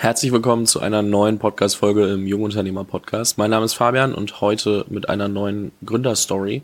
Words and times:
Herzlich 0.00 0.30
willkommen 0.30 0.64
zu 0.64 0.78
einer 0.78 1.02
neuen 1.02 1.40
Podcast-Folge 1.40 2.06
im 2.06 2.24
Jungunternehmer-Podcast. 2.24 3.36
Mein 3.36 3.50
Name 3.50 3.64
ist 3.64 3.74
Fabian 3.74 4.14
und 4.14 4.40
heute 4.40 4.86
mit 4.90 5.08
einer 5.08 5.26
neuen 5.26 5.72
Gründerstory. 5.84 6.62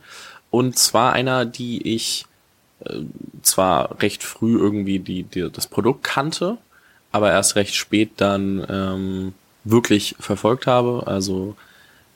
Und 0.52 0.78
zwar 0.78 1.14
einer, 1.14 1.44
die 1.44 1.94
ich 1.96 2.26
äh, 2.84 3.00
zwar 3.42 4.00
recht 4.00 4.22
früh 4.22 4.56
irgendwie 4.56 5.00
die, 5.00 5.24
die, 5.24 5.50
das 5.50 5.66
Produkt 5.66 6.04
kannte, 6.04 6.58
aber 7.10 7.32
erst 7.32 7.56
recht 7.56 7.74
spät 7.74 8.12
dann 8.18 8.64
ähm, 8.70 9.34
wirklich 9.64 10.14
verfolgt 10.20 10.68
habe. 10.68 11.08
Also 11.08 11.56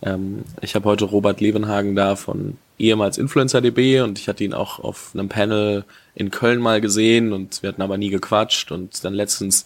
ähm, 0.03 0.45
ich 0.61 0.77
habe 0.77 0.85
heute 0.85 1.07
Robert 1.07 1.41
Levenhagen 1.41 1.97
da 1.97 2.15
von 2.15 2.59
ehemals 2.79 3.19
InfluencerDB 3.19 4.03
und 4.03 4.21
ich 4.21 4.29
hatte 4.29 4.45
ihn 4.45 4.55
auch 4.55 4.79
auf 4.79 5.11
einem 5.15 5.29
Panel 5.29 5.85
in 6.19 6.31
Köln 6.31 6.61
mal 6.61 6.81
gesehen 6.81 7.33
und 7.33 7.63
wir 7.63 7.69
hatten 7.69 7.83
aber 7.83 7.97
nie 7.97 8.11
gequatscht 8.11 8.73
und 8.73 9.05
dann 9.05 9.15
letztens 9.15 9.65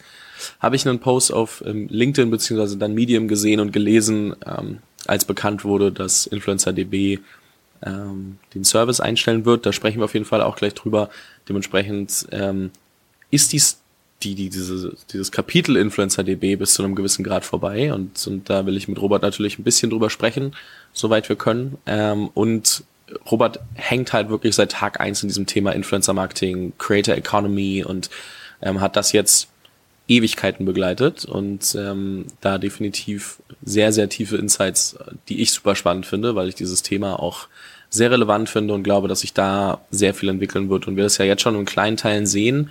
habe 0.60 0.76
ich 0.76 0.86
einen 0.86 0.98
Post 0.98 1.32
auf 1.32 1.62
ähm, 1.66 1.88
LinkedIn 1.88 2.30
beziehungsweise 2.30 2.76
dann 2.76 2.94
Medium 2.94 3.26
gesehen 3.26 3.58
und 3.58 3.72
gelesen, 3.72 4.36
ähm, 4.46 4.78
als 5.06 5.24
bekannt 5.24 5.64
wurde, 5.64 5.90
dass 5.90 6.26
InfluencerDB 6.26 7.20
ähm, 7.84 8.38
den 8.54 8.64
Service 8.64 9.00
einstellen 9.00 9.44
wird. 9.44 9.64
Da 9.64 9.72
sprechen 9.72 9.98
wir 9.98 10.04
auf 10.04 10.14
jeden 10.14 10.26
Fall 10.26 10.42
auch 10.42 10.56
gleich 10.56 10.74
drüber. 10.74 11.08
Dementsprechend 11.48 12.26
ähm, 12.30 12.70
ist 13.30 13.52
dies 13.52 13.78
die, 14.22 14.34
die, 14.34 14.50
diese, 14.50 14.96
dieses 15.12 15.32
Kapitel 15.32 15.76
InfluencerDB 15.76 16.56
bis 16.56 16.74
zu 16.74 16.84
einem 16.84 16.94
gewissen 16.94 17.24
Grad 17.24 17.44
vorbei 17.44 17.92
und, 17.92 18.24
und 18.26 18.48
da 18.48 18.66
will 18.66 18.76
ich 18.76 18.86
mit 18.86 19.00
Robert 19.00 19.22
natürlich 19.22 19.58
ein 19.58 19.64
bisschen 19.64 19.90
drüber 19.90 20.10
sprechen, 20.10 20.54
soweit 20.92 21.28
wir 21.28 21.34
können. 21.34 21.78
Ähm, 21.86 22.30
und 22.34 22.84
Robert 23.30 23.60
hängt 23.74 24.12
halt 24.12 24.28
wirklich 24.28 24.54
seit 24.54 24.72
Tag 24.72 25.00
eins 25.00 25.22
in 25.22 25.28
diesem 25.28 25.46
Thema 25.46 25.72
Influencer 25.72 26.12
Marketing, 26.12 26.72
Creator 26.78 27.14
Economy 27.14 27.84
und 27.84 28.10
ähm, 28.62 28.80
hat 28.80 28.96
das 28.96 29.12
jetzt 29.12 29.48
Ewigkeiten 30.08 30.66
begleitet 30.66 31.24
und 31.24 31.74
ähm, 31.74 32.26
da 32.40 32.58
definitiv 32.58 33.38
sehr, 33.62 33.92
sehr 33.92 34.08
tiefe 34.08 34.36
Insights, 34.36 34.96
die 35.28 35.40
ich 35.40 35.52
super 35.52 35.76
spannend 35.76 36.06
finde, 36.06 36.34
weil 36.34 36.48
ich 36.48 36.54
dieses 36.54 36.82
Thema 36.82 37.18
auch 37.20 37.48
sehr 37.88 38.10
relevant 38.10 38.48
finde 38.48 38.74
und 38.74 38.82
glaube, 38.82 39.08
dass 39.08 39.20
sich 39.20 39.32
da 39.32 39.80
sehr 39.90 40.14
viel 40.14 40.28
entwickeln 40.28 40.70
wird 40.70 40.86
und 40.86 40.96
wir 40.96 41.04
das 41.04 41.18
ja 41.18 41.24
jetzt 41.24 41.42
schon 41.42 41.54
in 41.54 41.64
kleinen 41.64 41.96
Teilen 41.96 42.26
sehen, 42.26 42.70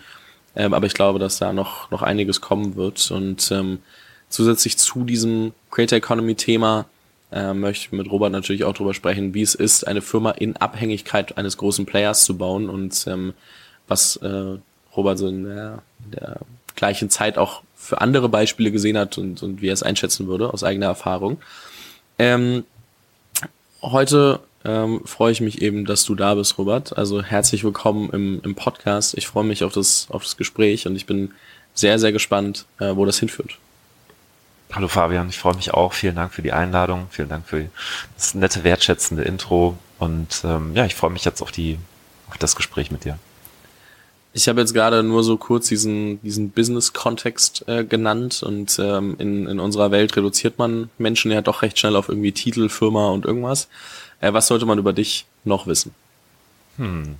ähm, 0.55 0.73
aber 0.73 0.87
ich 0.87 0.93
glaube, 0.93 1.19
dass 1.19 1.37
da 1.37 1.53
noch, 1.53 1.89
noch 1.91 2.01
einiges 2.01 2.41
kommen 2.41 2.75
wird 2.75 3.09
und 3.11 3.49
ähm, 3.51 3.79
zusätzlich 4.29 4.77
zu 4.77 5.03
diesem 5.03 5.53
Creator 5.69 5.97
Economy 5.97 6.35
Thema 6.35 6.85
äh, 7.31 7.53
möchte 7.53 7.95
mit 7.95 8.11
Robert 8.11 8.31
natürlich 8.31 8.63
auch 8.63 8.73
darüber 8.73 8.93
sprechen, 8.93 9.33
wie 9.33 9.41
es 9.41 9.55
ist, 9.55 9.87
eine 9.87 10.01
Firma 10.01 10.31
in 10.31 10.57
Abhängigkeit 10.57 11.37
eines 11.37 11.57
großen 11.57 11.85
Players 11.85 12.23
zu 12.25 12.37
bauen 12.37 12.69
und 12.69 13.05
ähm, 13.07 13.33
was 13.87 14.17
äh, 14.17 14.57
Robert 14.95 15.17
so 15.17 15.27
in 15.27 15.43
der, 15.43 15.81
in 16.05 16.11
der 16.11 16.37
gleichen 16.75 17.09
Zeit 17.09 17.37
auch 17.37 17.63
für 17.75 18.01
andere 18.01 18.29
Beispiele 18.29 18.71
gesehen 18.71 18.97
hat 18.97 19.17
und, 19.17 19.41
und 19.43 19.61
wie 19.61 19.69
er 19.69 19.73
es 19.73 19.83
einschätzen 19.83 20.27
würde 20.27 20.53
aus 20.53 20.63
eigener 20.63 20.87
Erfahrung. 20.87 21.39
Ähm, 22.19 22.63
heute 23.81 24.39
ähm, 24.63 25.01
freue 25.05 25.31
ich 25.31 25.41
mich 25.41 25.61
eben, 25.61 25.85
dass 25.85 26.03
du 26.03 26.15
da 26.15 26.35
bist, 26.35 26.57
Robert. 26.57 26.97
Also 26.97 27.23
herzlich 27.23 27.63
willkommen 27.63 28.09
im, 28.11 28.41
im 28.43 28.55
Podcast. 28.55 29.17
Ich 29.17 29.27
freue 29.27 29.43
mich 29.43 29.63
auf 29.63 29.73
das, 29.73 30.07
auf 30.09 30.23
das 30.23 30.37
Gespräch 30.37 30.85
und 30.85 30.95
ich 30.95 31.05
bin 31.05 31.31
sehr, 31.73 31.97
sehr 31.97 32.11
gespannt, 32.11 32.65
äh, 32.79 32.95
wo 32.95 33.05
das 33.05 33.19
hinführt. 33.19 33.57
Hallo 34.73 34.87
Fabian, 34.87 35.27
ich 35.27 35.37
freue 35.37 35.55
mich 35.55 35.73
auch. 35.73 35.91
Vielen 35.91 36.15
Dank 36.15 36.33
für 36.33 36.41
die 36.41 36.53
Einladung. 36.53 37.07
Vielen 37.09 37.27
Dank 37.27 37.45
für 37.45 37.67
das 38.15 38.35
nette, 38.35 38.63
wertschätzende 38.63 39.23
Intro. 39.23 39.77
Und 39.99 40.43
ähm, 40.45 40.73
ja, 40.75 40.85
ich 40.85 40.95
freue 40.95 41.09
mich 41.09 41.25
jetzt 41.25 41.41
auf 41.41 41.51
die, 41.51 41.77
auf 42.29 42.37
das 42.37 42.55
Gespräch 42.55 42.89
mit 42.89 43.03
dir. 43.03 43.19
Ich 44.31 44.47
habe 44.47 44.61
jetzt 44.61 44.73
gerade 44.73 45.03
nur 45.03 45.25
so 45.25 45.35
kurz 45.35 45.67
diesen, 45.67 46.21
diesen 46.21 46.51
Business-Kontext 46.51 47.67
äh, 47.67 47.83
genannt 47.83 48.43
und 48.43 48.79
ähm, 48.79 49.15
in, 49.19 49.45
in 49.45 49.59
unserer 49.59 49.91
Welt 49.91 50.15
reduziert 50.15 50.57
man 50.57 50.89
Menschen 50.97 51.31
ja 51.31 51.41
doch 51.41 51.63
recht 51.63 51.77
schnell 51.77 51.97
auf 51.97 52.07
irgendwie 52.07 52.31
Titel, 52.31 52.69
Firma 52.69 53.09
und 53.09 53.25
irgendwas. 53.25 53.67
Äh, 54.21 54.31
was 54.31 54.47
sollte 54.47 54.65
man 54.65 54.79
über 54.79 54.93
dich 54.93 55.25
noch 55.43 55.67
wissen? 55.67 55.93
Hm. 56.77 57.15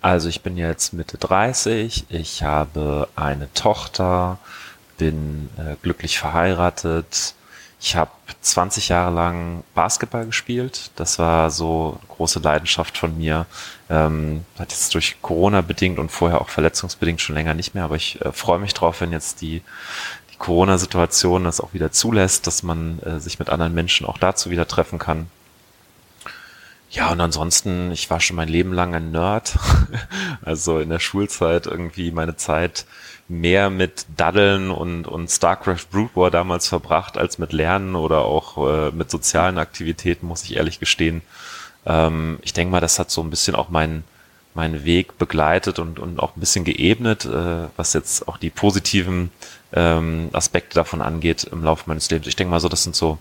Also 0.00 0.28
ich 0.28 0.42
bin 0.42 0.56
jetzt 0.56 0.92
Mitte 0.92 1.18
30, 1.18 2.06
ich 2.08 2.44
habe 2.44 3.08
eine 3.16 3.52
Tochter, 3.54 4.38
bin 4.96 5.48
äh, 5.56 5.76
glücklich 5.82 6.18
verheiratet. 6.18 7.34
Ich 7.80 7.96
habe 7.96 8.12
20 8.42 8.90
Jahre 8.90 9.12
lang 9.12 9.64
Basketball 9.74 10.24
gespielt. 10.24 10.92
Das 10.94 11.18
war 11.18 11.50
so 11.50 11.98
eine 11.98 12.14
große 12.14 12.38
Leidenschaft 12.38 12.96
von 12.96 13.18
mir. 13.18 13.46
Ähm, 13.90 14.44
hat 14.56 14.70
jetzt 14.70 14.94
durch 14.94 15.16
Corona 15.20 15.62
bedingt 15.62 15.98
und 15.98 16.12
vorher 16.12 16.40
auch 16.40 16.48
verletzungsbedingt 16.48 17.20
schon 17.20 17.34
länger 17.34 17.54
nicht 17.54 17.74
mehr. 17.74 17.82
Aber 17.84 17.96
ich 17.96 18.20
äh, 18.20 18.30
freue 18.30 18.60
mich 18.60 18.72
drauf, 18.72 19.00
wenn 19.00 19.10
jetzt 19.10 19.40
die, 19.40 19.62
die 20.32 20.36
Corona-Situation 20.38 21.42
das 21.42 21.60
auch 21.60 21.74
wieder 21.74 21.90
zulässt, 21.90 22.46
dass 22.46 22.62
man 22.62 23.00
äh, 23.00 23.18
sich 23.18 23.40
mit 23.40 23.50
anderen 23.50 23.74
Menschen 23.74 24.06
auch 24.06 24.18
dazu 24.18 24.50
wieder 24.50 24.68
treffen 24.68 25.00
kann. 25.00 25.26
Ja, 26.92 27.10
und 27.10 27.20
ansonsten, 27.22 27.90
ich 27.90 28.10
war 28.10 28.20
schon 28.20 28.36
mein 28.36 28.48
Leben 28.48 28.74
lang 28.74 28.94
ein 28.94 29.10
Nerd. 29.12 29.58
also 30.42 30.78
in 30.78 30.90
der 30.90 31.00
Schulzeit 31.00 31.66
irgendwie 31.66 32.12
meine 32.12 32.36
Zeit 32.36 32.84
mehr 33.28 33.70
mit 33.70 34.04
Daddeln 34.14 34.70
und, 34.70 35.06
und 35.08 35.30
StarCraft 35.30 35.86
Brood 35.90 36.14
War 36.14 36.30
damals 36.30 36.68
verbracht, 36.68 37.16
als 37.16 37.38
mit 37.38 37.54
Lernen 37.54 37.96
oder 37.96 38.26
auch 38.26 38.58
äh, 38.68 38.90
mit 38.90 39.10
sozialen 39.10 39.56
Aktivitäten, 39.56 40.26
muss 40.26 40.44
ich 40.44 40.56
ehrlich 40.56 40.80
gestehen. 40.80 41.22
Ähm, 41.86 42.38
ich 42.42 42.52
denke 42.52 42.70
mal, 42.70 42.80
das 42.80 42.98
hat 42.98 43.10
so 43.10 43.22
ein 43.22 43.30
bisschen 43.30 43.54
auch 43.54 43.70
meinen 43.70 44.04
meinen 44.54 44.84
Weg 44.84 45.16
begleitet 45.16 45.78
und, 45.78 45.98
und 45.98 46.20
auch 46.20 46.36
ein 46.36 46.40
bisschen 46.40 46.64
geebnet, 46.66 47.24
äh, 47.24 47.68
was 47.76 47.94
jetzt 47.94 48.28
auch 48.28 48.36
die 48.36 48.50
positiven 48.50 49.30
ähm, 49.72 50.28
Aspekte 50.32 50.74
davon 50.74 51.00
angeht 51.00 51.44
im 51.44 51.64
Laufe 51.64 51.84
meines 51.86 52.10
Lebens. 52.10 52.26
Ich 52.26 52.36
denke 52.36 52.50
mal 52.50 52.60
so, 52.60 52.68
das 52.68 52.82
sind 52.82 52.94
so, 52.94 53.16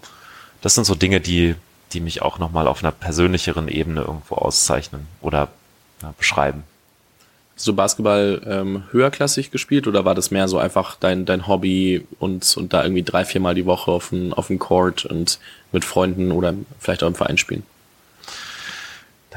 das 0.60 0.76
sind 0.76 0.84
so 0.84 0.94
Dinge, 0.94 1.22
die, 1.22 1.56
die 1.94 2.02
mich 2.02 2.22
auch 2.22 2.40
nochmal 2.40 2.68
auf 2.68 2.84
einer 2.84 2.92
persönlicheren 2.92 3.68
Ebene 3.68 4.02
irgendwo 4.02 4.36
auszeichnen 4.36 5.08
oder 5.22 5.50
ja, 6.02 6.14
beschreiben. 6.18 6.64
Hast 7.56 7.68
du 7.68 7.76
Basketball 7.76 8.42
ähm, 8.46 8.84
höherklassig 8.92 9.52
gespielt 9.52 9.86
oder 9.86 10.04
war 10.04 10.16
das 10.16 10.32
mehr 10.32 10.48
so 10.48 10.58
einfach 10.58 10.96
dein, 10.96 11.26
dein 11.26 11.48
Hobby 11.48 12.08
und, 12.20 12.58
und 12.58 12.74
da 12.74 12.84
irgendwie 12.84 13.04
drei, 13.04 13.24
viermal 13.24 13.54
die 13.54 13.66
Woche 13.66 13.92
auf 13.92 14.10
dem 14.10 14.34
auf 14.34 14.48
dem 14.48 14.58
Court 14.58 15.06
und 15.06 15.40
mit 15.72 15.86
Freunden 15.86 16.32
oder 16.32 16.56
vielleicht 16.80 17.04
auch 17.04 17.08
im 17.08 17.16
Verein 17.16 17.38
spielen? 17.38 17.64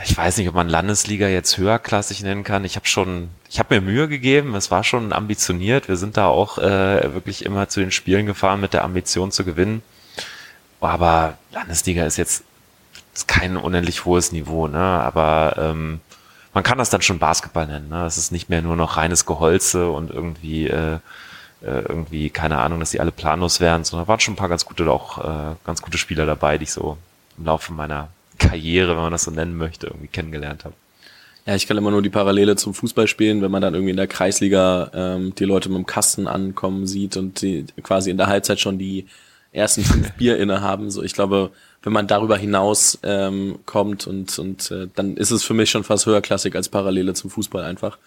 Ich 0.02 0.16
weiß 0.16 0.38
nicht, 0.38 0.48
ob 0.48 0.54
man 0.54 0.68
Landesliga 0.68 1.28
jetzt 1.28 1.56
höherklassig 1.56 2.22
nennen 2.22 2.42
kann. 2.42 2.64
Ich 2.64 2.74
habe 2.76 2.86
schon, 2.86 3.28
ich 3.48 3.58
habe 3.60 3.74
mir 3.74 3.80
Mühe 3.80 4.08
gegeben. 4.08 4.54
Es 4.56 4.70
war 4.70 4.82
schon 4.82 5.12
ambitioniert. 5.12 5.88
Wir 5.88 5.96
sind 5.96 6.16
da 6.16 6.26
auch 6.26 6.58
äh, 6.58 7.14
wirklich 7.14 7.44
immer 7.44 7.68
zu 7.68 7.80
den 7.80 7.92
Spielen 7.92 8.26
gefahren 8.26 8.60
mit 8.60 8.72
der 8.72 8.84
Ambition 8.84 9.30
zu 9.30 9.44
gewinnen. 9.44 9.82
Aber 10.80 11.38
Landesliga 11.52 12.04
ist 12.04 12.16
jetzt 12.16 12.44
ist 13.14 13.28
kein 13.28 13.56
unendlich 13.56 14.04
hohes 14.04 14.32
Niveau, 14.32 14.66
ne? 14.66 14.78
Aber 14.78 15.54
ähm, 15.56 16.00
man 16.52 16.64
kann 16.64 16.78
das 16.78 16.90
dann 16.90 17.02
schon 17.02 17.18
Basketball 17.18 17.66
nennen. 17.66 17.88
Ne? 17.88 18.06
Es 18.06 18.16
ist 18.16 18.32
nicht 18.32 18.48
mehr 18.48 18.62
nur 18.62 18.76
noch 18.76 18.96
reines 18.96 19.26
Geholze 19.26 19.90
und 19.90 20.10
irgendwie, 20.10 20.68
äh, 20.68 20.94
äh, 21.62 21.80
irgendwie, 21.88 22.30
keine 22.30 22.58
Ahnung, 22.58 22.80
dass 22.80 22.90
die 22.90 23.00
alle 23.00 23.12
planlos 23.12 23.60
wären, 23.60 23.84
sondern 23.84 24.08
waren 24.08 24.20
schon 24.20 24.34
ein 24.34 24.36
paar 24.38 24.48
ganz 24.48 24.64
gute, 24.64 24.90
auch 24.90 25.18
äh, 25.18 25.56
ganz 25.64 25.82
gute 25.82 25.98
Spieler 25.98 26.26
dabei, 26.26 26.58
die 26.58 26.64
ich 26.64 26.72
so 26.72 26.96
im 27.36 27.46
Laufe 27.46 27.72
meiner 27.72 28.08
Karriere, 28.38 28.90
wenn 28.90 29.02
man 29.02 29.12
das 29.12 29.24
so 29.24 29.30
nennen 29.30 29.56
möchte, 29.56 29.88
irgendwie 29.88 30.06
kennengelernt 30.08 30.64
habe. 30.64 30.74
Ja, 31.46 31.54
ich 31.54 31.66
kann 31.66 31.76
immer 31.76 31.90
nur 31.90 32.02
die 32.02 32.10
Parallele 32.10 32.56
zum 32.56 32.72
Fußball 32.72 33.06
spielen, 33.06 33.42
wenn 33.42 33.50
man 33.50 33.60
dann 33.60 33.74
irgendwie 33.74 33.90
in 33.90 33.98
der 33.98 34.06
Kreisliga 34.06 34.90
ähm, 34.94 35.34
die 35.34 35.44
Leute 35.44 35.68
mit 35.68 35.76
dem 35.76 35.86
Kasten 35.86 36.26
ankommen 36.26 36.86
sieht 36.86 37.16
und 37.16 37.42
die 37.42 37.66
quasi 37.82 38.10
in 38.10 38.16
der 38.16 38.28
Halbzeit 38.28 38.60
schon 38.60 38.78
die 38.78 39.06
ersten 39.54 39.82
fünf 39.82 40.12
Bier 40.12 40.38
inne 40.38 40.60
haben. 40.60 40.90
So, 40.90 41.02
ich 41.02 41.12
glaube, 41.12 41.50
wenn 41.82 41.92
man 41.92 42.06
darüber 42.06 42.36
hinaus 42.36 42.98
ähm, 43.02 43.58
kommt 43.66 44.06
und, 44.06 44.38
und 44.38 44.70
äh, 44.70 44.88
dann 44.94 45.16
ist 45.16 45.30
es 45.30 45.44
für 45.44 45.54
mich 45.54 45.70
schon 45.70 45.84
fast 45.84 46.06
höherklassig 46.06 46.54
als 46.56 46.68
Parallele 46.68 47.14
zum 47.14 47.30
Fußball 47.30 47.62
einfach. 47.64 47.98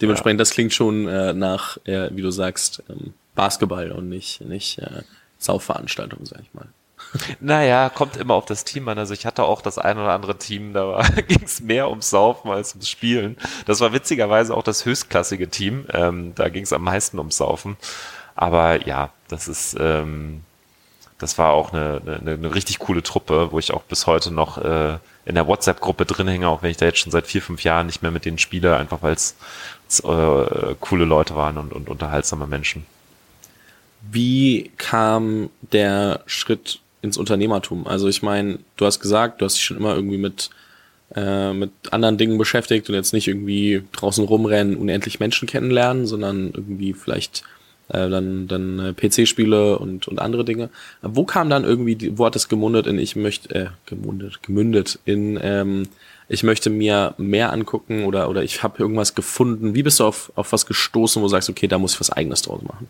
Dementsprechend, 0.00 0.38
ja. 0.38 0.42
das 0.42 0.50
klingt 0.50 0.72
schon 0.72 1.06
äh, 1.08 1.34
nach, 1.34 1.76
äh, 1.84 2.10
wie 2.12 2.22
du 2.22 2.30
sagst, 2.30 2.82
ähm, 2.88 3.12
Basketball 3.34 3.92
und 3.92 4.08
nicht, 4.08 4.40
nicht 4.40 4.78
äh, 4.78 5.02
Saufveranstaltung, 5.38 6.24
sag 6.24 6.40
ich 6.40 6.52
mal. 6.54 6.66
Naja, 7.40 7.90
kommt 7.90 8.16
immer 8.16 8.34
auf 8.34 8.46
das 8.46 8.64
Team 8.64 8.88
an. 8.88 8.98
Also 8.98 9.14
ich 9.14 9.24
hatte 9.24 9.44
auch 9.44 9.62
das 9.62 9.78
ein 9.78 9.98
oder 9.98 10.12
andere 10.12 10.36
Team, 10.36 10.72
da 10.72 11.00
ging 11.28 11.42
es 11.44 11.60
mehr 11.60 11.88
ums 11.88 12.10
Saufen 12.10 12.50
als 12.50 12.72
ums 12.72 12.88
Spielen. 12.88 13.36
Das 13.66 13.80
war 13.80 13.92
witzigerweise 13.92 14.54
auch 14.54 14.62
das 14.62 14.84
höchstklassige 14.84 15.48
Team. 15.48 15.86
Ähm, 15.92 16.34
da 16.34 16.48
ging 16.48 16.64
es 16.64 16.72
am 16.72 16.82
meisten 16.82 17.18
ums 17.18 17.36
Saufen. 17.36 17.76
Aber 18.34 18.86
ja, 18.86 19.12
das 19.28 19.48
ist 19.48 19.76
ähm, 19.78 20.42
das 21.18 21.36
war 21.36 21.52
auch 21.52 21.72
eine, 21.72 22.00
eine, 22.04 22.32
eine 22.32 22.54
richtig 22.54 22.78
coole 22.78 23.02
Truppe, 23.02 23.48
wo 23.50 23.58
ich 23.58 23.72
auch 23.72 23.82
bis 23.82 24.06
heute 24.06 24.30
noch 24.30 24.58
äh, 24.58 24.98
in 25.24 25.34
der 25.34 25.46
WhatsApp-Gruppe 25.46 26.06
drin 26.06 26.28
hänge, 26.28 26.48
auch 26.48 26.62
wenn 26.62 26.70
ich 26.70 26.76
da 26.76 26.86
jetzt 26.86 27.00
schon 27.00 27.12
seit 27.12 27.26
vier, 27.26 27.42
fünf 27.42 27.64
Jahren 27.64 27.86
nicht 27.86 28.02
mehr 28.02 28.10
mit 28.10 28.24
denen 28.24 28.38
spiele, 28.38 28.76
einfach 28.76 29.02
weil 29.02 29.14
es 29.14 29.34
äh, 30.04 30.74
coole 30.80 31.04
Leute 31.04 31.34
waren 31.34 31.58
und, 31.58 31.72
und 31.72 31.88
unterhaltsame 31.88 32.46
Menschen. 32.46 32.86
Wie 34.10 34.70
kam 34.76 35.50
der 35.60 36.20
Schritt 36.26 36.80
ins 37.02 37.16
Unternehmertum? 37.16 37.86
Also 37.86 38.08
ich 38.08 38.22
meine, 38.22 38.60
du 38.76 38.86
hast 38.86 39.00
gesagt, 39.00 39.40
du 39.40 39.44
hast 39.44 39.56
dich 39.56 39.64
schon 39.64 39.76
immer 39.76 39.94
irgendwie 39.94 40.18
mit 40.18 40.50
äh, 41.16 41.54
mit 41.54 41.70
anderen 41.90 42.18
Dingen 42.18 42.36
beschäftigt 42.36 42.88
und 42.88 42.94
jetzt 42.94 43.14
nicht 43.14 43.28
irgendwie 43.28 43.82
draußen 43.92 44.24
rumrennen, 44.24 44.76
unendlich 44.76 45.20
Menschen 45.20 45.48
kennenlernen, 45.48 46.06
sondern 46.06 46.52
irgendwie 46.54 46.92
vielleicht 46.92 47.44
äh, 47.88 48.08
dann, 48.08 48.48
dann 48.48 48.78
äh, 48.78 48.92
PC-Spiele 48.92 49.78
und, 49.78 50.08
und 50.08 50.20
andere 50.20 50.44
Dinge. 50.44 50.70
Wo 51.02 51.24
kam 51.24 51.50
dann 51.50 51.64
irgendwie, 51.64 51.96
die, 51.96 52.18
wo 52.18 52.26
hat 52.26 52.36
es 52.36 52.48
gemundet 52.48 52.86
in 52.86 52.98
ich 52.98 53.16
möchte, 53.16 53.54
äh, 53.54 53.66
gemundet, 53.86 54.42
gemündet 54.42 54.98
in 55.04 55.38
ähm, 55.42 55.88
ich 56.28 56.42
möchte 56.42 56.68
mir 56.68 57.14
mehr 57.16 57.52
angucken 57.52 58.04
oder, 58.04 58.28
oder 58.28 58.42
ich 58.42 58.62
habe 58.62 58.78
irgendwas 58.78 59.14
gefunden. 59.14 59.74
Wie 59.74 59.82
bist 59.82 59.98
du 59.98 60.04
auf, 60.04 60.30
auf 60.36 60.52
was 60.52 60.66
gestoßen, 60.66 61.22
wo 61.22 61.26
du 61.26 61.30
sagst, 61.30 61.48
okay, 61.48 61.66
da 61.66 61.78
muss 61.78 61.94
ich 61.94 62.00
was 62.00 62.10
eigenes 62.10 62.42
draus 62.42 62.60
machen? 62.62 62.88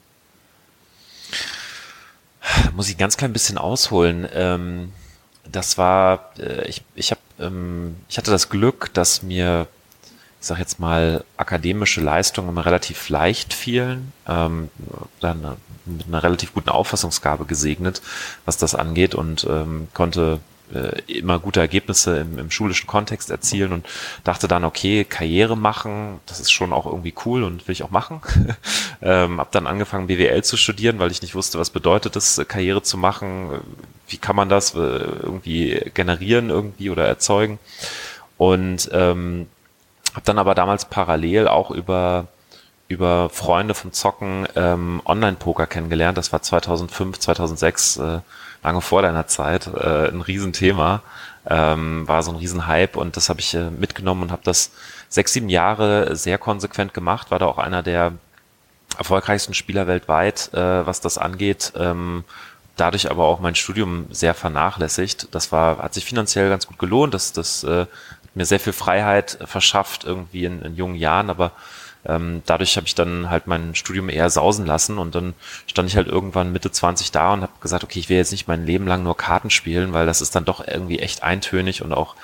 Muss 2.74 2.88
ich 2.88 2.98
ganz 2.98 3.16
klein 3.16 3.32
bisschen 3.32 3.58
ausholen. 3.58 4.26
Ähm, 4.32 4.92
das 5.50 5.78
war, 5.78 6.32
äh, 6.38 6.68
ich, 6.68 6.82
ich, 6.96 7.12
hab, 7.12 7.18
ähm, 7.38 7.96
ich 8.08 8.18
hatte 8.18 8.32
das 8.32 8.48
Glück, 8.48 8.92
dass 8.94 9.22
mir 9.22 9.68
ich 10.40 10.46
sage 10.46 10.60
jetzt 10.60 10.78
mal, 10.78 11.24
akademische 11.36 12.00
Leistungen 12.00 12.48
immer 12.48 12.64
relativ 12.64 13.08
leicht 13.08 13.52
fielen, 13.52 14.12
ähm, 14.28 14.70
dann 15.20 15.56
mit 15.84 16.06
einer 16.06 16.22
relativ 16.22 16.54
guten 16.54 16.68
Auffassungsgabe 16.68 17.44
gesegnet, 17.44 18.02
was 18.44 18.56
das 18.56 18.74
angeht 18.74 19.14
und 19.14 19.46
ähm, 19.48 19.88
konnte 19.94 20.40
äh, 20.72 21.00
immer 21.10 21.38
gute 21.38 21.60
Ergebnisse 21.60 22.18
im, 22.18 22.38
im 22.38 22.50
schulischen 22.50 22.86
Kontext 22.86 23.30
erzielen 23.30 23.72
und 23.72 23.86
dachte 24.22 24.48
dann, 24.48 24.64
okay, 24.64 25.04
Karriere 25.04 25.56
machen, 25.56 26.20
das 26.26 26.40
ist 26.40 26.50
schon 26.50 26.72
auch 26.72 26.86
irgendwie 26.86 27.14
cool 27.24 27.42
und 27.42 27.66
will 27.66 27.72
ich 27.72 27.82
auch 27.82 27.90
machen. 27.90 28.20
ähm, 29.02 29.38
hab 29.40 29.50
dann 29.52 29.66
angefangen, 29.66 30.08
BWL 30.08 30.44
zu 30.44 30.56
studieren, 30.56 30.98
weil 30.98 31.10
ich 31.10 31.22
nicht 31.22 31.34
wusste, 31.34 31.58
was 31.58 31.70
bedeutet 31.70 32.16
es, 32.16 32.40
Karriere 32.46 32.82
zu 32.82 32.98
machen, 32.98 33.60
wie 34.08 34.18
kann 34.18 34.36
man 34.36 34.48
das 34.48 34.74
äh, 34.74 34.78
irgendwie 34.78 35.90
generieren 35.94 36.50
irgendwie 36.50 36.90
oder 36.90 37.06
erzeugen. 37.06 37.58
Und 38.36 38.88
ähm, 38.92 39.48
habe 40.18 40.24
dann 40.24 40.38
aber 40.38 40.54
damals 40.54 40.84
parallel 40.84 41.46
auch 41.46 41.70
über 41.70 42.26
über 42.88 43.28
Freunde 43.28 43.74
vom 43.74 43.92
Zocken 43.92 44.48
ähm, 44.56 45.02
Online-Poker 45.04 45.66
kennengelernt. 45.66 46.16
Das 46.16 46.32
war 46.32 46.40
2005, 46.40 47.18
2006, 47.18 47.98
äh, 47.98 48.20
lange 48.62 48.80
vor 48.80 49.02
deiner 49.02 49.26
Zeit, 49.26 49.66
äh, 49.66 50.08
ein 50.08 50.22
Riesenthema. 50.22 51.02
Ähm, 51.46 52.08
war 52.08 52.22
so 52.22 52.32
ein 52.32 52.38
Riesenhype 52.38 52.98
und 52.98 53.16
das 53.16 53.28
habe 53.28 53.40
ich 53.40 53.54
äh, 53.54 53.70
mitgenommen 53.70 54.22
und 54.22 54.32
habe 54.32 54.42
das 54.42 54.72
sechs, 55.10 55.34
sieben 55.34 55.50
Jahre 55.50 56.16
sehr 56.16 56.38
konsequent 56.38 56.94
gemacht. 56.94 57.30
War 57.30 57.38
da 57.38 57.46
auch 57.46 57.58
einer 57.58 57.82
der 57.82 58.12
erfolgreichsten 58.96 59.54
Spieler 59.54 59.86
weltweit, 59.86 60.50
äh, 60.54 60.86
was 60.86 61.00
das 61.02 61.18
angeht. 61.18 61.74
Ähm, 61.76 62.24
dadurch 62.76 63.10
aber 63.10 63.24
auch 63.24 63.40
mein 63.40 63.54
Studium 63.54 64.06
sehr 64.10 64.34
vernachlässigt. 64.34 65.28
Das 65.32 65.52
war, 65.52 65.78
hat 65.78 65.94
sich 65.94 66.04
finanziell 66.04 66.48
ganz 66.48 66.66
gut 66.66 66.78
gelohnt. 66.78 67.12
Das, 67.12 67.32
das 67.32 67.64
äh, 67.64 67.86
mir 68.34 68.46
sehr 68.46 68.60
viel 68.60 68.72
Freiheit 68.72 69.38
verschafft 69.44 70.04
irgendwie 70.04 70.44
in, 70.44 70.62
in 70.62 70.76
jungen 70.76 70.96
Jahren, 70.96 71.30
aber 71.30 71.52
ähm, 72.04 72.42
dadurch 72.46 72.76
habe 72.76 72.86
ich 72.86 72.94
dann 72.94 73.28
halt 73.28 73.46
mein 73.46 73.74
Studium 73.74 74.08
eher 74.08 74.30
sausen 74.30 74.66
lassen 74.66 74.98
und 74.98 75.14
dann 75.14 75.34
stand 75.66 75.88
ich 75.88 75.96
halt 75.96 76.06
irgendwann 76.06 76.52
Mitte 76.52 76.70
20 76.70 77.10
da 77.10 77.34
und 77.34 77.42
habe 77.42 77.52
gesagt, 77.60 77.84
okay, 77.84 77.98
ich 77.98 78.08
will 78.08 78.16
jetzt 78.16 78.32
nicht 78.32 78.48
mein 78.48 78.64
Leben 78.64 78.86
lang 78.86 79.02
nur 79.02 79.16
Karten 79.16 79.50
spielen, 79.50 79.92
weil 79.92 80.06
das 80.06 80.20
ist 80.20 80.34
dann 80.34 80.44
doch 80.44 80.66
irgendwie 80.66 81.00
echt 81.00 81.22
eintönig 81.22 81.82
und 81.82 81.92
auch 81.92 82.14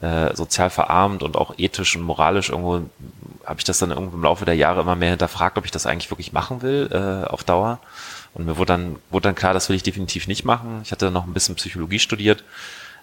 äh, 0.00 0.34
sozial 0.34 0.70
verarmt 0.70 1.22
und 1.22 1.36
auch 1.36 1.54
ethisch 1.58 1.96
und 1.96 2.02
moralisch 2.02 2.50
irgendwo 2.50 2.82
habe 3.44 3.58
ich 3.58 3.64
das 3.64 3.78
dann 3.78 3.90
irgendwo 3.90 4.16
im 4.16 4.22
Laufe 4.22 4.44
der 4.44 4.56
Jahre 4.56 4.80
immer 4.80 4.96
mehr 4.96 5.10
hinterfragt, 5.10 5.58
ob 5.58 5.64
ich 5.64 5.70
das 5.70 5.86
eigentlich 5.86 6.10
wirklich 6.10 6.32
machen 6.32 6.62
will 6.62 6.88
äh, 6.92 7.28
auf 7.28 7.44
Dauer. 7.44 7.78
Und 8.34 8.46
mir 8.46 8.56
wurde 8.56 8.72
dann, 8.72 8.96
wurde 9.10 9.28
dann 9.28 9.34
klar, 9.34 9.52
das 9.52 9.68
will 9.68 9.76
ich 9.76 9.82
definitiv 9.82 10.26
nicht 10.26 10.44
machen. 10.44 10.80
Ich 10.84 10.92
hatte 10.92 11.10
noch 11.10 11.26
ein 11.26 11.34
bisschen 11.34 11.54
Psychologie 11.56 11.98
studiert 11.98 12.44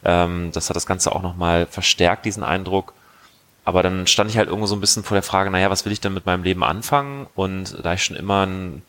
ähm, 0.04 0.52
das 0.54 0.70
hat 0.70 0.76
das 0.76 0.86
Ganze 0.86 1.14
auch 1.14 1.22
nochmal 1.22 1.66
verstärkt, 1.66 2.26
diesen 2.26 2.44
Eindruck. 2.44 2.94
Aber 3.66 3.84
dann 3.84 4.08
stand 4.08 4.30
ich 4.30 4.38
halt 4.38 4.48
irgendwo 4.48 4.68
so 4.68 4.76
ein 4.76 4.82
bisschen 4.82 5.04
vor 5.04 5.16
der 5.16 5.24
Frage, 5.24 5.52
naja, 5.52 5.70
was 5.70 5.86
will 5.86 5.92
ich 5.92 6.02
denn 6.02 6.14
mit 6.14 6.26
meinem 6.26 6.44
Leben 6.44 6.64
anfangen? 6.64 7.28
Und 7.36 7.78
da 7.84 7.94
ich 7.94 8.04
schon 8.04 8.16
immer 8.16 8.46
ein 8.46 8.82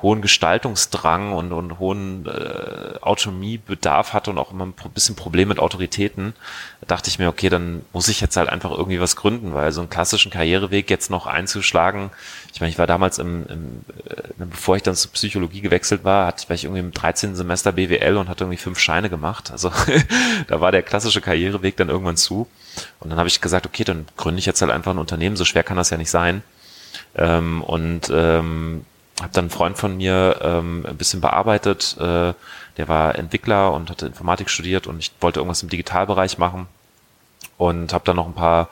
hohen 0.00 0.22
Gestaltungsdrang 0.22 1.32
und, 1.32 1.52
und 1.52 1.78
hohen 1.78 2.26
äh, 2.26 2.98
Autonomiebedarf 3.00 4.12
hatte 4.12 4.30
und 4.30 4.38
auch 4.38 4.52
immer 4.52 4.66
ein 4.66 4.74
bisschen 4.94 5.16
Problem 5.16 5.48
mit 5.48 5.58
Autoritäten, 5.58 6.34
dachte 6.86 7.10
ich 7.10 7.18
mir, 7.18 7.28
okay, 7.28 7.48
dann 7.48 7.84
muss 7.92 8.08
ich 8.08 8.20
jetzt 8.20 8.36
halt 8.36 8.48
einfach 8.48 8.70
irgendwie 8.70 9.00
was 9.00 9.16
gründen, 9.16 9.54
weil 9.54 9.72
so 9.72 9.80
einen 9.80 9.90
klassischen 9.90 10.30
Karriereweg 10.30 10.88
jetzt 10.88 11.10
noch 11.10 11.26
einzuschlagen, 11.26 12.10
ich 12.58 12.60
meine, 12.60 12.70
ich 12.70 12.78
war 12.78 12.86
damals 12.86 13.18
im, 13.18 13.46
im 13.46 13.84
äh, 14.04 14.44
bevor 14.46 14.76
ich 14.76 14.82
dann 14.82 14.96
zur 14.96 15.12
Psychologie 15.12 15.60
gewechselt 15.60 16.02
war, 16.02 16.26
hatte, 16.26 16.48
war 16.48 16.54
ich 16.54 16.64
irgendwie 16.64 16.80
im 16.80 16.92
13. 16.92 17.36
Semester 17.36 17.72
BWL 17.72 18.16
und 18.16 18.28
hatte 18.28 18.44
irgendwie 18.44 18.58
fünf 18.58 18.78
Scheine 18.78 19.10
gemacht. 19.10 19.50
Also 19.52 19.70
da 20.48 20.60
war 20.60 20.72
der 20.72 20.82
klassische 20.82 21.20
Karriereweg 21.20 21.76
dann 21.76 21.88
irgendwann 21.88 22.16
zu. 22.16 22.48
Und 23.00 23.10
dann 23.10 23.18
habe 23.18 23.28
ich 23.28 23.40
gesagt, 23.40 23.66
okay, 23.66 23.84
dann 23.84 24.06
gründe 24.16 24.40
ich 24.40 24.46
jetzt 24.46 24.60
halt 24.60 24.72
einfach 24.72 24.92
ein 24.92 24.98
Unternehmen, 24.98 25.36
so 25.36 25.44
schwer 25.44 25.62
kann 25.62 25.76
das 25.76 25.90
ja 25.90 25.96
nicht 25.96 26.10
sein. 26.10 26.42
Ähm, 27.14 27.62
und 27.62 28.10
ähm, 28.12 28.84
habe 29.20 29.32
dann 29.32 29.44
einen 29.44 29.50
Freund 29.50 29.76
von 29.78 29.96
mir 29.96 30.38
ähm, 30.42 30.86
ein 30.88 30.96
bisschen 30.96 31.20
bearbeitet, 31.20 31.96
äh, 31.98 32.34
der 32.76 32.88
war 32.88 33.16
Entwickler 33.16 33.72
und 33.72 33.90
hatte 33.90 34.06
Informatik 34.06 34.50
studiert 34.50 34.86
und 34.86 34.98
ich 34.98 35.12
wollte 35.20 35.40
irgendwas 35.40 35.62
im 35.62 35.68
Digitalbereich 35.68 36.38
machen. 36.38 36.66
Und 37.56 37.92
habe 37.92 38.04
dann 38.04 38.16
noch 38.16 38.26
ein 38.26 38.34
paar 38.34 38.68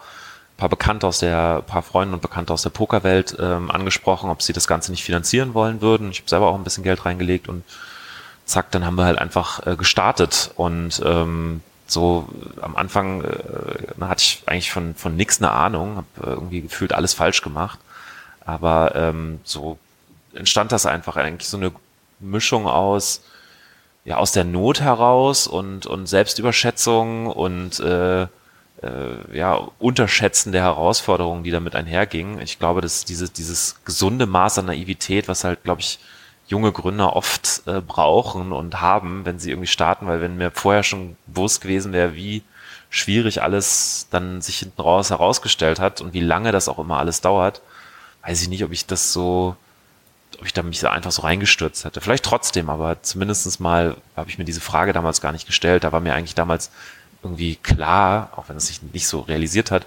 paar 0.56 0.68
Bekannte 0.68 1.06
aus 1.06 1.18
der, 1.18 1.62
paar 1.62 1.82
Freunde 1.82 2.14
und 2.14 2.22
Bekannte 2.22 2.52
aus 2.52 2.62
der 2.62 2.70
Pokerwelt 2.70 3.36
ähm, 3.38 3.70
angesprochen, 3.70 4.30
ob 4.30 4.42
sie 4.42 4.52
das 4.52 4.66
Ganze 4.66 4.90
nicht 4.90 5.04
finanzieren 5.04 5.54
wollen 5.54 5.82
würden. 5.82 6.10
Ich 6.10 6.20
habe 6.20 6.30
selber 6.30 6.46
auch 6.48 6.54
ein 6.54 6.64
bisschen 6.64 6.84
Geld 6.84 7.04
reingelegt 7.04 7.48
und 7.48 7.62
zack, 8.46 8.70
dann 8.70 8.86
haben 8.86 8.96
wir 8.96 9.04
halt 9.04 9.18
einfach 9.18 9.66
äh, 9.66 9.76
gestartet. 9.76 10.50
Und 10.56 11.02
ähm, 11.04 11.62
so 11.86 12.28
am 12.62 12.76
Anfang 12.76 13.22
äh, 13.22 14.00
hatte 14.00 14.22
ich 14.22 14.42
eigentlich 14.46 14.72
von 14.72 14.94
von 14.94 15.14
nix 15.16 15.40
eine 15.40 15.50
Ahnung, 15.50 15.96
habe 15.96 16.30
irgendwie 16.30 16.62
gefühlt 16.62 16.92
alles 16.92 17.14
falsch 17.14 17.42
gemacht, 17.42 17.78
aber 18.44 18.94
ähm, 18.94 19.40
so 19.44 19.78
entstand 20.36 20.72
das 20.72 20.86
einfach 20.86 21.16
eigentlich 21.16 21.48
so 21.48 21.56
eine 21.56 21.72
Mischung 22.20 22.66
aus 22.66 23.22
ja 24.04 24.16
aus 24.16 24.32
der 24.32 24.44
Not 24.44 24.80
heraus 24.80 25.46
und 25.46 25.86
und 25.86 26.06
Selbstüberschätzung 26.06 27.26
und 27.26 27.80
äh, 27.80 28.22
äh, 28.22 28.28
ja 29.32 29.68
Unterschätzen 29.78 30.52
der 30.52 30.62
Herausforderungen, 30.62 31.44
die 31.44 31.50
damit 31.50 31.74
einhergingen. 31.74 32.40
Ich 32.40 32.58
glaube, 32.58 32.80
dass 32.80 33.04
dieses 33.04 33.32
dieses 33.32 33.76
gesunde 33.84 34.26
Maß 34.26 34.60
an 34.60 34.66
Naivität, 34.66 35.28
was 35.28 35.44
halt 35.44 35.64
glaube 35.64 35.80
ich 35.80 35.98
junge 36.48 36.72
Gründer 36.72 37.16
oft 37.16 37.62
äh, 37.66 37.80
brauchen 37.80 38.52
und 38.52 38.80
haben, 38.80 39.24
wenn 39.24 39.38
sie 39.38 39.50
irgendwie 39.50 39.66
starten, 39.66 40.06
weil 40.06 40.20
wenn 40.20 40.36
mir 40.36 40.52
vorher 40.52 40.84
schon 40.84 41.16
bewusst 41.26 41.60
gewesen 41.60 41.92
wäre, 41.92 42.14
wie 42.14 42.42
schwierig 42.88 43.42
alles 43.42 44.06
dann 44.10 44.40
sich 44.40 44.58
hinten 44.60 44.80
raus 44.80 45.10
herausgestellt 45.10 45.80
hat 45.80 46.00
und 46.00 46.14
wie 46.14 46.20
lange 46.20 46.52
das 46.52 46.68
auch 46.68 46.78
immer 46.78 46.98
alles 46.98 47.20
dauert, 47.20 47.62
weiß 48.24 48.42
ich 48.42 48.48
nicht, 48.48 48.64
ob 48.64 48.72
ich 48.72 48.86
das 48.86 49.12
so 49.12 49.56
ob 50.38 50.46
ich 50.46 50.52
da 50.52 50.62
mich 50.62 50.80
da 50.80 50.90
einfach 50.90 51.12
so 51.12 51.22
reingestürzt 51.22 51.84
hätte. 51.84 52.00
Vielleicht 52.00 52.24
trotzdem, 52.24 52.70
aber 52.70 53.02
zumindestens 53.02 53.60
mal 53.60 53.96
habe 54.16 54.30
ich 54.30 54.38
mir 54.38 54.44
diese 54.44 54.60
Frage 54.60 54.92
damals 54.92 55.20
gar 55.20 55.32
nicht 55.32 55.46
gestellt. 55.46 55.84
Da 55.84 55.92
war 55.92 56.00
mir 56.00 56.14
eigentlich 56.14 56.34
damals 56.34 56.70
irgendwie 57.22 57.56
klar, 57.56 58.30
auch 58.36 58.48
wenn 58.48 58.56
es 58.56 58.66
sich 58.66 58.82
nicht 58.82 59.08
so 59.08 59.20
realisiert 59.20 59.70
hat, 59.70 59.86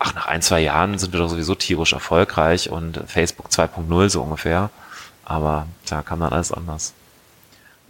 ach, 0.00 0.14
nach 0.14 0.26
ein, 0.26 0.42
zwei 0.42 0.60
Jahren 0.60 0.98
sind 0.98 1.12
wir 1.12 1.20
doch 1.20 1.28
sowieso 1.28 1.54
tierisch 1.54 1.92
erfolgreich 1.92 2.70
und 2.70 3.00
Facebook 3.06 3.48
2.0 3.48 4.08
so 4.08 4.22
ungefähr. 4.22 4.70
Aber 5.24 5.68
da 5.88 6.02
kam 6.02 6.20
dann 6.20 6.32
alles 6.32 6.50
anders. 6.50 6.94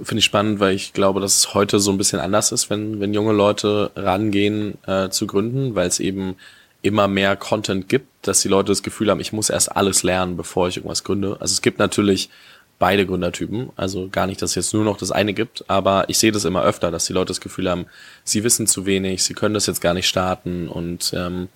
Finde 0.03 0.19
ich 0.19 0.25
spannend, 0.25 0.61
weil 0.61 0.75
ich 0.75 0.93
glaube, 0.93 1.21
dass 1.21 1.37
es 1.37 1.55
heute 1.55 1.79
so 1.79 1.91
ein 1.91 1.99
bisschen 1.99 2.21
anders 2.21 2.53
ist, 2.53 2.69
wenn, 2.69 3.01
wenn 3.01 3.15
junge 3.15 3.33
Leute 3.33 3.91
rangehen 3.97 4.77
äh, 4.87 5.11
zu 5.11 5.27
gründen, 5.27 5.75
weil 5.75 5.89
es 5.89 6.01
eben 6.01 6.37
immer 6.83 7.09
mehr 7.09 7.37
Content 7.37 7.89
gibt, 7.89 8.07
dass 8.23 8.41
die 8.41 8.49
Leute 8.49 8.73
das 8.73 8.83
Gefühl 8.83 9.11
haben, 9.11 9.21
ich 9.21 9.33
muss 9.33 9.51
erst 9.51 9.75
alles 9.77 10.03
lernen, 10.03 10.37
bevor 10.37 10.69
ich 10.69 10.77
irgendwas 10.77 11.05
gründe. 11.05 11.37
Also 11.41 11.53
es 11.53 11.63
gibt 11.63 11.79
natürlich 11.79 12.31
beide 12.79 13.07
Gründertypen, 13.07 13.71
also 13.77 14.09
gar 14.11 14.27
nicht, 14.27 14.41
dass 14.41 14.51
es 14.51 14.55
jetzt 14.57 14.75
nur 14.75 14.85
noch 14.85 14.97
das 14.97 15.13
eine 15.13 15.35
gibt, 15.35 15.65
aber 15.69 16.09
ich 16.09 16.19
sehe 16.19 16.33
das 16.33 16.47
immer 16.47 16.63
öfter, 16.63 16.91
dass 16.91 17.05
die 17.05 17.13
Leute 17.13 17.29
das 17.29 17.43
Gefühl 17.43 17.69
haben, 17.69 17.87
sie 18.25 18.43
wissen 18.43 18.67
zu 18.67 18.87
wenig, 18.87 19.23
sie 19.23 19.35
können 19.35 19.55
das 19.55 19.67
jetzt 19.67 19.83
gar 19.83 19.93
nicht 19.93 20.09
starten 20.09 20.67
und 20.67 21.13
ähm, 21.15 21.49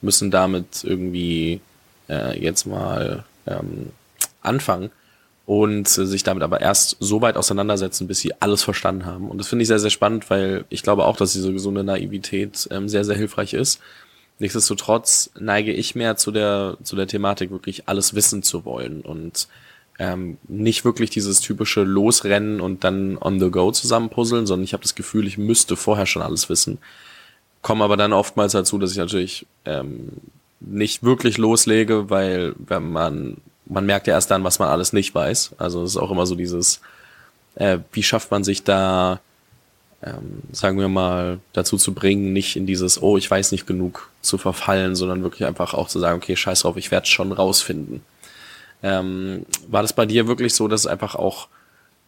müssen 0.00 0.30
damit 0.30 0.82
irgendwie 0.82 1.60
äh, 2.08 2.38
jetzt 2.42 2.66
mal 2.66 3.24
ähm, 3.46 3.90
anfangen 4.40 4.90
und 5.44 5.86
äh, 5.86 6.06
sich 6.06 6.22
damit 6.22 6.42
aber 6.42 6.62
erst 6.62 6.96
so 6.98 7.20
weit 7.20 7.36
auseinandersetzen, 7.36 8.06
bis 8.06 8.20
sie 8.20 8.32
alles 8.40 8.62
verstanden 8.62 9.04
haben. 9.04 9.28
Und 9.28 9.36
das 9.36 9.48
finde 9.48 9.64
ich 9.64 9.68
sehr, 9.68 9.78
sehr 9.78 9.90
spannend, 9.90 10.30
weil 10.30 10.64
ich 10.70 10.82
glaube 10.82 11.04
auch, 11.04 11.16
dass 11.16 11.34
diese 11.34 11.52
gesunde 11.52 11.84
Naivität 11.84 12.68
ähm, 12.70 12.88
sehr, 12.88 13.04
sehr 13.04 13.16
hilfreich 13.16 13.52
ist 13.52 13.80
Nichtsdestotrotz 14.40 15.30
neige 15.38 15.70
ich 15.70 15.94
mehr 15.94 16.16
zu 16.16 16.32
der, 16.32 16.78
zu 16.82 16.96
der 16.96 17.06
Thematik, 17.06 17.50
wirklich 17.50 17.88
alles 17.88 18.14
wissen 18.14 18.42
zu 18.42 18.64
wollen 18.64 19.02
und 19.02 19.48
ähm, 19.98 20.38
nicht 20.48 20.86
wirklich 20.86 21.10
dieses 21.10 21.42
typische 21.42 21.82
Losrennen 21.82 22.62
und 22.62 22.82
dann 22.82 23.18
on 23.18 23.38
the 23.38 23.50
go 23.50 23.70
zusammenpuzzeln, 23.70 24.46
sondern 24.46 24.64
ich 24.64 24.72
habe 24.72 24.82
das 24.82 24.94
Gefühl, 24.94 25.26
ich 25.26 25.36
müsste 25.36 25.76
vorher 25.76 26.06
schon 26.06 26.22
alles 26.22 26.48
wissen. 26.48 26.78
Komme 27.60 27.84
aber 27.84 27.98
dann 27.98 28.14
oftmals 28.14 28.52
dazu, 28.52 28.78
dass 28.78 28.92
ich 28.92 28.96
natürlich 28.96 29.46
ähm, 29.66 30.08
nicht 30.60 31.02
wirklich 31.02 31.36
loslege, 31.36 32.08
weil 32.08 32.54
wenn 32.56 32.90
man, 32.90 33.36
man 33.66 33.84
merkt 33.84 34.06
ja 34.06 34.14
erst 34.14 34.30
dann, 34.30 34.42
was 34.42 34.58
man 34.58 34.70
alles 34.70 34.94
nicht 34.94 35.14
weiß. 35.14 35.50
Also 35.58 35.82
es 35.82 35.90
ist 35.90 35.96
auch 35.98 36.10
immer 36.10 36.24
so 36.24 36.34
dieses, 36.34 36.80
äh, 37.56 37.78
wie 37.92 38.02
schafft 38.02 38.30
man 38.30 38.42
sich 38.42 38.64
da 38.64 39.20
ähm, 40.02 40.42
sagen 40.52 40.78
wir 40.78 40.88
mal, 40.88 41.40
dazu 41.52 41.76
zu 41.76 41.92
bringen, 41.92 42.32
nicht 42.32 42.56
in 42.56 42.66
dieses, 42.66 43.02
oh, 43.02 43.18
ich 43.18 43.30
weiß 43.30 43.52
nicht 43.52 43.66
genug 43.66 44.10
zu 44.22 44.38
verfallen, 44.38 44.94
sondern 44.94 45.22
wirklich 45.22 45.46
einfach 45.46 45.74
auch 45.74 45.88
zu 45.88 45.98
sagen, 45.98 46.18
okay, 46.18 46.36
scheiß 46.36 46.60
drauf, 46.60 46.76
ich 46.76 46.90
werde 46.90 47.06
schon 47.06 47.32
rausfinden. 47.32 48.02
Ähm, 48.82 49.44
war 49.68 49.82
das 49.82 49.92
bei 49.92 50.06
dir 50.06 50.26
wirklich 50.26 50.54
so, 50.54 50.68
dass 50.68 50.80
es 50.80 50.86
einfach 50.86 51.14
auch, 51.14 51.48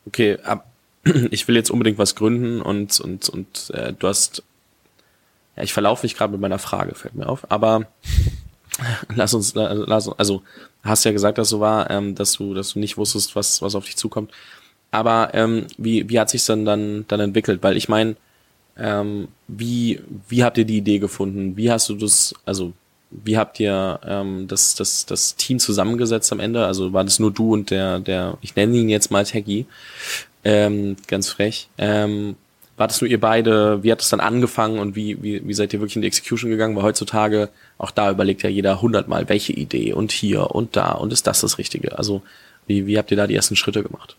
okay, 0.07 0.39
ab, 0.43 0.67
ich 1.31 1.47
will 1.49 1.57
jetzt 1.57 1.71
unbedingt 1.71 1.99
was 1.99 2.15
gründen 2.15 2.63
und, 2.63 2.99
und, 3.01 3.29
und 3.29 3.71
äh, 3.75 3.93
du 3.93 4.09
hast, 4.09 4.43
ja, 5.57 5.63
ich 5.63 5.75
verlaufe 5.75 6.07
mich 6.07 6.17
gerade 6.17 6.33
mit 6.33 6.41
meiner 6.41 6.59
Frage, 6.59 6.95
fällt 6.95 7.15
mir 7.15 7.29
auf, 7.29 7.51
aber 7.51 7.89
lass 9.15 9.35
uns, 9.35 9.53
lass, 9.55 10.09
also 10.09 10.43
hast 10.83 11.05
ja 11.05 11.13
gesagt, 11.13 11.37
dass 11.37 11.51
so 11.51 11.61
war, 11.61 11.91
ähm, 11.91 12.15
dass 12.15 12.33
du, 12.33 12.55
dass 12.55 12.73
du 12.73 12.79
nicht 12.79 12.97
wusstest, 12.97 13.37
was, 13.37 13.61
was 13.61 13.75
auf 13.75 13.85
dich 13.85 13.97
zukommt. 13.97 14.33
Aber 14.93 15.31
ähm, 15.33 15.67
wie, 15.79 16.09
wie 16.09 16.21
hat 16.21 16.31
sich 16.31 16.45
dann 16.47 16.65
dann 16.65 17.05
dann 17.09 17.21
entwickelt? 17.21 17.63
Weil 17.63 17.77
ich 17.77 17.89
meine, 17.89 18.15
ähm, 18.77 19.29
wie 19.49 20.01
wie 20.29 20.45
habt 20.45 20.59
ihr 20.59 20.65
die 20.65 20.77
Idee 20.79 21.01
gefunden? 21.01 21.57
Wie 21.57 21.71
hast 21.71 21.89
du 21.89 21.95
das, 21.97 22.35
also 22.45 22.73
wie 23.11 23.37
habt 23.37 23.59
ihr 23.61 24.01
ähm, 24.07 24.47
das, 24.49 24.75
das, 24.75 25.07
das 25.07 25.37
Team 25.37 25.59
zusammengesetzt 25.59 26.33
am 26.33 26.41
Ende? 26.41 26.67
Also 26.67 26.93
war 26.93 27.05
das 27.05 27.19
nur 27.19 27.33
du 27.33 27.53
und 27.53 27.71
der, 27.71 27.99
der, 28.01 28.39
ich 28.41 28.57
nenne 28.57 28.77
ihn 28.77 28.89
jetzt 28.89 29.11
mal 29.11 29.25
Techie, 29.25 29.67
ähm, 30.45 30.97
ganz 31.09 31.29
frech. 31.29 31.69
Ähm, 31.79 32.37
war 32.77 32.89
das 32.89 33.01
nur 33.01 33.11
ihr 33.11 33.21
beide? 33.21 33.83
Wie 33.83 33.93
hat 33.93 34.01
es 34.01 34.09
dann 34.09 34.21
angefangen 34.21 34.79
und 34.79 34.97
wie, 34.97 35.23
wie, 35.23 35.47
wie 35.47 35.55
seid 35.55 35.73
ihr 35.73 35.81
wirklich 35.81 35.97
in 35.97 36.03
die 36.03 36.09
Execution 36.09 36.51
gegangen? 36.51 36.75
Weil 36.75 36.85
heutzutage, 36.85 37.51
auch 37.79 37.91
da 37.91 38.11
überlegt 38.11 38.43
ja 38.43 38.51
jeder 38.51 38.81
hundertmal, 38.81 39.29
welche 39.29 39.53
Idee 39.53 39.93
und 39.93 40.11
hier 40.11 40.51
und 40.51 40.77
da 40.77 40.93
und 40.93 41.13
ist 41.13 41.27
das 41.27 41.43
das 41.43 41.59
Richtige? 41.59 41.99
Also 41.99 42.23
wie, 42.67 42.87
wie 42.87 42.99
habt 42.99 43.11
ihr 43.11 43.17
da 43.17 43.27
die 43.27 43.37
ersten 43.37 43.57
Schritte 43.57 43.83
gemacht? 43.83 44.17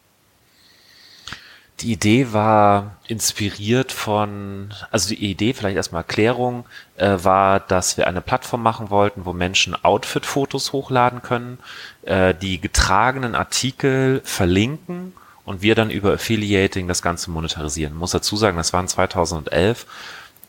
Die 1.80 1.92
Idee 1.92 2.32
war 2.32 2.98
inspiriert 3.08 3.92
von, 3.92 4.74
also 4.92 5.10
die 5.10 5.32
Idee, 5.32 5.53
vielleicht 5.53 5.75
erstmal 5.75 6.03
Erklärung, 6.03 6.65
äh, 6.98 7.18
war, 7.24 7.60
dass 7.60 7.98
wir 7.98 8.08
eine 8.08 8.22
Plattform 8.22 8.62
machen 8.62 8.89
wollten, 8.89 9.25
wo 9.25 9.34
Menschen 9.34 9.75
Outfit-Fotos 9.84 10.72
hochladen 10.72 11.22
können, 11.22 11.58
äh, 12.03 12.34
die 12.36 12.62
getragenen 12.62 13.36
Artikel 13.36 14.22
verlinken 14.24 15.13
und 15.46 15.62
wir 15.62 15.75
dann 15.75 15.89
über 15.89 16.13
Affiliating 16.13 16.88
das 16.88 17.01
Ganze 17.01 17.32
monetarisieren. 17.32 17.94
Ich 17.94 18.00
muss 18.00 18.12
dazu 18.12 18.38
sagen, 18.38 18.58
das 18.58 18.72
waren 18.72 18.88
2011 18.88 19.86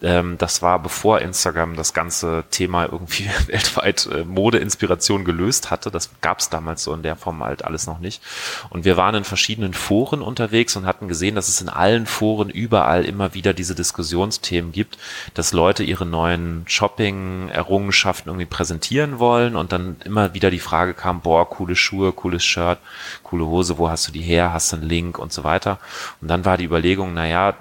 ähm, 0.04 0.36
das 0.36 0.60
war 0.60 0.78
bevor 0.80 1.20
Instagram 1.20 1.76
das 1.76 1.94
ganze 1.94 2.44
Thema 2.50 2.84
irgendwie 2.84 3.24
weltweit 3.46 4.06
äh, 4.06 4.24
Modeinspiration 4.24 5.24
gelöst 5.24 5.70
hatte. 5.70 5.90
Das 5.90 6.10
gab 6.20 6.40
es 6.40 6.50
damals 6.50 6.84
so 6.84 6.92
in 6.92 7.02
der 7.02 7.16
Form 7.16 7.42
halt 7.42 7.64
alles 7.64 7.86
noch 7.86 7.98
nicht. 7.98 8.22
Und 8.68 8.84
wir 8.84 8.98
waren 8.98 9.14
in 9.14 9.24
verschiedenen 9.24 9.72
Foren 9.72 10.20
unterwegs 10.20 10.76
und 10.76 10.84
hatten 10.84 11.08
gesehen, 11.08 11.34
dass 11.34 11.48
es 11.48 11.62
in 11.62 11.70
allen 11.70 12.04
Foren 12.04 12.50
überall 12.50 13.04
immer 13.04 13.32
wieder 13.32 13.54
diese 13.54 13.74
Diskussionsthemen 13.74 14.72
gibt, 14.72 14.98
dass 15.32 15.54
Leute 15.54 15.82
ihre 15.82 16.04
neuen 16.04 16.64
Shopping-Errungenschaften 16.66 18.28
irgendwie 18.28 18.46
präsentieren 18.46 19.18
wollen 19.18 19.56
und 19.56 19.72
dann 19.72 19.96
immer 20.04 20.34
wieder 20.34 20.50
die 20.50 20.58
Frage 20.58 20.92
kam, 20.92 21.22
boah, 21.22 21.48
coole 21.48 21.76
Schuhe, 21.76 22.12
cooles 22.12 22.44
Shirt, 22.44 22.78
coole 23.22 23.46
Hose, 23.46 23.78
wo 23.78 23.88
hast 23.88 24.06
du 24.06 24.12
die 24.12 24.20
her, 24.20 24.52
hast 24.52 24.72
du 24.72 24.76
einen 24.76 24.88
Link 24.88 25.18
und 25.18 25.32
so 25.32 25.44
weiter. 25.44 25.78
Und 26.20 26.28
dann 26.28 26.44
war 26.44 26.58
die 26.58 26.64
Überlegung, 26.64 27.14
naja, 27.14 27.54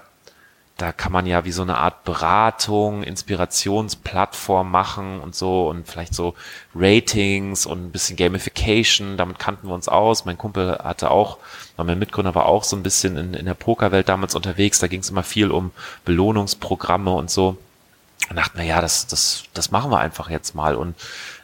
da 0.78 0.92
kann 0.92 1.12
man 1.12 1.28
ja 1.28 1.46
wie 1.46 1.52
so 1.52 1.62
eine 1.62 1.78
Art 1.78 2.04
Beratung, 2.04 3.04
Inspirationsplattform 3.04 4.72
machen 4.72 5.20
und 5.20 5.36
so 5.36 5.70
und 5.70 5.88
vielleicht 5.88 6.16
so 6.16 6.34
Ratings 6.74 7.66
und 7.68 7.86
ein 7.86 7.92
bisschen 7.92 8.18
Gamification. 8.18 9.16
Damit 9.16 9.38
kannten 9.38 9.68
wir 9.68 9.76
uns 9.76 9.88
aus. 9.88 10.26
Mein 10.26 10.38
Kumpel 10.38 10.80
hatte 10.84 11.12
auch, 11.12 11.38
mein 11.78 12.00
Mitgründer 12.00 12.34
war 12.34 12.48
auch 12.48 12.64
so 12.64 12.76
ein 12.76 12.84
bisschen 12.84 13.18
in, 13.18 13.34
in 13.36 13.46
der 13.46 13.54
Pokerwelt 13.54 14.10
damals 14.10 14.34
unterwegs. 14.34 14.80
Da 14.80 14.88
ging 14.88 15.02
es 15.02 15.12
immer 15.12 15.24
viel 15.24 15.52
um 15.52 15.72
Belohnungsprogramme 16.06 17.12
und 17.12 17.30
so. 17.30 17.58
Und 18.30 18.36
dachten 18.36 18.58
wir, 18.58 18.66
ja, 18.66 18.82
das, 18.82 19.06
das, 19.06 19.44
das 19.54 19.70
machen 19.70 19.92
wir 19.92 20.00
einfach 20.00 20.30
jetzt 20.30 20.56
mal. 20.56 20.76
Und 20.76 20.96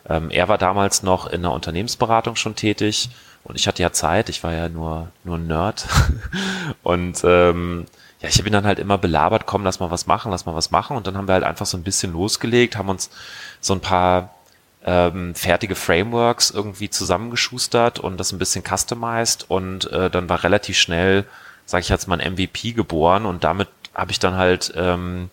ähm, 0.10 0.32
er 0.32 0.48
war 0.48 0.58
damals 0.58 1.04
noch 1.04 1.28
in 1.28 1.44
der 1.44 1.52
Unternehmensberatung 1.52 2.36
schon 2.36 2.56
tätig 2.56 3.10
und 3.44 3.56
ich 3.56 3.68
hatte 3.68 3.82
ja 3.82 3.92
Zeit. 3.92 4.30
Ich 4.30 4.44
war 4.44 4.54
ja 4.54 4.70
nur, 4.70 5.10
nur 5.24 5.38
ein 5.38 5.48
Nerd. 5.48 5.88
und 6.84 7.22
ähm, 7.24 7.86
ja, 8.22 8.30
ich 8.30 8.38
habe 8.38 8.50
ihn 8.50 8.54
dann 8.54 8.66
halt 8.66 8.80
immer 8.80 8.98
belabert, 8.98 9.46
komm, 9.46 9.64
lass 9.64 9.80
mal 9.80 9.92
was 9.92 10.08
machen, 10.08 10.32
lass 10.32 10.46
mal 10.46 10.56
was 10.56 10.72
machen. 10.72 10.98
Und 10.98 11.08
dann 11.08 11.16
haben 11.16 11.28
wir 11.28 11.34
halt 11.34 11.44
einfach 11.44 11.66
so 11.66 11.78
ein 11.78 11.84
bisschen 11.84 12.12
losgelegt, 12.12 12.76
haben 12.76 12.90
uns 12.90 13.10
so 13.62 13.74
ein 13.74 13.80
paar 13.80 14.34
ähm, 14.86 15.36
fertige 15.36 15.76
Frameworks 15.76 16.52
irgendwie 16.52 16.90
zusammengeschustert 16.90 18.00
und 18.00 18.18
das 18.18 18.32
ein 18.32 18.40
bisschen 18.40 18.64
customized 18.64 19.50
und 19.50 19.92
äh, 19.92 20.10
dann 20.10 20.30
war 20.30 20.44
relativ 20.44 20.78
schnell, 20.78 21.26
sage 21.66 21.82
ich 21.82 21.90
jetzt 21.90 22.08
mal, 22.08 22.20
ein 22.20 22.34
MVP 22.34 22.74
geboren 22.74 23.26
und 23.26 23.44
damit 23.44 23.70
habe 23.94 24.12
ich 24.12 24.20
dann 24.20 24.36
halt 24.36 24.74
ähm, 24.76 25.30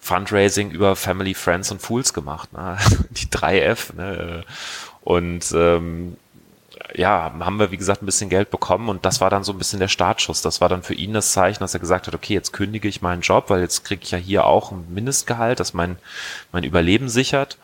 Fundraising 0.00 0.70
über 0.70 0.96
Family, 0.96 1.34
Friends 1.34 1.70
und 1.70 1.80
Fools 1.82 2.12
gemacht, 2.14 2.52
ne? 2.52 2.78
die 3.10 3.26
3F. 3.26 3.94
Ne? 3.94 4.44
Und 5.02 5.52
ähm, 5.52 6.16
ja, 6.94 7.32
haben 7.40 7.58
wir, 7.58 7.70
wie 7.70 7.76
gesagt, 7.76 8.02
ein 8.02 8.06
bisschen 8.06 8.30
Geld 8.30 8.50
bekommen 8.50 8.88
und 8.88 9.04
das 9.04 9.20
war 9.20 9.30
dann 9.30 9.44
so 9.44 9.52
ein 9.52 9.58
bisschen 9.58 9.80
der 9.80 9.88
Startschuss. 9.88 10.42
Das 10.42 10.60
war 10.60 10.68
dann 10.68 10.82
für 10.82 10.94
ihn 10.94 11.12
das 11.12 11.32
Zeichen, 11.32 11.60
dass 11.60 11.74
er 11.74 11.80
gesagt 11.80 12.06
hat, 12.06 12.14
okay, 12.14 12.34
jetzt 12.34 12.52
kündige 12.52 12.88
ich 12.88 13.02
meinen 13.02 13.22
Job, 13.22 13.50
weil 13.50 13.60
jetzt 13.60 13.84
kriege 13.84 14.02
ich 14.02 14.10
ja 14.10 14.18
hier 14.18 14.46
auch 14.46 14.72
ein 14.72 14.86
Mindestgehalt, 14.92 15.60
das 15.60 15.74
mein, 15.74 15.96
mein 16.52 16.64
Überleben 16.64 17.08
sichert. 17.08 17.58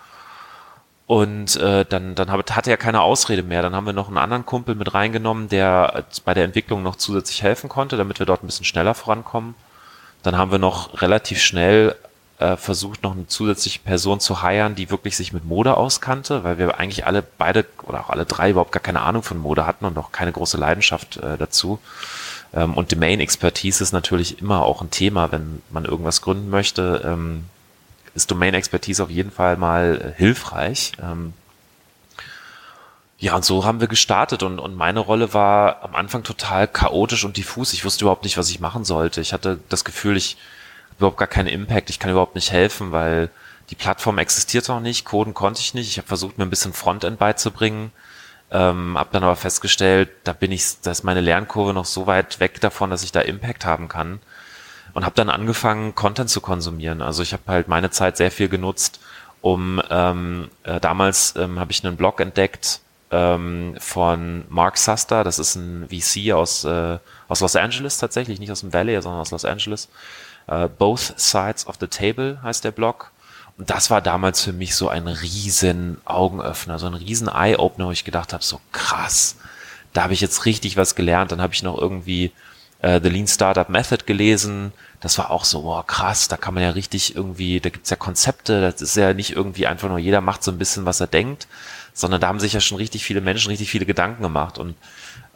Und 1.07 1.57
äh, 1.57 1.85
dann, 1.85 2.17
dann 2.17 2.31
hab, 2.33 2.51
hatte 2.51 2.71
er 2.71 2.77
keine 2.77 3.01
Ausrede 3.03 3.45
mehr. 3.45 3.63
Dann 3.63 3.77
haben 3.77 3.87
wir 3.87 3.93
noch 3.93 4.09
einen 4.09 4.19
anderen 4.19 4.45
Kumpel 4.45 4.75
mit 4.75 4.93
reingenommen, 4.93 5.49
der 5.49 6.05
bei 6.25 6.35
der 6.35 6.45
Entwicklung 6.45 6.83
noch 6.83 6.97
zusätzlich 6.97 7.43
helfen 7.43 7.69
konnte, 7.69 7.97
damit 7.97 8.19
wir 8.19 8.27
dort 8.27 8.43
ein 8.43 8.47
bisschen 8.47 8.65
schneller 8.65 8.95
vorankommen. 8.95 9.55
Dann 10.25 10.37
haben 10.37 10.51
wir 10.51 10.59
noch 10.59 11.01
relativ 11.01 11.41
schnell 11.41 11.95
äh, 12.39 12.57
versucht, 12.57 13.03
noch 13.03 13.13
eine 13.13 13.27
zusätzliche 13.27 13.79
Person 13.81 14.21
zu 14.21 14.43
heiren, 14.43 14.75
die 14.75 14.91
wirklich 14.91 15.17
sich 15.17 15.33
mit 15.33 15.45
Mode 15.45 15.77
auskannte, 15.77 16.45
weil 16.45 16.59
wir 16.59 16.79
eigentlich 16.79 17.07
alle 17.07 17.23
beide 17.23 17.65
oder 17.83 18.01
auch 18.01 18.11
alle 18.11 18.27
drei 18.27 18.51
überhaupt 18.51 18.73
gar 18.73 18.83
keine 18.83 19.01
Ahnung 19.01 19.23
von 19.23 19.39
Mode 19.39 19.67
hatten 19.67 19.85
und 19.85 19.97
auch 19.99 20.13
keine 20.13 20.33
große 20.33 20.59
Leidenschaft 20.59 21.17
äh, 21.17 21.39
dazu. 21.39 21.79
Ähm, 22.53 22.75
und 22.75 22.93
Domain-Expertise 22.93 23.83
ist 23.83 23.93
natürlich 23.93 24.41
immer 24.41 24.63
auch 24.63 24.83
ein 24.83 24.91
Thema, 24.91 25.33
wenn 25.33 25.63
man 25.71 25.85
irgendwas 25.85 26.21
gründen 26.21 26.51
möchte. 26.51 27.03
Ähm, 27.05 27.45
ist 28.15 28.31
Domain-Expertise 28.31 29.03
auf 29.03 29.11
jeden 29.11 29.31
Fall 29.31 29.57
mal 29.57 30.15
äh, 30.15 30.19
hilfreich. 30.19 30.93
Ähm, 31.03 31.33
ja, 33.19 33.35
und 33.35 33.47
so 33.47 33.65
haben 33.65 33.81
wir 33.81 33.89
gestartet 33.89 34.43
und, 34.43 34.59
und 34.59 34.75
meine 34.75 35.01
Rolle 35.01 35.33
war 35.33 35.83
am 35.83 35.95
Anfang 35.95 36.23
total 36.23 36.69
chaotisch 36.69 37.25
und 37.25 37.39
diffus. 37.39 37.73
Ich 37.73 37.85
wusste 37.85 38.05
überhaupt 38.05 38.25
nicht, 38.25 38.37
was 38.37 38.51
ich 38.51 38.61
machen 38.61 38.85
sollte. 38.85 39.23
Ich 39.23 39.33
hatte 39.33 39.59
das 39.71 39.85
Gefühl, 39.85 40.19
ich 40.19 40.37
überhaupt 40.99 41.19
gar 41.19 41.29
keinen 41.29 41.49
Impact, 41.49 41.91
ich 41.91 41.99
kann 41.99 42.11
überhaupt 42.11 42.35
nicht 42.35 42.53
helfen, 42.53 42.93
weil 42.93 43.31
die 43.71 43.75
Plattform 43.75 44.19
existiert 44.19 44.69
noch 44.69 44.81
nicht, 44.81 45.05
coden 45.05 45.35
konnte 45.35 45.61
ich 45.61 45.75
nicht. 45.75 45.89
Ich 45.89 45.99
habe 45.99 46.09
versucht, 46.09 46.39
mir 46.39 46.45
ein 46.45 46.51
bisschen 46.51 46.73
Frontend 46.73 47.19
beizubringen, 47.19 47.93
ähm, 48.51 48.97
habe 48.97 49.11
dann 49.13 49.25
aber 49.25 49.37
festgestellt, 49.37 50.11
da 50.25 50.33
bin 50.33 50.53
ich, 50.53 50.81
da 50.83 50.93
ist 50.93 51.03
meine 51.03 51.21
Lernkurve 51.21 51.75
noch 51.75 51.85
so 51.85 52.07
weit 52.07 52.39
weg 52.39 52.61
davon, 52.61 52.91
dass 52.91 53.03
ich 53.03 53.13
da 53.13 53.21
Impact 53.21 53.65
haben 53.65 53.89
kann. 53.89 54.21
Und 54.95 55.05
habe 55.05 55.15
dann 55.15 55.29
angefangen, 55.29 55.95
Content 55.95 56.31
zu 56.31 56.41
konsumieren. 56.41 57.03
Also 57.03 57.23
ich 57.23 57.35
habe 57.35 57.43
halt 57.49 57.69
meine 57.69 57.91
Zeit 57.91 58.17
sehr 58.17 58.31
viel 58.31 58.49
genutzt, 58.49 59.01
um 59.43 59.83
ähm, 59.91 60.49
äh, 60.63 60.81
damals 60.81 61.35
ähm, 61.37 61.61
habe 61.61 61.71
ich 61.71 61.85
einen 61.85 61.97
Blog 61.97 62.19
entdeckt 62.19 62.81
ähm, 63.11 63.75
von 63.79 64.45
Mark 64.49 64.79
Suster, 64.79 65.23
das 65.23 65.39
ist 65.39 65.55
ein 65.55 65.89
VC 65.91 66.33
aus, 66.33 66.65
äh, 66.65 66.99
aus 67.29 67.41
Los 67.41 67.57
Angeles 67.57 67.99
tatsächlich, 67.99 68.41
nicht 68.41 68.51
aus 68.51 68.61
dem 68.61 68.73
Valley, 68.73 69.01
sondern 69.03 69.21
aus 69.21 69.31
Los 69.33 69.45
Angeles. 69.45 69.89
Uh, 70.49 70.69
Both 70.69 71.15
Sides 71.17 71.67
of 71.67 71.77
the 71.81 71.89
Table 71.89 72.41
heißt 72.43 72.65
der 72.65 72.71
Blog. 72.71 73.11
Und 73.59 73.71
das 73.71 73.91
war 73.91 74.03
damals 74.03 74.43
für 74.43 74.53
mich 74.53 74.75
so 74.75 74.89
ein 74.89 75.07
riesen 75.09 75.99
Augenöffner, 76.05 76.79
so 76.79 76.87
ein 76.87 76.95
riesen 76.95 77.29
Eye-Opener, 77.29 77.87
wo 77.87 77.91
ich 77.91 78.05
gedacht 78.05 78.33
habe, 78.33 78.45
so 78.45 78.61
krass, 78.71 79.37
da 79.93 80.03
habe 80.03 80.13
ich 80.13 80.21
jetzt 80.21 80.45
richtig 80.45 80.77
was 80.77 80.95
gelernt. 80.95 81.33
Dann 81.33 81.41
habe 81.41 81.55
ich 81.55 81.63
noch 81.63 81.79
irgendwie 81.79 82.33
äh, 82.81 83.01
The 83.03 83.09
Lean 83.09 83.27
Startup 83.27 83.69
Method 83.69 84.05
gelesen. 84.05 84.73
Das 85.01 85.17
war 85.19 85.31
auch 85.31 85.45
so, 85.45 85.65
wow, 85.65 85.87
krass, 85.87 86.29
da 86.29 86.37
kann 86.37 86.55
man 86.55 86.63
ja 86.63 86.71
richtig 86.71 87.17
irgendwie, 87.17 87.61
da 87.61 87.71
gibt's 87.71 87.91
ja 87.91 87.97
Konzepte, 87.97 88.61
das 88.61 88.83
ist 88.83 88.97
ja 88.97 89.15
nicht 89.15 89.33
irgendwie 89.33 89.67
einfach 89.67 89.89
nur, 89.89 89.99
jeder 89.99 90.21
macht 90.21 90.43
so 90.43 90.51
ein 90.51 90.59
bisschen, 90.59 90.85
was 90.85 91.01
er 91.01 91.07
denkt, 91.07 91.49
sondern 91.95 92.21
da 92.21 92.29
haben 92.29 92.41
sich 92.41 92.53
ja 92.53 92.61
schon 92.61 92.77
richtig 92.77 93.05
viele 93.05 93.21
Menschen 93.21 93.49
richtig 93.49 93.71
viele 93.71 93.87
Gedanken 93.87 94.23
gemacht. 94.23 94.59
Und 94.59 94.75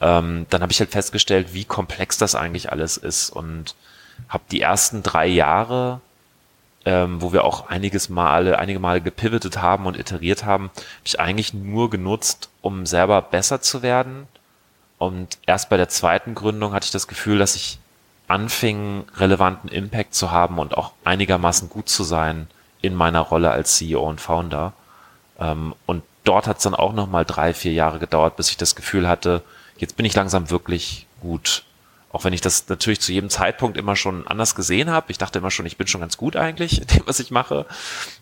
ähm, 0.01 0.47
dann 0.51 0.63
habe 0.63 0.73
ich 0.73 0.81
halt 0.81 0.91
festgestellt, 0.91 1.55
wie 1.55 1.65
komplex 1.65 2.19
das 2.19 2.35
eigentlich 2.35 2.71
alles 2.71 2.97
ist. 2.99 3.31
Und 3.31 3.75
habe 4.29 4.45
die 4.51 4.61
ersten 4.61 5.03
drei 5.03 5.27
Jahre, 5.27 6.01
ähm, 6.85 7.21
wo 7.21 7.33
wir 7.33 7.45
auch 7.45 7.69
einiges 7.69 8.09
Male, 8.09 8.59
einige 8.59 8.79
Male 8.79 9.01
gepivotet 9.01 9.61
haben 9.61 9.87
und 9.87 9.99
iteriert 9.99 10.45
haben, 10.45 10.71
habe 10.75 11.05
ich 11.05 11.21
eigentlich 11.21 11.55
nur 11.55 11.91
genutzt, 11.91 12.49
um 12.63 12.87
selber 12.87 13.21
besser 13.23 13.61
zu 13.61 13.83
werden. 13.83 14.27
Und 14.99 15.39
erst 15.47 15.69
bei 15.69 15.77
der 15.77 15.89
zweiten 15.89 16.35
Gründung 16.35 16.73
hatte 16.73 16.85
ich 16.85 16.91
das 16.91 17.09
Gefühl, 17.09 17.39
dass 17.39 17.57
ich 17.57 17.79
anfing, 18.29 19.05
relevanten 19.17 19.69
Impact 19.69 20.15
zu 20.15 20.31
haben 20.31 20.59
und 20.59 20.77
auch 20.77 20.93
einigermaßen 21.05 21.69
gut 21.69 21.89
zu 21.89 22.05
sein 22.05 22.47
in 22.81 22.95
meiner 22.95 23.21
Rolle 23.21 23.51
als 23.51 23.77
CEO 23.77 24.09
und 24.09 24.21
Founder. 24.21 24.73
Ähm, 25.39 25.75
und 25.87 26.03
dort 26.25 26.47
hat 26.47 26.59
es 26.59 26.63
dann 26.63 26.75
auch 26.75 26.93
nochmal 26.93 27.25
drei, 27.25 27.53
vier 27.55 27.73
Jahre 27.73 27.99
gedauert, 27.99 28.37
bis 28.37 28.51
ich 28.51 28.57
das 28.57 28.77
Gefühl 28.77 29.09
hatte, 29.09 29.43
jetzt 29.79 29.97
bin 29.97 30.07
ich 30.07 30.15
langsam 30.15 30.51
wirklich 30.51 31.07
gut 31.21 31.65
auch 32.13 32.25
wenn 32.25 32.33
ich 32.33 32.41
das 32.41 32.69
natürlich 32.69 33.01
zu 33.01 33.13
jedem 33.13 33.31
Zeitpunkt 33.31 33.77
immer 33.77 33.97
schon 33.97 34.27
anders 34.27 34.55
gesehen 34.55 34.91
habe. 34.91 35.11
Ich 35.11 35.19
dachte 35.19 35.39
immer 35.39 35.51
schon, 35.51 35.67
ich 35.67 35.77
bin 35.77 35.87
schon 35.87 36.01
ganz 36.01 36.17
gut 36.17 36.37
eigentlich 36.37 36.81
in 36.81 36.87
dem, 36.89 37.03
was 37.07 37.21
ich 37.21 37.31
mache. 37.31 37.67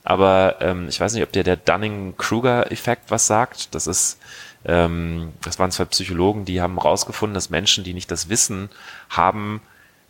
Aber 0.05 0.57
ähm, 0.61 0.89
ich 0.89 1.01
weiß 1.01 1.15
nicht, 1.15 1.23
ob 1.23 1.33
dir 1.33 1.43
der 1.43 1.57
Dunning-Kruger-Effekt 1.57 3.11
was 3.11 3.27
sagt. 3.27 3.75
Das 3.75 3.87
ist 3.87 4.19
ähm, 4.65 5.33
das 5.43 5.59
waren 5.59 5.71
zwei 5.71 5.85
Psychologen, 5.87 6.45
die 6.45 6.61
haben 6.61 6.77
herausgefunden, 6.77 7.35
dass 7.35 7.51
Menschen, 7.51 7.85
die 7.85 7.95
nicht 7.95 8.11
das 8.11 8.29
Wissen 8.29 8.69
haben, 9.09 9.61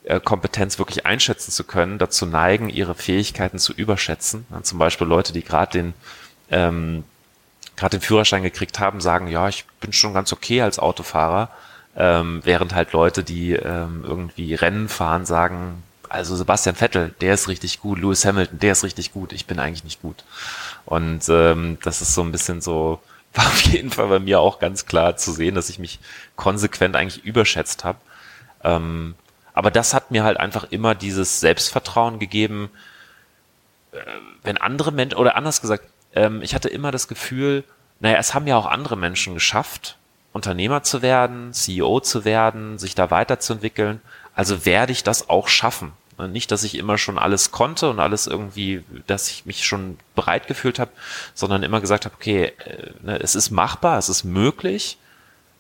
äh, 0.05 0.21
Kompetenz 0.21 0.79
wirklich 0.79 1.07
einschätzen 1.07 1.53
zu 1.53 1.65
können, 1.65 1.99
dazu 1.99 2.27
neigen, 2.27 2.69
ihre 2.69 2.95
Fähigkeiten 2.95 3.59
zu 3.59 3.73
überschätzen. 3.73 4.47
Ja, 4.51 4.63
zum 4.63 4.79
Beispiel 4.79 5.07
Leute, 5.07 5.33
die 5.33 5.45
gerade 5.45 5.73
den 5.73 5.95
ähm, 6.51 7.05
gerade 7.77 7.99
den 7.99 8.03
Führerschein 8.03 8.43
gekriegt 8.43 8.81
haben, 8.81 9.01
sagen, 9.01 9.29
ja, 9.29 9.49
ich 9.49 9.65
bin 9.81 9.93
schon 9.93 10.15
ganz 10.15 10.33
okay 10.33 10.63
als 10.63 10.81
Autofahrer, 10.81 11.51
ähm, 11.97 12.41
während 12.45 12.75
halt 12.75 12.93
Leute, 12.93 13.25
die 13.25 13.53
ähm, 13.53 14.05
irgendwie 14.07 14.55
Rennen 14.55 14.89
fahren, 14.89 15.27
sagen, 15.27 15.83
also 16.09 16.37
Sebastian 16.37 16.77
Vettel, 16.77 17.15
der 17.21 17.35
ist 17.35 17.49
richtig 17.49 17.81
gut, 17.81 17.99
Lewis 17.99 18.25
Hamilton, 18.25 18.59
der 18.59 18.73
ist 18.73 18.85
richtig 18.85 19.13
gut, 19.13 19.33
ich 19.33 19.47
bin 19.47 19.59
eigentlich 19.59 19.85
nicht 19.85 20.01
gut. 20.01 20.25
Und 20.85 21.29
ähm, 21.29 21.79
das 21.83 22.01
ist 22.01 22.15
so 22.15 22.23
ein 22.23 22.33
bisschen 22.33 22.61
so, 22.61 23.01
war 23.35 23.47
auf 23.47 23.61
jeden 23.61 23.91
Fall 23.91 24.09
bei 24.09 24.19
mir 24.19 24.41
auch 24.41 24.59
ganz 24.59 24.87
klar 24.87 25.17
zu 25.17 25.33
sehen, 25.33 25.55
dass 25.55 25.69
ich 25.69 25.79
mich 25.79 25.99
konsequent 26.37 26.97
eigentlich 26.97 27.25
überschätzt 27.25 27.85
habe. 27.85 27.99
Ähm, 28.65 29.15
aber 29.53 29.71
das 29.71 29.93
hat 29.93 30.11
mir 30.11 30.25
halt 30.25 30.39
einfach 30.39 30.65
immer 30.71 30.95
dieses 30.95 31.41
Selbstvertrauen 31.41 32.19
gegeben, 32.19 32.71
äh, 33.93 33.99
wenn 34.43 34.57
andere 34.57 34.93
Menschen, 34.93 35.19
oder 35.19 35.37
anders 35.37 35.61
gesagt, 35.61 35.85
ähm, 36.15 36.43
ich 36.43 36.55
hatte 36.55 36.69
immer 36.69 36.91
das 36.91 37.09
Gefühl, 37.09 37.65
naja, 38.01 38.17
es 38.19 38.35
haben 38.35 38.47
ja 38.47 38.57
auch 38.57 38.67
andere 38.67 38.97
Menschen 38.97 39.35
geschafft, 39.35 39.98
Unternehmer 40.39 40.85
zu 40.85 41.03
werden, 41.03 41.53
CEO 41.53 41.99
zu 41.99 42.25
werden, 42.25 42.79
sich 42.79 42.95
da 42.95 43.11
weiterzuentwickeln. 43.11 44.01
Also 44.37 44.65
werde 44.65 44.93
ich 44.93 45.03
das 45.03 45.29
auch 45.29 45.49
schaffen. 45.49 45.93
Nicht, 46.29 46.53
dass 46.53 46.63
ich 46.63 46.77
immer 46.77 46.97
schon 46.97 47.19
alles 47.19 47.51
konnte 47.51 47.91
und 47.91 47.99
alles 47.99 48.29
irgendwie, 48.29 48.85
dass 49.09 49.29
ich 49.29 49.47
mich 49.47 49.67
schon 49.67 49.99
bereit 50.15 50.47
gefühlt 50.47 50.79
habe, 50.79 50.93
sondern 51.35 51.65
immer 51.65 51.81
gesagt 51.81 52.05
habe, 52.05 52.15
okay, 52.15 52.53
äh, 52.65 52.91
ne, 53.03 53.21
es 53.21 53.35
ist 53.35 53.51
machbar, 53.51 53.99
es 53.99 54.09
ist 54.09 54.23
möglich. 54.23 54.99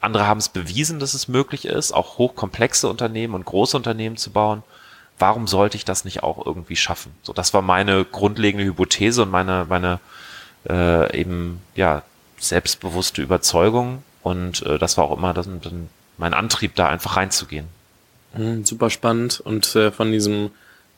Andere 0.01 0.27
haben 0.29 0.39
es 0.39 0.49
bewiesen, 0.49 1.01
dass 1.01 1.15
es 1.15 1.27
möglich 1.27 1.65
ist, 1.65 1.93
auch 1.93 2.19
hochkomplexe 2.19 2.89
Unternehmen 2.89 3.35
und 3.35 3.45
große 3.45 3.77
Unternehmen 3.77 4.17
zu 4.17 4.31
bauen. 4.31 4.63
Warum 5.19 5.49
sollte 5.49 5.77
ich 5.77 5.85
das 5.85 6.05
nicht 6.05 6.23
auch 6.23 6.45
irgendwie 6.45 6.77
schaffen? 6.77 7.13
So, 7.23 7.33
das 7.33 7.53
war 7.53 7.63
meine 7.63 8.05
grundlegende 8.05 8.65
Hypothese 8.65 9.23
und 9.23 9.31
meine, 9.31 9.67
meine 9.69 9.99
äh, 10.69 11.21
eben 11.21 11.61
ja 11.75 12.03
selbstbewusste 12.39 13.23
Überzeugung 13.23 14.05
und 14.29 14.63
äh, 14.63 14.79
das 14.79 14.97
war 14.97 15.05
auch 15.05 15.17
immer 15.17 15.33
das, 15.33 15.49
mein 16.19 16.35
Antrieb, 16.35 16.75
da 16.75 16.89
einfach 16.89 17.17
reinzugehen. 17.17 17.67
Mhm, 18.37 18.65
super 18.65 18.91
spannend 18.91 19.41
und 19.41 19.75
äh, 19.75 19.91
von 19.91 20.13
diesem 20.13 20.51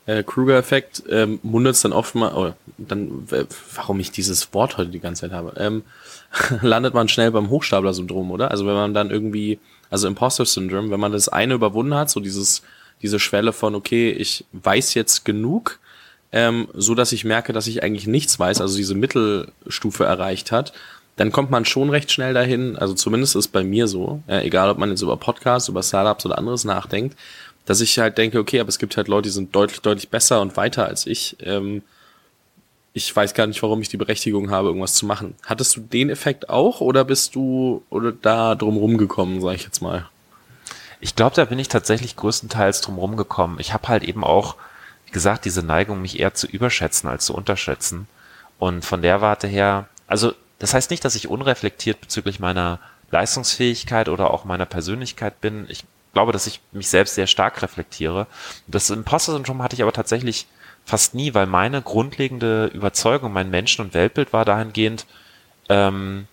äh, 0.06 0.22
Kruger-Effekt 0.24 1.04
ähm, 1.08 1.38
mundet 1.42 1.76
es 1.76 1.82
dann 1.82 1.92
oft 1.92 2.14
mal, 2.14 2.32
oh, 2.34 2.52
dann, 2.78 3.28
warum 3.76 4.00
ich 4.00 4.10
dieses 4.10 4.52
Wort 4.52 4.76
heute 4.76 4.90
die 4.90 4.98
ganze 4.98 5.22
Zeit 5.22 5.32
habe, 5.32 5.52
ähm, 5.56 5.84
landet 6.62 6.94
man 6.94 7.08
schnell 7.08 7.30
beim 7.30 7.50
Hochstapler-Syndrom, 7.50 8.30
oder? 8.30 8.50
Also 8.50 8.66
wenn 8.66 8.74
man 8.74 8.94
dann 8.94 9.10
irgendwie, 9.10 9.58
also 9.90 10.08
Imposter-Syndrom, 10.08 10.90
wenn 10.90 11.00
man 11.00 11.12
das 11.12 11.28
eine 11.28 11.54
überwunden 11.54 11.94
hat, 11.94 12.10
so 12.10 12.18
dieses, 12.20 12.62
diese 13.02 13.20
Schwelle 13.20 13.52
von, 13.52 13.74
okay, 13.74 14.10
ich 14.10 14.44
weiß 14.52 14.94
jetzt 14.94 15.24
genug, 15.24 15.78
ähm, 16.32 16.68
so 16.74 16.94
dass 16.94 17.12
ich 17.12 17.24
merke, 17.24 17.52
dass 17.52 17.66
ich 17.66 17.82
eigentlich 17.82 18.06
nichts 18.06 18.38
weiß, 18.38 18.60
also 18.60 18.76
diese 18.76 18.94
Mittelstufe 18.94 20.04
erreicht 20.04 20.50
hat, 20.52 20.72
dann 21.20 21.32
kommt 21.32 21.50
man 21.50 21.66
schon 21.66 21.90
recht 21.90 22.10
schnell 22.10 22.32
dahin, 22.32 22.76
also 22.76 22.94
zumindest 22.94 23.36
ist 23.36 23.48
bei 23.48 23.62
mir 23.62 23.86
so, 23.86 24.22
äh, 24.26 24.46
egal 24.46 24.70
ob 24.70 24.78
man 24.78 24.88
jetzt 24.88 25.02
über 25.02 25.16
Podcasts, 25.16 25.68
über 25.68 25.82
Startups 25.82 26.24
oder 26.24 26.38
anderes 26.38 26.64
nachdenkt, 26.64 27.16
dass 27.66 27.80
ich 27.80 27.98
halt 27.98 28.16
denke, 28.16 28.38
okay, 28.38 28.58
aber 28.58 28.70
es 28.70 28.78
gibt 28.78 28.96
halt 28.96 29.06
Leute, 29.06 29.28
die 29.28 29.34
sind 29.34 29.54
deutlich, 29.54 29.80
deutlich 29.80 30.08
besser 30.08 30.40
und 30.40 30.56
weiter 30.56 30.86
als 30.86 31.06
ich. 31.06 31.36
Ähm, 31.40 31.82
ich 32.92 33.14
weiß 33.14 33.34
gar 33.34 33.46
nicht, 33.46 33.62
warum 33.62 33.82
ich 33.82 33.88
die 33.88 33.98
Berechtigung 33.98 34.50
habe, 34.50 34.68
irgendwas 34.68 34.94
zu 34.94 35.06
machen. 35.06 35.34
Hattest 35.44 35.76
du 35.76 35.80
den 35.80 36.10
Effekt 36.10 36.48
auch 36.48 36.80
oder 36.80 37.04
bist 37.04 37.34
du 37.34 37.84
oder 37.90 38.12
da 38.12 38.54
drum 38.54 38.76
rumgekommen, 38.76 39.40
sag 39.40 39.54
ich 39.54 39.64
jetzt 39.64 39.82
mal? 39.82 40.08
Ich 41.00 41.14
glaube, 41.14 41.36
da 41.36 41.44
bin 41.44 41.58
ich 41.58 41.68
tatsächlich 41.68 42.16
größtenteils 42.16 42.80
drum 42.80 42.98
rumgekommen. 42.98 43.60
Ich 43.60 43.72
habe 43.72 43.88
halt 43.88 44.04
eben 44.04 44.24
auch 44.24 44.56
wie 45.10 45.12
gesagt, 45.12 45.44
diese 45.44 45.64
Neigung, 45.64 46.02
mich 46.02 46.20
eher 46.20 46.34
zu 46.34 46.46
überschätzen 46.46 47.10
als 47.10 47.24
zu 47.24 47.34
unterschätzen. 47.34 48.06
Und 48.60 48.84
von 48.84 49.02
der 49.02 49.20
Warte 49.20 49.48
her, 49.48 49.88
also 50.06 50.34
das 50.60 50.72
heißt 50.72 50.90
nicht, 50.90 51.04
dass 51.04 51.16
ich 51.16 51.28
unreflektiert 51.28 52.00
bezüglich 52.00 52.38
meiner 52.38 52.78
Leistungsfähigkeit 53.10 54.08
oder 54.08 54.30
auch 54.30 54.44
meiner 54.44 54.66
Persönlichkeit 54.66 55.40
bin. 55.40 55.66
Ich 55.68 55.84
glaube, 56.12 56.30
dass 56.30 56.46
ich 56.46 56.60
mich 56.70 56.88
selbst 56.88 57.16
sehr 57.16 57.26
stark 57.26 57.60
reflektiere. 57.62 58.28
Das 58.68 58.90
Imposter-Syndrom 58.90 59.62
hatte 59.62 59.74
ich 59.74 59.82
aber 59.82 59.92
tatsächlich 59.92 60.46
fast 60.84 61.14
nie, 61.14 61.34
weil 61.34 61.46
meine 61.46 61.82
grundlegende 61.82 62.66
Überzeugung, 62.66 63.32
mein 63.32 63.50
Menschen- 63.50 63.84
und 63.84 63.94
Weltbild 63.94 64.32
war 64.32 64.44
dahingehend, 64.44 65.06
ähm, 65.68 66.28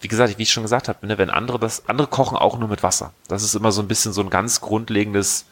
wie 0.00 0.08
gesagt, 0.08 0.36
wie 0.38 0.42
ich 0.42 0.52
schon 0.52 0.62
gesagt 0.62 0.88
habe, 0.88 1.06
ne, 1.06 1.16
wenn 1.16 1.30
andere 1.30 1.58
das, 1.58 1.88
andere 1.88 2.08
kochen 2.08 2.36
auch 2.36 2.58
nur 2.58 2.68
mit 2.68 2.82
Wasser. 2.82 3.12
Das 3.28 3.42
ist 3.42 3.54
immer 3.54 3.72
so 3.72 3.80
ein 3.80 3.88
bisschen 3.88 4.12
so 4.12 4.20
ein 4.20 4.30
ganz 4.30 4.60
grundlegendes 4.60 5.46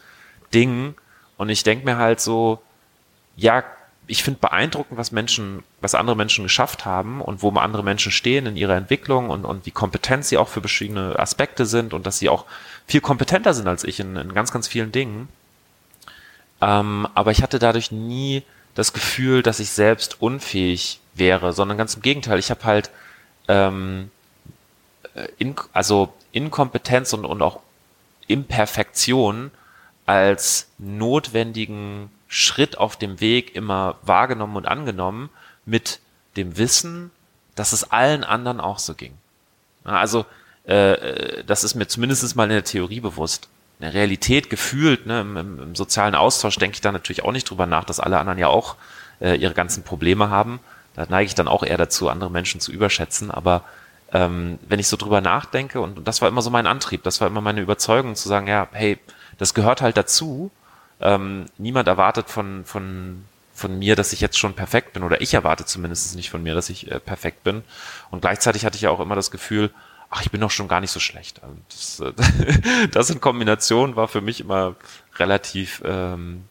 Ding, 0.52 0.94
und 1.38 1.48
ich 1.48 1.62
denke 1.62 1.86
mir 1.86 1.96
halt 1.96 2.20
so, 2.20 2.60
ja, 3.36 3.64
ich 4.08 4.22
finde 4.22 4.40
beeindruckend, 4.40 4.98
was 4.98 5.12
Menschen, 5.12 5.62
was 5.82 5.94
andere 5.94 6.16
Menschen 6.16 6.42
geschafft 6.42 6.86
haben 6.86 7.20
und 7.20 7.42
wo 7.42 7.50
andere 7.50 7.84
Menschen 7.84 8.10
stehen 8.10 8.46
in 8.46 8.56
ihrer 8.56 8.74
Entwicklung 8.74 9.28
und, 9.28 9.44
und 9.44 9.66
wie 9.66 9.70
kompetent 9.70 10.24
sie 10.24 10.38
auch 10.38 10.48
für 10.48 10.60
verschiedene 10.60 11.18
Aspekte 11.18 11.66
sind 11.66 11.92
und 11.92 12.06
dass 12.06 12.18
sie 12.18 12.30
auch 12.30 12.46
viel 12.86 13.02
kompetenter 13.02 13.52
sind 13.52 13.68
als 13.68 13.84
ich 13.84 14.00
in, 14.00 14.16
in 14.16 14.32
ganz, 14.32 14.50
ganz 14.50 14.66
vielen 14.66 14.92
Dingen. 14.92 15.28
Ähm, 16.62 17.06
aber 17.14 17.30
ich 17.32 17.42
hatte 17.42 17.58
dadurch 17.58 17.92
nie 17.92 18.42
das 18.74 18.94
Gefühl, 18.94 19.42
dass 19.42 19.60
ich 19.60 19.70
selbst 19.70 20.22
unfähig 20.22 21.00
wäre, 21.14 21.52
sondern 21.52 21.76
ganz 21.76 21.94
im 21.94 22.02
Gegenteil. 22.02 22.38
Ich 22.38 22.50
habe 22.50 22.64
halt 22.64 22.90
ähm, 23.46 24.10
äh, 25.14 25.28
in, 25.36 25.54
also 25.74 26.14
Inkompetenz 26.32 27.12
und, 27.12 27.26
und 27.26 27.42
auch 27.42 27.60
Imperfektion 28.26 29.50
als 30.06 30.68
notwendigen 30.78 32.10
Schritt 32.28 32.78
auf 32.78 32.96
dem 32.96 33.20
Weg 33.20 33.56
immer 33.56 33.96
wahrgenommen 34.02 34.56
und 34.56 34.66
angenommen 34.66 35.30
mit 35.64 36.00
dem 36.36 36.56
Wissen, 36.58 37.10
dass 37.54 37.72
es 37.72 37.90
allen 37.90 38.22
anderen 38.22 38.60
auch 38.60 38.78
so 38.78 38.94
ging. 38.94 39.14
Also 39.84 40.26
äh, 40.64 41.42
das 41.44 41.64
ist 41.64 41.74
mir 41.74 41.88
zumindest 41.88 42.36
mal 42.36 42.44
in 42.44 42.50
der 42.50 42.64
Theorie 42.64 43.00
bewusst. 43.00 43.48
In 43.80 43.84
der 43.84 43.94
Realität 43.94 44.50
gefühlt, 44.50 45.06
ne, 45.06 45.22
im, 45.22 45.36
im 45.36 45.74
sozialen 45.74 46.14
Austausch 46.14 46.56
denke 46.56 46.74
ich 46.74 46.80
da 46.80 46.92
natürlich 46.92 47.24
auch 47.24 47.32
nicht 47.32 47.48
drüber 47.48 47.66
nach, 47.66 47.84
dass 47.84 48.00
alle 48.00 48.18
anderen 48.18 48.38
ja 48.38 48.48
auch 48.48 48.76
äh, 49.20 49.34
ihre 49.36 49.54
ganzen 49.54 49.82
Probleme 49.82 50.30
haben. 50.30 50.60
Da 50.94 51.06
neige 51.08 51.28
ich 51.28 51.34
dann 51.34 51.48
auch 51.48 51.62
eher 51.62 51.78
dazu, 51.78 52.08
andere 52.08 52.30
Menschen 52.30 52.60
zu 52.60 52.72
überschätzen. 52.72 53.30
Aber 53.30 53.64
ähm, 54.12 54.58
wenn 54.68 54.80
ich 54.80 54.88
so 54.88 54.96
drüber 54.96 55.20
nachdenke, 55.20 55.80
und, 55.80 55.98
und 55.98 56.08
das 56.08 56.20
war 56.20 56.28
immer 56.28 56.42
so 56.42 56.50
mein 56.50 56.66
Antrieb, 56.66 57.02
das 57.02 57.20
war 57.20 57.28
immer 57.28 57.40
meine 57.40 57.60
Überzeugung, 57.60 58.14
zu 58.14 58.28
sagen, 58.28 58.46
ja, 58.46 58.68
hey, 58.72 58.98
das 59.38 59.54
gehört 59.54 59.80
halt 59.80 59.96
dazu. 59.96 60.50
Ähm, 61.00 61.46
niemand 61.58 61.88
erwartet 61.88 62.28
von, 62.28 62.64
von, 62.64 63.24
von 63.54 63.78
mir, 63.78 63.96
dass 63.96 64.12
ich 64.12 64.20
jetzt 64.20 64.38
schon 64.38 64.54
perfekt 64.54 64.92
bin, 64.92 65.02
oder 65.02 65.20
ich 65.20 65.34
erwarte 65.34 65.64
zumindest 65.64 66.14
nicht 66.16 66.30
von 66.30 66.42
mir, 66.42 66.54
dass 66.54 66.70
ich 66.70 66.90
äh, 66.90 67.00
perfekt 67.00 67.44
bin. 67.44 67.62
Und 68.10 68.20
gleichzeitig 68.20 68.64
hatte 68.64 68.76
ich 68.76 68.82
ja 68.82 68.90
auch 68.90 69.00
immer 69.00 69.14
das 69.14 69.30
Gefühl, 69.30 69.70
ach, 70.10 70.22
ich 70.22 70.30
bin 70.30 70.40
doch 70.40 70.50
schon 70.50 70.68
gar 70.68 70.80
nicht 70.80 70.90
so 70.90 71.00
schlecht. 71.00 71.40
Also 71.42 71.56
das, 71.68 72.00
äh, 72.00 72.88
das 72.92 73.10
in 73.10 73.20
Kombination 73.20 73.96
war 73.96 74.08
für 74.08 74.20
mich 74.20 74.40
immer 74.40 74.76
relativ, 75.16 75.82
ähm, 75.84 76.44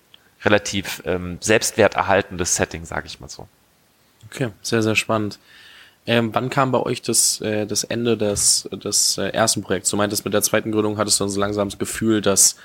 relativ 0.43 1.01
ähm, 1.05 1.37
selbstwerterhaltendes 1.41 2.55
Setting, 2.55 2.85
sage 2.85 3.07
ich 3.07 3.19
mal 3.19 3.29
so. 3.29 3.47
Okay, 4.29 4.49
sehr, 4.61 4.83
sehr 4.83 4.95
spannend. 4.95 5.39
Ähm, 6.05 6.33
wann 6.33 6.49
kam 6.49 6.71
bei 6.71 6.79
euch 6.79 7.01
das, 7.01 7.41
äh, 7.41 7.65
das 7.65 7.83
Ende 7.83 8.17
des, 8.17 8.69
des 8.71 9.17
äh, 9.17 9.27
ersten 9.29 9.61
Projekts? 9.61 9.89
Du 9.89 9.97
meintest, 9.97 10.23
mit 10.23 10.33
der 10.33 10.41
zweiten 10.41 10.71
Gründung 10.71 10.97
hattest 10.97 11.19
du 11.19 11.25
dann 11.25 11.29
so 11.29 11.39
langsam 11.39 11.67
das 11.67 11.77
Gefühl, 11.77 12.21
dass 12.21 12.55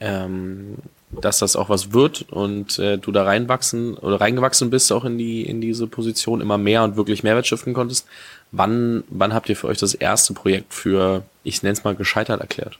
ähm, 0.00 0.78
dass 1.20 1.38
das 1.38 1.56
auch 1.56 1.68
was 1.68 1.92
wird 1.92 2.22
und 2.30 2.78
äh, 2.78 2.98
du 2.98 3.12
da 3.12 3.24
reinwachsen 3.24 3.94
oder 3.94 4.20
reingewachsen 4.20 4.70
bist 4.70 4.92
auch 4.92 5.04
in 5.04 5.18
die 5.18 5.42
in 5.42 5.60
diese 5.60 5.86
Position 5.86 6.40
immer 6.40 6.58
mehr 6.58 6.82
und 6.84 6.96
wirklich 6.96 7.22
Mehrwert 7.22 7.46
stiften 7.46 7.74
konntest. 7.74 8.06
Wann 8.52 9.04
wann 9.08 9.34
habt 9.34 9.48
ihr 9.48 9.56
für 9.56 9.68
euch 9.68 9.78
das 9.78 9.94
erste 9.94 10.34
Projekt 10.34 10.74
für 10.74 11.22
ich 11.44 11.62
nenne 11.62 11.72
es 11.72 11.84
mal 11.84 11.94
gescheitert 11.94 12.40
erklärt? 12.40 12.78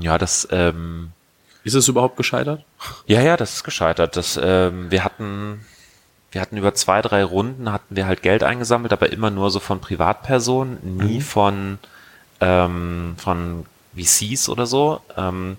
Ja, 0.00 0.18
das 0.18 0.46
ähm, 0.50 1.10
ist 1.64 1.74
es 1.74 1.88
überhaupt 1.88 2.16
gescheitert? 2.16 2.64
Ja, 3.06 3.20
ja, 3.22 3.36
das 3.36 3.54
ist 3.54 3.64
gescheitert. 3.64 4.16
Das 4.16 4.38
ähm, 4.42 4.90
wir 4.90 5.04
hatten 5.04 5.64
wir 6.30 6.40
hatten 6.40 6.56
über 6.56 6.74
zwei 6.74 7.00
drei 7.02 7.24
Runden 7.24 7.72
hatten 7.72 7.96
wir 7.96 8.06
halt 8.06 8.22
Geld 8.22 8.42
eingesammelt, 8.42 8.92
aber 8.92 9.10
immer 9.10 9.30
nur 9.30 9.50
so 9.50 9.60
von 9.60 9.80
Privatpersonen, 9.80 10.78
nie 10.82 11.16
mhm. 11.16 11.22
von 11.22 11.78
ähm, 12.40 13.14
von 13.16 13.66
VCs 13.96 14.48
oder 14.48 14.66
so. 14.66 15.00
Ähm, 15.16 15.56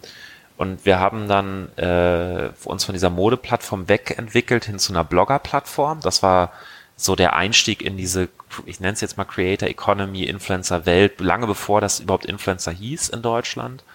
und 0.59 0.85
wir 0.85 0.99
haben 0.99 1.29
dann 1.29 1.69
äh, 1.77 2.49
uns 2.65 2.83
von 2.83 2.91
dieser 2.91 3.09
Modeplattform 3.09 3.87
wegentwickelt 3.87 4.65
hin 4.65 4.77
zu 4.77 4.91
einer 4.91 5.05
Blogger-Plattform. 5.05 6.01
Das 6.01 6.21
war 6.21 6.51
so 6.97 7.15
der 7.15 7.37
Einstieg 7.37 7.81
in 7.81 7.95
diese, 7.95 8.27
ich 8.65 8.81
nenne 8.81 8.91
es 8.91 8.99
jetzt 8.99 9.15
mal 9.15 9.23
Creator 9.23 9.69
Economy, 9.69 10.23
Influencer 10.23 10.85
Welt, 10.85 11.21
lange 11.21 11.47
bevor 11.47 11.79
das 11.79 12.01
überhaupt 12.01 12.25
Influencer 12.25 12.73
hieß 12.73 13.07
in 13.07 13.21
Deutschland. 13.21 13.85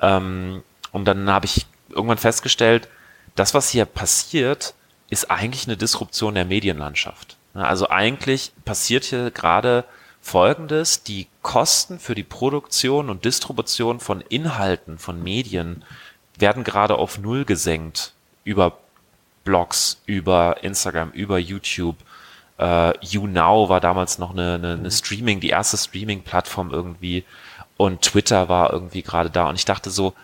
Ähm, 0.00 0.62
und 0.90 1.06
dann 1.06 1.30
habe 1.30 1.46
ich 1.46 1.64
irgendwann 1.88 2.18
festgestellt, 2.18 2.90
das, 3.34 3.54
was 3.54 3.70
hier 3.70 3.86
passiert, 3.86 4.74
ist 5.08 5.30
eigentlich 5.30 5.66
eine 5.66 5.78
Disruption 5.78 6.34
der 6.34 6.44
Medienlandschaft. 6.44 7.38
Also 7.54 7.88
eigentlich 7.88 8.52
passiert 8.66 9.04
hier 9.04 9.30
gerade 9.30 9.86
folgendes, 10.22 11.02
die 11.02 11.26
Kosten 11.42 11.98
für 11.98 12.14
die 12.14 12.22
Produktion 12.22 13.10
und 13.10 13.24
Distribution 13.24 14.00
von 14.00 14.22
Inhalten, 14.22 14.98
von 14.98 15.22
Medien 15.22 15.84
werden 16.38 16.64
gerade 16.64 16.94
auf 16.94 17.18
Null 17.18 17.44
gesenkt 17.44 18.14
über 18.44 18.78
Blogs, 19.44 20.00
über 20.06 20.62
Instagram, 20.62 21.10
über 21.10 21.38
YouTube. 21.38 21.96
Uh, 22.58 22.92
YouNow 23.00 23.68
war 23.68 23.80
damals 23.80 24.18
noch 24.18 24.30
eine, 24.30 24.54
eine, 24.54 24.74
eine 24.74 24.90
Streaming, 24.90 25.40
die 25.40 25.48
erste 25.48 25.76
Streaming-Plattform 25.76 26.70
irgendwie 26.70 27.24
und 27.76 28.02
Twitter 28.02 28.48
war 28.48 28.72
irgendwie 28.72 29.02
gerade 29.02 29.30
da 29.30 29.48
und 29.48 29.56
ich 29.56 29.64
dachte 29.64 29.90
so, 29.90 30.14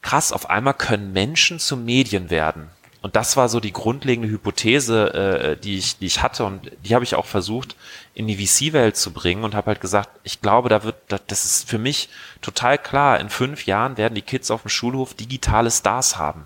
krass, 0.00 0.32
auf 0.32 0.50
einmal 0.50 0.74
können 0.74 1.12
Menschen 1.12 1.58
zu 1.58 1.76
Medien 1.76 2.30
werden. 2.30 2.70
Und 3.08 3.16
das 3.16 3.38
war 3.38 3.48
so 3.48 3.58
die 3.58 3.72
grundlegende 3.72 4.28
Hypothese, 4.28 5.14
äh, 5.14 5.56
die, 5.56 5.78
ich, 5.78 5.96
die 5.96 6.04
ich 6.04 6.20
hatte 6.20 6.44
und 6.44 6.70
die 6.84 6.94
habe 6.94 7.04
ich 7.04 7.14
auch 7.14 7.24
versucht 7.24 7.74
in 8.12 8.26
die 8.26 8.36
VC-Welt 8.36 8.98
zu 8.98 9.14
bringen 9.14 9.44
und 9.44 9.54
habe 9.54 9.68
halt 9.68 9.80
gesagt, 9.80 10.10
ich 10.24 10.42
glaube, 10.42 10.68
da 10.68 10.84
wird, 10.84 10.96
das 11.08 11.46
ist 11.46 11.70
für 11.70 11.78
mich 11.78 12.10
total 12.42 12.76
klar, 12.76 13.18
in 13.18 13.30
fünf 13.30 13.64
Jahren 13.64 13.96
werden 13.96 14.14
die 14.14 14.20
Kids 14.20 14.50
auf 14.50 14.60
dem 14.60 14.68
Schulhof 14.68 15.14
digitale 15.14 15.70
Stars 15.70 16.18
haben. 16.18 16.44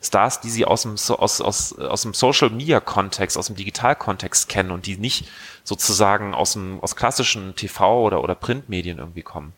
Stars, 0.00 0.40
die 0.40 0.50
sie 0.50 0.64
aus 0.64 0.82
dem, 0.82 0.92
aus, 0.92 1.40
aus, 1.40 1.76
aus 1.76 2.02
dem 2.02 2.14
Social 2.14 2.50
Media 2.50 2.78
Kontext, 2.78 3.36
aus 3.36 3.48
dem 3.48 3.56
Digital 3.56 3.96
Kontext 3.96 4.48
kennen 4.48 4.70
und 4.70 4.86
die 4.86 4.96
nicht 4.96 5.26
sozusagen 5.64 6.32
aus 6.32 6.52
dem, 6.52 6.78
aus 6.78 6.94
klassischen 6.94 7.56
TV 7.56 8.04
oder, 8.04 8.22
oder 8.22 8.36
Printmedien 8.36 8.98
irgendwie 8.98 9.22
kommen. 9.22 9.52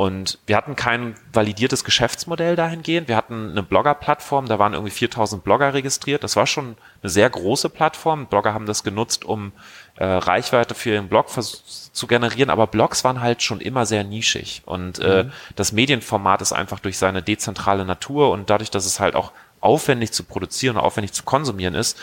Und 0.00 0.38
wir 0.46 0.56
hatten 0.56 0.76
kein 0.76 1.14
validiertes 1.30 1.84
Geschäftsmodell 1.84 2.56
dahingehend. 2.56 3.06
Wir 3.06 3.18
hatten 3.18 3.50
eine 3.50 3.62
Blogger-Plattform, 3.62 4.46
da 4.46 4.58
waren 4.58 4.72
irgendwie 4.72 4.94
4000 4.94 5.44
Blogger 5.44 5.74
registriert. 5.74 6.24
Das 6.24 6.36
war 6.36 6.46
schon 6.46 6.78
eine 7.02 7.10
sehr 7.10 7.28
große 7.28 7.68
Plattform. 7.68 8.24
Blogger 8.24 8.54
haben 8.54 8.64
das 8.64 8.82
genutzt, 8.82 9.26
um 9.26 9.52
äh, 9.96 10.06
Reichweite 10.06 10.74
für 10.74 10.92
ihren 10.92 11.10
Blog 11.10 11.26
zu 11.28 12.06
generieren, 12.06 12.48
aber 12.48 12.66
Blogs 12.66 13.04
waren 13.04 13.20
halt 13.20 13.42
schon 13.42 13.60
immer 13.60 13.84
sehr 13.84 14.02
nischig. 14.02 14.62
Und 14.64 15.00
äh, 15.00 15.24
mhm. 15.24 15.32
das 15.56 15.72
Medienformat 15.72 16.40
ist 16.40 16.54
einfach 16.54 16.80
durch 16.80 16.96
seine 16.96 17.22
dezentrale 17.22 17.84
Natur 17.84 18.30
und 18.30 18.48
dadurch, 18.48 18.70
dass 18.70 18.86
es 18.86 19.00
halt 19.00 19.14
auch 19.14 19.32
aufwendig 19.60 20.12
zu 20.12 20.24
produzieren 20.24 20.78
und 20.78 20.82
aufwendig 20.82 21.12
zu 21.12 21.24
konsumieren 21.24 21.74
ist, 21.74 22.00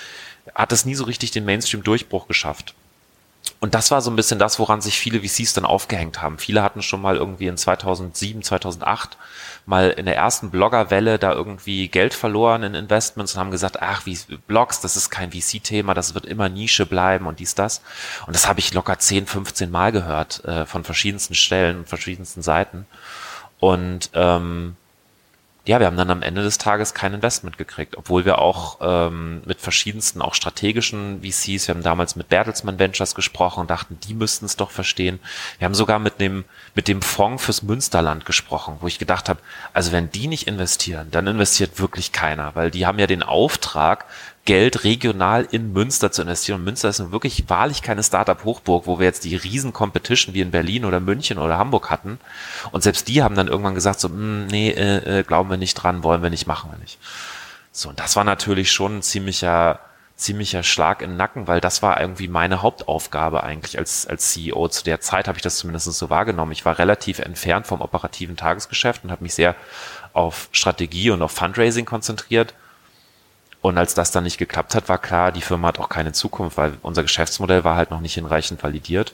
hat 0.54 0.72
es 0.72 0.86
nie 0.86 0.94
so 0.94 1.06
richtig 1.06 1.32
den 1.32 1.46
Mainstream-Durchbruch 1.46 2.28
geschafft. 2.28 2.76
Und 3.60 3.76
das 3.76 3.92
war 3.92 4.02
so 4.02 4.12
ein 4.12 4.16
bisschen 4.16 4.40
das, 4.40 4.60
woran 4.60 4.82
sich 4.82 5.00
viele 5.00 5.22
VCs 5.22 5.54
dann 5.54 5.66
aufgehängt 5.66 6.22
haben. 6.22 6.38
Viele 6.38 6.64
hatten 6.64 6.82
schon 6.82 7.02
mal 7.02 7.18
irgendwie 7.18 7.48
in 7.48 7.58
2007, 7.58 8.44
2008 8.44 9.18
mal 9.66 9.90
in 9.90 10.06
der 10.06 10.16
ersten 10.16 10.50
Bloggerwelle 10.50 11.20
da 11.20 11.34
irgendwie 11.34 11.90
Geld 11.90 12.14
verloren 12.14 12.64
in 12.64 12.74
Investments 12.74 13.34
und 13.34 13.40
haben 13.40 13.52
gesagt, 13.52 13.82
ach, 13.82 14.06
wie 14.06 14.18
Blogs, 14.48 14.80
das 14.80 14.96
ist 14.96 15.10
kein 15.10 15.32
VC-Thema, 15.32 15.94
das 15.94 16.14
wird 16.14 16.26
immer 16.26 16.48
Nische 16.48 16.86
bleiben 16.86 17.28
und 17.28 17.40
dies, 17.40 17.54
das. 17.54 17.82
Und 18.26 18.36
das 18.36 18.48
habe 18.48 18.60
ich 18.60 18.74
locker 18.74 18.98
10, 18.98 19.28
15 19.28 19.70
Mal 19.70 19.92
gehört 19.92 20.44
äh, 20.46 20.66
von 20.66 20.84
verschiedensten 20.84 21.36
Stellen, 21.36 21.86
verschiedensten 21.86 22.42
Seiten. 22.42 22.86
Und 23.60 24.10
ähm, 24.14 24.78
ja, 25.68 25.80
wir 25.80 25.88
haben 25.88 25.98
dann 25.98 26.10
am 26.10 26.22
Ende 26.22 26.44
des 26.44 26.58
Tages 26.58 26.94
kein 26.94 27.14
Investment 27.14 27.58
gekriegt, 27.58 27.98
obwohl 27.98 28.24
wir 28.24 28.40
auch 28.40 28.78
ähm, 28.82 29.42
mit 29.46 29.60
verschiedensten, 29.60 30.22
auch 30.22 30.34
strategischen 30.34 31.22
VCs, 31.22 31.68
wir 31.68 31.76
haben 31.76 31.84
damals 31.84 32.16
mit 32.16 32.30
Bertelsmann 32.30 32.80
Ventures 32.80 33.16
gesprochen 33.16 33.60
und 33.60 33.70
dachten, 33.70 34.00
die 34.08 34.14
müssten 34.14 34.46
es 34.46 34.56
doch 34.56 34.72
verstehen. 34.72 35.20
Wir 35.60 35.66
haben 35.66 35.76
sogar 35.76 36.00
mit 36.00 36.22
dem, 36.22 36.46
mit 36.74 36.88
dem 36.88 37.02
Fonds 37.02 37.44
fürs 37.44 37.64
Münsterland 37.64 38.26
gesprochen, 38.26 38.78
wo 38.80 38.88
ich 38.88 38.98
gedacht 38.98 39.28
habe, 39.28 39.42
also 39.74 39.92
wenn 39.92 40.10
die 40.10 40.28
nicht 40.28 40.48
investieren, 40.48 41.10
dann 41.12 41.28
investiert 41.28 41.80
wirklich 41.80 42.14
keiner, 42.14 42.56
weil 42.56 42.72
die 42.72 42.86
haben 42.86 43.00
ja 43.00 43.08
den 43.08 43.24
Auftrag, 43.24 44.06
Geld 44.48 44.86
regional 44.86 45.46
in 45.52 45.74
Münster 45.74 46.10
zu 46.10 46.22
investieren. 46.22 46.60
Und 46.60 46.64
Münster 46.64 46.88
ist 46.88 47.12
wirklich 47.12 47.50
wahrlich 47.50 47.82
keine 47.82 48.02
Startup-Hochburg, 48.02 48.88
wo 48.88 48.98
wir 48.98 49.06
jetzt 49.06 49.26
die 49.26 49.36
riesen 49.36 49.74
Competition 49.74 50.34
wie 50.34 50.40
in 50.40 50.52
Berlin 50.52 50.86
oder 50.86 51.02
München 51.02 51.38
oder 51.38 51.58
Hamburg 51.58 51.90
hatten. 51.90 52.18
Und 52.72 52.82
selbst 52.82 53.10
die 53.10 53.22
haben 53.22 53.36
dann 53.36 53.50
irgendwann 53.50 53.76
gesagt, 53.76 54.00
so, 54.00 54.08
hm, 54.08 54.48
nee, 54.48 54.70
äh, 54.70 55.20
äh, 55.20 55.24
glauben 55.24 55.50
wir 55.50 55.58
nicht 55.58 55.74
dran, 55.74 56.02
wollen 56.02 56.24
wir 56.24 56.30
nicht, 56.30 56.48
machen 56.48 56.72
wir 56.72 56.80
nicht. 56.80 56.98
So, 57.74 57.90
und 57.90 58.00
das 58.00 58.16
war 58.16 58.24
natürlich 58.24 58.72
schon 58.72 59.00
ein 59.00 59.02
ziemlicher, 59.02 59.82
ziemlicher 60.16 60.64
Schlag 60.64 61.02
in 61.02 61.10
den 61.10 61.18
Nacken, 61.18 61.50
weil 61.50 61.60
das 61.60 61.84
war 61.84 62.00
irgendwie 62.00 62.30
meine 62.30 62.62
Hauptaufgabe 62.62 63.44
eigentlich 63.44 63.78
als, 63.78 64.08
als 64.08 64.32
CEO. 64.32 64.70
Zu 64.70 64.86
der 64.86 65.02
Zeit 65.02 65.28
habe 65.28 65.38
ich 65.38 65.44
das 65.44 65.58
zumindest 65.58 65.92
so 65.92 66.10
wahrgenommen. 66.10 66.54
Ich 66.54 66.64
war 66.64 66.80
relativ 66.80 67.20
entfernt 67.20 67.68
vom 67.68 67.82
operativen 67.82 68.38
Tagesgeschäft 68.38 69.04
und 69.04 69.12
habe 69.12 69.24
mich 69.24 69.34
sehr 69.34 69.56
auf 70.14 70.48
Strategie 70.54 71.10
und 71.10 71.22
auf 71.22 71.34
Fundraising 71.34 71.84
konzentriert 71.84 72.54
und 73.68 73.78
als 73.78 73.94
das 73.94 74.12
dann 74.12 74.24
nicht 74.24 74.38
geklappt 74.38 74.76
hat, 74.76 74.88
war 74.90 74.98
klar, 74.98 75.32
die 75.32 75.42
Firma 75.42 75.70
hat 75.70 75.80
auch 75.80 75.90
keine 75.90 76.14
Zukunft, 76.14 76.58
weil 76.58 76.78
unser 76.82 77.04
Geschäftsmodell 77.04 77.64
war 77.64 77.76
halt 77.76 77.92
noch 77.92 78.02
nicht 78.02 78.14
hinreichend 78.14 78.64
validiert. 78.64 79.14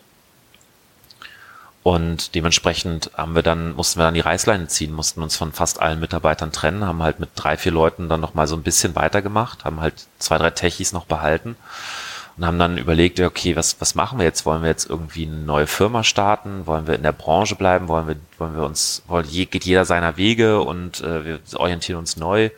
Und 1.81 2.33
dementsprechend 2.33 3.11
haben 3.17 3.35
wir 3.35 3.41
dann, 3.41 3.73
mussten 3.75 3.99
wir 3.99 4.05
dann 4.05 4.13
die 4.13 4.21
Reißleine 4.21 4.67
ziehen, 4.67 4.93
mussten 4.93 5.21
uns 5.21 5.35
von 5.35 5.51
fast 5.51 5.81
allen 5.81 5.99
Mitarbeitern 5.99 6.51
trennen, 6.53 6.85
haben 6.85 7.03
halt 7.03 7.19
mit 7.19 7.31
drei, 7.35 7.57
vier 7.57 7.73
Leuten 7.73 8.07
dann 8.07 8.21
nochmal 8.21 8.47
so 8.47 8.55
ein 8.55 8.63
bisschen 8.63 8.95
weitergemacht, 8.95 9.65
haben 9.65 9.81
halt 9.81 10.05
zwei, 10.19 10.37
drei 10.37 10.51
Techies 10.51 10.93
noch 10.93 11.05
behalten 11.05 11.57
und 12.37 12.45
haben 12.45 12.57
dann 12.57 12.77
überlegt, 12.77 13.19
okay, 13.19 13.55
was, 13.55 13.81
was 13.81 13.95
machen 13.95 14.17
wir 14.17 14.25
jetzt? 14.25 14.45
Wollen 14.45 14.61
wir 14.61 14.69
jetzt 14.69 14.89
irgendwie 14.89 15.25
eine 15.25 15.35
neue 15.35 15.67
Firma 15.67 16.03
starten? 16.03 16.65
Wollen 16.67 16.87
wir 16.87 16.95
in 16.95 17.03
der 17.03 17.11
Branche 17.11 17.55
bleiben? 17.55 17.89
Wollen 17.89 18.07
wir, 18.07 18.15
wollen 18.37 18.55
wir 18.55 18.63
uns, 18.63 19.03
wollen, 19.07 19.27
geht 19.27 19.65
jeder 19.65 19.83
seiner 19.83 20.15
Wege 20.15 20.61
und 20.61 21.01
äh, 21.01 21.25
wir 21.25 21.39
orientieren 21.55 21.99
uns 21.99 22.17
neu? 22.17 22.49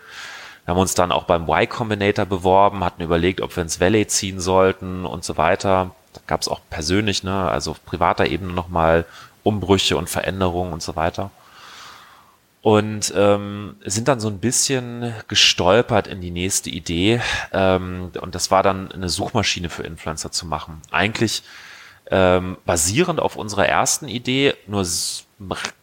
Wir 0.66 0.74
haben 0.74 0.82
uns 0.82 0.96
dann 0.96 1.12
auch 1.12 1.26
beim 1.26 1.44
Y 1.44 1.70
Combinator 1.70 2.26
beworben, 2.26 2.84
hatten 2.84 3.04
überlegt, 3.04 3.42
ob 3.42 3.56
wir 3.56 3.62
ins 3.62 3.80
Valley 3.80 4.08
ziehen 4.08 4.40
sollten 4.40 5.06
und 5.06 5.24
so 5.24 5.38
weiter. 5.38 5.92
Da 6.14 6.22
gab 6.26 6.42
es 6.42 6.48
auch 6.48 6.60
persönlich, 6.70 7.24
ne, 7.24 7.50
also 7.50 7.72
auf 7.72 7.86
privater 7.86 8.26
Ebene 8.26 8.52
nochmal 8.52 9.06
Umbrüche 9.44 9.96
und 9.96 10.10
Veränderungen 10.10 10.74
und 10.74 10.82
so 10.82 10.96
weiter. 10.96 11.30
Und 12.64 13.14
ähm, 13.16 13.76
sind 13.86 14.08
dann 14.08 14.20
so 14.20 14.28
ein 14.28 14.40
bisschen 14.40 15.14
gestolpert 15.28 16.08
in 16.08 16.20
die 16.20 16.32
nächste 16.32 16.72
Idee. 16.72 17.22
Ähm, 17.54 18.10
und 18.20 18.34
das 18.34 18.50
war 18.50 18.64
dann 18.64 18.92
eine 18.92 19.08
Suchmaschine 19.08 19.70
für 19.70 19.84
Influencer 19.84 20.32
zu 20.32 20.48
machen. 20.48 20.82
Eigentlich 20.90 21.44
ähm, 22.12 22.58
basierend 22.66 23.20
auf 23.20 23.36
unserer 23.36 23.68
ersten 23.68 24.08
Idee, 24.08 24.54
nur 24.68 24.86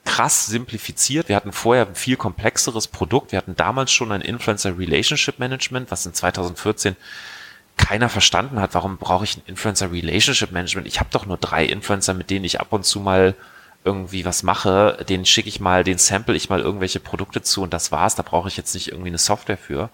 krass 0.05 0.47
simplifiziert. 0.47 1.29
Wir 1.29 1.37
hatten 1.37 1.53
vorher 1.53 1.87
ein 1.87 1.95
viel 1.95 2.17
komplexeres 2.17 2.87
Produkt. 2.87 3.33
Wir 3.33 3.39
hatten 3.39 3.57
damals 3.57 3.93
schon 3.93 4.13
ein 4.13 4.21
Influencer 4.21 4.79
Relationship 4.79 5.39
Management, 5.39 5.91
was 5.91 6.07
in 6.07 6.15
2014 6.15 6.97
keiner 7.77 8.09
verstanden 8.09 8.61
hat. 8.61 8.75
Warum 8.75 8.99
brauche 8.99 9.25
ich 9.25 9.37
ein 9.37 9.43
Influencer 9.47 9.91
Relationship 9.91 10.53
Management? 10.53 10.87
Ich 10.87 11.01
habe 11.01 11.11
doch 11.13 11.27
nur 11.27 11.39
drei 11.39 11.65
Influencer, 11.65 12.15
mit 12.15 12.31
denen 12.31 12.45
ich 12.45 12.61
ab 12.61 12.73
und 12.73 12.85
zu 12.85 13.01
mal 13.01 13.35
irgendwie 13.85 14.25
was 14.25 14.43
mache, 14.43 15.05
den 15.09 15.27
schicke 15.27 15.49
ich 15.49 15.59
mal, 15.59 15.83
den 15.83 15.99
sample 15.99 16.37
ich 16.37 16.49
mal 16.49 16.61
irgendwelche 16.61 17.01
Produkte 17.01 17.43
zu 17.43 17.63
und 17.63 17.73
das 17.73 17.91
war's. 17.91 18.15
Da 18.15 18.23
brauche 18.23 18.49
ich 18.49 18.57
jetzt 18.57 18.75
nicht 18.75 18.89
irgendwie 18.89 19.09
eine 19.09 19.19
Software 19.19 19.59
für. 19.59 19.91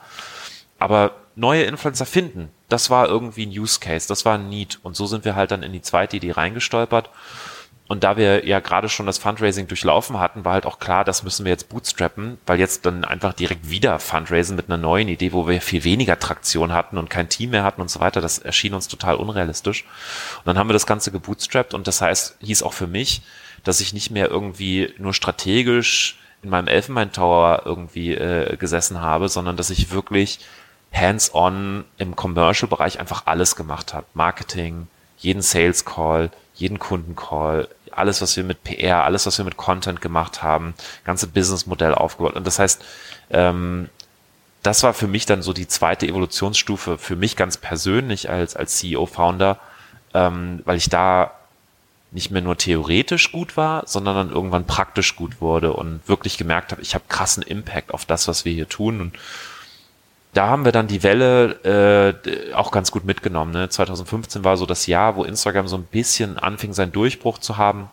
Aber 0.79 1.13
neue 1.39 1.65
Influencer 1.65 2.07
finden, 2.07 2.51
das 2.69 2.91
war 2.91 3.09
irgendwie 3.09 3.47
ein 3.47 3.59
Use 3.59 3.81
Case, 3.81 4.09
das 4.09 4.25
war 4.25 4.35
ein 4.35 4.49
Need. 4.49 4.79
Und 4.83 4.97
so 4.97 5.07
sind 5.07 5.25
wir 5.25 5.37
halt 5.37 5.51
dann 5.51 5.63
in 5.63 5.73
die 5.73 5.83
zweite 5.83 6.17
Idee 6.17 6.33
reingestolpert 6.33 7.11
und 7.89 8.05
da 8.05 8.19
wir 8.19 8.47
ja 8.47 8.61
gerade 8.61 8.91
schon 8.91 9.07
das 9.07 9.17
Fundraising 9.17 9.67
durchlaufen 9.67 10.19
hatten, 10.19 10.45
war 10.45 10.53
halt 10.53 10.67
auch 10.67 10.79
klar, 10.79 11.05
das 11.05 11.23
müssen 11.23 11.47
wir 11.47 11.53
jetzt 11.53 11.71
bootstrappen, 11.71 12.37
weil 12.45 12.61
jetzt 12.61 12.85
dann 12.85 13.03
einfach 13.03 13.33
direkt 13.33 13.71
wieder 13.71 13.99
Fundraisen 13.99 14.57
mit 14.57 14.69
einer 14.69 14.77
neuen 14.77 15.09
Idee, 15.09 15.33
wo 15.33 15.49
wir 15.49 15.63
viel 15.63 15.85
weniger 15.85 16.19
Traktion 16.19 16.75
hatten 16.75 16.99
und 16.99 17.09
kein 17.09 17.31
Team 17.31 17.51
mehr 17.51 17.65
hatten 17.65 17.81
und 17.81 17.91
so 17.91 18.01
weiter, 18.01 18.21
das 18.21 18.39
erschien 18.39 18.75
uns 18.75 18.89
total 18.89 19.17
unrealistisch. 19.17 19.85
Und 20.37 20.47
dann 20.47 20.59
haben 20.59 20.69
wir 20.69 20.75
das 20.75 20.87
Ganze 20.87 21.11
gebootstrapped 21.11 21.73
und 21.73 21.87
das 21.87 22.03
heißt, 22.03 22.37
hieß 22.41 22.63
auch 22.63 22.75
für 22.75 22.87
mich, 22.87 23.23
dass 23.65 23.81
ich 23.81 23.95
nicht 23.95 24.11
mehr 24.11 24.29
irgendwie 24.29 24.93
nur 24.99 25.15
strategisch 25.15 26.19
in 26.43 26.51
meinem 26.51 26.69
Elfenbein-Tower 26.69 27.63
irgendwie 27.65 28.13
äh, 28.13 28.59
gesessen 28.59 29.01
habe, 29.01 29.31
sondern 29.31 29.57
dass 29.57 29.71
ich 29.71 29.91
wirklich 29.91 30.41
hands-on 30.93 31.85
im 31.99 32.17
Commercial-Bereich 32.17 32.99
einfach 33.01 33.23
alles 33.27 33.57
gemacht 33.57 33.95
habe. 33.95 34.07
Marketing, 34.15 34.89
jeden 35.19 35.43
Sales-Call, 35.43 36.31
jeden 36.55 36.79
Kundencall, 36.79 37.69
alles, 37.91 38.21
was 38.23 38.37
wir 38.37 38.45
mit 38.45 38.65
PR, 38.65 39.05
alles, 39.05 39.27
was 39.27 39.39
wir 39.39 39.45
mit 39.45 39.57
Content 39.57 40.01
gemacht 40.01 40.43
haben, 40.43 40.75
ganze 41.05 41.27
Businessmodell 41.27 41.95
aufgebaut. 41.95 42.35
Und 42.35 42.47
das 42.47 42.59
heißt, 42.59 42.85
ähm, 43.31 43.89
das 44.63 44.83
war 44.83 44.95
für 44.95 45.07
mich 45.07 45.27
dann 45.27 45.43
so 45.43 45.53
die 45.53 45.69
zweite 45.69 46.07
Evolutionsstufe 46.07 46.99
für 46.99 47.17
mich 47.17 47.37
ganz 47.37 47.57
persönlich 47.57 48.31
als, 48.31 48.57
als 48.57 48.77
CEO-Founder, 48.77 49.59
ähm, 50.15 50.61
weil 50.65 50.77
ich 50.77 50.89
da 50.89 51.33
nicht 52.11 52.31
mehr 52.31 52.43
nur 52.43 52.57
theoretisch 52.57 53.33
gut 53.33 53.57
war, 53.57 53.87
sondern 53.87 54.17
dann 54.17 54.31
irgendwann 54.31 54.67
praktisch 54.67 55.15
gut 55.15 55.41
wurde 55.41 55.75
und 55.75 56.01
wirklich 56.09 56.39
gemerkt 56.39 56.73
habe, 56.73 56.81
ich 56.81 56.95
habe 56.95 57.05
krassen 57.09 57.43
Impact 57.43 57.93
auf 57.93 58.07
das, 58.07 58.29
was 58.29 58.45
wir 58.45 58.53
hier 58.53 58.69
tun. 58.69 59.01
Und 59.01 59.19
da 60.39 60.47
haben 60.47 60.65
wir 60.65 60.71
dann 60.71 60.87
die 60.87 61.03
Welle 61.03 62.15
äh, 62.25 62.55
auch 62.55 62.71
ganz 62.71 62.93
gut 62.93 63.05
mitgenommen. 63.05 63.51
Ne? 63.51 63.69
2015 63.69 64.45
war 64.45 64.57
so 64.57 64.67
das 64.67 64.87
Jahr, 64.87 65.17
wo 65.17 65.25
Instagram 65.25 65.67
so 65.67 65.77
ein 65.77 65.83
bisschen 65.83 66.39
anfing, 66.39 66.73
seinen 66.73 66.93
Durchbruch 66.93 67.39
zu 67.39 67.57
haben. 67.57 67.91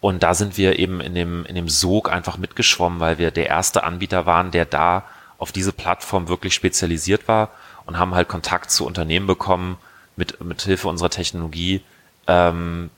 Und 0.00 0.24
da 0.24 0.34
sind 0.34 0.58
wir 0.58 0.80
eben 0.80 1.00
in 1.00 1.14
dem, 1.14 1.46
in 1.46 1.54
dem 1.54 1.68
Sog 1.68 2.10
einfach 2.10 2.38
mitgeschwommen, 2.38 2.98
weil 2.98 3.18
wir 3.18 3.30
der 3.30 3.46
erste 3.46 3.84
Anbieter 3.84 4.26
waren, 4.26 4.50
der 4.50 4.64
da 4.64 5.04
auf 5.38 5.52
diese 5.52 5.72
Plattform 5.72 6.26
wirklich 6.26 6.54
spezialisiert 6.54 7.28
war 7.28 7.50
und 7.86 8.00
haben 8.00 8.16
halt 8.16 8.26
Kontakt 8.26 8.72
zu 8.72 8.84
Unternehmen 8.84 9.28
bekommen 9.28 9.76
mit, 10.16 10.42
mit 10.42 10.60
Hilfe 10.62 10.88
unserer 10.88 11.10
Technologie, 11.10 11.82
ähm, 12.26 12.90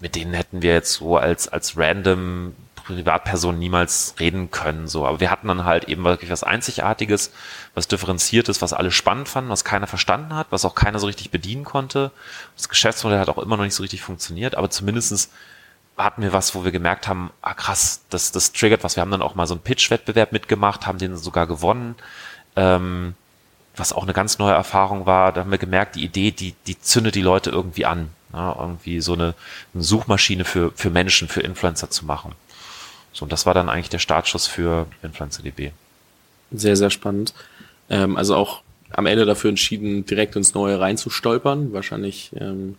mit 0.00 0.16
denen 0.16 0.34
hätten 0.34 0.62
wir 0.62 0.72
jetzt 0.72 0.94
so 0.94 1.16
als, 1.16 1.46
als 1.46 1.78
random 1.78 2.56
Privatperson 2.86 3.58
niemals 3.58 4.14
reden 4.20 4.50
können, 4.50 4.88
so. 4.88 5.06
Aber 5.06 5.20
wir 5.20 5.30
hatten 5.30 5.48
dann 5.48 5.64
halt 5.64 5.84
eben 5.84 6.04
wirklich 6.04 6.30
was 6.30 6.44
Einzigartiges, 6.44 7.32
was 7.74 7.88
Differenziertes, 7.88 8.62
was 8.62 8.72
alle 8.72 8.90
spannend 8.90 9.28
fanden, 9.28 9.50
was 9.50 9.64
keiner 9.64 9.86
verstanden 9.86 10.34
hat, 10.34 10.48
was 10.50 10.64
auch 10.64 10.74
keiner 10.74 10.98
so 10.98 11.06
richtig 11.06 11.30
bedienen 11.30 11.64
konnte. 11.64 12.10
Das 12.56 12.68
Geschäftsmodell 12.68 13.18
hat 13.18 13.28
auch 13.28 13.38
immer 13.38 13.56
noch 13.56 13.64
nicht 13.64 13.74
so 13.74 13.82
richtig 13.82 14.02
funktioniert, 14.02 14.54
aber 14.54 14.70
zumindestens 14.70 15.30
hatten 15.96 16.22
wir 16.22 16.32
was, 16.32 16.54
wo 16.54 16.64
wir 16.64 16.72
gemerkt 16.72 17.08
haben, 17.08 17.30
ah 17.42 17.54
krass, 17.54 18.02
das, 18.10 18.30
das 18.30 18.52
triggert 18.52 18.84
was. 18.84 18.96
Wir 18.96 19.00
haben 19.00 19.10
dann 19.10 19.22
auch 19.22 19.34
mal 19.34 19.46
so 19.46 19.54
einen 19.54 19.62
Pitch-Wettbewerb 19.62 20.32
mitgemacht, 20.32 20.86
haben 20.86 20.98
den 20.98 21.16
sogar 21.16 21.46
gewonnen. 21.46 21.96
Ähm, 22.54 23.14
was 23.76 23.92
auch 23.92 24.02
eine 24.02 24.12
ganz 24.12 24.38
neue 24.38 24.54
Erfahrung 24.54 25.06
war, 25.06 25.32
da 25.32 25.42
haben 25.42 25.50
wir 25.50 25.58
gemerkt, 25.58 25.96
die 25.96 26.04
Idee, 26.04 26.30
die, 26.30 26.54
die 26.66 26.80
zündet 26.80 27.14
die 27.14 27.22
Leute 27.22 27.50
irgendwie 27.50 27.86
an. 27.86 28.10
Ja, 28.32 28.56
irgendwie 28.58 29.00
so 29.00 29.14
eine, 29.14 29.34
eine 29.72 29.82
Suchmaschine 29.82 30.44
für, 30.44 30.72
für 30.72 30.90
Menschen, 30.90 31.28
für 31.28 31.40
Influencer 31.40 31.90
zu 31.90 32.04
machen. 32.04 32.34
So, 33.16 33.24
und 33.24 33.32
das 33.32 33.46
war 33.46 33.54
dann 33.54 33.70
eigentlich 33.70 33.88
der 33.88 33.98
Startschuss 33.98 34.46
für 34.46 34.86
InfluencerDB. 35.02 35.70
Sehr, 36.52 36.76
sehr 36.76 36.90
spannend. 36.90 37.32
Ähm, 37.88 38.14
also 38.18 38.36
auch 38.36 38.60
am 38.90 39.06
Ende 39.06 39.24
dafür 39.24 39.48
entschieden, 39.48 40.04
direkt 40.04 40.36
ins 40.36 40.52
Neue 40.52 40.78
reinzustolpern. 40.78 41.72
Wahrscheinlich, 41.72 42.30
ähm, 42.38 42.76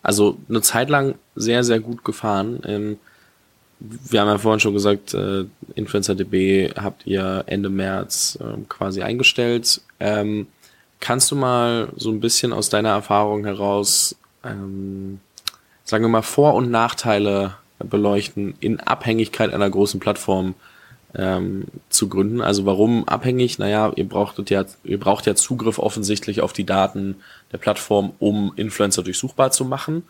also 0.00 0.38
eine 0.48 0.62
Zeit 0.62 0.90
lang 0.90 1.16
sehr, 1.34 1.64
sehr 1.64 1.80
gut 1.80 2.04
gefahren. 2.04 2.60
Ähm, 2.64 2.98
wir 3.80 4.20
haben 4.20 4.28
ja 4.28 4.38
vorhin 4.38 4.60
schon 4.60 4.74
gesagt, 4.74 5.14
äh, 5.14 5.46
InfluencerDB 5.74 6.74
habt 6.76 7.04
ihr 7.04 7.42
Ende 7.46 7.68
März 7.68 8.38
äh, 8.40 8.58
quasi 8.68 9.02
eingestellt. 9.02 9.80
Ähm, 9.98 10.46
kannst 11.00 11.32
du 11.32 11.34
mal 11.34 11.88
so 11.96 12.10
ein 12.10 12.20
bisschen 12.20 12.52
aus 12.52 12.68
deiner 12.68 12.90
Erfahrung 12.90 13.44
heraus, 13.44 14.14
ähm, 14.44 15.18
sagen 15.82 16.04
wir 16.04 16.08
mal, 16.08 16.22
Vor- 16.22 16.54
und 16.54 16.70
Nachteile 16.70 17.56
beleuchten, 17.78 18.54
in 18.60 18.80
Abhängigkeit 18.80 19.52
einer 19.52 19.70
großen 19.70 20.00
Plattform 20.00 20.54
ähm, 21.14 21.64
zu 21.88 22.08
gründen. 22.08 22.40
Also 22.40 22.66
warum 22.66 23.06
abhängig? 23.08 23.58
Naja, 23.58 23.92
ihr 23.96 24.08
brauchtet 24.08 24.50
ja, 24.50 24.64
ihr 24.84 25.00
braucht 25.00 25.26
ja 25.26 25.34
Zugriff 25.34 25.78
offensichtlich 25.78 26.40
auf 26.40 26.52
die 26.52 26.66
Daten 26.66 27.16
der 27.52 27.58
Plattform, 27.58 28.12
um 28.18 28.52
Influencer 28.56 29.02
durchsuchbar 29.02 29.50
zu 29.50 29.64
machen. 29.64 30.02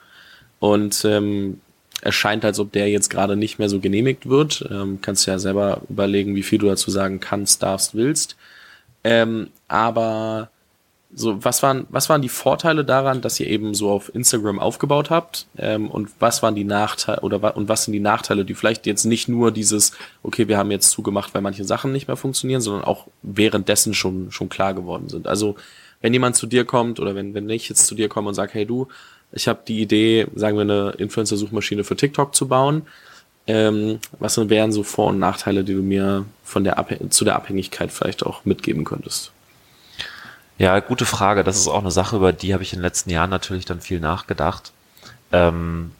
Und 0.59 1.05
ähm, 1.05 1.61
es 2.03 2.15
scheint, 2.15 2.45
als 2.45 2.59
ob 2.59 2.73
der 2.73 2.89
jetzt 2.89 3.11
gerade 3.11 3.37
nicht 3.37 3.59
mehr 3.59 3.69
so 3.69 3.81
genehmigt 3.81 4.29
wird. 4.29 4.69
Ähm, 4.71 4.99
kannst 5.03 5.27
ja 5.27 5.39
selber 5.39 5.83
überlegen, 5.89 6.35
wie 6.35 6.43
viel 6.43 6.59
du 6.59 6.67
dazu 6.67 6.91
sagen 6.91 7.21
kannst, 7.21 7.63
darfst, 7.63 7.95
willst. 7.95 8.37
Ähm, 9.05 9.51
aber 9.69 10.51
so, 11.15 11.43
was 11.43 11.63
waren, 11.63 11.87
was 11.89 12.09
waren 12.11 12.21
die 12.21 12.29
Vorteile 12.29 12.85
daran, 12.85 13.23
dass 13.23 13.41
ihr 13.41 13.47
eben 13.47 13.73
so 13.75 13.91
auf 13.91 14.15
Instagram 14.15 14.59
aufgebaut 14.59 15.09
habt? 15.09 15.47
Ähm, 15.57 15.91
und 15.91 16.11
was 16.19 16.43
waren 16.43 16.55
die 16.55 16.65
Nachteile 16.65 17.21
oder 17.21 17.57
und 17.57 17.69
was 17.69 17.85
sind 17.85 17.93
die 17.93 18.01
Nachteile, 18.01 18.45
die 18.45 18.55
vielleicht 18.55 18.87
jetzt 18.87 19.05
nicht 19.05 19.27
nur 19.27 19.51
dieses, 19.51 19.93
okay, 20.23 20.49
wir 20.49 20.59
haben 20.59 20.71
jetzt 20.71 20.91
zugemacht, 20.91 21.35
weil 21.35 21.41
manche 21.41 21.65
Sachen 21.65 21.93
nicht 21.93 22.09
mehr 22.09 22.17
funktionieren, 22.17 22.61
sondern 22.61 22.85
auch 22.85 23.07
währenddessen 23.23 23.95
schon, 23.95 24.31
schon 24.31 24.51
klar 24.51 24.75
geworden 24.75 25.09
sind. 25.09 25.27
Also, 25.27 25.57
wenn 26.03 26.13
jemand 26.13 26.37
zu 26.37 26.47
dir 26.47 26.65
kommt 26.65 27.01
oder 27.01 27.15
wenn, 27.15 27.35
wenn 27.35 27.49
ich 27.51 27.69
jetzt 27.69 27.87
zu 27.87 27.95
dir 27.95 28.09
komme 28.09 28.29
und 28.29 28.35
sage, 28.35 28.53
hey 28.53 28.67
du, 28.67 28.87
ich 29.33 29.49
habe 29.49 29.61
die 29.67 29.81
Idee, 29.81 30.27
sagen 30.35 30.57
wir, 30.57 30.63
eine 30.63 30.91
Influencer-Suchmaschine 30.99 31.85
für 31.85 31.97
TikTok 31.97 32.35
zu 32.35 32.49
bauen. 32.49 32.83
Ähm, 33.47 33.99
was 34.19 34.37
wären 34.51 34.73
so 34.73 34.83
Vor- 34.83 35.09
und 35.09 35.19
Nachteile, 35.19 35.65
die 35.65 35.75
du 35.75 35.83
mir 35.83 36.27
von 36.45 36.65
der 36.65 36.79
Abhäng 36.79 37.11
zu 37.11 37.25
der 37.25 37.37
Abhängigkeit 37.37 37.91
vielleicht 37.91 38.25
auch 38.25 38.45
mitgeben 38.45 38.85
könntest? 38.85 39.33
Ja, 40.59 40.81
gute 40.81 41.07
Frage. 41.07 41.45
Das 41.45 41.57
ist 41.57 41.69
auch 41.69 41.79
eine 41.79 41.93
Sache, 41.93 42.17
über 42.17 42.33
die 42.33 42.53
habe 42.53 42.65
ich 42.65 42.73
in 42.73 42.81
den 42.81 42.85
letzten 42.85 43.11
Jahren 43.11 43.31
natürlich 43.31 43.65
dann 43.65 43.81
viel 43.81 44.01
nachgedacht. 44.01 44.73
Ähm, 45.31 45.93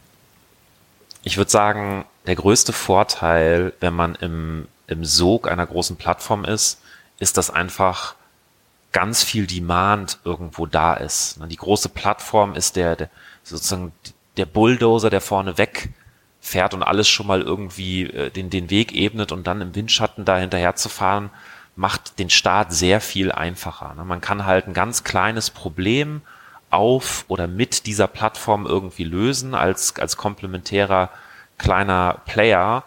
ich 1.23 1.37
würde 1.37 1.51
sagen, 1.51 2.05
der 2.27 2.35
größte 2.35 2.73
Vorteil, 2.73 3.73
wenn 3.79 3.95
man 3.95 4.17
im, 4.17 4.67
im 4.89 5.05
Sog 5.05 5.49
einer 5.49 5.65
großen 5.65 5.97
Plattform 5.97 6.45
ist, 6.45 6.81
ist, 7.21 7.37
dass 7.37 7.51
einfach 7.51 8.17
ganz 8.91 9.23
viel 9.23 9.47
Demand 9.47 10.19
irgendwo 10.25 10.67
da 10.67 10.95
ist. 10.95 11.39
Die 11.47 11.57
große 11.57 11.89
Plattform 11.89 12.55
ist 12.55 12.75
der, 12.75 12.97
der 12.97 13.11
sozusagen 13.45 13.93
der 14.37 14.47
Bulldozer, 14.47 15.11
der 15.11 15.21
vorne 15.21 15.57
weg 15.57 15.91
fährt 16.41 16.75
und 16.75 16.83
alles 16.83 17.09
schon 17.09 17.27
mal 17.27 17.43
irgendwie 17.43 18.05
äh, 18.05 18.31
den, 18.31 18.51
den 18.51 18.71
Weg 18.71 18.93
ebnet 18.93 19.31
und 19.31 19.47
dann 19.47 19.61
im 19.61 19.75
Windschatten 19.75 20.25
da 20.25 20.39
hinterher 20.39 20.75
zu 20.75 20.89
fahren, 20.89 21.31
macht 21.79 22.19
den 22.19 22.29
Start 22.29 22.73
sehr 22.73 23.01
viel 23.01 23.31
einfacher. 23.31 23.95
Ne? 23.95 24.05
Man 24.05 24.21
kann 24.21 24.45
halt 24.45 24.67
ein 24.67 24.75
ganz 24.75 25.05
kleines 25.05 25.51
Problem 25.51 26.23
auf 26.71 27.25
oder 27.29 27.47
mit 27.47 27.87
dieser 27.87 28.09
Plattform 28.09 28.67
irgendwie 28.67 29.05
lösen 29.05 29.55
als, 29.55 29.95
als 29.97 30.17
komplementärer 30.17 31.09
kleiner 31.57 32.21
Player 32.27 32.83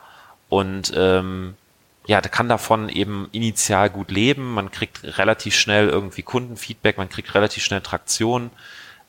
und 0.49 0.91
ähm, 0.93 1.55
ja, 2.05 2.19
kann 2.19 2.49
davon 2.49 2.89
eben 2.89 3.29
initial 3.31 3.89
gut 3.89 4.11
leben. 4.11 4.53
Man 4.53 4.71
kriegt 4.71 5.17
relativ 5.17 5.55
schnell 5.55 5.87
irgendwie 5.87 6.23
Kundenfeedback, 6.23 6.97
man 6.97 7.07
kriegt 7.07 7.33
relativ 7.33 7.63
schnell 7.63 7.79
Traktion. 7.79 8.51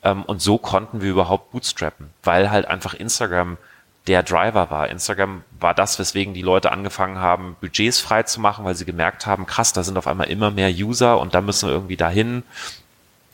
Ähm, 0.04 0.22
und 0.22 0.40
so 0.40 0.58
konnten 0.58 1.00
wir 1.02 1.10
überhaupt 1.10 1.50
bootstrappen, 1.50 2.10
weil 2.22 2.52
halt 2.52 2.66
einfach 2.66 2.94
Instagram 2.94 3.58
der 4.06 4.22
Driver 4.22 4.70
war. 4.70 4.88
Instagram 4.88 5.42
war 5.60 5.74
das, 5.74 5.98
weswegen 5.98 6.34
die 6.34 6.42
Leute 6.42 6.72
angefangen 6.72 7.18
haben, 7.18 7.56
Budgets 7.60 8.00
frei 8.00 8.24
zu 8.24 8.40
machen, 8.40 8.64
weil 8.64 8.74
sie 8.74 8.84
gemerkt 8.84 9.26
haben, 9.26 9.46
krass, 9.46 9.72
da 9.72 9.84
sind 9.84 9.96
auf 9.96 10.08
einmal 10.08 10.28
immer 10.28 10.50
mehr 10.50 10.70
User 10.70 11.20
und 11.20 11.34
da 11.34 11.40
müssen 11.40 11.68
wir 11.68 11.74
irgendwie 11.74 11.96
dahin. 11.96 12.42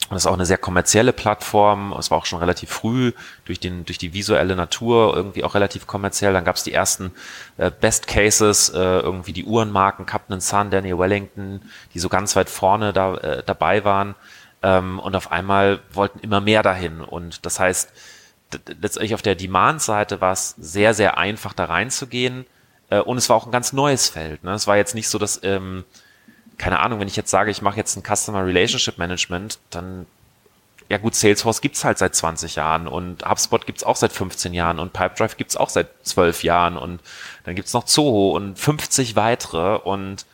Und 0.09 0.15
das 0.15 0.23
ist 0.23 0.27
auch 0.27 0.35
eine 0.35 0.47
sehr 0.47 0.59
kommerzielle 0.59 1.13
Plattform. 1.13 1.93
Es 1.99 2.11
war 2.11 2.19
auch 2.19 2.25
schon 2.25 2.39
relativ 2.39 2.71
früh 2.71 3.13
durch, 3.45 3.61
den, 3.61 3.85
durch 3.85 3.99
die 3.99 4.15
visuelle 4.15 4.57
Natur 4.57 5.15
irgendwie 5.15 5.45
auch 5.45 5.55
relativ 5.55 5.87
kommerziell. 5.87 6.33
Dann 6.33 6.45
gab 6.45 6.57
es 6.57 6.63
die 6.63 6.73
ersten 6.73 7.13
äh, 7.59 7.71
Best 7.71 8.07
Cases, 8.07 8.71
äh, 8.71 8.79
irgendwie 8.79 9.35
die 9.35 9.45
Uhrenmarken, 9.45 10.07
Captain 10.07 10.41
Sun, 10.41 10.71
Daniel 10.71 10.99
Wellington, 10.99 11.61
die 11.93 11.99
so 11.99 12.09
ganz 12.09 12.37
weit 12.37 12.49
vorne 12.49 12.95
da, 12.95 13.17
äh, 13.17 13.43
dabei 13.45 13.85
waren. 13.85 14.15
Ähm, 14.63 14.99
und 14.99 15.15
auf 15.15 15.31
einmal 15.31 15.81
wollten 15.93 16.21
immer 16.21 16.41
mehr 16.41 16.63
dahin. 16.63 17.03
Und 17.03 17.45
das 17.45 17.61
heißt, 17.61 17.93
letztendlich 18.53 19.15
auf 19.15 19.23
der 19.23 19.35
Demand-Seite 19.35 20.21
war 20.21 20.33
es 20.33 20.55
sehr, 20.59 20.95
sehr 20.95 21.19
einfach, 21.19 21.53
da 21.53 21.67
reinzugehen. 21.67 22.47
Äh, 22.91 23.01
und 23.01 23.19
es 23.19 23.29
war 23.29 23.37
auch 23.37 23.47
ein 23.47 23.53
ganz 23.53 23.73
neues 23.73 24.09
Feld. 24.09 24.45
Ne? 24.45 24.53
Es 24.53 24.67
war 24.67 24.77
jetzt 24.77 24.95
nicht 24.95 25.09
so, 25.09 25.19
dass, 25.19 25.41
ähm, 25.43 25.85
keine 26.57 26.81
Ahnung, 26.81 27.01
wenn 27.01 27.09
ich 27.09 27.17
jetzt 27.17 27.31
sage, 27.31 27.51
ich 27.51 27.63
mache 27.63 27.77
jetzt 27.77 27.97
ein 27.97 28.03
Customer 28.03 28.45
Relationship 28.45 28.99
Management, 28.99 29.59
dann, 29.71 30.07
ja 30.89 30.99
gut, 30.99 31.15
Salesforce 31.15 31.61
gibt's 31.61 31.85
halt 31.85 31.99
seit 31.99 32.15
20 32.15 32.57
Jahren 32.57 32.89
und 32.89 33.29
HubSpot 33.29 33.67
gibt's 33.67 33.85
auch 33.85 33.97
seit 33.97 34.13
15 34.13 34.55
Jahren 34.55 34.79
und 34.79 34.93
Pipedrive 34.93 35.37
gibt's 35.37 35.57
auch 35.57 35.69
seit 35.69 35.89
12 36.03 36.43
Jahren 36.43 36.77
und 36.77 37.01
dann 37.45 37.55
gibt's 37.55 37.75
noch 37.75 37.85
Zoho 37.85 38.35
und 38.35 38.59
50 38.59 39.15
weitere 39.15 39.77
und 39.77 40.25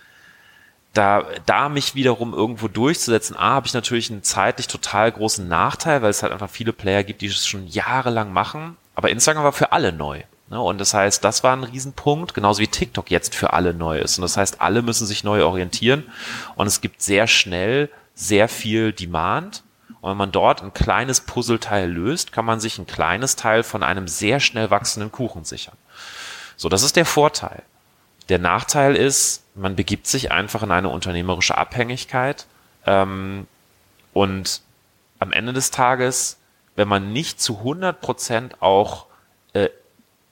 da, 0.94 1.24
da 1.44 1.68
mich 1.68 1.94
wiederum 1.94 2.32
irgendwo 2.32 2.68
durchzusetzen, 2.68 3.36
A, 3.36 3.54
habe 3.54 3.66
ich 3.66 3.74
natürlich 3.74 4.10
einen 4.10 4.22
zeitlich 4.22 4.68
total 4.68 5.10
großen 5.12 5.46
Nachteil, 5.46 6.02
weil 6.02 6.10
es 6.10 6.22
halt 6.22 6.32
einfach 6.32 6.50
viele 6.50 6.72
Player 6.72 7.02
gibt, 7.02 7.20
die 7.20 7.26
es 7.26 7.46
schon 7.46 7.66
jahrelang 7.66 8.32
machen. 8.32 8.76
Aber 8.94 9.10
Instagram 9.10 9.44
war 9.44 9.52
für 9.52 9.72
alle 9.72 9.92
neu. 9.92 10.22
Ne? 10.48 10.60
Und 10.60 10.78
das 10.78 10.94
heißt, 10.94 11.24
das 11.24 11.42
war 11.42 11.56
ein 11.56 11.64
Riesenpunkt, 11.64 12.32
genauso 12.32 12.60
wie 12.60 12.68
TikTok 12.68 13.10
jetzt 13.10 13.34
für 13.34 13.52
alle 13.52 13.74
neu 13.74 13.98
ist. 13.98 14.18
Und 14.18 14.22
das 14.22 14.36
heißt, 14.36 14.60
alle 14.60 14.82
müssen 14.82 15.06
sich 15.06 15.24
neu 15.24 15.44
orientieren. 15.44 16.04
Und 16.54 16.68
es 16.68 16.80
gibt 16.80 17.02
sehr 17.02 17.26
schnell 17.26 17.90
sehr 18.14 18.48
viel 18.48 18.92
Demand. 18.92 19.64
Und 20.00 20.10
wenn 20.10 20.16
man 20.16 20.32
dort 20.32 20.62
ein 20.62 20.74
kleines 20.74 21.22
Puzzleteil 21.22 21.90
löst, 21.90 22.30
kann 22.30 22.44
man 22.44 22.60
sich 22.60 22.78
ein 22.78 22.86
kleines 22.86 23.36
Teil 23.36 23.62
von 23.62 23.82
einem 23.82 24.06
sehr 24.06 24.38
schnell 24.38 24.70
wachsenden 24.70 25.10
Kuchen 25.10 25.44
sichern. 25.44 25.76
So, 26.56 26.68
das 26.68 26.82
ist 26.82 26.96
der 26.96 27.06
Vorteil. 27.06 27.62
Der 28.28 28.38
Nachteil 28.38 28.94
ist, 28.96 29.43
man 29.54 29.76
begibt 29.76 30.06
sich 30.06 30.32
einfach 30.32 30.62
in 30.62 30.70
eine 30.70 30.88
unternehmerische 30.88 31.56
Abhängigkeit 31.56 32.46
ähm, 32.86 33.46
und 34.12 34.62
am 35.18 35.32
Ende 35.32 35.52
des 35.52 35.70
Tages, 35.70 36.38
wenn 36.76 36.88
man 36.88 37.12
nicht 37.12 37.40
zu 37.40 37.58
100 37.58 38.00
Prozent 38.00 38.62
auch 38.62 39.06
äh, 39.52 39.68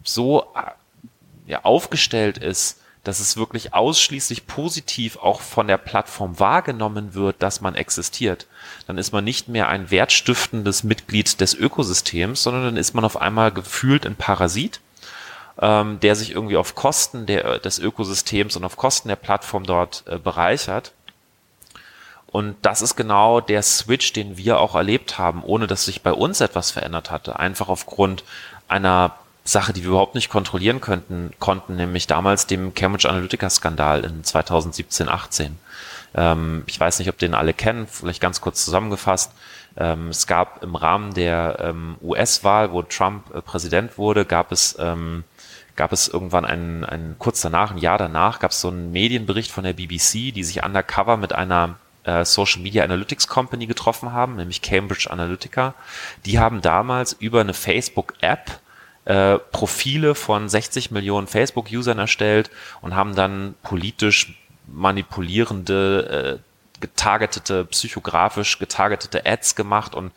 so 0.05 0.43
äh, 0.55 0.71
ja, 1.47 1.65
aufgestellt 1.65 2.39
ist, 2.39 2.81
dass 3.05 3.19
es 3.19 3.37
wirklich 3.37 3.75
ausschließlich 3.75 4.47
positiv 4.47 5.17
auch 5.17 5.41
von 5.41 5.67
der 5.67 5.79
Plattform 5.79 6.39
wahrgenommen 6.39 7.15
wird, 7.15 7.43
dass 7.43 7.61
man 7.61 7.75
existiert, 7.75 8.47
dann 8.87 8.97
ist 8.97 9.13
man 9.13 9.25
nicht 9.25 9.49
mehr 9.49 9.69
ein 9.69 9.91
wertstiftendes 9.91 10.85
Mitglied 10.85 11.41
des 11.41 11.55
Ökosystems, 11.55 12.43
sondern 12.43 12.65
dann 12.65 12.77
ist 12.77 12.95
man 12.95 13.05
auf 13.05 13.21
einmal 13.21 13.51
gefühlt 13.51 14.07
ein 14.07 14.15
Parasit 14.15 14.81
ähm, 15.62 16.01
der 16.01 16.16
sich 16.16 16.33
irgendwie 16.33 16.57
auf 16.57 16.75
Kosten 16.75 17.25
der, 17.25 17.61
des 17.61 17.79
Ökosystems 17.79 18.57
und 18.57 18.64
auf 18.64 18.77
Kosten 18.77 19.09
der 19.09 19.16
Plattform 19.16 19.64
dort 19.64 20.03
äh, 20.07 20.18
bereichert. 20.18 20.92
Und 22.27 22.57
das 22.62 22.83
ist 22.83 22.96
genau 22.96 23.40
der 23.40 23.62
Switch, 23.62 24.12
den 24.12 24.37
wir 24.37 24.59
auch 24.59 24.75
erlebt 24.75 25.18
haben, 25.18 25.44
ohne 25.44 25.66
dass 25.68 25.85
sich 25.85 26.03
bei 26.03 26.12
uns 26.12 26.40
etwas 26.40 26.72
verändert 26.72 27.11
hatte. 27.11 27.38
Einfach 27.38 27.68
aufgrund 27.68 28.25
einer 28.68 29.14
Sache, 29.44 29.72
die 29.72 29.83
wir 29.83 29.90
überhaupt 29.90 30.14
nicht 30.16 30.31
kontrollieren 30.31 30.81
könnten, 30.81 31.33
konnten, 31.38 31.77
nämlich 31.77 32.07
damals 32.07 32.46
dem 32.46 32.75
Cambridge 32.75 33.09
Analytica 33.09 33.48
Skandal 33.48 34.05
in 34.05 34.25
2017, 34.25 35.09
18. 35.09 35.59
Ähm, 36.14 36.64
ich 36.66 36.81
weiß 36.81 36.98
nicht, 36.98 37.09
ob 37.09 37.18
den 37.18 37.35
alle 37.35 37.55
kennen, 37.55 37.87
vielleicht 37.87 38.20
ganz 38.20 38.40
kurz 38.40 38.64
zusammengefasst. 38.64 39.33
Ähm, 39.77 40.09
es 40.09 40.27
gab 40.27 40.62
im 40.62 40.75
Rahmen 40.75 41.14
der 41.14 41.59
ähm, 41.61 41.96
US-Wahl, 42.03 42.72
wo 42.72 42.83
Trump 42.83 43.33
äh, 43.35 43.42
Präsident 43.42 43.96
wurde, 43.98 44.25
gab 44.25 44.53
es 44.53 44.77
ähm, 44.79 45.25
gab 45.77 45.93
es 45.93 46.09
irgendwann 46.09 46.45
einen, 46.45 46.85
einen 46.85 47.17
kurz 47.19 47.41
danach, 47.41 47.71
ein 47.71 47.79
Jahr 47.79 47.99
danach, 47.99 48.39
gab 48.39 48.51
es 48.51 48.61
so 48.61 48.69
einen 48.69 48.93
Medienbericht 48.93 49.51
von 49.51 49.65
der 49.65 49.73
BBC, 49.73 50.33
die 50.33 50.45
sich 50.45 50.63
undercover 50.63 51.17
mit 51.17 51.33
einer 51.33 51.77
äh, 52.05 52.25
Social 52.25 52.63
Media 52.63 52.85
Analytics 52.85 53.29
Company 53.29 53.67
getroffen 53.67 54.13
haben, 54.13 54.37
nämlich 54.37 54.63
Cambridge 54.63 55.11
Analytica. 55.11 55.75
Die 56.27 56.39
haben 56.39 56.61
damals 56.61 57.13
über 57.13 57.41
eine 57.41 57.55
Facebook-App 57.55 58.61
äh, 59.05 59.39
Profile 59.39 60.15
von 60.15 60.49
60 60.49 60.91
Millionen 60.91 61.27
Facebook-Usern 61.27 61.99
erstellt 61.99 62.51
und 62.81 62.95
haben 62.95 63.15
dann 63.15 63.55
politisch 63.63 64.39
manipulierende, 64.67 66.41
äh, 66.41 66.81
getargetete, 66.81 67.65
psychografisch 67.65 68.59
getargetete 68.59 69.25
Ads 69.25 69.55
gemacht 69.55 69.95
und 69.95 70.13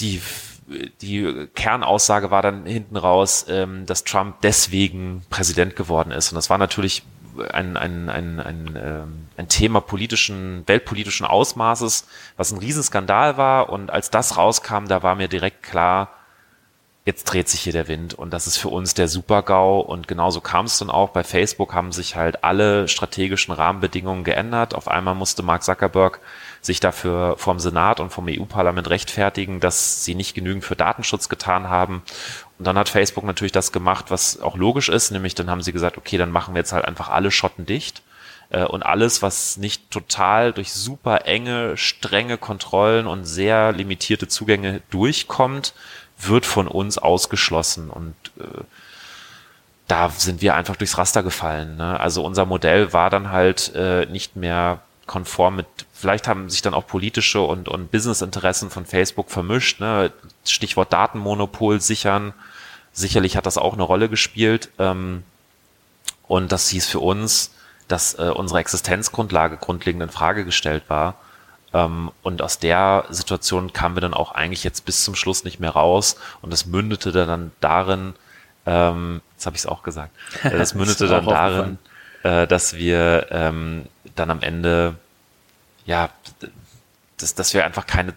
die 0.00 0.20
die 0.66 1.48
Kernaussage 1.54 2.30
war 2.30 2.42
dann 2.42 2.66
hinten 2.66 2.96
raus, 2.96 3.46
ähm, 3.48 3.86
dass 3.86 4.04
Trump 4.04 4.36
deswegen 4.42 5.22
Präsident 5.30 5.76
geworden 5.76 6.10
ist. 6.10 6.32
Und 6.32 6.36
das 6.36 6.50
war 6.50 6.58
natürlich 6.58 7.02
ein, 7.52 7.76
ein, 7.76 8.08
ein, 8.08 8.40
ein, 8.40 8.78
ähm, 8.80 9.28
ein 9.36 9.48
Thema 9.48 9.80
politischen, 9.80 10.62
weltpolitischen 10.66 11.26
Ausmaßes, 11.26 12.06
was 12.36 12.52
ein 12.52 12.58
Riesenskandal 12.58 13.36
war. 13.36 13.70
Und 13.70 13.90
als 13.90 14.10
das 14.10 14.36
rauskam, 14.36 14.86
da 14.86 15.02
war 15.02 15.14
mir 15.14 15.28
direkt 15.28 15.62
klar, 15.62 16.10
jetzt 17.04 17.24
dreht 17.24 17.48
sich 17.48 17.60
hier 17.60 17.72
der 17.72 17.88
Wind 17.88 18.14
und 18.14 18.30
das 18.30 18.46
ist 18.46 18.56
für 18.56 18.68
uns 18.68 18.94
der 18.94 19.08
Super-GAU 19.08 19.80
und 19.80 20.08
genauso 20.08 20.40
kam 20.40 20.64
es 20.64 20.78
dann 20.78 20.88
auch. 20.88 21.10
Bei 21.10 21.22
Facebook 21.22 21.74
haben 21.74 21.92
sich 21.92 22.16
halt 22.16 22.44
alle 22.44 22.88
strategischen 22.88 23.52
Rahmenbedingungen 23.52 24.24
geändert. 24.24 24.74
Auf 24.74 24.88
einmal 24.88 25.14
musste 25.14 25.42
Mark 25.42 25.62
Zuckerberg 25.64 26.20
sich 26.64 26.80
dafür 26.80 27.36
vom 27.36 27.58
Senat 27.58 28.00
und 28.00 28.10
vom 28.10 28.26
EU-Parlament 28.28 28.88
rechtfertigen, 28.88 29.60
dass 29.60 30.04
sie 30.04 30.14
nicht 30.14 30.34
genügend 30.34 30.64
für 30.64 30.76
Datenschutz 30.76 31.28
getan 31.28 31.68
haben. 31.68 32.02
Und 32.58 32.66
dann 32.66 32.78
hat 32.78 32.88
Facebook 32.88 33.24
natürlich 33.24 33.52
das 33.52 33.72
gemacht, 33.72 34.06
was 34.08 34.40
auch 34.40 34.56
logisch 34.56 34.88
ist, 34.88 35.10
nämlich 35.10 35.34
dann 35.34 35.50
haben 35.50 35.62
sie 35.62 35.72
gesagt, 35.72 35.98
okay, 35.98 36.16
dann 36.16 36.30
machen 36.30 36.54
wir 36.54 36.60
jetzt 36.60 36.72
halt 36.72 36.84
einfach 36.84 37.08
alle 37.08 37.30
Schotten 37.30 37.66
dicht 37.66 38.02
äh, 38.50 38.64
und 38.64 38.82
alles, 38.82 39.22
was 39.22 39.56
nicht 39.56 39.90
total 39.90 40.52
durch 40.52 40.72
super 40.72 41.26
enge, 41.26 41.76
strenge 41.76 42.38
Kontrollen 42.38 43.06
und 43.06 43.24
sehr 43.24 43.72
limitierte 43.72 44.28
Zugänge 44.28 44.80
durchkommt, 44.90 45.74
wird 46.18 46.46
von 46.46 46.68
uns 46.68 46.96
ausgeschlossen 46.96 47.90
und 47.90 48.14
äh, 48.38 48.62
da 49.86 50.08
sind 50.08 50.40
wir 50.40 50.54
einfach 50.54 50.76
durchs 50.76 50.96
Raster 50.96 51.22
gefallen. 51.22 51.76
Ne? 51.76 52.00
Also 52.00 52.24
unser 52.24 52.46
Modell 52.46 52.92
war 52.92 53.10
dann 53.10 53.30
halt 53.30 53.74
äh, 53.74 54.06
nicht 54.06 54.34
mehr 54.36 54.80
konform 55.06 55.56
mit, 55.56 55.66
vielleicht 56.04 56.28
haben 56.28 56.50
sich 56.50 56.60
dann 56.60 56.74
auch 56.74 56.86
politische 56.86 57.40
und, 57.40 57.66
und 57.66 57.90
Businessinteressen 57.90 58.68
von 58.68 58.84
Facebook 58.84 59.30
vermischt. 59.30 59.80
Ne? 59.80 60.12
Stichwort 60.44 60.92
Datenmonopol 60.92 61.80
sichern. 61.80 62.34
Sicherlich 62.92 63.38
hat 63.38 63.46
das 63.46 63.56
auch 63.56 63.72
eine 63.72 63.84
Rolle 63.84 64.10
gespielt. 64.10 64.68
Ähm, 64.78 65.22
und 66.28 66.52
das 66.52 66.68
hieß 66.68 66.86
für 66.86 67.00
uns, 67.00 67.54
dass 67.88 68.18
äh, 68.18 68.24
unsere 68.24 68.60
Existenzgrundlage 68.60 69.56
grundlegend 69.56 70.02
in 70.02 70.10
Frage 70.10 70.44
gestellt 70.44 70.82
war. 70.88 71.14
Ähm, 71.72 72.10
und 72.22 72.42
aus 72.42 72.58
der 72.58 73.06
Situation 73.08 73.72
kamen 73.72 73.96
wir 73.96 74.02
dann 74.02 74.12
auch 74.12 74.32
eigentlich 74.32 74.62
jetzt 74.62 74.84
bis 74.84 75.04
zum 75.04 75.14
Schluss 75.14 75.42
nicht 75.44 75.58
mehr 75.58 75.70
raus. 75.70 76.16
Und 76.42 76.52
das 76.52 76.66
mündete 76.66 77.12
dann 77.12 77.50
darin, 77.62 78.12
ähm, 78.66 79.22
jetzt 79.32 79.46
habe 79.46 79.56
ich 79.56 79.62
es 79.62 79.66
auch 79.66 79.82
gesagt, 79.82 80.14
äh, 80.42 80.50
das 80.50 80.74
mündete 80.74 81.06
das 81.06 81.24
dann 81.24 81.24
darin, 81.24 81.78
äh, 82.24 82.46
dass 82.46 82.74
wir 82.74 83.28
ähm, 83.30 83.86
dann 84.16 84.30
am 84.30 84.42
Ende, 84.42 84.96
ja, 85.84 86.10
dass, 87.18 87.34
dass 87.34 87.54
wir 87.54 87.64
einfach 87.64 87.86
keine, 87.86 88.14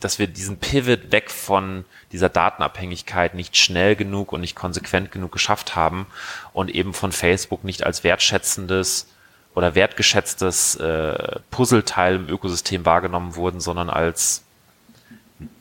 dass 0.00 0.18
wir 0.18 0.26
diesen 0.26 0.58
Pivot 0.58 1.12
weg 1.12 1.30
von 1.30 1.84
dieser 2.12 2.28
Datenabhängigkeit 2.28 3.34
nicht 3.34 3.56
schnell 3.56 3.96
genug 3.96 4.32
und 4.32 4.40
nicht 4.40 4.56
konsequent 4.56 5.12
genug 5.12 5.32
geschafft 5.32 5.76
haben 5.76 6.06
und 6.52 6.70
eben 6.70 6.94
von 6.94 7.12
Facebook 7.12 7.64
nicht 7.64 7.84
als 7.84 8.04
wertschätzendes 8.04 9.08
oder 9.54 9.74
wertgeschätztes 9.74 10.76
äh, 10.76 11.40
Puzzleteil 11.50 12.16
im 12.16 12.28
Ökosystem 12.28 12.84
wahrgenommen 12.84 13.34
wurden, 13.34 13.60
sondern 13.60 13.90
als 13.90 14.44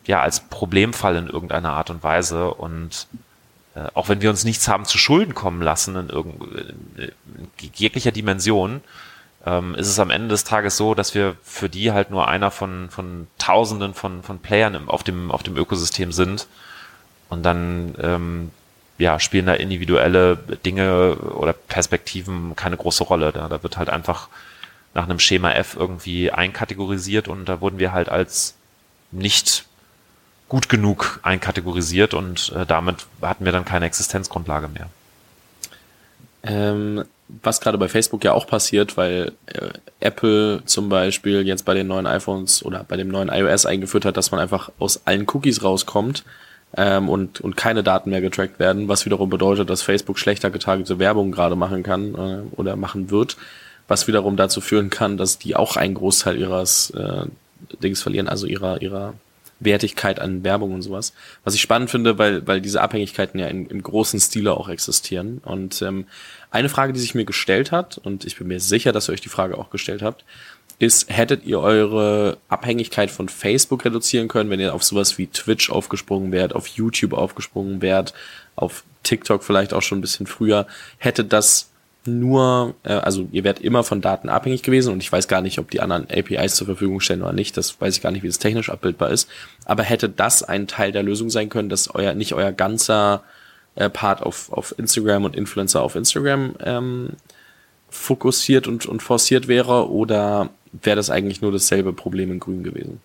ja 0.06 0.22
als 0.22 0.40
Problemfall 0.40 1.16
in 1.16 1.28
irgendeiner 1.28 1.74
Art 1.74 1.90
und 1.90 2.04
Weise. 2.04 2.54
Und 2.54 3.08
äh, 3.76 3.88
auch 3.94 4.10
wenn 4.10 4.22
wir 4.22 4.30
uns 4.30 4.44
nichts 4.44 4.68
haben 4.68 4.86
zu 4.86 4.98
Schulden 4.98 5.34
kommen 5.34 5.62
lassen 5.62 5.96
in, 5.96 6.10
irgend, 6.10 6.42
in 6.98 7.72
jeglicher 7.74 8.12
Dimension, 8.12 8.82
ähm, 9.48 9.76
ist 9.76 9.88
es 9.88 10.00
am 10.00 10.10
Ende 10.10 10.28
des 10.30 10.44
Tages 10.44 10.78
so, 10.78 10.94
dass 10.94 11.16
wir 11.16 11.36
für 11.44 11.70
die 11.70 11.92
halt 11.92 12.12
nur 12.12 12.28
einer 12.28 12.52
von 12.52 12.90
von 12.90 13.28
Tausenden 13.38 13.94
von 13.94 14.24
von 14.24 14.40
Playern 14.40 14.76
im, 14.76 14.90
auf 14.90 15.04
dem 15.04 15.32
auf 15.32 15.44
dem 15.44 15.56
Ökosystem 15.56 16.12
sind 16.12 16.48
und 17.30 17.44
dann 17.44 17.96
ähm, 18.02 18.52
ja, 18.98 19.20
spielen 19.20 19.46
da 19.46 19.54
individuelle 19.54 20.38
Dinge 20.38 21.16
oder 21.16 21.54
Perspektiven 21.54 22.56
keine 22.56 22.78
große 22.78 23.04
Rolle. 23.04 23.32
Da, 23.32 23.48
da 23.48 23.62
wird 23.64 23.78
halt 23.78 23.90
einfach 23.90 24.28
nach 24.94 25.04
einem 25.04 25.20
Schema 25.20 25.52
F 25.52 25.76
irgendwie 25.78 26.32
einkategorisiert 26.32 27.28
und 27.28 27.46
da 27.46 27.62
wurden 27.62 27.80
wir 27.80 27.92
halt 27.92 28.10
als 28.10 28.56
nicht 29.12 29.66
gut 30.50 30.70
genug 30.70 31.20
einkategorisiert 31.24 32.14
und 32.14 32.52
äh, 32.54 32.66
damit 32.66 33.06
hatten 33.22 33.46
wir 33.46 33.52
dann 33.52 33.66
keine 33.66 33.86
Existenzgrundlage 33.86 34.68
mehr. 34.68 34.90
Ähm, 36.44 37.04
was 37.44 37.60
gerade 37.60 37.78
bei 37.78 37.90
Facebook 37.90 38.24
ja 38.24 38.34
auch 38.34 38.48
passiert, 38.48 38.96
weil 38.98 39.34
äh, 39.48 39.70
Apple 40.00 40.62
zum 40.66 40.90
Beispiel 40.90 41.46
jetzt 41.46 41.66
bei 41.66 41.74
den 41.74 41.88
neuen 41.88 42.08
iPhones 42.08 42.64
oder 42.64 42.86
bei 42.88 42.96
dem 42.96 43.10
neuen 43.10 43.30
iOS 43.30 43.66
eingeführt 43.66 44.06
hat, 44.06 44.18
dass 44.18 44.32
man 44.32 44.40
einfach 44.40 44.72
aus 44.80 45.02
allen 45.06 45.28
Cookies 45.30 45.64
rauskommt 45.64 46.24
ähm, 46.76 47.10
und, 47.10 47.42
und 47.42 47.58
keine 47.58 47.84
Daten 47.84 48.10
mehr 48.10 48.22
getrackt 48.22 48.60
werden, 48.60 48.88
was 48.88 49.06
wiederum 49.06 49.30
bedeutet, 49.30 49.70
dass 49.70 49.82
Facebook 49.82 50.20
schlechter 50.20 50.50
getargete 50.50 51.00
Werbung 51.00 51.32
gerade 51.32 51.56
machen 51.56 51.84
kann 51.84 52.16
äh, 52.16 52.56
oder 52.56 52.76
machen 52.76 53.12
wird, 53.12 53.38
was 53.88 54.08
wiederum 54.08 54.38
dazu 54.38 54.62
führen 54.62 54.90
kann, 54.90 55.18
dass 55.18 55.38
die 55.38 55.56
auch 55.56 55.76
einen 55.76 55.96
Großteil 55.96 56.38
ihres 56.38 56.92
äh, 56.92 57.26
Dings 57.84 58.02
verlieren, 58.02 58.30
also 58.30 58.48
ihrer, 58.48 58.82
ihrer 58.82 59.16
Wertigkeit 59.60 60.20
an 60.20 60.44
Werbung 60.44 60.74
und 60.74 60.82
sowas. 60.82 61.14
Was 61.44 61.56
ich 61.56 61.62
spannend 61.62 61.90
finde, 61.90 62.18
weil, 62.18 62.46
weil 62.48 62.62
diese 62.62 62.82
Abhängigkeiten 62.82 63.40
ja 63.40 63.48
in, 63.48 63.66
im 63.68 63.82
großen 63.82 64.20
Stile 64.20 64.56
auch 64.56 64.70
existieren. 64.70 65.42
Und 65.44 65.82
ähm, 65.82 66.06
eine 66.52 66.70
Frage, 66.70 66.94
die 66.94 67.00
sich 67.00 67.16
mir 67.16 67.26
gestellt 67.26 67.72
hat, 67.72 67.98
und 67.98 68.26
ich 68.26 68.38
bin 68.38 68.48
mir 68.48 68.60
sicher, 68.60 68.92
dass 68.92 69.10
ihr 69.10 69.14
euch 69.14 69.22
die 69.22 69.30
Frage 69.30 69.58
auch 69.58 69.70
gestellt 69.70 70.02
habt, 70.02 70.24
ist, 70.80 71.10
hättet 71.10 71.46
ihr 71.46 71.60
eure 71.60 72.38
Abhängigkeit 72.50 73.10
von 73.10 73.30
Facebook 73.30 73.84
reduzieren 73.84 74.28
können, 74.28 74.50
wenn 74.50 74.60
ihr 74.60 74.76
auf 74.76 74.84
sowas 74.84 75.18
wie 75.18 75.28
Twitch 75.28 75.72
aufgesprungen 75.72 76.32
wärt, 76.32 76.54
auf 76.54 76.68
YouTube 76.68 77.14
aufgesprungen 77.14 77.82
wärt, 77.82 78.14
auf 78.56 78.84
TikTok 79.04 79.44
vielleicht 79.44 79.74
auch 79.74 79.82
schon 79.82 79.98
ein 80.00 80.02
bisschen 80.02 80.28
früher, 80.28 80.68
hätte 81.00 81.24
das 81.26 81.70
nur, 82.06 82.76
äh, 82.84 82.94
also 82.94 83.28
ihr 83.32 83.44
wärt 83.44 83.60
immer 83.60 83.84
von 83.84 84.02
Daten 84.02 84.30
abhängig 84.30 84.64
gewesen 84.64 84.94
und 84.94 85.02
ich 85.02 85.12
weiß 85.12 85.28
gar 85.28 85.42
nicht, 85.42 85.60
ob 85.60 85.72
die 85.72 85.82
anderen 85.82 86.08
APIs 86.10 86.56
zur 86.56 86.68
Verfügung 86.68 87.00
stellen 87.00 87.24
oder 87.24 87.34
nicht, 87.34 87.58
das 87.58 87.80
weiß 87.82 87.96
ich 87.96 88.02
gar 88.02 88.12
nicht, 88.12 88.24
wie 88.24 88.28
das 88.28 88.40
technisch 88.40 88.70
abbildbar 88.70 89.10
ist, 89.10 89.30
aber 89.66 89.84
hätte 89.84 90.10
das 90.10 90.44
ein 90.44 90.68
Teil 90.68 90.92
der 90.92 91.04
Lösung 91.04 91.30
sein 91.30 91.50
können, 91.50 91.70
dass 91.70 91.94
euer 91.94 92.14
nicht 92.14 92.34
euer 92.34 92.52
ganzer 92.52 93.24
äh, 93.78 93.90
Part 93.90 94.22
auf, 94.22 94.52
auf 94.52 94.78
Instagram 94.78 95.26
und 95.26 95.36
Influencer 95.36 95.82
auf 95.82 95.96
Instagram 95.96 96.56
ähm, 96.64 97.10
fokussiert 97.90 98.68
und, 98.68 98.86
und 98.86 99.02
forciert 99.02 99.48
wäre 99.48 99.90
oder 99.90 100.50
wäre 100.72 100.96
das 100.96 101.10
eigentlich 101.10 101.42
nur 101.42 101.52
dasselbe 101.52 101.94
Problem 101.94 102.32
in 102.32 102.40
Grün 102.40 102.64
gewesen? 102.64 103.02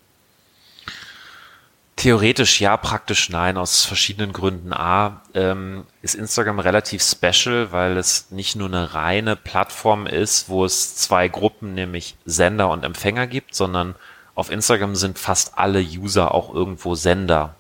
Theoretisch 1.96 2.60
ja, 2.60 2.76
praktisch 2.76 3.28
nein, 3.28 3.56
aus 3.56 3.84
verschiedenen 3.84 4.32
Gründen. 4.32 4.72
A, 4.72 5.22
ähm, 5.34 5.84
ist 6.00 6.16
Instagram 6.16 6.58
relativ 6.58 7.02
special, 7.02 7.70
weil 7.70 7.96
es 7.96 8.30
nicht 8.30 8.56
nur 8.56 8.66
eine 8.66 8.94
reine 8.94 9.36
Plattform 9.36 10.06
ist, 10.06 10.48
wo 10.48 10.64
es 10.64 10.96
zwei 10.96 11.28
Gruppen, 11.28 11.74
nämlich 11.74 12.16
Sender 12.24 12.70
und 12.70 12.82
Empfänger 12.82 13.26
gibt, 13.26 13.54
sondern 13.54 13.94
auf 14.34 14.50
Instagram 14.50 14.96
sind 14.96 15.18
fast 15.18 15.58
alle 15.58 15.80
User 15.80 16.34
auch 16.34 16.52
irgendwo 16.52 16.94
Sender. 16.94 17.54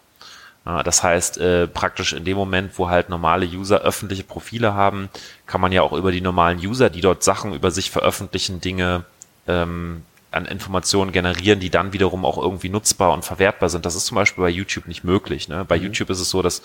Ja, 0.64 0.82
das 0.84 1.02
heißt, 1.02 1.38
äh, 1.38 1.66
praktisch 1.66 2.12
in 2.12 2.24
dem 2.24 2.36
Moment, 2.36 2.78
wo 2.78 2.88
halt 2.88 3.08
normale 3.08 3.46
User 3.46 3.80
öffentliche 3.80 4.22
Profile 4.22 4.74
haben, 4.74 5.08
kann 5.46 5.60
man 5.60 5.72
ja 5.72 5.82
auch 5.82 5.92
über 5.92 6.12
die 6.12 6.20
normalen 6.20 6.58
User, 6.58 6.88
die 6.88 7.00
dort 7.00 7.24
Sachen 7.24 7.52
über 7.52 7.72
sich 7.72 7.90
veröffentlichen, 7.90 8.60
Dinge 8.60 9.04
ähm, 9.48 10.02
an 10.30 10.46
Informationen 10.46 11.10
generieren, 11.10 11.58
die 11.58 11.70
dann 11.70 11.92
wiederum 11.92 12.24
auch 12.24 12.38
irgendwie 12.38 12.68
nutzbar 12.68 13.12
und 13.12 13.24
verwertbar 13.24 13.68
sind. 13.68 13.84
Das 13.84 13.96
ist 13.96 14.06
zum 14.06 14.14
Beispiel 14.14 14.42
bei 14.42 14.50
YouTube 14.50 14.86
nicht 14.86 15.02
möglich. 15.02 15.48
Ne? 15.48 15.64
Bei 15.64 15.78
mhm. 15.78 15.84
YouTube 15.84 16.10
ist 16.10 16.20
es 16.20 16.30
so, 16.30 16.42
dass 16.42 16.62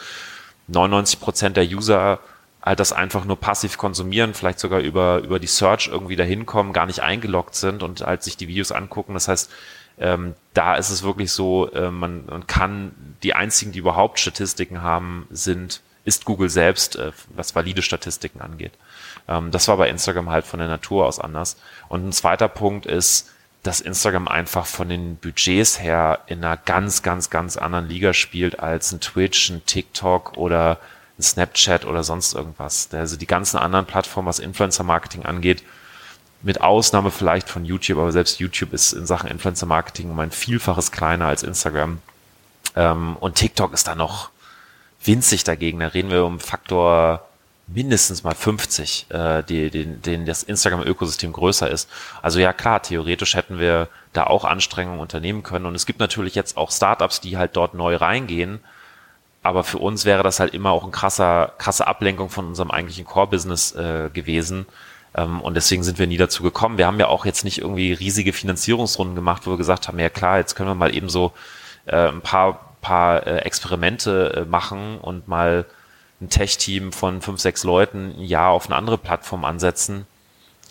99 0.68 1.20
Prozent 1.20 1.58
der 1.58 1.66
User 1.66 2.20
halt 2.62 2.80
das 2.80 2.94
einfach 2.94 3.26
nur 3.26 3.40
passiv 3.40 3.78
konsumieren, 3.78 4.34
vielleicht 4.34 4.60
sogar 4.60 4.80
über, 4.80 5.20
über 5.20 5.40
die 5.40 5.48
Search 5.48 5.88
irgendwie 5.88 6.16
dahin 6.16 6.46
kommen, 6.46 6.74
gar 6.74 6.86
nicht 6.86 7.02
eingeloggt 7.02 7.56
sind 7.56 7.82
und 7.82 8.02
halt 8.02 8.24
sich 8.24 8.38
die 8.38 8.48
Videos 8.48 8.72
angucken. 8.72 9.14
Das 9.14 9.28
heißt, 9.28 9.50
ähm, 10.00 10.36
da 10.54 10.76
ist 10.76 10.90
es 10.90 11.04
wirklich 11.04 11.32
so, 11.32 11.72
äh, 11.72 11.92
man, 11.92 12.26
man 12.28 12.48
kann, 12.48 12.92
die 13.24 13.34
einzigen, 13.34 13.72
die 13.72 13.80
überhaupt 13.80 14.20
Statistiken 14.20 14.82
haben, 14.82 15.28
sind 15.30 15.82
ist 16.08 16.24
Google 16.24 16.50
selbst, 16.50 16.96
äh, 16.96 17.12
was 17.36 17.54
valide 17.54 17.82
Statistiken 17.82 18.40
angeht. 18.40 18.72
Ähm, 19.28 19.52
das 19.52 19.68
war 19.68 19.76
bei 19.76 19.90
Instagram 19.90 20.30
halt 20.30 20.46
von 20.46 20.60
der 20.60 20.70
Natur 20.70 21.06
aus 21.06 21.20
anders. 21.20 21.58
Und 21.90 22.08
ein 22.08 22.14
zweiter 22.14 22.48
Punkt 22.48 22.86
ist, 22.86 23.30
dass 23.62 23.82
Instagram 23.82 24.30
einfach 24.30 24.66
von 24.66 24.88
den 24.88 25.18
Budgets 25.18 25.82
her 25.82 26.20
in 26.28 26.44
einer 26.44 26.56
ganz, 26.56 27.04
ganz, 27.04 27.30
ganz 27.30 27.58
anderen 27.58 27.90
Liga 27.90 28.14
spielt 28.14 28.60
als 28.60 28.94
ein 28.94 29.02
Twitch, 29.02 29.50
ein 29.50 29.66
TikTok 29.66 30.38
oder 30.38 30.80
ein 31.20 31.24
Snapchat 31.24 31.84
oder 31.84 32.06
sonst 32.06 32.34
irgendwas. 32.34 32.88
Also 32.94 33.18
die 33.18 33.28
ganzen 33.28 33.58
anderen 33.58 33.86
Plattformen, 33.86 34.30
was 34.30 34.40
Influencer-Marketing 34.40 35.26
angeht, 35.26 35.64
mit 36.42 36.62
Ausnahme 36.62 37.12
vielleicht 37.12 37.50
von 37.50 37.66
YouTube, 37.66 37.98
aber 37.98 38.12
selbst 38.12 38.40
YouTube 38.40 38.74
ist 38.74 38.94
in 38.94 39.06
Sachen 39.06 39.30
Influencer-Marketing 39.30 40.12
um 40.12 40.20
ein 40.20 40.32
Vielfaches 40.32 40.92
kleiner 40.92 41.26
als 41.26 41.44
Instagram. 41.44 42.00
Ähm, 42.76 43.18
und 43.20 43.36
TikTok 43.36 43.74
ist 43.74 43.88
da 43.88 43.96
noch 43.96 44.30
winzig 45.04 45.44
dagegen. 45.44 45.80
Da 45.80 45.88
reden 45.88 46.12
wir 46.12 46.26
um 46.26 46.40
Faktor 46.40 47.28
mindestens 47.68 48.24
mal 48.24 48.34
50, 48.34 49.08
äh, 49.10 49.44
die, 49.44 49.70
den, 49.70 50.02
den 50.02 50.26
das 50.26 50.44
Instagram-Ökosystem 50.44 51.34
größer 51.34 51.70
ist. 51.70 51.90
Also 52.22 52.40
ja 52.40 52.54
klar, 52.54 52.82
theoretisch 52.82 53.36
hätten 53.36 53.60
wir 53.60 53.90
da 54.14 54.26
auch 54.26 54.46
Anstrengungen 54.46 55.00
unternehmen 55.00 55.44
können. 55.44 55.66
Und 55.66 55.76
es 55.76 55.86
gibt 55.86 56.00
natürlich 56.00 56.36
jetzt 56.36 56.56
auch 56.56 56.72
Startups, 56.72 57.20
die 57.20 57.38
halt 57.38 57.56
dort 57.58 57.74
neu 57.74 57.96
reingehen. 57.96 58.62
Aber 59.44 59.64
für 59.64 59.78
uns 59.80 60.06
wäre 60.06 60.24
das 60.24 60.40
halt 60.40 60.54
immer 60.54 60.72
auch 60.72 60.84
ein 60.84 60.92
krasser, 60.92 61.54
krasse 61.58 61.88
Ablenkung 61.88 62.30
von 62.30 62.48
unserem 62.48 62.72
eigentlichen 62.72 63.06
Core-Business 63.06 63.76
äh, 63.76 64.10
gewesen. 64.12 64.66
Ähm, 65.16 65.42
und 65.42 65.56
deswegen 65.56 65.84
sind 65.84 66.00
wir 66.00 66.08
nie 66.08 66.18
dazu 66.18 66.44
gekommen. 66.44 66.78
Wir 66.78 66.88
haben 66.88 67.00
ja 67.00 67.08
auch 67.08 67.26
jetzt 67.26 67.44
nicht 67.44 67.60
irgendwie 67.60 67.94
riesige 67.94 68.34
Finanzierungsrunden 68.34 69.16
gemacht, 69.16 69.46
wo 69.46 69.52
wir 69.52 69.58
gesagt 69.58 69.88
haben, 69.88 70.00
ja 70.00 70.10
klar, 70.10 70.38
jetzt 70.38 70.56
können 70.56 70.70
wir 70.70 70.76
mal 70.76 70.96
eben 70.96 71.10
so 71.10 71.34
äh, 71.86 72.08
ein 72.08 72.22
paar, 72.22 72.76
paar 72.82 73.26
äh, 73.26 73.40
Experimente 73.40 74.46
äh, 74.46 74.46
machen 74.46 75.00
und 75.00 75.28
mal 75.28 75.66
ein 76.22 76.30
Tech-Team 76.30 76.92
von 76.92 77.22
fünf, 77.22 77.40
sechs 77.40 77.64
Leuten 77.64 78.16
ein 78.18 78.24
Jahr 78.24 78.52
auf 78.52 78.68
eine 78.68 78.76
andere 78.76 78.98
Plattform 78.98 79.46
ansetzen. 79.46 80.08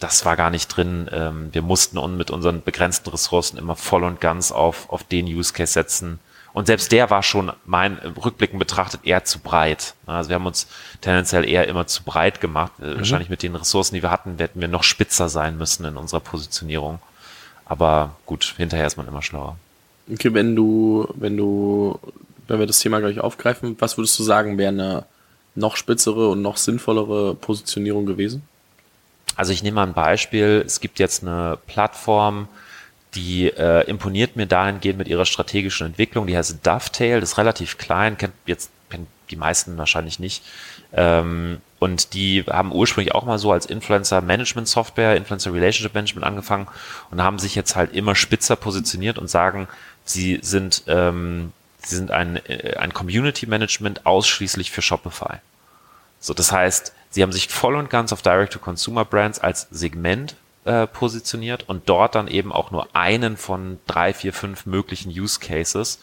Das 0.01 0.24
war 0.24 0.37
gar 0.37 0.51
nicht 0.51 0.68
drin. 0.68 1.09
Ähm, 1.12 1.49
wir 1.53 1.62
mussten 1.62 1.99
uns 1.99 2.16
mit 2.16 2.30
unseren 2.30 2.62
begrenzten 2.62 3.11
Ressourcen 3.11 3.57
immer 3.57 3.76
voll 3.76 4.05
und 4.05 4.20
ganz 4.20 4.53
auf, 4.53 4.91
auf 4.91 5.05
den 5.05 5.26
Use 5.26 5.53
Case 5.53 5.72
setzen. 5.72 6.18
Und 6.57 6.65
selbst 6.65 6.91
der 6.91 7.11
war 7.11 7.23
schon 7.23 7.53
mein 7.67 7.99
Rückblicken 7.99 8.59
betrachtet 8.59 9.03
eher 9.05 9.27
zu 9.27 9.41
breit. 9.41 9.93
Also 10.07 10.31
wir 10.31 10.37
haben 10.37 10.47
uns 10.47 10.67
tendenziell 11.03 11.47
eher 11.47 11.69
immer 11.69 11.87
zu 11.87 12.03
breit 12.03 12.41
gemacht. 12.41 12.73
Äh, 12.81 12.95
mhm. 12.95 12.97
Wahrscheinlich 12.97 13.29
mit 13.29 13.43
den 13.43 13.55
Ressourcen, 13.55 13.95
die 13.95 14.03
wir 14.03 14.11
hatten, 14.11 14.39
hätten 14.39 14.59
wir 14.59 14.67
noch 14.67 14.83
spitzer 14.83 15.29
sein 15.29 15.59
müssen 15.59 15.85
in 15.85 15.99
unserer 15.99 16.21
Positionierung. 16.21 16.99
Aber 17.67 18.17
gut, 18.25 18.55
hinterher 18.57 18.87
ist 18.87 18.97
man 18.97 19.07
immer 19.07 19.21
schlauer. 19.21 19.59
Okay, 20.11 20.33
wenn 20.33 20.57
du, 20.57 21.07
wenn 21.15 21.37
du, 21.37 21.99
wenn 22.49 22.59
wir 22.59 22.67
das 22.67 22.79
Thema 22.79 23.01
gleich 23.01 23.21
aufgreifen, 23.21 23.77
was 23.79 23.99
würdest 23.99 24.19
du 24.19 24.23
sagen, 24.23 24.57
wäre 24.57 24.71
eine 24.73 25.05
noch 25.57 25.77
spitzere 25.77 26.31
und 26.31 26.41
noch 26.41 26.57
sinnvollere 26.57 27.35
Positionierung 27.35 28.07
gewesen? 28.07 28.41
Also 29.35 29.53
ich 29.53 29.63
nehme 29.63 29.75
mal 29.75 29.87
ein 29.89 29.93
Beispiel. 29.93 30.65
Es 30.65 30.81
gibt 30.81 31.01
jetzt 31.01 31.23
eine 31.23 31.59
Plattform, 31.67 32.49
die 33.17 33.49
äh, 33.49 33.89
imponiert 33.89 34.37
mir 34.37 34.47
dahingehend 34.47 34.99
mit 34.99 35.09
ihrer 35.09 35.27
strategischen 35.27 35.87
Entwicklung. 35.87 36.27
Die 36.27 36.37
heißt 36.37 36.59
Dovetail, 36.62 37.21
das 37.21 37.33
ist 37.33 37.39
relativ 37.39 37.79
klein, 37.79 38.17
kennt 38.19 38.35
jetzt 38.47 38.71
kennt 38.89 39.09
die 39.31 39.37
meisten 39.37 39.77
wahrscheinlich 39.79 40.21
nicht. 40.21 40.45
Ähm, 40.93 41.61
und 41.81 42.14
die 42.14 42.45
haben 42.45 42.73
ursprünglich 42.73 43.14
auch 43.14 43.25
mal 43.25 43.39
so 43.39 43.51
als 43.51 43.67
Influencer 43.67 44.21
Management 44.21 44.69
Software, 44.69 45.17
Influencer 45.17 45.53
Relationship 45.53 45.95
Management 45.95 46.25
angefangen 46.25 46.69
und 47.11 47.23
haben 47.23 47.39
sich 47.39 47.55
jetzt 47.55 47.75
halt 47.75 47.93
immer 47.93 48.14
spitzer 48.14 48.55
positioniert 48.55 49.19
und 49.19 49.29
sagen, 49.29 49.67
sie 50.05 50.39
sind 50.43 50.85
ähm, 50.87 51.53
sie 51.89 51.97
sind 51.97 52.11
ein, 52.11 52.37
äh, 52.47 52.77
ein 52.77 52.93
Community 52.93 53.47
Management 53.47 54.07
ausschließlich 54.07 54.71
für 54.71 54.83
Shopify. 54.83 55.39
So, 56.21 56.35
das 56.35 56.53
heißt, 56.53 56.93
sie 57.11 57.23
haben 57.23 57.33
sich 57.33 57.49
voll 57.49 57.77
und 57.77 57.91
ganz 57.91 58.12
auf 58.12 58.23
Direct-to-Consumer-Brands 58.23 59.39
als 59.39 59.69
Segment 59.71 60.37
äh, 60.67 60.87
positioniert 60.87 61.69
und 61.69 61.89
dort 61.89 62.14
dann 62.14 62.29
eben 62.29 62.53
auch 62.53 62.71
nur 62.71 62.95
einen 62.95 63.37
von 63.37 63.79
drei, 63.87 64.12
vier, 64.12 64.33
fünf 64.33 64.67
möglichen 64.67 65.11
Use 65.11 65.41
Cases. 65.41 66.01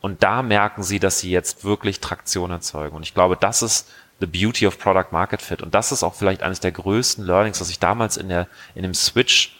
Und 0.00 0.22
da 0.22 0.42
merken 0.42 0.82
sie, 0.82 1.00
dass 1.00 1.20
sie 1.20 1.30
jetzt 1.30 1.64
wirklich 1.64 2.00
Traktion 2.00 2.50
erzeugen. 2.50 2.94
Und 2.94 3.02
ich 3.02 3.14
glaube, 3.14 3.36
das 3.38 3.62
ist 3.62 3.90
the 4.20 4.26
beauty 4.26 4.66
of 4.66 4.78
Product 4.78 5.06
Market 5.10 5.42
Fit. 5.42 5.62
Und 5.62 5.74
das 5.74 5.92
ist 5.92 6.02
auch 6.02 6.14
vielleicht 6.14 6.42
eines 6.42 6.60
der 6.60 6.72
größten 6.72 7.24
Learnings, 7.24 7.60
was 7.60 7.70
ich 7.70 7.78
damals 7.78 8.16
in 8.16 8.28
der, 8.28 8.46
in 8.74 8.82
dem 8.82 8.94
Switch 8.94 9.56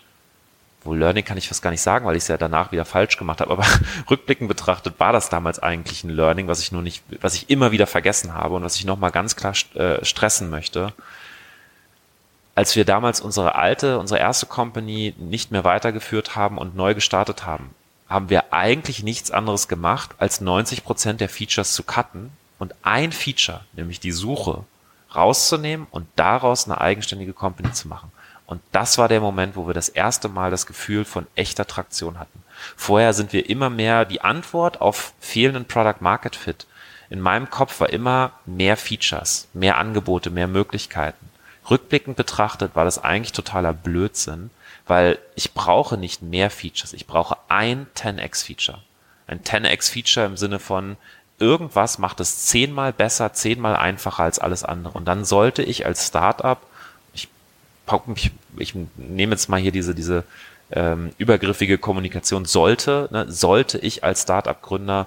wohl 0.85 0.99
Learning 0.99 1.25
kann 1.25 1.39
ich 1.39 1.49
fast 1.49 1.63
gar 1.63 1.71
nicht 1.71 1.81
sagen, 1.81 2.05
weil 2.05 2.17
ich 2.17 2.25
es 2.25 2.29
ja 2.29 2.37
danach 2.37 2.73
wieder 2.73 2.85
falsch 2.85 3.17
gemacht 3.17 3.41
habe, 3.41 3.51
aber 3.51 3.65
rückblickend 4.11 4.49
betrachtet 4.49 5.01
war 5.01 5.13
das 5.13 5.31
damals 5.31 5.59
eigentlich 5.59 6.05
ein 6.05 6.11
Learning, 6.11 6.47
was 6.47 6.61
ich 6.61 6.73
nur 6.73 6.83
nicht, 6.83 7.03
was 7.21 7.35
ich 7.35 7.51
immer 7.51 7.73
wieder 7.73 7.87
vergessen 7.87 8.35
habe 8.35 8.55
und 8.55 8.65
was 8.65 8.77
ich 8.77 8.85
nochmal 8.85 9.11
ganz 9.11 9.37
klar 9.37 9.55
äh, 9.75 10.05
stressen 10.05 10.51
möchte. 10.51 10.93
Als 12.55 12.77
wir 12.77 12.85
damals 12.85 13.21
unsere 13.21 13.57
alte, 13.57 13.99
unsere 13.99 14.21
erste 14.21 14.47
Company 14.47 15.15
nicht 15.19 15.51
mehr 15.51 15.65
weitergeführt 15.65 16.37
haben 16.37 16.57
und 16.59 16.77
neu 16.77 16.95
gestartet 16.95 17.45
haben, 17.45 17.75
haben 18.09 18.31
wir 18.31 18.53
eigentlich 18.53 19.03
nichts 19.03 19.31
anderes 19.31 19.67
gemacht, 19.67 20.11
als 20.19 20.41
90 20.41 20.85
Prozent 20.85 21.21
der 21.21 21.29
Features 21.29 21.73
zu 21.75 21.83
cutten 21.83 22.31
und 22.59 22.75
ein 22.83 23.13
Feature, 23.13 23.63
nämlich 23.73 23.99
die 23.99 24.13
Suche, 24.13 24.65
rauszunehmen 25.15 25.87
und 25.91 26.07
daraus 26.17 26.67
eine 26.67 26.81
eigenständige 26.81 27.33
Company 27.33 27.73
zu 27.73 27.89
machen. 27.89 28.13
Und 28.47 28.61
das 28.73 28.99
war 28.99 29.09
der 29.09 29.21
Moment, 29.21 29.57
wo 29.57 29.67
wir 29.67 29.75
das 29.75 29.89
erste 29.89 30.29
Mal 30.29 30.51
das 30.51 30.67
Gefühl 30.67 31.05
von 31.05 31.27
echter 31.35 31.67
Traktion 31.67 32.19
hatten. 32.19 32.43
Vorher 32.77 33.15
sind 33.15 33.33
wir 33.33 33.49
immer 33.49 33.71
mehr 33.71 34.05
die 34.05 34.21
Antwort 34.21 34.81
auf 34.81 35.15
fehlenden 35.19 35.65
Product 35.65 36.01
Market 36.01 36.37
Fit. 36.37 36.67
In 37.11 37.21
meinem 37.21 37.49
Kopf 37.49 37.81
war 37.81 37.91
immer 37.91 38.33
mehr 38.45 38.77
Features, 38.77 39.49
mehr 39.55 39.79
Angebote, 39.79 40.31
mehr 40.31 40.49
Möglichkeiten. 40.49 41.31
Rückblickend 41.71 42.17
betrachtet 42.17 42.75
war 42.75 42.85
das 42.85 43.03
eigentlich 43.03 43.33
totaler 43.33 43.73
Blödsinn, 43.73 44.51
weil 44.87 45.19
ich 45.35 45.55
brauche 45.55 45.97
nicht 45.97 46.23
mehr 46.23 46.51
Features. 46.51 46.93
Ich 46.93 47.07
brauche 47.07 47.37
ein 47.49 47.87
10x 47.97 48.45
Feature. 48.45 48.83
Ein 49.27 49.41
10x 49.41 49.91
Feature 49.91 50.27
im 50.27 50.37
Sinne 50.37 50.59
von 50.59 50.97
irgendwas 51.39 51.99
macht 51.99 52.21
es 52.21 52.47
zehnmal 52.47 52.93
besser, 52.93 53.33
zehnmal 53.33 53.77
einfacher 53.77 54.25
als 54.25 54.39
alles 54.39 54.63
andere. 54.63 54.97
Und 54.97 55.07
dann 55.07 55.25
sollte 55.25 55.63
ich 55.63 55.87
als 55.87 56.07
Startup 56.07 56.59
ich, 58.15 58.31
ich 58.57 58.75
nehme 58.97 59.33
jetzt 59.33 59.49
mal 59.49 59.61
hier 59.61 59.73
diese, 59.73 59.95
diese 59.95 60.25
ähm, 60.71 61.13
übergriffige 61.19 61.79
Kommunikation, 61.79 62.45
sollte, 62.45 63.09
ne, 63.13 63.31
sollte 63.31 63.79
ich 63.79 64.05
als 64.05 64.23
Startup-Gründer 64.23 65.07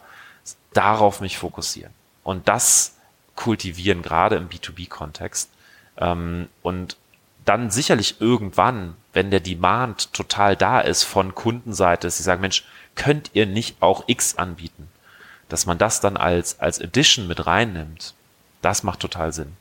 darauf 0.73 1.21
mich 1.21 1.37
fokussieren 1.37 1.91
und 2.23 2.47
das 2.47 2.95
kultivieren, 3.35 4.01
gerade 4.01 4.35
im 4.35 4.49
B2B-Kontext. 4.49 5.49
Ähm, 5.97 6.47
und 6.61 6.97
dann 7.45 7.71
sicherlich 7.71 8.19
irgendwann, 8.19 8.95
wenn 9.13 9.31
der 9.31 9.39
Demand 9.39 10.13
total 10.13 10.55
da 10.55 10.81
ist 10.81 11.03
von 11.03 11.33
Kundenseite, 11.33 12.09
sie 12.09 12.23
sagen, 12.23 12.41
Mensch, 12.41 12.65
könnt 12.95 13.31
ihr 13.33 13.45
nicht 13.45 13.77
auch 13.81 14.03
X 14.07 14.35
anbieten? 14.35 14.89
Dass 15.49 15.65
man 15.65 15.77
das 15.77 16.01
dann 16.01 16.17
als, 16.17 16.59
als 16.59 16.79
Edition 16.79 17.27
mit 17.27 17.47
reinnimmt, 17.47 18.13
das 18.61 18.83
macht 18.83 18.99
total 18.99 19.31
Sinn. 19.31 19.53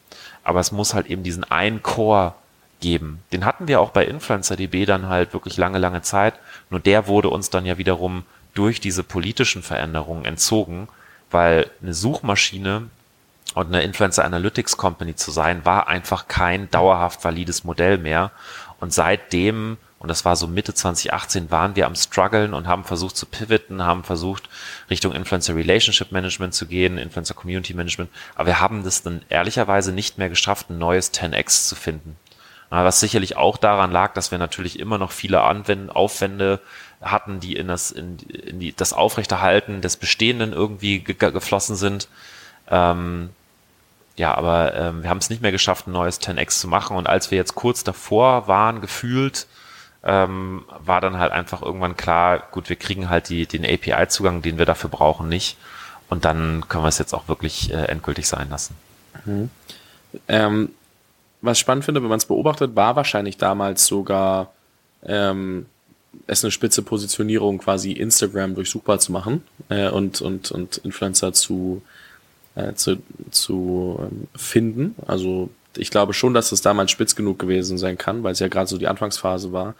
Aber 0.42 0.60
es 0.60 0.72
muss 0.72 0.94
halt 0.94 1.06
eben 1.06 1.22
diesen 1.22 1.44
einen 1.44 1.82
Core 1.82 2.34
geben. 2.80 3.22
Den 3.32 3.44
hatten 3.44 3.68
wir 3.68 3.80
auch 3.80 3.90
bei 3.90 4.04
InfluencerDB 4.04 4.84
dann 4.84 5.08
halt 5.08 5.32
wirklich 5.32 5.56
lange, 5.56 5.78
lange 5.78 6.02
Zeit. 6.02 6.34
Nur 6.70 6.80
der 6.80 7.06
wurde 7.06 7.30
uns 7.30 7.50
dann 7.50 7.66
ja 7.66 7.78
wiederum 7.78 8.24
durch 8.54 8.80
diese 8.80 9.04
politischen 9.04 9.62
Veränderungen 9.62 10.24
entzogen, 10.24 10.88
weil 11.30 11.70
eine 11.82 11.94
Suchmaschine 11.94 12.88
und 13.56 13.68
eine 13.68 13.82
Influencer 13.82 14.22
Analytics 14.22 14.76
Company 14.76 15.14
zu 15.14 15.30
sein, 15.30 15.64
war 15.64 15.88
einfach 15.88 16.28
kein 16.28 16.70
dauerhaft 16.70 17.24
valides 17.24 17.64
Modell 17.64 17.96
mehr. 17.96 18.30
Und 18.80 18.92
seitdem, 18.92 19.78
und 19.98 20.08
das 20.08 20.26
war 20.26 20.36
so 20.36 20.46
Mitte 20.46 20.74
2018, 20.74 21.50
waren 21.50 21.74
wir 21.74 21.86
am 21.86 21.94
struggeln 21.94 22.52
und 22.52 22.66
haben 22.66 22.84
versucht 22.84 23.16
zu 23.16 23.24
pivoten, 23.24 23.82
haben 23.82 24.04
versucht 24.04 24.50
Richtung 24.90 25.14
Influencer 25.14 25.56
Relationship 25.56 26.12
Management 26.12 26.52
zu 26.52 26.66
gehen, 26.66 26.98
Influencer 26.98 27.32
Community 27.32 27.72
Management. 27.72 28.10
Aber 28.34 28.44
wir 28.44 28.60
haben 28.60 28.84
das 28.84 29.02
dann 29.02 29.22
ehrlicherweise 29.30 29.90
nicht 29.90 30.18
mehr 30.18 30.28
geschafft, 30.28 30.68
ein 30.68 30.76
neues 30.76 31.14
10x 31.14 31.66
zu 31.66 31.76
finden. 31.76 32.16
Was 32.68 33.00
sicherlich 33.00 33.38
auch 33.38 33.56
daran 33.56 33.90
lag, 33.90 34.12
dass 34.12 34.32
wir 34.32 34.38
natürlich 34.38 34.78
immer 34.78 34.98
noch 34.98 35.12
viele 35.12 35.40
Anwend 35.40 35.96
Aufwände 35.96 36.60
hatten, 37.00 37.40
die 37.40 37.56
in 37.56 37.68
das, 37.68 37.90
in, 37.90 38.18
in 38.18 38.60
die, 38.60 38.76
das 38.76 38.92
Aufrechterhalten 38.92 39.80
des 39.80 39.96
Bestehenden 39.96 40.52
irgendwie 40.52 40.98
ge 40.98 41.14
geflossen 41.14 41.76
sind. 41.76 42.10
Ähm, 42.68 43.30
ja, 44.16 44.34
aber 44.34 44.74
ähm, 44.74 45.02
wir 45.02 45.10
haben 45.10 45.18
es 45.18 45.30
nicht 45.30 45.42
mehr 45.42 45.52
geschafft, 45.52 45.86
ein 45.86 45.92
neues 45.92 46.20
10x 46.20 46.60
zu 46.60 46.68
machen. 46.68 46.96
Und 46.96 47.06
als 47.06 47.30
wir 47.30 47.38
jetzt 47.38 47.54
kurz 47.54 47.84
davor 47.84 48.48
waren, 48.48 48.80
gefühlt, 48.80 49.46
ähm, 50.04 50.64
war 50.78 51.00
dann 51.00 51.18
halt 51.18 51.32
einfach 51.32 51.62
irgendwann 51.62 51.96
klar, 51.96 52.48
gut, 52.50 52.68
wir 52.68 52.76
kriegen 52.76 53.10
halt 53.10 53.28
die, 53.28 53.46
den 53.46 53.64
API-Zugang, 53.64 54.40
den 54.40 54.56
wir 54.56 54.64
dafür 54.64 54.88
brauchen, 54.88 55.28
nicht. 55.28 55.58
Und 56.08 56.24
dann 56.24 56.64
können 56.68 56.84
wir 56.84 56.88
es 56.88 56.98
jetzt 56.98 57.12
auch 57.12 57.28
wirklich 57.28 57.72
äh, 57.72 57.86
endgültig 57.86 58.26
sein 58.26 58.48
lassen. 58.48 58.74
Mhm. 59.24 59.50
Ähm, 60.28 60.70
was 61.42 61.58
ich 61.58 61.60
spannend 61.60 61.84
finde, 61.84 62.02
wenn 62.02 62.08
man 62.08 62.18
es 62.18 62.26
beobachtet, 62.26 62.74
war 62.74 62.96
wahrscheinlich 62.96 63.36
damals 63.36 63.86
sogar 63.86 64.52
ähm, 65.04 65.66
es 66.26 66.42
eine 66.42 66.50
spitze 66.50 66.82
Positionierung, 66.82 67.58
quasi 67.58 67.92
Instagram 67.92 68.54
durchsuchbar 68.54 68.98
zu 68.98 69.12
machen 69.12 69.42
äh, 69.68 69.88
und, 69.88 70.22
und, 70.22 70.50
und 70.50 70.78
Influencer 70.78 71.32
zu 71.32 71.82
äh, 72.56 72.74
zu, 72.74 72.96
zu 73.30 73.98
ähm, 74.00 74.26
finden. 74.34 74.96
Also 75.06 75.50
ich 75.76 75.90
glaube 75.90 76.14
schon, 76.14 76.34
dass 76.34 76.52
es 76.52 76.62
damals 76.62 76.90
spitz 76.90 77.14
genug 77.14 77.38
gewesen 77.38 77.78
sein 77.78 77.98
kann, 77.98 78.22
weil 78.22 78.32
es 78.32 78.40
ja 78.40 78.48
gerade 78.48 78.66
so 78.66 78.78
die 78.78 78.88
Anfangsphase 78.88 79.52
war. 79.52 79.74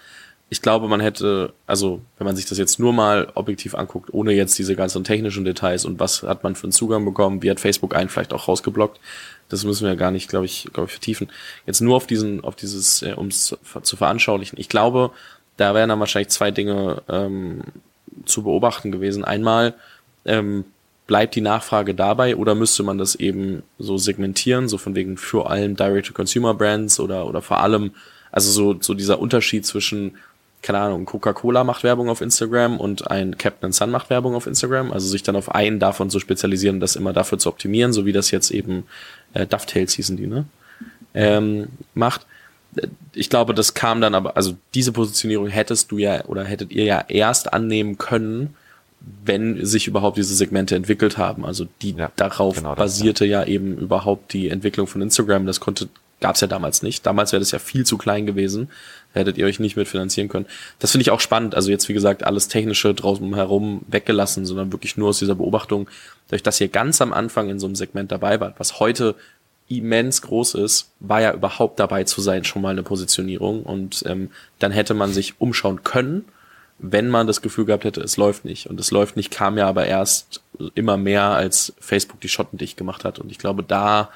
Ich 0.48 0.62
glaube, 0.62 0.86
man 0.86 1.00
hätte, 1.00 1.52
also 1.66 2.02
wenn 2.18 2.26
man 2.26 2.36
sich 2.36 2.46
das 2.46 2.58
jetzt 2.58 2.78
nur 2.78 2.92
mal 2.92 3.32
objektiv 3.34 3.74
anguckt, 3.74 4.14
ohne 4.14 4.32
jetzt 4.32 4.56
diese 4.58 4.76
ganzen 4.76 5.02
technischen 5.02 5.44
Details 5.44 5.84
und 5.84 5.98
was 5.98 6.22
hat 6.22 6.44
man 6.44 6.54
für 6.54 6.64
einen 6.64 6.72
Zugang 6.72 7.04
bekommen, 7.04 7.42
wie 7.42 7.50
hat 7.50 7.58
Facebook 7.58 7.96
einen 7.96 8.08
vielleicht 8.08 8.32
auch 8.32 8.46
rausgeblockt, 8.46 9.00
das 9.48 9.64
müssen 9.64 9.88
wir 9.88 9.96
gar 9.96 10.12
nicht, 10.12 10.28
glaube 10.28 10.46
ich, 10.46 10.68
glaube 10.72 10.86
ich, 10.86 10.92
vertiefen. 10.92 11.28
Jetzt 11.66 11.80
nur 11.80 11.96
auf 11.96 12.06
diesen, 12.06 12.44
auf 12.44 12.54
dieses, 12.54 13.02
äh, 13.02 13.14
um 13.16 13.28
es 13.28 13.56
zu 13.82 13.96
veranschaulichen. 13.96 14.58
Ich 14.60 14.68
glaube, 14.68 15.10
da 15.56 15.74
wären 15.74 15.88
dann 15.88 16.00
wahrscheinlich 16.00 16.28
zwei 16.28 16.52
Dinge 16.52 17.02
ähm, 17.08 17.62
zu 18.24 18.42
beobachten 18.42 18.92
gewesen. 18.92 19.24
Einmal 19.24 19.74
ähm, 20.24 20.64
bleibt 21.06 21.36
die 21.36 21.40
Nachfrage 21.40 21.94
dabei 21.94 22.36
oder 22.36 22.54
müsste 22.54 22.82
man 22.82 22.98
das 22.98 23.14
eben 23.14 23.62
so 23.78 23.96
segmentieren, 23.96 24.68
so 24.68 24.78
von 24.78 24.94
wegen 24.94 25.16
für 25.16 25.48
allem 25.48 25.76
Direct-to-Consumer-Brands 25.76 27.00
oder, 27.00 27.26
oder 27.26 27.42
vor 27.42 27.60
allem, 27.60 27.92
also 28.32 28.50
so, 28.50 28.80
so 28.80 28.94
dieser 28.94 29.20
Unterschied 29.20 29.64
zwischen, 29.64 30.16
keine 30.62 30.78
Ahnung, 30.78 31.04
Coca-Cola 31.04 31.62
macht 31.62 31.84
Werbung 31.84 32.08
auf 32.08 32.20
Instagram 32.20 32.80
und 32.80 33.08
ein 33.08 33.38
Captain 33.38 33.72
Sun 33.72 33.90
macht 33.90 34.10
Werbung 34.10 34.34
auf 34.34 34.48
Instagram, 34.48 34.90
also 34.90 35.06
sich 35.06 35.22
dann 35.22 35.36
auf 35.36 35.54
einen 35.54 35.78
davon 35.78 36.10
zu 36.10 36.18
spezialisieren, 36.18 36.80
das 36.80 36.96
immer 36.96 37.12
dafür 37.12 37.38
zu 37.38 37.48
optimieren, 37.48 37.92
so 37.92 38.04
wie 38.04 38.12
das 38.12 38.32
jetzt 38.32 38.50
eben 38.50 38.84
äh, 39.32 39.46
Dovetails 39.46 39.92
hießen 39.94 40.16
die, 40.16 40.26
ne? 40.26 40.46
Ähm, 41.14 41.68
macht. 41.94 42.26
Ich 43.14 43.30
glaube, 43.30 43.54
das 43.54 43.72
kam 43.72 44.02
dann 44.02 44.14
aber, 44.14 44.36
also 44.36 44.54
diese 44.74 44.92
Positionierung 44.92 45.46
hättest 45.46 45.90
du 45.90 45.96
ja 45.96 46.26
oder 46.26 46.44
hättet 46.44 46.72
ihr 46.72 46.84
ja 46.84 47.04
erst 47.08 47.54
annehmen 47.54 47.96
können, 47.96 48.54
wenn 49.24 49.64
sich 49.64 49.86
überhaupt 49.86 50.16
diese 50.16 50.34
Segmente 50.34 50.74
entwickelt 50.74 51.16
haben. 51.16 51.44
Also 51.44 51.66
die 51.82 51.92
ja, 51.92 52.10
darauf 52.16 52.56
genau 52.56 52.74
basierte 52.74 53.24
das, 53.24 53.30
ja. 53.30 53.42
ja. 53.42 53.48
eben 53.48 53.76
überhaupt 53.76 54.32
die 54.32 54.48
Entwicklung 54.48 54.86
von 54.86 55.00
Instagram. 55.00 55.46
Das 55.46 55.60
konnte 55.60 55.88
gab 56.20 56.34
es 56.34 56.40
ja 56.40 56.46
damals 56.46 56.82
nicht. 56.82 57.04
Damals 57.04 57.32
wäre 57.32 57.40
das 57.40 57.50
ja 57.50 57.58
viel 57.58 57.84
zu 57.84 57.98
klein 57.98 58.26
gewesen. 58.26 58.70
Hättet 59.12 59.38
ihr 59.38 59.46
euch 59.46 59.60
nicht 59.60 59.76
mitfinanzieren 59.76 60.28
können. 60.28 60.46
Das 60.78 60.90
finde 60.90 61.02
ich 61.02 61.10
auch 61.10 61.20
spannend. 61.20 61.54
Also 61.54 61.70
jetzt, 61.70 61.88
wie 61.88 61.94
gesagt, 61.94 62.24
alles 62.24 62.48
Technische 62.48 62.94
draußen 62.94 63.34
herum 63.34 63.82
weggelassen, 63.86 64.44
sondern 64.46 64.72
wirklich 64.72 64.96
nur 64.96 65.10
aus 65.10 65.18
dieser 65.18 65.34
Beobachtung, 65.34 65.88
dadurch, 66.28 66.42
dass 66.42 66.60
ihr 66.60 66.68
ganz 66.68 67.00
am 67.00 67.12
Anfang 67.12 67.48
in 67.50 67.58
so 67.58 67.66
einem 67.66 67.76
Segment 67.76 68.12
dabei 68.12 68.40
wart, 68.40 68.58
was 68.58 68.80
heute 68.80 69.14
immens 69.68 70.22
groß 70.22 70.54
ist, 70.54 70.90
war 71.00 71.20
ja 71.20 71.32
überhaupt 71.32 71.80
dabei 71.80 72.04
zu 72.04 72.20
sein 72.20 72.44
schon 72.44 72.62
mal 72.62 72.70
eine 72.70 72.82
Positionierung. 72.82 73.62
Und 73.62 74.04
ähm, 74.06 74.30
dann 74.58 74.72
hätte 74.72 74.94
man 74.94 75.12
sich 75.12 75.34
umschauen 75.38 75.82
können 75.82 76.24
wenn 76.78 77.08
man 77.08 77.26
das 77.26 77.40
Gefühl 77.40 77.64
gehabt 77.64 77.84
hätte, 77.84 78.00
es 78.02 78.16
läuft 78.16 78.44
nicht. 78.44 78.66
Und 78.66 78.78
es 78.78 78.90
läuft 78.90 79.16
nicht, 79.16 79.30
kam 79.30 79.56
ja 79.56 79.66
aber 79.66 79.86
erst 79.86 80.42
immer 80.74 80.96
mehr, 80.96 81.24
als 81.24 81.72
Facebook 81.80 82.20
die 82.20 82.28
Schotten 82.28 82.58
dicht 82.58 82.76
gemacht 82.76 83.04
hat. 83.04 83.18
Und 83.18 83.30
ich 83.30 83.38
glaube, 83.38 83.62
da, 83.62 84.10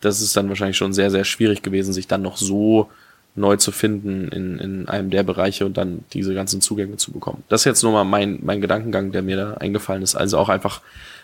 das 0.00 0.20
ist 0.20 0.36
dann 0.36 0.48
wahrscheinlich 0.48 0.76
schon 0.76 0.92
sehr, 0.92 1.10
sehr 1.10 1.24
schwierig 1.24 1.62
gewesen, 1.62 1.92
sich 1.92 2.06
dann 2.06 2.22
noch 2.22 2.36
so 2.36 2.88
neu 3.34 3.56
zu 3.56 3.72
finden 3.72 4.28
in, 4.28 4.58
in 4.58 4.88
einem 4.88 5.10
der 5.10 5.22
Bereiche 5.22 5.64
und 5.66 5.76
dann 5.76 6.04
diese 6.12 6.34
ganzen 6.34 6.60
Zugänge 6.60 6.96
zu 6.96 7.12
bekommen. 7.12 7.42
Das 7.48 7.62
ist 7.62 7.64
jetzt 7.64 7.82
nur 7.82 7.92
mal 7.92 8.04
mein, 8.04 8.38
mein 8.42 8.60
Gedankengang, 8.60 9.12
der 9.12 9.22
mir 9.22 9.36
da 9.36 9.54
eingefallen 9.54 10.02
ist. 10.02 10.16
Also 10.16 10.38
auch 10.38 10.48
einfach 10.48 10.80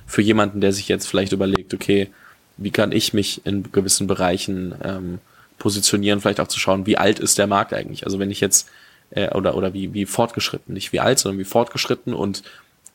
für 0.07 0.23
jemanden, 0.23 0.61
der 0.61 0.73
sich 0.73 0.89
jetzt 0.89 1.07
vielleicht 1.07 1.33
überlegt, 1.33 1.75
okay, 1.75 2.09
wie 2.57 2.71
kann 2.71 2.93
ich 2.93 3.12
mich 3.12 3.45
in 3.45 3.71
gewissen 3.71 4.07
Bereichen 4.07 4.75
ähm, 4.83 5.19
positionieren, 5.59 6.21
vielleicht 6.21 6.41
auch 6.41 6.49
zu 6.49 6.59
schauen, 6.59 6.87
wie 6.87 6.97
alt 6.97 7.19
ist 7.19 7.39
der 7.39 7.47
Markt 7.47 7.73
eigentlich. 7.75 8.05
Also 8.05 8.19
wenn 8.19 8.31
ich 8.31 8.41
jetzt 8.41 8.69
äh, 9.17 9.31
oder, 9.35 9.57
oder 9.57 9.75
wie, 9.75 9.93
wie 9.93 10.07
fortgeschritten, 10.07 10.75
nicht 10.75 10.93
wie 10.93 11.01
alt, 11.01 11.19
sondern 11.19 11.41
wie 11.41 11.45
fortgeschritten 11.45 12.14
und 12.14 12.45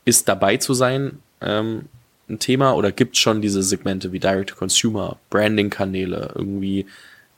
ist 0.05 0.29
dabei 0.29 0.57
zu 0.57 0.73
sein 0.73 1.19
ähm, 1.41 1.85
ein 2.29 2.39
Thema 2.39 2.73
oder 2.73 2.91
gibt 2.91 3.17
schon 3.17 3.41
diese 3.41 3.61
Segmente 3.61 4.13
wie 4.13 4.19
Direct-to-Consumer, 4.19 5.17
Branding-Kanäle, 5.29 6.31
irgendwie, 6.35 6.85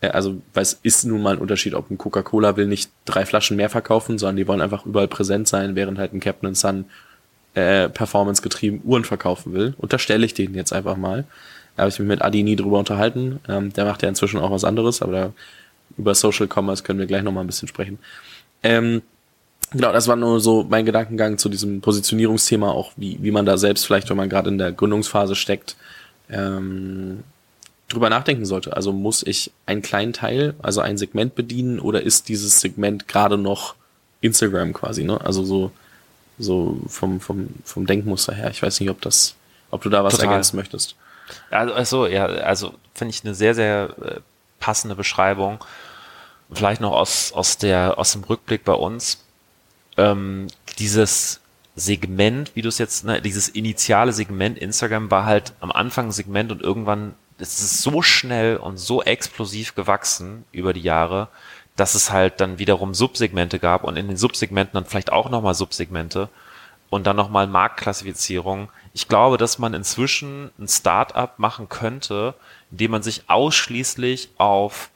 äh, 0.02 0.10
also 0.10 0.42
weil 0.54 0.64
es 0.64 0.80
ist 0.84 1.06
nun 1.06 1.22
mal 1.24 1.36
ein 1.36 1.42
Unterschied, 1.42 1.74
ob 1.74 1.90
ein 1.90 1.98
Coca-Cola 1.98 2.56
will 2.58 2.68
nicht 2.68 2.92
drei 3.06 3.26
Flaschen 3.26 3.58
mehr 3.58 3.70
verkaufen, 3.70 4.20
sondern 4.20 4.38
die 4.38 4.48
wollen 4.48 4.62
einfach 4.62 4.86
überall 4.86 5.08
präsent 5.08 5.48
sein, 5.48 5.76
während 5.76 5.98
halt 5.98 6.14
ein 6.14 6.20
Captain 6.20 6.54
Sun 6.54 6.86
äh, 7.56 7.90
performance-getrieben 7.90 8.82
Uhren 8.84 9.06
verkaufen 9.06 9.54
will. 9.54 9.74
Unterstelle 9.78 10.26
ich 10.26 10.34
denen 10.34 10.56
jetzt 10.56 10.74
einfach 10.74 10.98
mal. 10.98 11.26
Da 11.76 11.84
habe 11.84 11.90
ich 11.90 12.00
mich 12.00 12.08
mit 12.08 12.22
Adi 12.22 12.44
nie 12.44 12.56
drüber 12.56 12.80
unterhalten. 12.80 13.40
Ähm, 13.48 13.74
der 13.74 13.86
macht 13.86 14.04
ja 14.04 14.10
inzwischen 14.10 14.40
auch 14.40 14.52
was 14.52 14.64
anderes, 14.64 15.02
aber 15.02 15.12
da, 15.12 15.34
über 15.98 16.16
Social 16.16 16.48
Commerce 16.48 16.84
können 16.84 17.00
wir 17.00 17.06
gleich 17.06 17.24
nochmal 17.24 17.44
ein 17.44 17.48
bisschen 17.48 17.68
sprechen. 17.68 18.00
Ähm, 18.64 19.01
genau, 19.72 19.91
das 19.91 20.07
war 20.07 20.16
nur 20.16 20.39
so 20.39 20.66
mein 20.68 20.86
Gedankengang 20.86 21.38
zu 21.38 21.49
diesem 21.49 21.82
Positionierungsthema, 21.82 22.72
auch 22.72 22.91
wie, 22.95 23.20
wie 23.22 23.32
man 23.32 23.45
da 23.45 23.57
selbst 23.57 23.86
vielleicht, 23.86 24.09
wenn 24.09 24.18
man 24.18 24.30
gerade 24.30 24.49
in 24.49 24.57
der 24.57 24.72
Gründungsphase 24.72 25.36
steckt, 25.36 25.76
ähm, 26.30 27.24
drüber 27.89 28.09
nachdenken 28.09 28.45
sollte. 28.45 28.76
Also 28.76 28.91
muss 28.91 29.24
ich 29.24 29.51
einen 29.66 29.82
kleinen 29.82 30.14
Teil, 30.14 30.55
also 30.61 30.82
ein 30.82 30.97
Segment 30.97 31.36
bedienen 31.36 31.80
oder 31.80 32.01
ist 32.01 32.30
dieses 32.30 32.59
Segment 32.59 33.07
gerade 33.07 33.38
noch 33.38 33.76
Instagram 34.22 34.74
quasi, 34.74 35.03
ne? 35.03 35.20
Also 35.22 35.43
so, 35.43 35.72
so 36.39 36.80
vom, 36.88 37.20
vom, 37.20 37.49
vom 37.64 37.86
Denkmuster 37.86 38.34
her. 38.34 38.49
Ich 38.49 38.64
weiß 38.64 38.80
nicht, 38.80 38.89
ob 38.89 39.01
das, 39.01 39.36
ob 39.70 39.82
du 39.82 39.89
da 39.89 40.03
was 40.03 40.16
Total. 40.16 40.30
ergänzen 40.30 40.55
möchtest. 40.55 40.95
Also, 41.51 41.74
also 41.74 42.07
ja, 42.07 42.26
also 42.26 42.74
finde 42.93 43.14
ich 43.14 43.24
eine 43.24 43.36
sehr, 43.36 43.53
sehr 43.53 43.95
äh, 44.01 44.20
passende 44.59 44.95
Beschreibung 44.95 45.59
vielleicht 46.52 46.82
noch 46.82 46.94
aus, 46.94 47.32
aus, 47.34 47.58
der, 47.58 47.98
aus 47.98 48.14
dem 48.14 48.24
Rückblick 48.24 48.64
bei 48.64 48.74
uns, 48.74 49.24
ähm, 49.98 50.48
dieses 50.80 51.39
Segment, 51.76 52.56
wie 52.56 52.62
du 52.62 52.70
es 52.70 52.78
jetzt, 52.78 53.06
ne, 53.06 53.22
dieses 53.22 53.50
initiale 53.50 54.14
Segment 54.14 54.58
Instagram 54.58 55.10
war 55.10 55.26
halt 55.26 55.54
am 55.60 55.72
Anfang 55.72 56.08
ein 56.08 56.12
Segment 56.12 56.52
und 56.52 56.62
irgendwann 56.62 57.16
es 57.39 57.60
ist 57.60 57.82
so 57.82 58.02
schnell 58.02 58.58
und 58.58 58.78
so 58.78 59.04
explosiv 59.04 59.76
gewachsen 59.76 60.46
über 60.52 60.74
die 60.74 60.82
Jahre, 60.82 61.28
dass 61.76 61.96
es 61.96 62.12
halt 62.12 62.39
dann 62.39 62.60
wiederum 62.60 62.94
Subsegmente 62.94 63.60
gab 63.60 63.84
und 63.84 63.98
in 63.98 64.08
den 64.08 64.18
Subsegmenten 64.18 64.74
dann 64.76 64.86
vielleicht 64.86 65.12
auch 65.12 65.30
nochmal 65.30 65.56
Subsegmente 65.56 66.30
und 66.89 67.08
dann 67.08 67.16
nochmal 67.16 67.48
Marktklassifizierung. 67.48 68.70
Ich 68.94 69.08
glaube, 69.08 69.38
dass 69.38 69.58
man 69.58 69.74
inzwischen 69.74 70.52
ein 70.60 70.68
Startup 70.68 71.38
machen 71.39 71.70
könnte, 71.70 72.36
indem 72.72 72.91
man 72.91 73.04
sich 73.04 73.24
ausschließlich 73.28 74.30
auf 74.38 74.89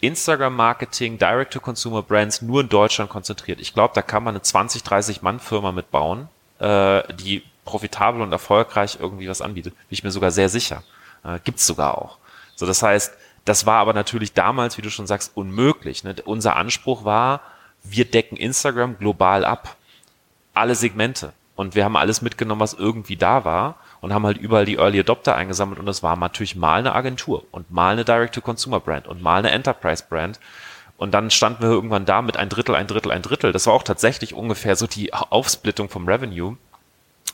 Instagram-Marketing, 0.00 1.18
Direct-to-Consumer-Brands 1.18 2.42
nur 2.42 2.62
in 2.62 2.68
Deutschland 2.68 3.10
konzentriert. 3.10 3.60
Ich 3.60 3.74
glaube, 3.74 3.92
da 3.94 4.02
kann 4.02 4.22
man 4.22 4.34
eine 4.34 4.42
20, 4.42 4.82
30 4.82 5.22
Mann-Firma 5.22 5.72
mitbauen, 5.72 6.28
äh, 6.58 7.02
die 7.14 7.42
profitabel 7.64 8.22
und 8.22 8.32
erfolgreich 8.32 8.98
irgendwie 9.00 9.28
was 9.28 9.42
anbietet. 9.42 9.74
Bin 9.74 9.86
ich 9.90 10.04
mir 10.04 10.10
sogar 10.10 10.30
sehr 10.30 10.48
sicher. 10.48 10.82
Äh, 11.24 11.38
gibt's 11.44 11.66
sogar 11.66 11.98
auch. 11.98 12.18
So, 12.56 12.66
das 12.66 12.82
heißt, 12.82 13.14
das 13.44 13.66
war 13.66 13.78
aber 13.78 13.92
natürlich 13.92 14.32
damals, 14.32 14.76
wie 14.76 14.82
du 14.82 14.90
schon 14.90 15.06
sagst, 15.06 15.32
unmöglich. 15.34 16.04
Ne? 16.04 16.14
Unser 16.24 16.56
Anspruch 16.56 17.04
war, 17.04 17.40
wir 17.82 18.04
decken 18.04 18.36
Instagram 18.36 18.98
global 18.98 19.44
ab. 19.44 19.76
Alle 20.54 20.74
Segmente. 20.74 21.32
Und 21.56 21.74
wir 21.74 21.84
haben 21.84 21.96
alles 21.96 22.22
mitgenommen, 22.22 22.60
was 22.60 22.74
irgendwie 22.74 23.16
da 23.16 23.44
war 23.44 23.76
und 24.00 24.14
haben 24.14 24.26
halt 24.26 24.38
überall 24.38 24.64
die 24.64 24.76
Early 24.76 25.00
Adopter 25.00 25.34
eingesammelt 25.34 25.78
und 25.78 25.86
das 25.86 26.02
war 26.02 26.16
natürlich 26.16 26.56
mal 26.56 26.78
eine 26.78 26.94
Agentur 26.94 27.44
und 27.50 27.70
mal 27.70 27.92
eine 27.92 28.04
Direct-to-Consumer-Brand 28.04 29.06
und 29.06 29.22
mal 29.22 29.38
eine 29.38 29.50
Enterprise-Brand. 29.50 30.40
Und 30.96 31.12
dann 31.12 31.30
standen 31.30 31.62
wir 31.62 31.70
irgendwann 31.70 32.04
da 32.04 32.20
mit 32.20 32.36
ein 32.36 32.50
Drittel, 32.50 32.74
ein 32.74 32.86
Drittel, 32.86 33.10
ein 33.10 33.22
Drittel. 33.22 33.52
Das 33.52 33.66
war 33.66 33.72
auch 33.72 33.82
tatsächlich 33.82 34.34
ungefähr 34.34 34.76
so 34.76 34.86
die 34.86 35.14
Aufsplittung 35.14 35.88
vom 35.88 36.06
Revenue. 36.06 36.56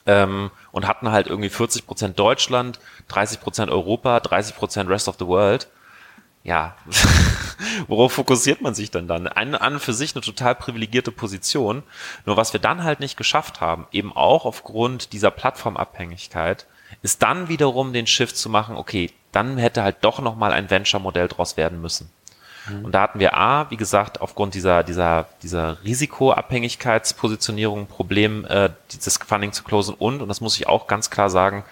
Ähm, 0.09 0.53
und 0.71 0.87
hatten 0.87 1.11
halt 1.11 1.27
irgendwie 1.27 1.49
40 1.49 1.85
Prozent 1.85 2.19
Deutschland, 2.19 2.79
30 3.09 3.41
Prozent 3.41 3.71
Europa, 3.73 4.21
30 4.21 4.55
Prozent 4.55 4.89
Rest 4.89 5.09
of 5.09 5.17
the 5.19 5.27
World. 5.27 5.67
Ja, 6.47 6.77
worauf 7.89 8.13
fokussiert 8.13 8.61
man 8.61 8.73
sich 8.73 8.93
denn 8.93 9.09
dann? 9.09 9.27
An, 9.27 9.57
an 9.57 9.81
für 9.81 9.93
sich 9.93 10.15
eine 10.15 10.23
total 10.23 10.55
privilegierte 10.55 11.11
Position. 11.11 11.83
Nur 12.25 12.37
was 12.37 12.53
wir 12.53 12.61
dann 12.61 12.85
halt 12.85 13.01
nicht 13.01 13.17
geschafft 13.17 13.61
haben, 13.61 13.89
eben 13.91 14.13
auch 14.13 14.45
aufgrund 14.45 15.13
dieser 15.13 15.33
Plattformabhängigkeit, 15.33 16.67
ist 17.03 17.25
dann 17.25 17.49
wiederum 17.49 17.93
den 17.93 18.07
Shift 18.07 18.37
zu 18.37 18.49
machen, 18.49 18.77
okay, 18.77 19.11
dann 19.33 19.59
hätte 19.59 19.83
halt 19.83 19.97
doch 20.03 20.21
nochmal 20.21 20.53
ein 20.53 20.71
Venture-Modell 20.71 21.27
draus 21.27 21.57
werden 21.57 21.81
müssen. 21.81 22.11
Mhm. 22.69 22.85
Und 22.85 22.93
da 22.93 23.03
hatten 23.03 23.19
wir 23.19 23.37
A, 23.37 23.69
wie 23.73 23.77
gesagt, 23.77 24.21
aufgrund 24.21 24.55
dieser, 24.55 24.85
dieser, 24.85 25.27
dieser 25.43 25.83
Risikoabhängigkeitspositionierung 25.83 27.81
ein 27.81 27.87
Problem, 27.89 28.45
äh, 28.45 28.71
dieses 28.93 29.17
Funding 29.17 29.51
zu 29.51 29.65
closen 29.65 29.97
und, 29.97 30.23
und 30.23 30.29
das 30.29 30.41
muss 30.41 30.57
ich 30.57 30.69
auch 30.69 30.87
ganz 30.87 31.11
klar 31.11 31.29
sagen, 31.29 31.65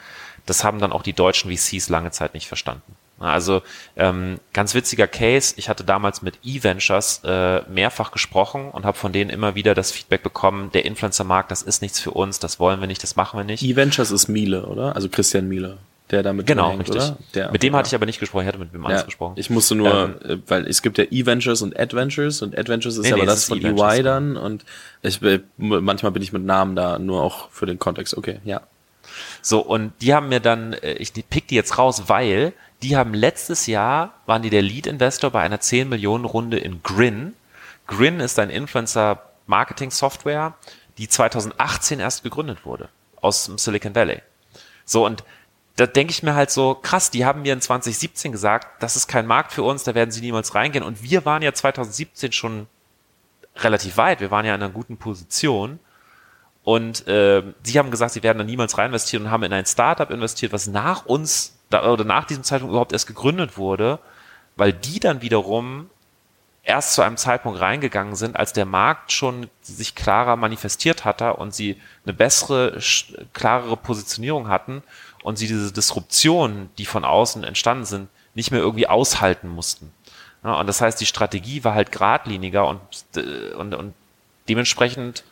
das 0.46 0.64
haben 0.64 0.80
dann 0.80 0.90
auch 0.92 1.04
die 1.04 1.12
deutschen 1.12 1.56
VCs 1.56 1.90
lange 1.90 2.10
Zeit 2.10 2.34
nicht 2.34 2.48
verstanden. 2.48 2.96
Also 3.24 3.62
ähm, 3.96 4.38
ganz 4.52 4.74
witziger 4.74 5.06
Case. 5.06 5.54
Ich 5.56 5.68
hatte 5.68 5.84
damals 5.84 6.22
mit 6.22 6.38
E-Ventures 6.42 7.22
äh, 7.24 7.62
mehrfach 7.68 8.12
gesprochen 8.12 8.70
und 8.70 8.84
habe 8.84 8.96
von 8.96 9.12
denen 9.12 9.30
immer 9.30 9.54
wieder 9.54 9.74
das 9.74 9.92
Feedback 9.92 10.22
bekommen, 10.22 10.70
der 10.72 10.84
Influencer-Markt, 10.84 11.50
das 11.50 11.62
ist 11.62 11.82
nichts 11.82 12.00
für 12.00 12.10
uns, 12.10 12.38
das 12.38 12.60
wollen 12.60 12.80
wir 12.80 12.86
nicht, 12.86 13.02
das 13.02 13.16
machen 13.16 13.38
wir 13.38 13.44
nicht. 13.44 13.62
E-Ventures 13.62 14.10
ist 14.10 14.28
Miele, 14.28 14.66
oder? 14.66 14.94
Also 14.94 15.08
Christian 15.08 15.48
Miele, 15.48 15.78
der 16.10 16.22
damit 16.22 16.46
Genau, 16.46 16.70
hängt, 16.70 16.80
richtig. 16.80 17.12
Der, 17.34 17.50
mit 17.50 17.62
dem 17.62 17.72
ja. 17.72 17.78
hatte 17.78 17.88
ich 17.88 17.94
aber 17.94 18.06
nicht 18.06 18.20
gesprochen, 18.20 18.42
ich 18.42 18.48
hatte 18.48 18.58
mit 18.58 18.72
wem 18.72 18.84
anders 18.84 19.04
gesprochen. 19.04 19.34
Ich 19.36 19.50
musste 19.50 19.74
nur, 19.74 20.16
ähm, 20.24 20.30
äh, 20.30 20.36
weil 20.46 20.66
es 20.66 20.82
gibt 20.82 20.98
ja 20.98 21.04
E-Ventures 21.10 21.62
und 21.62 21.78
Adventures 21.78 22.42
und 22.42 22.56
Adventures 22.58 22.96
ist 22.96 23.04
nee, 23.04 23.12
aber 23.12 23.22
nee, 23.22 23.26
das 23.26 23.44
von 23.44 23.64
EY 23.64 24.02
dann 24.02 24.36
und 24.36 24.64
ich, 25.02 25.20
manchmal 25.56 26.12
bin 26.12 26.22
ich 26.22 26.32
mit 26.32 26.44
Namen 26.44 26.76
da 26.76 26.98
nur 26.98 27.22
auch 27.22 27.50
für 27.50 27.66
den 27.66 27.78
Kontext. 27.78 28.16
Okay, 28.16 28.40
ja. 28.44 28.62
So, 29.46 29.60
und 29.60 29.92
die 30.00 30.14
haben 30.14 30.30
mir 30.30 30.40
dann, 30.40 30.72
äh, 30.72 30.94
ich 30.94 31.12
pick 31.12 31.48
die 31.48 31.54
jetzt 31.54 31.76
raus, 31.76 32.04
weil 32.06 32.54
die 32.80 32.96
haben 32.96 33.12
letztes 33.12 33.66
Jahr, 33.66 34.14
waren 34.24 34.40
die 34.40 34.48
der 34.48 34.62
Lead-Investor 34.62 35.30
bei 35.30 35.42
einer 35.42 35.60
10 35.60 35.86
Millionen 35.86 36.24
Runde 36.24 36.56
in 36.56 36.82
Grin. 36.82 37.34
Grin 37.86 38.20
ist 38.20 38.38
ein 38.38 38.48
Influencer-Marketing-Software, 38.48 40.54
die 40.96 41.10
2018 41.10 42.00
erst 42.00 42.22
gegründet 42.22 42.64
wurde, 42.64 42.88
aus 43.20 43.44
dem 43.44 43.58
Silicon 43.58 43.94
Valley. 43.94 44.22
So, 44.86 45.04
und 45.04 45.24
da 45.76 45.86
denke 45.86 46.12
ich 46.12 46.22
mir 46.22 46.34
halt 46.34 46.50
so, 46.50 46.74
krass, 46.74 47.10
die 47.10 47.26
haben 47.26 47.42
mir 47.42 47.52
in 47.52 47.60
2017 47.60 48.32
gesagt, 48.32 48.82
das 48.82 48.96
ist 48.96 49.08
kein 49.08 49.26
Markt 49.26 49.52
für 49.52 49.62
uns, 49.62 49.84
da 49.84 49.94
werden 49.94 50.10
sie 50.10 50.22
niemals 50.22 50.54
reingehen. 50.54 50.82
Und 50.82 51.02
wir 51.02 51.26
waren 51.26 51.42
ja 51.42 51.52
2017 51.52 52.32
schon 52.32 52.66
relativ 53.56 53.98
weit, 53.98 54.20
wir 54.20 54.30
waren 54.30 54.46
ja 54.46 54.54
in 54.54 54.62
einer 54.62 54.72
guten 54.72 54.96
Position. 54.96 55.80
Und 56.64 57.06
äh, 57.06 57.42
sie 57.62 57.78
haben 57.78 57.90
gesagt, 57.90 58.12
sie 58.12 58.22
werden 58.22 58.38
da 58.38 58.44
niemals 58.44 58.78
reinvestieren 58.78 59.26
und 59.26 59.30
haben 59.30 59.42
in 59.42 59.52
ein 59.52 59.66
Startup 59.66 60.10
investiert, 60.10 60.52
was 60.52 60.66
nach 60.66 61.04
uns 61.04 61.58
da, 61.68 61.90
oder 61.90 62.04
nach 62.04 62.24
diesem 62.24 62.42
Zeitpunkt 62.42 62.72
überhaupt 62.72 62.92
erst 62.92 63.06
gegründet 63.06 63.58
wurde, 63.58 63.98
weil 64.56 64.72
die 64.72 64.98
dann 64.98 65.20
wiederum 65.20 65.90
erst 66.62 66.94
zu 66.94 67.02
einem 67.02 67.18
Zeitpunkt 67.18 67.60
reingegangen 67.60 68.14
sind, 68.14 68.36
als 68.36 68.54
der 68.54 68.64
Markt 68.64 69.12
schon 69.12 69.50
sich 69.60 69.94
klarer 69.94 70.36
manifestiert 70.36 71.04
hatte 71.04 71.34
und 71.34 71.54
sie 71.54 71.78
eine 72.06 72.14
bessere, 72.14 72.80
klarere 73.34 73.76
Positionierung 73.76 74.48
hatten 74.48 74.82
und 75.22 75.36
sie 75.36 75.46
diese 75.46 75.72
Disruptionen, 75.72 76.70
die 76.78 76.86
von 76.86 77.04
außen 77.04 77.44
entstanden 77.44 77.84
sind, 77.84 78.08
nicht 78.34 78.50
mehr 78.50 78.60
irgendwie 78.60 78.88
aushalten 78.88 79.48
mussten. 79.48 79.92
Ja, 80.42 80.54
und 80.54 80.66
das 80.66 80.80
heißt, 80.80 80.98
die 81.00 81.06
Strategie 81.06 81.64
war 81.64 81.74
halt 81.74 81.92
geradliniger 81.92 82.66
und, 82.66 82.80
äh, 83.16 83.52
und, 83.54 83.74
und 83.74 83.94
dementsprechend 84.48 85.24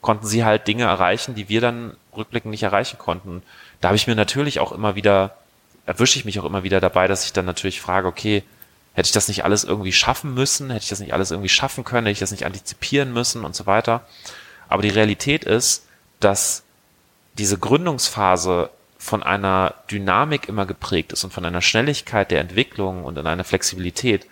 konnten 0.00 0.26
sie 0.26 0.44
halt 0.44 0.66
Dinge 0.66 0.84
erreichen, 0.84 1.34
die 1.34 1.48
wir 1.48 1.60
dann 1.60 1.96
rückblickend 2.16 2.50
nicht 2.50 2.62
erreichen 2.62 2.98
konnten. 2.98 3.42
Da 3.80 3.88
habe 3.88 3.96
ich 3.96 4.06
mir 4.06 4.14
natürlich 4.14 4.60
auch 4.60 4.72
immer 4.72 4.94
wieder, 4.94 5.36
erwische 5.86 6.18
ich 6.18 6.24
mich 6.24 6.38
auch 6.40 6.44
immer 6.44 6.62
wieder 6.62 6.80
dabei, 6.80 7.08
dass 7.08 7.24
ich 7.24 7.32
dann 7.32 7.44
natürlich 7.44 7.80
frage, 7.80 8.06
okay, 8.06 8.42
hätte 8.94 9.06
ich 9.06 9.12
das 9.12 9.28
nicht 9.28 9.44
alles 9.44 9.64
irgendwie 9.64 9.92
schaffen 9.92 10.34
müssen? 10.34 10.70
Hätte 10.70 10.84
ich 10.84 10.88
das 10.88 11.00
nicht 11.00 11.12
alles 11.12 11.30
irgendwie 11.30 11.48
schaffen 11.48 11.84
können? 11.84 12.06
Hätte 12.06 12.12
ich 12.12 12.18
das 12.20 12.30
nicht 12.30 12.46
antizipieren 12.46 13.12
müssen 13.12 13.44
und 13.44 13.54
so 13.54 13.66
weiter? 13.66 14.02
Aber 14.68 14.82
die 14.82 14.88
Realität 14.88 15.44
ist, 15.44 15.84
dass 16.20 16.62
diese 17.34 17.58
Gründungsphase 17.58 18.70
von 18.98 19.22
einer 19.22 19.74
Dynamik 19.90 20.48
immer 20.48 20.66
geprägt 20.66 21.12
ist 21.12 21.22
und 21.22 21.32
von 21.32 21.44
einer 21.44 21.62
Schnelligkeit 21.62 22.30
der 22.30 22.40
Entwicklung 22.40 23.04
und 23.04 23.16
in 23.16 23.26
einer 23.26 23.44
Flexibilität, 23.44 24.26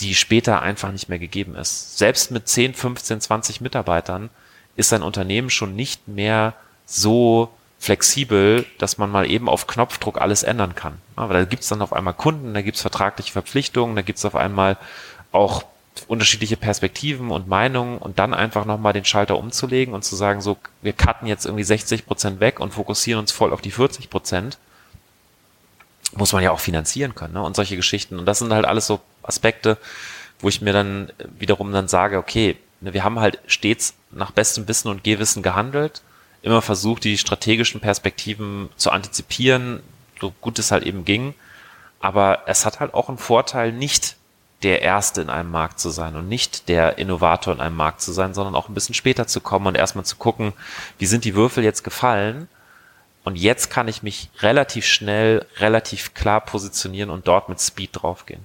die 0.00 0.14
später 0.14 0.60
einfach 0.60 0.92
nicht 0.92 1.08
mehr 1.08 1.18
gegeben 1.18 1.56
ist. 1.56 1.96
Selbst 1.96 2.30
mit 2.30 2.46
10, 2.46 2.74
15, 2.74 3.20
20 3.22 3.60
Mitarbeitern 3.62 4.28
ist 4.76 4.92
ein 4.92 5.02
Unternehmen 5.02 5.50
schon 5.50 5.76
nicht 5.76 6.08
mehr 6.08 6.54
so 6.86 7.50
flexibel, 7.78 8.64
dass 8.78 8.98
man 8.98 9.10
mal 9.10 9.30
eben 9.30 9.48
auf 9.48 9.66
Knopfdruck 9.66 10.20
alles 10.20 10.42
ändern 10.42 10.74
kann. 10.74 10.98
Aber 11.16 11.34
da 11.34 11.44
gibt's 11.44 11.68
dann 11.68 11.82
auf 11.82 11.92
einmal 11.92 12.14
Kunden, 12.14 12.54
da 12.54 12.62
gibt's 12.62 12.80
vertragliche 12.80 13.32
Verpflichtungen, 13.32 13.94
da 13.94 14.02
gibt's 14.02 14.24
auf 14.24 14.36
einmal 14.36 14.78
auch 15.32 15.64
unterschiedliche 16.08 16.56
Perspektiven 16.56 17.30
und 17.30 17.46
Meinungen 17.46 17.98
und 17.98 18.18
dann 18.18 18.34
einfach 18.34 18.64
nochmal 18.64 18.92
den 18.92 19.04
Schalter 19.04 19.38
umzulegen 19.38 19.94
und 19.94 20.04
zu 20.04 20.16
sagen, 20.16 20.40
so, 20.40 20.56
wir 20.82 20.92
cutten 20.92 21.28
jetzt 21.28 21.44
irgendwie 21.44 21.64
60 21.64 22.06
Prozent 22.06 22.40
weg 22.40 22.58
und 22.58 22.74
fokussieren 22.74 23.20
uns 23.20 23.32
voll 23.32 23.52
auf 23.52 23.60
die 23.60 23.70
40 23.70 24.10
Prozent, 24.10 24.58
muss 26.16 26.32
man 26.32 26.42
ja 26.42 26.50
auch 26.50 26.60
finanzieren 26.60 27.14
können, 27.14 27.34
ne? 27.34 27.42
Und 27.42 27.56
solche 27.56 27.76
Geschichten. 27.76 28.18
Und 28.18 28.26
das 28.26 28.38
sind 28.38 28.52
halt 28.52 28.64
alles 28.64 28.86
so 28.86 29.00
Aspekte, 29.22 29.78
wo 30.40 30.48
ich 30.48 30.60
mir 30.60 30.72
dann 30.72 31.12
wiederum 31.38 31.72
dann 31.72 31.88
sage, 31.88 32.18
okay, 32.18 32.56
wir 32.92 33.04
haben 33.04 33.20
halt 33.20 33.38
stets 33.46 33.94
nach 34.10 34.30
bestem 34.30 34.68
Wissen 34.68 34.88
und 34.88 35.04
Gehwissen 35.04 35.42
gehandelt, 35.42 36.02
immer 36.42 36.60
versucht, 36.60 37.04
die 37.04 37.16
strategischen 37.16 37.80
Perspektiven 37.80 38.68
zu 38.76 38.90
antizipieren, 38.90 39.80
so 40.20 40.32
gut 40.40 40.58
es 40.58 40.70
halt 40.70 40.84
eben 40.84 41.04
ging. 41.04 41.34
Aber 42.00 42.40
es 42.46 42.66
hat 42.66 42.80
halt 42.80 42.92
auch 42.92 43.08
einen 43.08 43.18
Vorteil, 43.18 43.72
nicht 43.72 44.16
der 44.62 44.82
Erste 44.82 45.22
in 45.22 45.30
einem 45.30 45.50
Markt 45.50 45.80
zu 45.80 45.90
sein 45.90 46.16
und 46.16 46.28
nicht 46.28 46.68
der 46.68 46.98
Innovator 46.98 47.54
in 47.54 47.60
einem 47.60 47.76
Markt 47.76 48.00
zu 48.02 48.12
sein, 48.12 48.34
sondern 48.34 48.54
auch 48.54 48.68
ein 48.68 48.74
bisschen 48.74 48.94
später 48.94 49.26
zu 49.26 49.40
kommen 49.40 49.66
und 49.66 49.76
erstmal 49.76 50.04
zu 50.04 50.16
gucken, 50.16 50.52
wie 50.98 51.06
sind 51.06 51.24
die 51.24 51.34
Würfel 51.34 51.64
jetzt 51.64 51.84
gefallen 51.84 52.48
und 53.24 53.36
jetzt 53.36 53.70
kann 53.70 53.88
ich 53.88 54.02
mich 54.02 54.28
relativ 54.40 54.86
schnell, 54.86 55.46
relativ 55.56 56.12
klar 56.12 56.42
positionieren 56.42 57.10
und 57.10 57.26
dort 57.26 57.48
mit 57.48 57.58
Speed 57.60 57.90
draufgehen. 57.92 58.40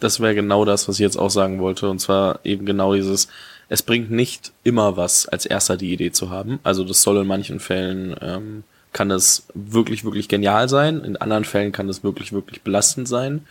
Das 0.00 0.18
wäre 0.18 0.34
genau 0.34 0.64
das, 0.64 0.88
was 0.88 0.96
ich 0.96 1.02
jetzt 1.02 1.18
auch 1.18 1.28
sagen 1.28 1.60
wollte. 1.60 1.88
Und 1.88 1.98
zwar 1.98 2.40
eben 2.44 2.66
genau 2.66 2.94
dieses, 2.94 3.28
es 3.74 3.82
bringt 3.82 4.10
nicht 4.10 4.52
immer 4.62 4.96
was, 4.96 5.28
als 5.28 5.46
erster 5.46 5.76
die 5.76 5.92
Idee 5.92 6.12
zu 6.12 6.30
haben. 6.30 6.58
Also 6.62 6.84
das 6.84 7.02
soll 7.02 7.18
in 7.18 7.26
manchen 7.26 7.60
Fällen, 7.60 8.16
ähm, 8.20 8.64
kann 8.92 9.10
es 9.10 9.46
wirklich, 9.54 10.04
wirklich 10.04 10.28
genial 10.28 10.68
sein. 10.68 11.00
In 11.04 11.16
anderen 11.16 11.44
Fällen 11.44 11.72
kann 11.72 11.88
es 11.88 12.04
wirklich, 12.04 12.32
wirklich 12.32 12.62
belastend 12.62 13.08
sein 13.08 13.44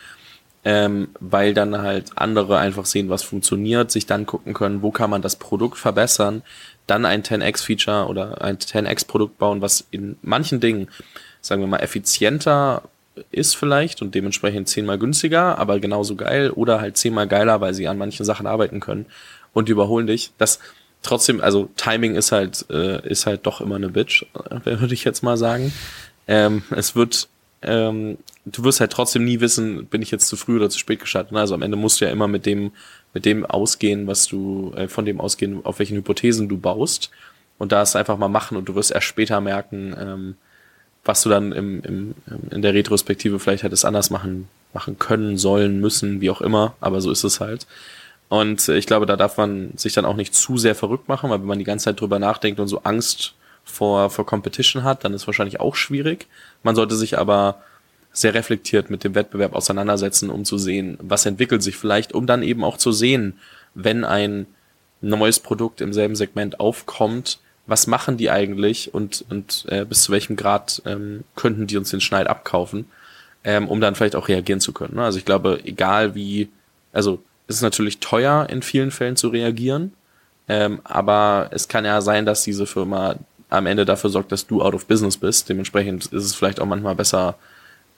ähm, 0.66 1.10
weil 1.20 1.54
dann 1.54 1.82
halt 1.82 2.12
andere 2.16 2.58
einfach 2.58 2.86
sehen, 2.86 3.10
was 3.10 3.24
funktioniert, 3.24 3.92
sich 3.92 4.06
dann 4.06 4.26
gucken 4.26 4.54
können, 4.54 4.82
wo 4.82 4.92
kann 4.92 5.10
man 5.10 5.22
das 5.22 5.36
Produkt 5.36 5.78
verbessern, 5.78 6.42
dann 6.88 7.06
ein 7.06 7.24
10x-Feature 7.24 8.08
oder 8.08 8.42
ein 8.42 8.58
10x-Produkt 8.58 9.38
bauen, 9.38 9.62
was 9.62 9.86
in 9.92 10.18
manchen 10.22 10.60
Dingen, 10.60 10.88
sagen 11.42 11.62
wir 11.62 11.68
mal, 11.68 11.80
effizienter 11.80 12.84
ist 13.32 13.56
vielleicht 13.56 14.02
und 14.02 14.16
dementsprechend 14.16 14.70
zehnmal 14.70 14.98
günstiger, 14.98 15.60
aber 15.60 15.80
genauso 15.80 16.16
geil 16.16 16.50
oder 16.50 16.82
halt 16.82 16.98
zehnmal 16.98 17.28
geiler, 17.28 17.62
weil 17.62 17.74
sie 17.74 17.88
an 17.88 17.98
manchen 17.98 18.26
Sachen 18.26 18.48
arbeiten 18.48 18.80
können 18.80 19.06
und 19.54 19.68
die 19.68 19.74
überholen 19.74 20.08
dich. 20.08 20.32
Das 20.38 20.60
trotzdem, 21.02 21.42
also 21.42 21.70
Timing 21.76 22.16
ist 22.16 22.32
halt, 22.32 22.66
äh, 22.70 23.08
ist 23.08 23.26
halt 23.26 23.46
doch 23.46 23.62
immer 23.62 23.76
eine 23.76 23.90
Bitch, 23.90 24.26
würde 24.64 24.94
ich 24.94 25.04
jetzt 25.04 25.24
mal 25.24 25.38
sagen. 25.38 25.74
Ähm, 26.28 26.64
es 26.72 26.96
wird 26.96 27.28
ähm, 27.64 28.18
du 28.46 28.64
wirst 28.64 28.80
halt 28.80 28.92
trotzdem 28.92 29.24
nie 29.24 29.40
wissen, 29.40 29.86
bin 29.86 30.02
ich 30.02 30.12
jetzt 30.12 30.28
zu 30.28 30.36
früh 30.36 30.58
oder 30.58 30.70
zu 30.70 30.78
spät 30.78 31.00
gestartet. 31.00 31.36
Also 31.36 31.56
am 31.56 31.62
Ende 31.62 31.78
musst 31.78 32.02
du 32.02 32.06
ja 32.06 32.12
immer 32.12 32.28
mit 32.28 32.46
dem, 32.46 32.72
mit 33.14 33.26
dem 33.26 33.46
ausgehen, 33.46 34.08
was 34.08 34.28
du, 34.28 34.74
äh, 34.76 34.88
von 34.88 35.06
dem 35.06 35.22
ausgehen, 35.22 35.66
auf 35.66 35.80
welchen 35.80 35.98
Hypothesen 35.98 36.50
du 36.50 36.58
baust. 36.58 37.10
Und 37.58 37.72
da 37.72 37.82
ist 37.82 37.96
einfach 37.96 38.18
mal 38.18 38.28
machen 38.28 38.58
und 38.58 38.68
du 38.68 38.76
wirst 38.76 38.92
erst 38.92 39.08
später 39.08 39.40
merken, 39.40 39.96
ähm, 39.98 40.36
was 41.06 41.22
du 41.22 41.30
dann 41.30 41.52
im, 41.52 41.82
im, 41.84 42.16
in 42.50 42.62
der 42.62 42.74
Retrospektive 42.74 43.40
vielleicht 43.40 43.64
hättest 43.64 43.86
anders 43.86 44.10
machen, 44.10 44.48
machen 44.74 45.00
können, 45.00 45.38
sollen, 45.38 45.80
müssen, 45.80 46.22
wie 46.22 46.30
auch 46.30 46.42
immer. 46.42 46.76
Aber 46.82 47.02
so 47.02 47.12
ist 47.12 47.24
es 47.24 47.40
halt. 47.40 47.68
Und 48.34 48.68
äh, 48.68 48.78
ich 48.78 48.88
glaube, 48.88 49.06
da 49.06 49.16
darf 49.16 49.38
man 49.38 49.74
sich 49.78 49.94
dann 49.94 50.06
auch 50.06 50.16
nicht 50.16 50.34
zu 50.34 50.58
sehr 50.58 50.74
verrückt 50.74 51.08
machen, 51.08 51.30
weil 51.30 51.40
wenn 51.40 51.46
man 51.46 51.60
die 51.60 51.66
ganze 51.66 51.86
Zeit 51.86 52.02
drüber 52.02 52.18
nachdenkt 52.18 52.60
und 52.60 52.68
so 52.68 52.80
Angst 52.80 53.36
vor, 53.64 54.10
vor 54.10 54.26
Competition 54.26 54.84
hat, 54.84 55.04
dann 55.04 55.14
ist 55.14 55.28
wahrscheinlich 55.28 55.60
auch 55.60 55.76
schwierig. 55.76 56.26
Man 56.64 56.76
sollte 56.76 56.96
sich 56.96 57.20
aber 57.20 57.62
sehr 58.12 58.34
reflektiert 58.34 58.90
mit 58.90 59.04
dem 59.04 59.14
Wettbewerb 59.14 59.54
auseinandersetzen, 59.54 60.32
um 60.32 60.46
zu 60.46 60.58
sehen, 60.58 60.98
was 61.00 61.28
entwickelt 61.28 61.62
sich 61.62 61.78
vielleicht, 61.78 62.16
um 62.16 62.26
dann 62.26 62.42
eben 62.42 62.64
auch 62.64 62.78
zu 62.78 62.92
sehen, 62.92 63.38
wenn 63.76 64.04
ein 64.04 64.48
neues 65.02 65.40
Produkt 65.40 65.80
im 65.80 65.94
selben 65.94 66.16
Segment 66.16 66.60
aufkommt, 66.60 67.38
was 67.68 67.86
machen 67.86 68.18
die 68.18 68.32
eigentlich 68.32 68.96
und, 68.96 69.24
und 69.30 69.66
äh, 69.70 69.86
bis 69.86 70.02
zu 70.02 70.12
welchem 70.12 70.38
Grad 70.38 70.82
ähm, 70.88 71.24
könnten 71.36 71.68
die 71.68 71.78
uns 71.78 71.92
den 71.92 72.02
Schneid 72.02 72.26
abkaufen, 72.26 72.86
ähm, 73.44 73.68
um 73.68 73.80
dann 73.80 73.94
vielleicht 73.94 74.16
auch 74.16 74.28
reagieren 74.28 74.60
zu 74.60 74.74
können. 74.74 74.96
Ne? 74.96 75.04
Also 75.04 75.20
ich 75.20 75.26
glaube, 75.26 75.60
egal 75.66 76.16
wie, 76.16 76.50
also 76.94 77.22
es 77.54 77.60
ist 77.60 77.64
natürlich 77.64 78.00
teuer 78.00 78.48
in 78.50 78.64
vielen 78.64 78.90
Fällen 78.90 79.16
zu 79.16 79.28
reagieren, 79.28 79.94
ähm, 80.48 80.82
aber 80.84 81.50
es 81.52 81.68
kann 81.68 81.86
ja 81.86 82.02
sein, 82.02 82.26
dass 82.26 82.44
diese 82.44 82.66
Firma 82.66 83.16
am 83.50 83.68
Ende 83.68 83.86
dafür 83.86 84.10
sorgt, 84.10 84.32
dass 84.32 84.48
du 84.48 84.64
out 84.64 84.74
of 84.74 84.88
business 84.88 85.18
bist. 85.18 85.48
Dementsprechend 85.50 86.08
ist 86.08 86.24
es 86.26 86.34
vielleicht 86.34 86.60
auch 86.60 86.66
manchmal 86.66 86.96
besser, 86.96 87.36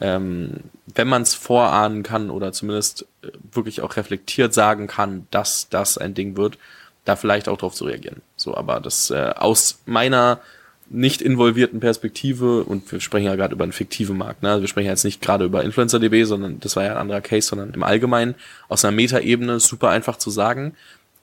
ähm, 0.02 0.56
wenn 0.94 1.08
man 1.08 1.22
es 1.22 1.34
vorahnen 1.34 2.04
kann 2.04 2.30
oder 2.30 2.52
zumindest 2.52 3.06
äh, 3.22 3.30
wirklich 3.54 3.80
auch 3.80 3.96
reflektiert 3.96 4.54
sagen 4.54 4.88
kann, 4.88 5.26
dass 5.32 5.70
das 5.70 5.98
ein 5.98 6.14
Ding 6.14 6.36
wird, 6.36 6.58
da 7.06 7.16
vielleicht 7.16 7.48
auch 7.48 7.58
drauf 7.58 7.74
zu 7.74 7.86
reagieren. 7.86 8.22
So, 8.36 8.58
aber 8.58 8.82
das 8.82 9.10
äh, 9.10 9.34
aus 9.38 9.80
meiner 9.86 10.42
nicht 10.90 11.22
involvierten 11.22 11.80
Perspektive 11.80 12.64
und 12.64 12.92
wir 12.92 13.00
sprechen 13.02 13.26
ja 13.26 13.36
gerade 13.36 13.56
über 13.56 13.64
einen 13.64 13.74
fiktiven 13.74 14.18
Markt, 14.18 14.44
ne? 14.44 14.52
Also 14.52 14.62
wir 14.62 14.68
sprechen 14.68 14.88
jetzt 14.88 15.04
nicht 15.04 15.22
gerade 15.22 15.46
über 15.46 15.64
InfluencerDB, 15.64 16.26
sondern 16.26 16.60
das 16.60 16.76
war 16.76 16.84
ja 16.84 16.92
ein 16.92 16.98
anderer 16.98 17.22
Case, 17.22 17.48
sondern 17.48 17.74
im 17.74 17.84
Allgemeinen 17.84 18.36
aus 18.70 18.86
einer 18.86 18.96
Metaebene 18.96 19.60
super 19.60 19.90
einfach 19.90 20.18
zu 20.18 20.30
sagen. 20.30 20.76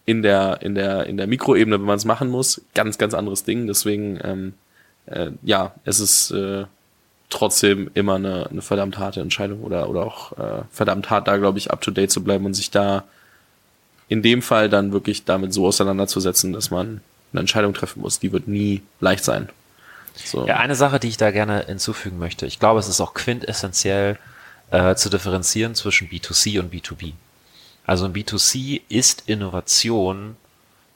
In 0.05 0.23
der 0.23 0.63
in 0.63 0.75
der 0.75 1.07
in 1.07 1.17
der 1.17 1.29
Mikroebene, 1.29 1.79
wenn 1.79 1.87
man 1.87 1.97
es 1.97 2.05
machen 2.05 2.29
muss, 2.29 2.61
ganz 2.75 2.99
ganz 2.99 3.15
anderes 3.15 3.45
Ding. 3.45 3.69
Deswegen 3.69 4.19
ähm, 4.25 4.55
äh, 5.07 5.31
ja, 5.43 5.75
es 5.85 6.01
ist 6.01 6.33
äh, 6.33 6.65
trotzdem 7.31 7.91
immer 7.95 8.17
eine, 8.17 8.49
eine 8.51 8.63
verdammt 8.63 8.99
harte 8.99 9.21
Entscheidung 9.21 9.63
oder, 9.63 9.89
oder 9.89 10.03
auch 10.03 10.33
äh, 10.33 10.63
verdammt 10.71 11.11
hart 11.11 11.29
da, 11.29 11.37
glaube 11.37 11.59
ich, 11.59 11.71
up 11.71 11.81
to 11.81 11.91
date 11.91 12.11
zu 12.11 12.23
bleiben 12.23 12.45
und 12.45 12.55
sich 12.55 12.71
da 12.71 13.05
in 14.09 14.23
dem 14.23 14.43
Fall 14.43 14.69
dann 14.69 14.93
wirklich 14.93 15.25
damit 15.25 15.55
so 15.55 15.67
auseinanderzusetzen, 15.67 16.53
dass 16.53 16.71
man 16.71 17.01
eine 17.33 17.41
Entscheidung 17.41 17.75
treffen 17.75 18.01
muss. 18.01 18.19
Die 18.19 18.33
wird 18.33 18.49
nie 18.49 18.83
leicht 19.01 19.25
sein. 19.25 19.49
So. 20.15 20.47
Ja, 20.47 20.57
eine 20.57 20.75
Sache, 20.75 21.01
die 21.01 21.09
ich 21.09 21.17
da 21.17 21.31
gerne 21.31 21.65
hinzufügen 21.67 22.19
möchte. 22.19 22.47
Ich 22.47 22.59
glaube, 22.59 22.81
es 22.81 22.89
ist 22.89 23.01
auch 23.01 23.15
quintessentiell 23.15 24.19
äh, 24.71 24.95
zu 24.95 25.09
differenzieren 25.09 25.75
zwischen 25.75 26.09
B2C 26.09 26.61
und 26.61 26.73
B2B. 26.73 27.13
Also 27.87 28.07
im 28.07 28.13
B2C 28.13 28.83
ist 28.89 29.25
Innovation 29.27 30.37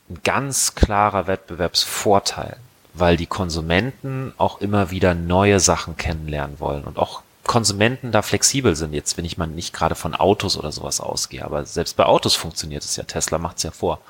ein 0.08 0.20
ganz 0.22 0.74
klarer 0.74 1.26
Wettbewerbsvorteil 1.26 2.58
weil 2.98 3.16
die 3.16 3.26
Konsumenten 3.26 4.32
auch 4.38 4.60
immer 4.60 4.90
wieder 4.90 5.14
neue 5.14 5.60
Sachen 5.60 5.96
kennenlernen 5.96 6.58
wollen 6.60 6.84
und 6.84 6.98
auch 6.98 7.22
Konsumenten 7.46 8.12
da 8.12 8.22
flexibel 8.22 8.76
sind. 8.76 8.92
Jetzt, 8.92 9.16
wenn 9.16 9.24
ich 9.24 9.38
mal 9.38 9.46
nicht 9.46 9.72
gerade 9.72 9.94
von 9.94 10.14
Autos 10.14 10.56
oder 10.56 10.72
sowas 10.72 11.00
ausgehe, 11.00 11.44
aber 11.44 11.64
selbst 11.64 11.96
bei 11.96 12.04
Autos 12.04 12.34
funktioniert 12.34 12.84
es 12.84 12.96
ja. 12.96 13.04
Tesla 13.04 13.38
macht 13.38 13.58
es 13.58 13.62
ja 13.62 13.70
vor. 13.70 14.00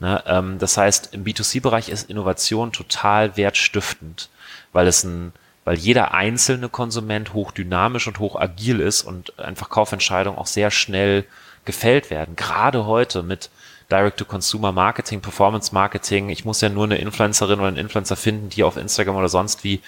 Ne? 0.00 0.22
Ähm, 0.26 0.58
das 0.58 0.76
heißt, 0.76 1.14
im 1.14 1.24
B2C-Bereich 1.24 1.88
ist 1.88 2.10
Innovation 2.10 2.72
total 2.72 3.36
wertstiftend, 3.36 4.28
weil 4.72 4.86
es 4.86 5.04
ein, 5.04 5.32
weil 5.64 5.78
jeder 5.78 6.12
einzelne 6.12 6.68
Konsument 6.68 7.32
hochdynamisch 7.32 8.06
und 8.06 8.18
hoch 8.18 8.36
agil 8.36 8.80
ist 8.80 9.02
und 9.02 9.38
einfach 9.38 9.68
Kaufentscheidungen 9.68 10.38
auch 10.38 10.46
sehr 10.46 10.70
schnell 10.70 11.24
gefällt 11.64 12.10
werden. 12.10 12.36
Gerade 12.36 12.86
heute 12.86 13.22
mit 13.22 13.50
Direct-to-Consumer-Marketing, 13.90 15.20
Performance-Marketing. 15.20 16.30
Ich 16.30 16.44
muss 16.44 16.62
ja 16.62 16.70
nur 16.70 16.84
eine 16.84 16.96
Influencerin 16.96 17.58
oder 17.58 17.68
einen 17.68 17.76
Influencer 17.76 18.16
finden, 18.16 18.48
die 18.48 18.64
auf 18.64 18.76
Instagram 18.76 19.16
oder 19.16 19.28
sonst 19.28 19.64
wie 19.64 19.80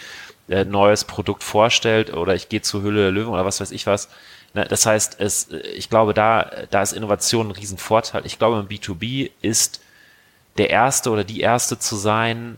äh, 0.49 0.65
neues 0.65 1.05
Produkt 1.05 1.43
vorstellt 1.43 2.13
oder 2.13 2.35
ich 2.35 2.49
gehe 2.49 2.63
zur 2.63 2.83
Hülle 2.83 3.03
der 3.03 3.13
Löwen 3.13 3.33
oder 3.33 3.45
was 3.45 3.61
weiß 3.61 3.71
ich 3.71 3.87
was. 3.87 4.09
Ne, 4.55 4.65
das 4.69 4.87
heißt, 4.87 5.17
es, 5.19 5.49
ich 5.51 5.91
glaube, 5.91 6.15
da, 6.15 6.51
da 6.71 6.83
ist 6.83 6.93
Innovation 6.93 7.49
ein 7.49 7.53
Riesenvorteil. 7.53 8.25
Ich 8.25 8.39
glaube, 8.39 8.61
im 8.61 8.69
B2B 8.69 9.31
ist 9.43 9.81
der 10.59 10.71
Erste 10.71 11.11
oder 11.11 11.25
die 11.25 11.41
Erste 11.41 11.79
zu 11.79 11.97
sein 11.97 12.57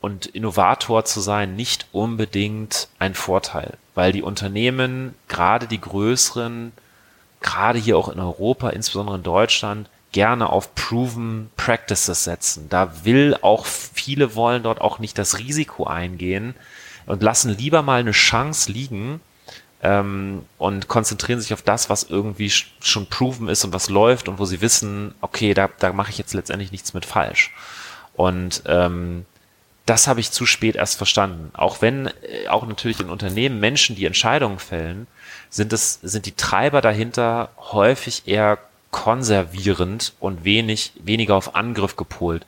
und 0.00 0.26
Innovator 0.26 1.04
zu 1.04 1.20
sein 1.20 1.56
nicht 1.56 1.86
unbedingt 1.92 2.88
ein 2.98 3.14
Vorteil, 3.14 3.74
weil 3.94 4.12
die 4.12 4.22
Unternehmen, 4.22 5.14
gerade 5.28 5.66
die 5.66 5.80
größeren, 5.80 6.72
gerade 7.40 7.78
hier 7.78 7.98
auch 7.98 8.08
in 8.08 8.20
Europa, 8.20 8.70
insbesondere 8.70 9.16
in 9.16 9.22
Deutschland, 9.22 9.88
gerne 10.12 10.50
auf 10.50 10.74
proven 10.74 11.50
practices 11.56 12.24
setzen. 12.24 12.68
Da 12.68 13.04
will 13.04 13.36
auch 13.42 13.66
viele 13.66 14.34
wollen 14.34 14.62
dort 14.62 14.80
auch 14.80 14.98
nicht 14.98 15.18
das 15.18 15.38
Risiko 15.38 15.84
eingehen, 15.86 16.54
und 17.06 17.22
lassen 17.22 17.56
lieber 17.56 17.82
mal 17.82 18.00
eine 18.00 18.12
Chance 18.12 18.70
liegen 18.72 19.20
ähm, 19.82 20.44
und 20.58 20.88
konzentrieren 20.88 21.40
sich 21.40 21.52
auf 21.52 21.62
das, 21.62 21.90
was 21.90 22.04
irgendwie 22.04 22.50
schon 22.50 23.06
proven 23.06 23.48
ist 23.48 23.64
und 23.64 23.72
was 23.72 23.88
läuft 23.88 24.28
und 24.28 24.38
wo 24.38 24.44
sie 24.44 24.60
wissen, 24.60 25.14
okay, 25.20 25.54
da, 25.54 25.68
da 25.78 25.92
mache 25.92 26.10
ich 26.10 26.18
jetzt 26.18 26.34
letztendlich 26.34 26.72
nichts 26.72 26.94
mit 26.94 27.04
falsch. 27.04 27.52
Und 28.14 28.62
ähm, 28.66 29.26
das 29.86 30.08
habe 30.08 30.20
ich 30.20 30.30
zu 30.30 30.46
spät 30.46 30.76
erst 30.76 30.96
verstanden. 30.96 31.50
Auch 31.52 31.82
wenn 31.82 32.06
äh, 32.06 32.48
auch 32.48 32.66
natürlich 32.66 33.00
in 33.00 33.10
Unternehmen 33.10 33.60
Menschen, 33.60 33.96
die 33.96 34.06
Entscheidungen 34.06 34.58
fällen, 34.58 35.06
sind 35.50 35.72
es 35.72 36.00
sind 36.02 36.26
die 36.26 36.34
Treiber 36.34 36.80
dahinter 36.80 37.50
häufig 37.58 38.22
eher 38.26 38.58
konservierend 38.90 40.14
und 40.20 40.44
wenig 40.44 40.92
weniger 41.02 41.34
auf 41.34 41.54
Angriff 41.56 41.96
gepolt 41.96 42.46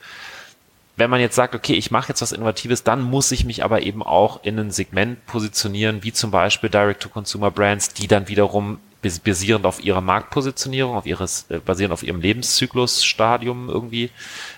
wenn 0.97 1.11
man 1.11 1.21
jetzt 1.21 1.37
sagt, 1.37 1.55
okay, 1.55 1.75
ich 1.75 1.91
mache 1.91 2.09
jetzt 2.09 2.23
was 2.23 2.33
Innovatives, 2.33 2.83
dann 2.83 3.03
muss 3.03 3.31
ich 3.31 3.45
mich 3.45 3.63
aber 3.63 3.83
eben 3.83 4.03
auch 4.03 4.43
in 4.43 4.59
ein 4.59 4.71
Segment 4.71 5.25
positionieren, 5.27 6.03
wie 6.03 6.13
zum 6.13 6.31
Beispiel 6.31 6.71
Direct-to-Consumer-Brands, 6.71 7.95
die 7.95 8.09
dann 8.09 8.29
wiederum 8.29 8.79
basierend 9.23 9.67
auf 9.67 9.85
ihrer 9.85 10.01
Marktpositionierung, 10.01 10.97
auf 10.97 11.07
ihres, 11.07 11.47
äh, 11.51 11.59
basierend 11.59 11.93
auf 11.93 12.03
ihrem 12.03 12.21
Lebenszyklusstadium 12.21 13.69
irgendwie 13.69 14.11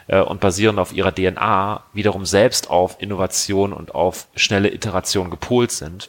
äh, 0.06 0.20
und 0.20 0.40
basierend 0.40 0.78
auf 0.78 0.92
ihrer 0.92 1.14
DNA 1.14 1.82
wiederum 1.92 2.24
selbst 2.24 2.70
auf 2.70 2.96
Innovation 3.02 3.72
und 3.72 3.94
auf 3.94 4.26
schnelle 4.36 4.72
Iteration 4.72 5.28
gepolt 5.28 5.70
sind, 5.72 6.08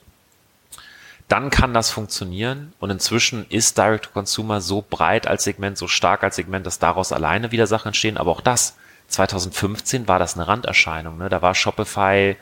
dann 1.28 1.50
kann 1.50 1.74
das 1.74 1.92
funktionieren. 1.92 2.74
Und 2.80 2.92
inzwischen 2.92 3.46
ist 3.50 3.78
Direct-to-Consumer 3.78 4.62
so 4.62 4.86
breit 4.88 5.28
als 5.28 5.44
Segment, 5.44 5.78
so 5.78 5.88
stark 5.88 6.24
als 6.24 6.36
Segment, 6.36 6.66
dass 6.66 6.80
daraus 6.80 7.12
alleine 7.12 7.52
wieder 7.52 7.68
Sachen 7.68 7.90
entstehen. 7.90 8.18
Aber 8.18 8.32
auch 8.32 8.42
das 8.42 8.78
2015 9.10 10.08
war 10.08 10.20
das 10.20 10.36
eine 10.36 10.48
Randerscheinung. 10.48 11.18
Ne? 11.18 11.30
Da 11.30 11.42
war 11.42 11.56
Shopify 11.56 12.36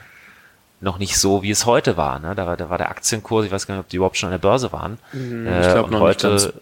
noch 0.79 0.99
nicht 0.99 1.17
so, 1.17 1.41
wie 1.41 1.51
es 1.51 1.65
heute 1.65 1.97
war. 1.97 2.19
Ne? 2.19 2.35
Da, 2.35 2.45
war 2.45 2.57
da 2.57 2.69
war 2.69 2.77
der 2.77 2.89
Aktienkurs, 2.89 3.45
ich 3.45 3.51
weiß 3.51 3.65
gar 3.65 3.75
nicht, 3.75 3.83
ob 3.83 3.89
die 3.89 3.95
überhaupt 3.95 4.17
schon 4.17 4.27
an 4.27 4.33
der 4.33 4.47
Börse 4.47 4.71
waren. 4.71 4.99
Mhm, 5.11 5.47
ich 5.47 5.71
glaube 5.71 5.91
noch 5.91 6.01
heute, 6.01 6.33
nicht 6.33 6.53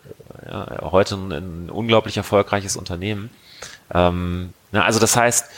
ja, 0.48 0.92
heute 0.92 1.16
ein, 1.16 1.32
ein, 1.32 1.70
unglaublich 1.70 2.18
erfolgreiches 2.18 2.78
Unternehmen. 2.78 3.30
Ähm, 3.94 4.54
ne, 4.72 4.84
also 4.84 5.00
das 5.00 5.16
heißt, 5.18 5.50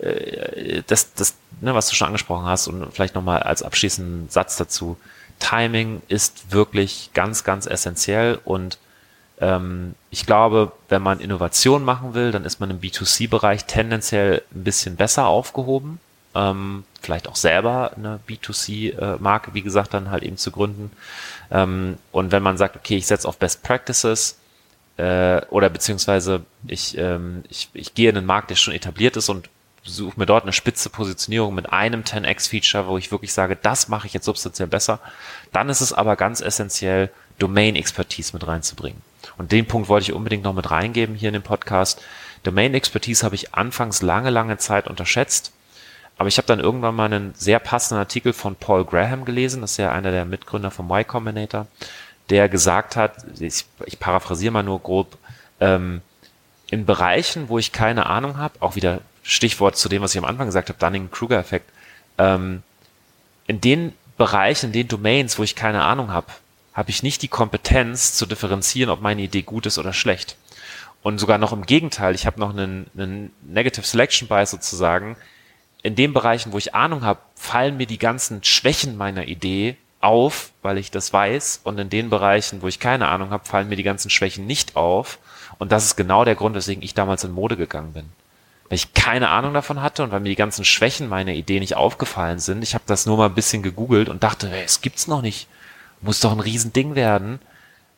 äh, 0.00 0.82
das, 0.86 1.14
das, 1.14 1.34
ne, 1.60 1.74
was 1.74 1.88
du 1.88 1.94
schon 1.94 2.06
angesprochen 2.06 2.46
hast 2.46 2.68
und 2.68 2.92
vielleicht 2.92 3.14
nochmal 3.14 3.42
als 3.42 3.62
abschließenden 3.62 4.30
Satz 4.30 4.56
dazu, 4.56 4.96
Timing 5.38 6.00
ist 6.08 6.52
wirklich 6.52 7.10
ganz, 7.12 7.44
ganz 7.44 7.66
essentiell 7.66 8.38
und 8.44 8.78
ähm, 9.40 9.94
ich 10.16 10.24
glaube, 10.24 10.72
wenn 10.88 11.02
man 11.02 11.20
Innovation 11.20 11.84
machen 11.84 12.14
will, 12.14 12.32
dann 12.32 12.46
ist 12.46 12.58
man 12.58 12.70
im 12.70 12.80
B2C-Bereich 12.80 13.66
tendenziell 13.66 14.42
ein 14.54 14.64
bisschen 14.64 14.96
besser 14.96 15.26
aufgehoben. 15.26 16.00
Ähm, 16.34 16.84
vielleicht 17.02 17.28
auch 17.28 17.36
selber 17.36 17.92
eine 17.94 18.18
B2C-Marke, 18.26 19.52
wie 19.52 19.60
gesagt, 19.60 19.92
dann 19.92 20.10
halt 20.10 20.22
eben 20.22 20.38
zu 20.38 20.52
gründen. 20.52 20.90
Ähm, 21.50 21.98
und 22.12 22.32
wenn 22.32 22.42
man 22.42 22.56
sagt, 22.56 22.76
okay, 22.76 22.96
ich 22.96 23.06
setze 23.06 23.28
auf 23.28 23.36
Best 23.36 23.62
Practices 23.62 24.38
äh, 24.96 25.42
oder 25.50 25.68
beziehungsweise 25.68 26.46
ich, 26.66 26.96
ähm, 26.96 27.44
ich, 27.50 27.68
ich 27.74 27.92
gehe 27.92 28.08
in 28.08 28.16
einen 28.16 28.24
Markt, 28.24 28.48
der 28.48 28.56
schon 28.56 28.72
etabliert 28.72 29.18
ist 29.18 29.28
und 29.28 29.50
suche 29.84 30.18
mir 30.18 30.24
dort 30.24 30.44
eine 30.44 30.54
spitze 30.54 30.88
Positionierung 30.88 31.54
mit 31.54 31.74
einem 31.74 32.04
10x-Feature, 32.04 32.86
wo 32.86 32.96
ich 32.96 33.12
wirklich 33.12 33.34
sage, 33.34 33.54
das 33.54 33.88
mache 33.88 34.06
ich 34.06 34.14
jetzt 34.14 34.24
substanziell 34.24 34.68
besser, 34.68 34.98
dann 35.52 35.68
ist 35.68 35.82
es 35.82 35.92
aber 35.92 36.16
ganz 36.16 36.40
essentiell, 36.40 37.10
Domain-Expertise 37.38 38.32
mit 38.32 38.46
reinzubringen. 38.46 39.02
Und 39.36 39.52
den 39.52 39.66
Punkt 39.66 39.88
wollte 39.88 40.10
ich 40.10 40.12
unbedingt 40.12 40.44
noch 40.44 40.54
mit 40.54 40.70
reingeben 40.70 41.14
hier 41.14 41.28
in 41.28 41.34
dem 41.34 41.42
Podcast. 41.42 42.02
Domain 42.42 42.74
Expertise 42.74 43.24
habe 43.24 43.34
ich 43.34 43.54
anfangs 43.54 44.02
lange, 44.02 44.30
lange 44.30 44.58
Zeit 44.58 44.88
unterschätzt. 44.88 45.52
Aber 46.18 46.28
ich 46.28 46.38
habe 46.38 46.46
dann 46.46 46.60
irgendwann 46.60 46.94
mal 46.94 47.04
einen 47.04 47.34
sehr 47.34 47.58
passenden 47.58 47.98
Artikel 47.98 48.32
von 48.32 48.56
Paul 48.56 48.84
Graham 48.84 49.24
gelesen, 49.24 49.60
das 49.60 49.72
ist 49.72 49.76
ja 49.76 49.92
einer 49.92 50.10
der 50.10 50.24
Mitgründer 50.24 50.70
vom 50.70 50.90
Y 50.90 51.06
Combinator, 51.06 51.66
der 52.30 52.48
gesagt 52.48 52.96
hat, 52.96 53.16
ich, 53.38 53.66
ich 53.84 53.98
paraphrasiere 53.98 54.52
mal 54.52 54.62
nur 54.62 54.80
grob, 54.80 55.18
ähm, 55.60 56.00
in 56.70 56.86
Bereichen, 56.86 57.48
wo 57.48 57.58
ich 57.58 57.72
keine 57.72 58.06
Ahnung 58.06 58.38
habe, 58.38 58.54
auch 58.60 58.76
wieder 58.76 59.00
Stichwort 59.22 59.76
zu 59.76 59.88
dem, 59.88 60.02
was 60.02 60.14
ich 60.14 60.18
am 60.18 60.24
Anfang 60.24 60.46
gesagt 60.46 60.68
habe, 60.68 60.78
Dunning-Kruger-Effekt, 60.78 61.70
ähm, 62.18 62.62
in 63.46 63.60
den 63.60 63.92
Bereichen, 64.16 64.66
in 64.66 64.72
den 64.72 64.88
Domains, 64.88 65.38
wo 65.38 65.42
ich 65.42 65.54
keine 65.54 65.82
Ahnung 65.82 66.10
habe, 66.10 66.26
habe 66.76 66.90
ich 66.90 67.02
nicht 67.02 67.22
die 67.22 67.28
Kompetenz 67.28 68.12
zu 68.12 68.26
differenzieren, 68.26 68.90
ob 68.90 69.00
meine 69.00 69.22
Idee 69.22 69.40
gut 69.40 69.64
ist 69.64 69.78
oder 69.78 69.94
schlecht. 69.94 70.36
Und 71.02 71.18
sogar 71.18 71.38
noch 71.38 71.52
im 71.52 71.64
Gegenteil, 71.64 72.14
ich 72.14 72.26
habe 72.26 72.38
noch 72.38 72.50
einen, 72.50 72.86
einen 72.94 73.32
Negative 73.42 73.86
Selection 73.86 74.28
Bias 74.28 74.50
sozusagen. 74.50 75.16
In 75.82 75.94
den 75.94 76.12
Bereichen, 76.12 76.52
wo 76.52 76.58
ich 76.58 76.74
Ahnung 76.74 77.02
habe, 77.02 77.20
fallen 77.34 77.78
mir 77.78 77.86
die 77.86 77.98
ganzen 77.98 78.44
Schwächen 78.44 78.98
meiner 78.98 79.26
Idee 79.26 79.76
auf, 80.00 80.50
weil 80.60 80.76
ich 80.76 80.90
das 80.90 81.12
weiß. 81.12 81.60
Und 81.64 81.78
in 81.78 81.88
den 81.88 82.10
Bereichen, 82.10 82.60
wo 82.60 82.68
ich 82.68 82.78
keine 82.78 83.08
Ahnung 83.08 83.30
habe, 83.30 83.46
fallen 83.46 83.70
mir 83.70 83.76
die 83.76 83.82
ganzen 83.82 84.10
Schwächen 84.10 84.46
nicht 84.46 84.76
auf. 84.76 85.18
Und 85.58 85.72
das 85.72 85.86
ist 85.86 85.96
genau 85.96 86.26
der 86.26 86.34
Grund, 86.34 86.56
weswegen 86.56 86.82
ich 86.82 86.92
damals 86.92 87.24
in 87.24 87.32
Mode 87.32 87.56
gegangen 87.56 87.94
bin. 87.94 88.04
Weil 88.68 88.76
ich 88.76 88.92
keine 88.92 89.30
Ahnung 89.30 89.54
davon 89.54 89.80
hatte 89.80 90.02
und 90.02 90.10
weil 90.10 90.20
mir 90.20 90.28
die 90.28 90.36
ganzen 90.36 90.64
Schwächen 90.64 91.08
meiner 91.08 91.32
Idee 91.32 91.60
nicht 91.60 91.76
aufgefallen 91.76 92.40
sind. 92.40 92.62
Ich 92.62 92.74
habe 92.74 92.84
das 92.86 93.06
nur 93.06 93.16
mal 93.16 93.26
ein 93.26 93.34
bisschen 93.34 93.62
gegoogelt 93.62 94.10
und 94.10 94.22
dachte, 94.22 94.50
hey, 94.50 94.64
es 94.64 94.82
gibt's 94.82 95.06
noch 95.06 95.22
nicht 95.22 95.48
muss 96.06 96.20
doch 96.20 96.32
ein 96.32 96.40
Riesending 96.40 96.94
werden, 96.94 97.40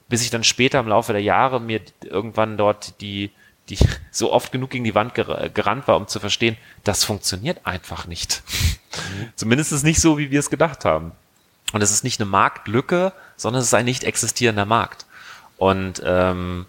bis 0.08 0.22
ich 0.22 0.30
dann 0.30 0.42
später 0.42 0.80
im 0.80 0.88
Laufe 0.88 1.12
der 1.12 1.22
Jahre 1.22 1.60
mir 1.60 1.80
irgendwann 2.02 2.56
dort 2.56 3.00
die, 3.00 3.30
die 3.68 3.78
so 4.10 4.32
oft 4.32 4.50
genug 4.50 4.70
gegen 4.70 4.84
die 4.84 4.94
Wand 4.94 5.14
gerannt 5.14 5.86
war, 5.86 5.96
um 5.96 6.08
zu 6.08 6.18
verstehen, 6.18 6.56
das 6.82 7.04
funktioniert 7.04 7.60
einfach 7.64 8.06
nicht. 8.06 8.42
Mhm. 8.48 9.28
Zumindest 9.36 9.84
nicht 9.84 10.00
so, 10.00 10.18
wie 10.18 10.30
wir 10.30 10.40
es 10.40 10.50
gedacht 10.50 10.84
haben. 10.84 11.12
Und 11.72 11.82
es 11.82 11.92
ist 11.92 12.02
nicht 12.02 12.20
eine 12.20 12.30
Marktlücke, 12.30 13.12
sondern 13.36 13.60
es 13.60 13.68
ist 13.68 13.74
ein 13.74 13.84
nicht 13.84 14.02
existierender 14.02 14.64
Markt. 14.64 15.04
Und 15.58 16.02
ähm, 16.04 16.66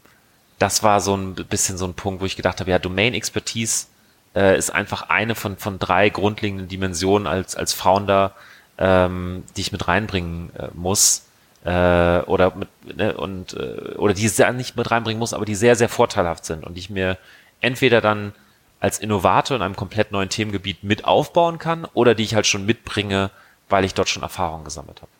das 0.57 0.83
war 0.83 0.99
so 0.99 1.15
ein 1.15 1.35
bisschen 1.35 1.77
so 1.77 1.85
ein 1.85 1.93
Punkt, 1.93 2.21
wo 2.21 2.25
ich 2.25 2.35
gedacht 2.35 2.59
habe, 2.59 2.69
ja, 2.69 2.79
Domain 2.79 3.13
Expertise 3.13 3.87
äh, 4.35 4.57
ist 4.57 4.71
einfach 4.71 5.03
eine 5.03 5.35
von, 5.35 5.55
von 5.55 5.79
drei 5.79 6.09
grundlegenden 6.09 6.67
Dimensionen 6.67 7.27
als, 7.27 7.55
als 7.55 7.71
Founder, 7.71 8.35
ähm, 8.77 9.45
die 9.55 9.61
ich 9.61 9.71
mit 9.71 9.87
reinbringen 9.87 10.53
äh, 10.55 10.67
muss 10.73 11.28
äh, 11.63 12.19
oder 12.21 12.55
mit, 12.55 12.69
ne, 12.97 13.15
und 13.15 13.53
äh, 13.53 13.95
oder 13.95 14.13
die 14.13 14.27
sehr 14.27 14.51
nicht 14.53 14.75
mit 14.75 14.89
reinbringen 14.91 15.19
muss, 15.19 15.33
aber 15.33 15.45
die 15.45 15.55
sehr 15.55 15.75
sehr 15.75 15.89
vorteilhaft 15.89 16.45
sind 16.45 16.65
und 16.65 16.75
die 16.75 16.79
ich 16.79 16.89
mir 16.89 17.17
entweder 17.61 18.01
dann 18.01 18.33
als 18.79 18.99
Innovator 18.99 19.57
in 19.57 19.63
einem 19.63 19.75
komplett 19.75 20.11
neuen 20.11 20.29
Themengebiet 20.29 20.83
mit 20.83 21.05
aufbauen 21.05 21.57
kann 21.57 21.85
oder 21.93 22.15
die 22.15 22.23
ich 22.23 22.35
halt 22.35 22.47
schon 22.47 22.65
mitbringe, 22.65 23.29
weil 23.67 23.83
ich 23.83 23.93
dort 23.93 24.09
schon 24.09 24.23
Erfahrung 24.23 24.63
gesammelt 24.63 25.01
habe. 25.01 25.11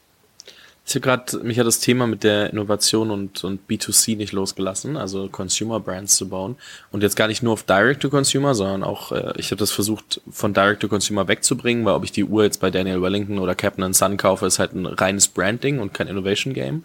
Ich 0.89 0.95
habe 0.95 1.01
gerade, 1.01 1.37
mich 1.43 1.59
hat 1.59 1.67
das 1.67 1.79
Thema 1.79 2.07
mit 2.07 2.23
der 2.23 2.49
Innovation 2.49 3.11
und, 3.11 3.43
und 3.43 3.69
B2C 3.69 4.17
nicht 4.17 4.33
losgelassen, 4.33 4.97
also 4.97 5.29
Consumer 5.29 5.79
Brands 5.79 6.15
zu 6.15 6.27
bauen. 6.27 6.55
Und 6.91 7.03
jetzt 7.03 7.15
gar 7.15 7.27
nicht 7.27 7.43
nur 7.43 7.53
auf 7.53 7.61
Direct-to-Consumer, 7.61 8.55
sondern 8.55 8.83
auch, 8.83 9.11
äh, 9.11 9.33
ich 9.37 9.51
habe 9.51 9.59
das 9.59 9.71
versucht, 9.71 10.19
von 10.31 10.55
Direct-to-Consumer 10.55 11.27
wegzubringen, 11.27 11.85
weil 11.85 11.93
ob 11.93 12.05
ich 12.05 12.11
die 12.11 12.23
Uhr 12.23 12.43
jetzt 12.43 12.59
bei 12.59 12.71
Daniel 12.71 13.03
Wellington 13.03 13.37
oder 13.37 13.53
Captain 13.53 13.93
Sun 13.93 14.17
kaufe, 14.17 14.47
ist 14.47 14.57
halt 14.57 14.73
ein 14.73 14.87
reines 14.87 15.27
Branding 15.27 15.77
und 15.77 15.93
kein 15.93 16.07
Innovation-Game. 16.07 16.83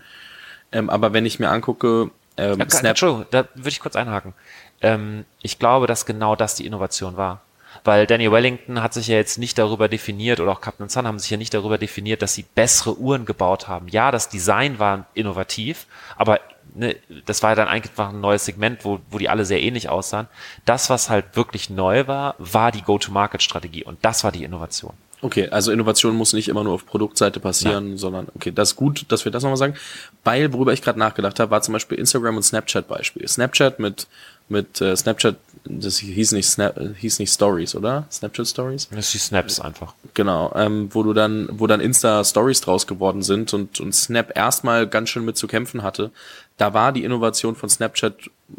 Ähm, 0.73 0.91
aber 0.91 1.15
wenn 1.15 1.25
ich 1.25 1.39
mir 1.39 1.49
angucke, 1.49 2.11
ähm, 2.37 2.59
ja, 2.59 2.69
Snap... 2.69 2.91
Entschuldigung, 2.91 3.25
da 3.31 3.49
würde 3.55 3.71
ich 3.71 3.81
kurz 3.81 3.97
einhaken. 3.97 4.35
Ähm, 4.83 5.25
ich 5.41 5.59
glaube, 5.59 5.87
dass 5.87 6.05
genau 6.05 6.37
das 6.37 6.57
die 6.57 6.67
Innovation 6.67 7.17
war. 7.17 7.41
Weil 7.83 8.07
Danny 8.07 8.31
Wellington 8.31 8.83
hat 8.83 8.95
sich 8.95 9.09
ja 9.09 9.16
jetzt 9.16 9.39
nicht 9.39 9.59
darüber 9.59 9.89
definiert 9.89 10.41
oder 10.41 10.53
auch 10.53 10.61
Captain 10.61 10.89
Sun 10.89 11.07
haben 11.07 11.18
sich 11.18 11.31
ja 11.31 11.37
nicht 11.37 11.55
darüber 11.55 11.79
definiert, 11.79 12.22
dass 12.22 12.35
sie 12.35 12.45
bessere 12.55 12.97
Uhren 12.99 13.25
gebaut 13.25 13.68
haben. 13.68 13.89
Ja, 13.89 14.11
das 14.11 14.29
Design 14.29 14.79
war 14.79 15.07
innovativ, 15.14 15.87
aber 16.16 16.41
ne, 16.75 16.97
das 17.27 17.43
war 17.43 17.51
ja 17.51 17.57
dann 17.57 17.68
einfach 17.68 18.11
ein 18.11 18.20
neues 18.20 18.45
Segment, 18.45 18.85
wo, 18.85 19.01
wo 19.11 19.18
die 19.18 19.29
alle 19.29 19.45
sehr 19.45 19.62
ähnlich 19.62 19.89
aussahen. 19.89 20.29
Das, 20.64 20.91
was 20.91 21.11
halt 21.11 21.37
wirklich 21.37 21.70
neu 21.70 22.07
war, 22.07 22.35
war 22.39 22.72
die 22.72 22.83
Go-to-Market-Strategie 22.83 23.85
und 23.85 23.99
das 24.03 24.25
war 24.25 24.33
die 24.33 24.45
Innovation. 24.45 24.95
Okay, 25.22 25.49
also 25.49 25.72
Innovation 25.72 26.14
muss 26.14 26.35
nicht 26.35 26.49
immer 26.49 26.64
nur 26.64 26.75
auf 26.75 26.85
Produktseite 26.85 27.41
passieren, 27.41 27.91
Nein. 27.91 27.97
sondern 27.97 28.27
okay, 28.35 28.53
das 28.53 28.72
ist 28.72 28.77
gut, 28.77 29.07
dass 29.09 29.25
wir 29.25 29.33
das 29.33 29.43
nochmal 29.43 29.57
sagen. 29.57 29.75
Weil, 30.22 30.53
worüber 30.53 30.75
ich 30.75 30.83
gerade 30.83 30.99
nachgedacht 30.99 31.41
habe, 31.41 31.51
war 31.51 31.62
zum 31.62 31.72
Beispiel 31.72 31.99
Instagram 31.99 32.37
und 32.37 32.43
Snapchat 32.43 32.87
Beispiel. 32.89 33.27
Snapchat 33.27 33.79
mit 33.79 34.07
mit 34.49 34.81
äh, 34.81 34.97
Snapchat, 34.97 35.37
das 35.65 35.99
hieß 35.99 36.33
nicht 36.33 36.47
Snap, 36.47 36.79
hieß 36.99 37.19
nicht 37.19 37.33
Stories, 37.33 37.75
oder? 37.75 38.07
Snapchat 38.11 38.47
Stories? 38.47 38.89
Das 38.91 39.12
die 39.12 39.19
Snaps 39.19 39.61
einfach. 39.61 39.95
Genau, 40.12 40.53
ähm, 40.55 40.89
wo 40.93 41.03
du 41.03 41.15
dann, 41.15 41.49
wo 41.53 41.67
dann 41.67 41.81
Insta 41.81 42.23
Stories 42.23 42.61
draus 42.61 42.87
geworden 42.87 43.23
sind 43.23 43.55
und, 43.55 43.81
und 43.81 43.95
Snap 43.95 44.37
erstmal 44.37 44.87
ganz 44.87 45.09
schön 45.09 45.25
mit 45.25 45.39
zu 45.39 45.47
kämpfen 45.47 45.83
hatte. 45.83 46.11
Da 46.59 46.75
war 46.75 46.93
die 46.93 47.05
Innovation 47.05 47.57
von 47.57 47.69
Snapchat 47.69 48.15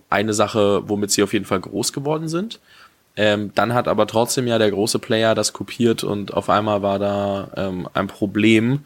eine 0.09 0.33
Sache, 0.33 0.81
womit 0.89 1.11
sie 1.11 1.21
auf 1.21 1.33
jeden 1.33 1.45
Fall 1.45 1.59
groß 1.59 1.93
geworden 1.93 2.27
sind. 2.27 2.59
Ähm, 3.15 3.51
dann 3.55 3.73
hat 3.73 3.87
aber 3.87 4.07
trotzdem 4.07 4.47
ja 4.47 4.57
der 4.57 4.71
große 4.71 4.99
Player 4.99 5.35
das 5.35 5.53
kopiert 5.53 6.03
und 6.03 6.33
auf 6.33 6.49
einmal 6.49 6.81
war 6.81 6.99
da 6.99 7.49
ähm, 7.55 7.87
ein 7.93 8.07
Problem, 8.07 8.83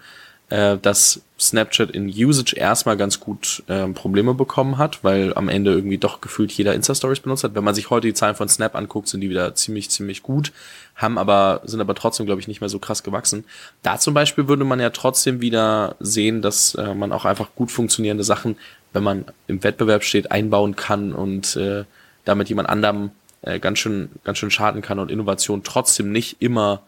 äh, 0.49 0.77
dass 0.77 1.21
Snapchat 1.39 1.91
in 1.91 2.09
Usage 2.09 2.55
erstmal 2.55 2.97
ganz 2.97 3.19
gut 3.19 3.63
ähm, 3.69 3.93
Probleme 3.93 4.33
bekommen 4.33 4.77
hat, 4.77 5.03
weil 5.03 5.33
am 5.35 5.47
Ende 5.47 5.71
irgendwie 5.71 5.97
doch 5.97 6.21
gefühlt 6.21 6.51
jeder 6.51 6.73
Insta-Stories 6.73 7.21
benutzt 7.21 7.43
hat. 7.43 7.55
Wenn 7.55 7.63
man 7.63 7.75
sich 7.75 7.89
heute 7.89 8.07
die 8.07 8.13
Zahlen 8.13 8.35
von 8.35 8.49
Snap 8.49 8.75
anguckt, 8.75 9.07
sind 9.07 9.21
die 9.21 9.29
wieder 9.29 9.55
ziemlich, 9.55 9.89
ziemlich 9.89 10.23
gut, 10.23 10.51
haben 10.95 11.17
aber, 11.17 11.61
sind 11.63 11.81
aber 11.81 11.95
trotzdem, 11.95 12.25
glaube 12.25 12.41
ich, 12.41 12.47
nicht 12.47 12.61
mehr 12.61 12.69
so 12.69 12.79
krass 12.79 13.03
gewachsen. 13.03 13.45
Da 13.83 13.99
zum 13.99 14.13
Beispiel 14.13 14.47
würde 14.47 14.65
man 14.65 14.79
ja 14.79 14.89
trotzdem 14.89 15.39
wieder 15.39 15.95
sehen, 15.99 16.41
dass 16.41 16.75
äh, 16.75 16.93
man 16.93 17.11
auch 17.11 17.25
einfach 17.25 17.49
gut 17.55 17.71
funktionierende 17.71 18.23
Sachen, 18.23 18.57
wenn 18.91 19.03
man 19.03 19.25
im 19.47 19.63
Wettbewerb 19.63 20.03
steht, 20.03 20.31
einbauen 20.31 20.75
kann 20.75 21.13
und 21.13 21.55
äh, 21.55 21.85
damit 22.25 22.49
jemand 22.49 22.69
anderem 22.69 23.11
äh, 23.43 23.59
ganz 23.59 23.79
schön, 23.79 24.09
ganz 24.23 24.39
schön 24.39 24.51
schaden 24.51 24.81
kann 24.81 24.99
und 24.99 25.11
Innovation 25.11 25.63
trotzdem 25.63 26.11
nicht 26.11 26.41
immer 26.41 26.81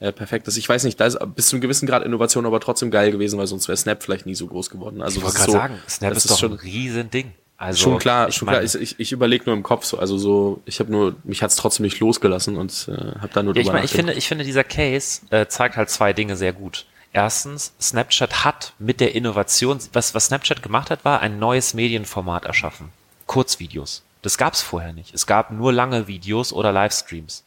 äh, 0.00 0.12
perfekt 0.12 0.48
ist. 0.48 0.56
Ich 0.56 0.68
weiß 0.68 0.84
nicht, 0.84 0.98
da 0.98 1.06
ist 1.06 1.18
bis 1.34 1.48
zu 1.48 1.56
einem 1.56 1.60
gewissen 1.60 1.86
Grad 1.86 2.04
Innovation 2.04 2.46
aber 2.46 2.58
trotzdem 2.60 2.90
geil 2.90 3.12
gewesen, 3.12 3.38
weil 3.38 3.46
sonst 3.46 3.68
wäre 3.68 3.76
Snap 3.76 4.02
vielleicht 4.02 4.26
nie 4.26 4.34
so 4.34 4.46
groß 4.46 4.70
geworden. 4.70 5.02
Also 5.02 5.18
ich 5.18 5.24
wollte 5.24 5.36
gerade 5.36 5.52
so, 5.52 5.58
sagen, 5.58 5.78
Snap 5.88 6.12
ist, 6.12 6.24
ist 6.24 6.30
doch 6.30 6.38
schon, 6.38 6.52
ein 6.52 6.58
Riesending. 6.58 7.32
Also, 7.58 7.78
schon 7.78 7.98
klar, 7.98 8.32
schon 8.32 8.48
klar. 8.48 8.62
Ich, 8.62 8.98
ich, 8.98 9.12
überlege 9.12 9.44
nur 9.44 9.54
im 9.54 9.62
Kopf 9.62 9.84
so, 9.84 9.98
also 9.98 10.16
so, 10.16 10.62
ich 10.64 10.80
habe 10.80 10.90
nur, 10.90 11.16
mich 11.24 11.42
hat's 11.42 11.56
trotzdem 11.56 11.84
nicht 11.84 12.00
losgelassen 12.00 12.56
und 12.56 12.88
äh, 12.88 13.18
habe 13.20 13.30
da 13.34 13.42
nur 13.42 13.54
ja, 13.54 13.60
ich, 13.60 13.70
mein, 13.70 13.84
ich 13.84 13.90
finde, 13.90 14.14
ich 14.14 14.26
finde, 14.26 14.44
dieser 14.44 14.64
Case 14.64 15.20
äh, 15.28 15.46
zeigt 15.46 15.76
halt 15.76 15.90
zwei 15.90 16.14
Dinge 16.14 16.36
sehr 16.36 16.54
gut. 16.54 16.86
Erstens, 17.12 17.74
Snapchat 17.78 18.44
hat 18.44 18.72
mit 18.78 19.00
der 19.00 19.14
Innovation, 19.14 19.78
was, 19.92 20.14
was 20.14 20.26
Snapchat 20.26 20.62
gemacht 20.62 20.88
hat, 20.88 21.04
war 21.04 21.20
ein 21.20 21.38
neues 21.38 21.74
Medienformat 21.74 22.46
erschaffen. 22.46 22.88
Kurzvideos. 23.26 24.04
Das 24.22 24.38
gab's 24.38 24.62
vorher 24.62 24.94
nicht. 24.94 25.12
Es 25.12 25.26
gab 25.26 25.50
nur 25.50 25.72
lange 25.72 26.06
Videos 26.06 26.54
oder 26.54 26.72
Livestreams. 26.72 27.44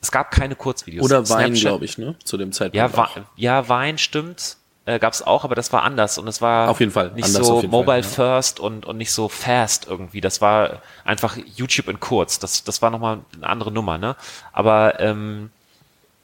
Es 0.00 0.12
gab 0.12 0.30
keine 0.30 0.54
Kurzvideos. 0.54 1.04
Oder 1.04 1.28
Wein, 1.28 1.54
glaube 1.54 1.84
ich, 1.84 1.98
ne? 1.98 2.16
Zu 2.22 2.36
dem 2.36 2.52
Zeitpunkt. 2.52 2.76
Ja, 2.76 3.02
auch. 3.02 3.16
ja 3.36 3.68
Wein 3.68 3.98
stimmt. 3.98 4.56
Äh, 4.84 5.00
gab 5.00 5.12
es 5.12 5.20
auch, 5.20 5.42
aber 5.42 5.56
das 5.56 5.72
war 5.72 5.82
anders 5.82 6.16
und 6.16 6.28
es 6.28 6.40
war 6.40 6.68
auf 6.68 6.78
jeden 6.78 6.92
Fall 6.92 7.10
nicht 7.10 7.26
so 7.26 7.60
mobile 7.62 7.84
Fall, 7.84 8.02
ja. 8.02 8.08
first 8.08 8.60
und, 8.60 8.86
und 8.86 8.96
nicht 8.96 9.10
so 9.10 9.28
fast 9.28 9.88
irgendwie. 9.88 10.20
Das 10.20 10.40
war 10.40 10.80
einfach 11.04 11.36
YouTube 11.56 11.88
in 11.88 11.98
kurz. 11.98 12.38
Das, 12.38 12.62
das 12.62 12.82
war 12.82 12.90
nochmal 12.90 13.18
eine 13.34 13.48
andere 13.48 13.72
Nummer, 13.72 13.98
ne? 13.98 14.14
Aber 14.52 15.00
ähm, 15.00 15.50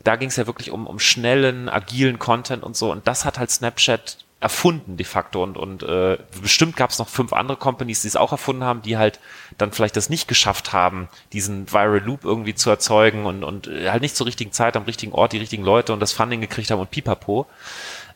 da 0.04 0.14
ging 0.14 0.28
es 0.28 0.36
ja 0.36 0.46
wirklich 0.46 0.70
um, 0.70 0.86
um 0.86 1.00
schnellen, 1.00 1.68
agilen 1.68 2.20
Content 2.20 2.62
und 2.62 2.76
so. 2.76 2.92
Und 2.92 3.08
das 3.08 3.24
hat 3.24 3.36
halt 3.36 3.50
Snapchat 3.50 4.18
erfunden 4.42 4.96
de 4.96 5.06
facto 5.06 5.40
und, 5.42 5.56
und 5.56 5.84
äh, 5.84 6.18
bestimmt 6.40 6.76
gab 6.76 6.90
es 6.90 6.98
noch 6.98 7.08
fünf 7.08 7.32
andere 7.32 7.56
Companies, 7.56 8.02
die 8.02 8.08
es 8.08 8.16
auch 8.16 8.32
erfunden 8.32 8.64
haben, 8.64 8.82
die 8.82 8.96
halt 8.96 9.20
dann 9.56 9.70
vielleicht 9.70 9.96
das 9.96 10.10
nicht 10.10 10.26
geschafft 10.26 10.72
haben, 10.72 11.08
diesen 11.32 11.72
Viral 11.72 12.02
Loop 12.04 12.24
irgendwie 12.24 12.54
zu 12.54 12.68
erzeugen 12.68 13.24
und, 13.24 13.44
und 13.44 13.68
äh, 13.68 13.90
halt 13.90 14.02
nicht 14.02 14.16
zur 14.16 14.26
richtigen 14.26 14.50
Zeit 14.50 14.76
am 14.76 14.82
richtigen 14.82 15.12
Ort 15.12 15.32
die 15.32 15.38
richtigen 15.38 15.62
Leute 15.62 15.92
und 15.92 16.00
das 16.00 16.12
Funding 16.12 16.40
gekriegt 16.40 16.72
haben 16.72 16.80
und 16.80 16.90
pipapo. 16.90 17.46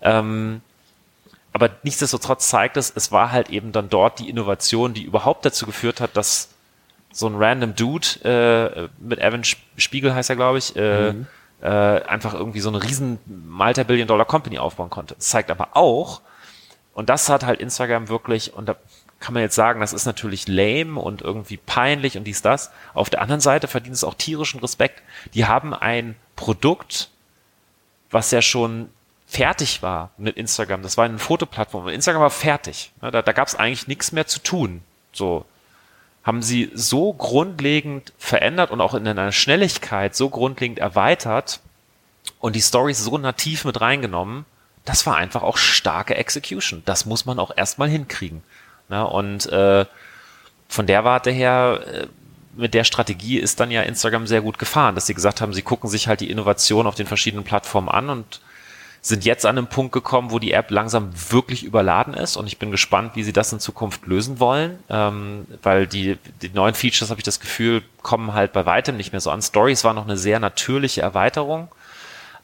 Ähm, 0.03 0.63
aber 1.53 1.71
nichtsdestotrotz 1.85 2.49
zeigt 2.49 2.77
es, 2.77 2.93
es 2.95 3.13
war 3.13 3.31
halt 3.31 3.49
eben 3.51 3.71
dann 3.71 3.89
dort 3.89 4.19
die 4.19 4.29
Innovation, 4.29 4.95
die 4.95 5.05
überhaupt 5.05 5.47
dazu 5.47 5.65
geführt 5.65 6.01
hat, 6.01 6.17
dass 6.17 6.49
so 7.13 7.29
ein 7.29 7.37
random 7.37 7.77
Dude 7.77 8.09
äh, 8.25 8.89
mit 8.99 9.21
Evan 9.21 9.43
Spiegel 9.77 10.13
heißt 10.13 10.29
er, 10.29 10.37
glaube 10.37 10.59
ich, 10.59 10.75
äh, 10.75 11.13
mhm 11.13 11.27
äh, 11.61 11.69
einfach 11.69 12.35
irgendwie 12.35 12.61
so 12.61 12.69
eine 12.69 12.83
riesen 12.83 13.19
Multi-Billion-Dollar-Company 13.27 14.59
aufbauen 14.59 14.91
konnte. 14.91 15.15
Das 15.15 15.29
zeigt 15.29 15.51
aber 15.51 15.77
auch, 15.77 16.21
und 16.95 17.09
das 17.09 17.29
hat 17.29 17.45
halt 17.45 17.61
Instagram 17.61 18.09
wirklich, 18.09 18.55
und 18.55 18.67
da 18.69 18.77
kann 19.21 19.35
man 19.35 19.43
jetzt 19.43 19.55
sagen, 19.55 19.81
das 19.81 19.93
ist 19.93 20.07
natürlich 20.07 20.47
lame 20.47 21.01
und 21.01 21.23
irgendwie 21.23 21.57
peinlich 21.57 22.17
und 22.17 22.25
dies, 22.25 22.43
das. 22.43 22.71
Auf 22.95 23.11
der 23.11 23.23
anderen 23.23 23.41
Seite 23.41 23.69
verdient 23.69 23.95
es 23.95 24.05
auch 24.05 24.15
tierischen 24.15 24.61
Respekt. 24.61 25.03
Die 25.35 25.47
haben 25.47 25.75
ein 25.75 26.17
Produkt, 26.37 27.11
was 28.11 28.31
ja 28.31 28.43
schon 28.43 28.91
fertig 29.27 29.83
war 29.83 30.11
mit 30.19 30.37
Instagram. 30.37 30.83
Das 30.83 30.97
war 30.97 31.05
eine 31.05 31.19
Fotoplattform. 31.19 31.89
Instagram 31.89 32.23
war 32.23 32.31
fertig. 32.31 32.93
Da, 33.01 33.23
da 33.23 33.33
gab 33.33 33.49
es 33.49 33.57
eigentlich 33.57 33.89
nichts 33.89 34.13
mehr 34.13 34.27
zu 34.27 34.39
tun. 34.39 34.83
So 35.13 35.45
haben 36.27 36.43
sie 36.43 36.73
so 36.75 37.13
grundlegend 37.13 38.13
verändert 38.19 38.73
und 38.73 38.81
auch 38.81 38.95
in 38.95 39.07
einer 39.07 39.31
Schnelligkeit 39.31 40.17
so 40.17 40.29
grundlegend 40.29 40.81
erweitert 40.81 41.61
und 42.41 42.57
die 42.57 42.61
Stories 42.61 43.03
so 43.03 43.17
nativ 43.17 43.65
mit 43.65 43.81
reingenommen, 43.81 44.45
das 44.85 45.07
war 45.07 45.17
einfach 45.17 45.45
auch 45.45 45.57
starke 45.57 46.17
Execution. 46.17 46.83
Das 46.85 47.07
muss 47.07 47.27
man 47.27 47.39
auch 47.39 47.53
erstmal 47.57 47.89
hinkriegen. 47.89 48.43
Na, 48.89 49.05
und 49.05 49.47
äh, 49.47 49.87
von 50.69 50.87
der 50.87 51.05
Warte 51.05 51.31
her, 51.31 51.81
äh, 51.87 52.07
mit 52.57 52.75
der 52.75 52.85
Strategie 52.85 53.39
ist 53.39 53.61
dann 53.61 53.71
ja 53.71 53.83
Instagram 53.83 54.27
sehr 54.27 54.41
gut 54.41 54.59
gefahren, 54.59 54.97
dass 54.97 55.07
sie 55.07 55.15
gesagt 55.15 55.41
haben, 55.41 55.55
sie 55.55 55.63
gucken 55.63 55.89
sich 55.89 56.09
halt 56.09 56.21
die 56.21 56.31
Innovation 56.31 56.89
auf 56.89 56.95
den 56.97 57.07
verschiedenen 57.07 57.45
Plattformen 57.45 57.89
an 57.89 58.11
und 58.11 58.41
sind 59.07 59.25
jetzt 59.25 59.47
an 59.47 59.57
einem 59.57 59.69
Punkt 59.69 59.93
gekommen, 59.93 60.33
wo 60.33 60.41
die 60.41 60.51
App 60.51 60.73
langsam 60.73 61.11
wirklich 61.31 61.63
überladen 61.63 62.13
ist 62.13 62.37
und 62.37 62.49
ich 62.49 62.59
bin 62.59 62.73
gespannt, 62.73 63.13
wie 63.15 63.23
sie 63.23 63.33
das 63.33 63.53
in 63.53 63.61
Zukunft 63.61 64.05
lösen 64.07 64.41
wollen, 64.41 64.81
ähm, 64.91 65.47
weil 65.63 65.87
die, 65.87 66.19
die 66.43 66.49
neuen 66.49 66.75
Features, 66.75 67.11
habe 67.11 67.21
ich 67.21 67.25
das 67.25 67.39
Gefühl, 67.39 67.83
kommen 68.03 68.35
halt 68.35 68.53
bei 68.53 68.67
weitem 68.67 68.97
nicht 68.97 69.13
mehr 69.13 69.21
so 69.21 69.31
an. 69.31 69.43
Stories 69.43 69.85
war 69.85 69.95
noch 69.95 70.05
eine 70.05 70.17
sehr 70.17 70.41
natürliche 70.41 71.03
Erweiterung. 71.03 71.69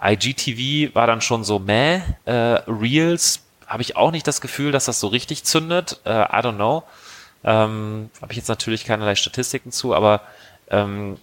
IGTV 0.01 0.95
war 0.95 1.09
dann 1.09 1.21
schon 1.21 1.43
so 1.43 1.59
meh. 1.59 2.01
Äh, 2.27 2.33
Reels 2.69 3.41
habe 3.67 3.83
ich 3.83 3.97
auch 3.97 4.13
nicht 4.13 4.29
das 4.29 4.41
Gefühl, 4.41 4.71
dass 4.71 4.85
das 4.85 5.01
so 5.01 5.09
richtig 5.09 5.43
zündet. 5.43 6.01
Äh, 6.05 6.11
I 6.11 6.43
don't 6.43 6.55
know. 6.55 6.85
Ähm, 7.43 8.11
habe 8.21 8.33
ich 8.33 8.37
jetzt 8.37 8.49
natürlich 8.49 8.85
keinerlei 8.85 9.17
Statistiken 9.17 9.73
zu, 9.73 9.97
aber 9.97 10.21
ähm, 10.71 11.17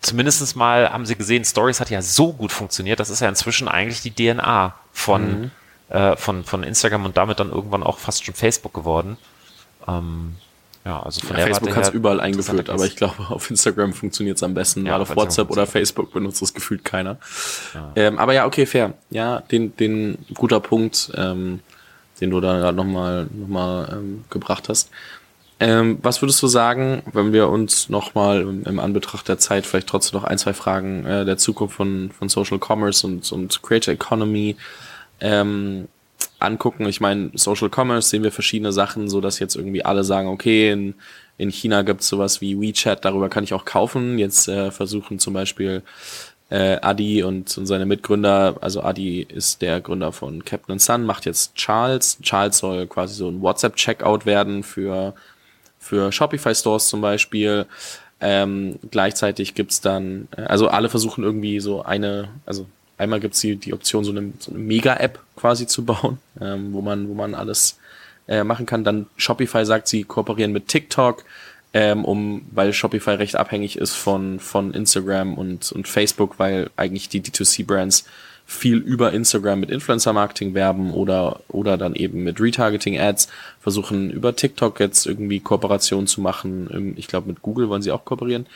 zumindestens 0.00 0.54
mal 0.54 0.90
haben 0.90 1.06
sie 1.06 1.16
gesehen, 1.16 1.44
Stories 1.44 1.80
hat 1.80 1.90
ja 1.90 2.02
so 2.02 2.32
gut 2.32 2.52
funktioniert. 2.52 3.00
Das 3.00 3.10
ist 3.10 3.20
ja 3.20 3.28
inzwischen 3.28 3.68
eigentlich 3.68 4.02
die 4.02 4.10
DNA 4.10 4.74
von, 4.92 5.40
mhm. 5.42 5.50
äh, 5.88 6.16
von, 6.16 6.44
von 6.44 6.62
Instagram 6.62 7.04
und 7.04 7.16
damit 7.16 7.40
dann 7.40 7.50
irgendwann 7.50 7.82
auch 7.82 7.98
fast 7.98 8.24
schon 8.24 8.34
Facebook 8.34 8.74
geworden. 8.74 9.16
Ähm, 9.86 10.36
ja, 10.84 11.02
also 11.02 11.20
von 11.20 11.36
ja, 11.36 11.44
der 11.44 11.54
Facebook 11.54 11.76
hat 11.76 11.84
es 11.84 11.90
überall 11.90 12.20
eingeführt, 12.20 12.70
aber 12.70 12.86
ich 12.86 12.96
glaube, 12.96 13.28
auf 13.28 13.50
Instagram 13.50 13.92
funktioniert 13.92 14.38
es 14.38 14.42
am 14.42 14.54
besten, 14.54 14.86
ja, 14.86 14.94
weil 14.94 15.02
auf 15.02 15.14
WhatsApp 15.14 15.50
oder 15.50 15.66
Facebook 15.66 16.12
benutzt 16.12 16.40
es 16.40 16.54
gefühlt 16.54 16.84
keiner. 16.84 17.18
Ja. 17.74 17.92
Ähm, 17.96 18.18
aber 18.18 18.32
ja, 18.32 18.46
okay, 18.46 18.64
fair. 18.64 18.94
Ja, 19.10 19.40
den, 19.40 19.76
den 19.76 20.18
guter 20.32 20.60
Punkt, 20.60 21.12
ähm, 21.16 21.60
den 22.20 22.30
du 22.30 22.40
da 22.40 22.58
gerade 22.58 22.76
nochmal 22.76 23.28
noch 23.30 23.48
mal, 23.48 23.88
ähm, 23.92 24.24
gebracht 24.30 24.70
hast. 24.70 24.90
Ähm, 25.62 25.98
was 26.00 26.22
würdest 26.22 26.42
du 26.42 26.46
sagen, 26.46 27.02
wenn 27.12 27.34
wir 27.34 27.50
uns 27.50 27.90
nochmal 27.90 28.40
im, 28.40 28.80
Anbetracht 28.80 29.28
der 29.28 29.38
Zeit 29.38 29.66
vielleicht 29.66 29.88
trotzdem 29.88 30.18
noch 30.18 30.24
ein, 30.24 30.38
zwei 30.38 30.54
Fragen 30.54 31.04
äh, 31.04 31.26
der 31.26 31.36
Zukunft 31.36 31.76
von, 31.76 32.10
von 32.18 32.30
Social 32.30 32.58
Commerce 32.58 33.06
und, 33.06 33.30
und 33.30 33.62
Creator 33.62 33.92
Economy 33.92 34.56
ähm, 35.20 35.88
angucken? 36.38 36.86
Ich 36.86 37.02
meine, 37.02 37.30
Social 37.34 37.68
Commerce 37.68 38.08
sehen 38.08 38.22
wir 38.22 38.32
verschiedene 38.32 38.72
Sachen, 38.72 39.10
so 39.10 39.20
dass 39.20 39.38
jetzt 39.38 39.54
irgendwie 39.54 39.84
alle 39.84 40.02
sagen, 40.02 40.28
okay, 40.28 40.70
in, 40.70 40.94
in 41.36 41.50
China 41.50 41.82
gibt's 41.82 42.08
sowas 42.08 42.40
wie 42.40 42.58
WeChat, 42.58 43.04
darüber 43.04 43.28
kann 43.28 43.44
ich 43.44 43.52
auch 43.52 43.66
kaufen. 43.66 44.18
Jetzt 44.18 44.48
äh, 44.48 44.70
versuchen 44.70 45.18
zum 45.18 45.34
Beispiel 45.34 45.82
äh, 46.48 46.78
Adi 46.80 47.22
und, 47.22 47.56
und 47.58 47.66
seine 47.66 47.84
Mitgründer, 47.84 48.56
also 48.62 48.82
Adi 48.82 49.26
ist 49.28 49.60
der 49.60 49.82
Gründer 49.82 50.12
von 50.12 50.42
Captain 50.42 50.78
Sun, 50.78 51.04
macht 51.04 51.26
jetzt 51.26 51.54
Charles. 51.54 52.18
Charles 52.22 52.56
soll 52.56 52.86
quasi 52.86 53.14
so 53.14 53.28
ein 53.28 53.42
WhatsApp-Checkout 53.42 54.24
werden 54.24 54.62
für 54.62 55.12
für 55.90 56.12
Shopify-Stores 56.12 56.88
zum 56.88 57.00
Beispiel. 57.00 57.66
Ähm, 58.20 58.78
gleichzeitig 58.90 59.54
gibt's 59.54 59.80
dann, 59.80 60.28
äh, 60.36 60.42
also 60.42 60.68
alle 60.68 60.88
versuchen 60.88 61.24
irgendwie 61.24 61.58
so 61.58 61.82
eine, 61.82 62.28
also 62.46 62.66
einmal 62.96 63.18
gibt's 63.18 63.40
die, 63.40 63.56
die 63.56 63.72
Option, 63.72 64.04
so 64.04 64.12
eine, 64.12 64.32
so 64.38 64.52
eine 64.52 64.60
Mega-App 64.60 65.18
quasi 65.34 65.66
zu 65.66 65.84
bauen, 65.84 66.18
ähm, 66.40 66.72
wo 66.72 66.80
man, 66.80 67.08
wo 67.08 67.14
man 67.14 67.34
alles 67.34 67.78
äh, 68.28 68.44
machen 68.44 68.66
kann. 68.66 68.84
Dann 68.84 69.06
Shopify 69.16 69.64
sagt, 69.64 69.88
sie 69.88 70.04
kooperieren 70.04 70.52
mit 70.52 70.68
TikTok. 70.68 71.24
ähm, 71.72 72.04
um, 72.04 72.42
weil 72.50 72.72
Shopify 72.72 73.10
recht 73.10 73.36
abhängig 73.36 73.76
ist 73.76 73.94
von, 73.94 74.40
von 74.40 74.74
Instagram 74.74 75.38
und, 75.38 75.70
und 75.70 75.86
Facebook, 75.86 76.38
weil 76.38 76.68
eigentlich 76.76 77.08
die 77.08 77.20
D2C-Brands 77.22 78.04
viel 78.50 78.78
über 78.78 79.12
Instagram 79.12 79.60
mit 79.60 79.70
Influencer-Marketing 79.70 80.54
werben 80.54 80.92
oder, 80.92 81.40
oder 81.46 81.78
dann 81.78 81.94
eben 81.94 82.24
mit 82.24 82.40
Retargeting-Ads, 82.40 83.28
versuchen 83.60 84.10
über 84.10 84.34
TikTok 84.34 84.80
jetzt 84.80 85.06
irgendwie 85.06 85.38
Kooperationen 85.38 86.08
zu 86.08 86.20
machen. 86.20 86.94
Ich 86.96 87.06
glaube, 87.06 87.28
mit 87.28 87.42
Google 87.42 87.68
wollen 87.68 87.80
sie 87.80 87.92
auch 87.92 88.04
kooperieren. 88.04 88.46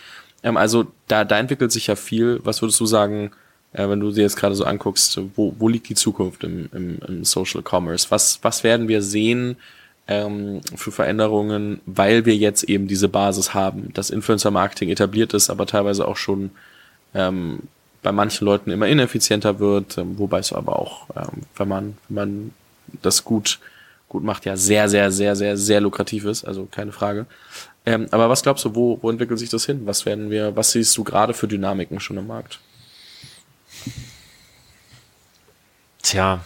Ähm, 0.43 0.57
also 0.57 0.87
da, 1.07 1.25
da 1.25 1.39
entwickelt 1.39 1.71
sich 1.71 1.87
ja 1.87 1.95
viel. 1.95 2.41
Was 2.43 2.61
würdest 2.61 2.81
du 2.81 2.87
sagen, 2.87 3.31
äh, 3.73 3.89
wenn 3.89 4.01
du 4.01 4.11
dir 4.11 4.23
jetzt 4.23 4.35
gerade 4.35 4.57
so 4.57 4.65
anguckst, 4.65 5.21
wo, 5.37 5.55
wo 5.61 5.69
liegt 5.69 5.89
die 5.89 5.95
Zukunft 5.95 6.43
im, 6.43 6.69
im, 6.73 6.99
im 7.07 7.25
Social 7.25 7.63
Commerce? 7.63 8.09
Was, 8.11 8.41
was 8.43 8.65
werden 8.65 8.89
wir 8.89 9.01
sehen 9.01 9.57
ähm, 10.09 10.61
für 10.75 10.91
Veränderungen, 10.91 11.81
weil 11.87 12.27
wir 12.27 12.35
jetzt 12.35 12.65
eben 12.65 12.89
diese 12.89 13.09
Basis 13.09 13.55
haben, 13.55 13.93
dass 13.95 14.11
Influencer-Marketing 14.11 14.91
etabliert 14.91 15.35
ist, 15.35 15.51
aber 15.51 15.67
teilweise 15.67 16.09
auch 16.09 16.17
schon 16.17 16.51
ähm, 17.15 17.61
bei 18.05 18.13
manchen 18.13 18.45
Leuten 18.45 18.71
immer 18.71 18.87
ineffizienter 18.87 19.59
wird, 19.59 19.99
ähm, 19.99 20.19
wobei 20.19 20.39
es 20.39 20.53
aber 20.53 20.79
auch, 20.79 21.09
ähm, 21.17 21.43
wenn 21.57 21.69
man, 21.69 21.99
wenn 22.09 22.15
man 22.15 22.53
das 23.03 23.25
gut, 23.25 23.59
gut 24.09 24.23
macht, 24.23 24.45
ja 24.45 24.57
sehr, 24.57 24.89
sehr, 24.89 25.11
sehr, 25.11 25.35
sehr, 25.35 25.57
sehr 25.57 25.81
lukrativ 25.81 26.27
ist, 26.27 26.45
also 26.45 26.69
keine 26.71 26.93
Frage. 26.93 27.27
Ähm, 27.87 28.07
aber 28.11 28.29
was 28.29 28.43
glaubst 28.43 28.65
du, 28.65 28.75
wo, 28.75 28.99
wo 29.03 29.11
entwickelt 29.11 29.39
sich 29.39 29.49
das 29.49 29.65
hin? 29.65 29.87
Was 29.87 30.07
werden 30.07 30.31
wir, 30.31 30.55
was 30.55 30.73
siehst 30.73 30.97
du 30.97 31.03
gerade 31.03 31.35
für 31.35 31.49
Dynamiken 31.49 31.99
schon 31.99 32.19
im 32.19 32.27
Markt? 32.27 32.61
Tja, 36.03 36.41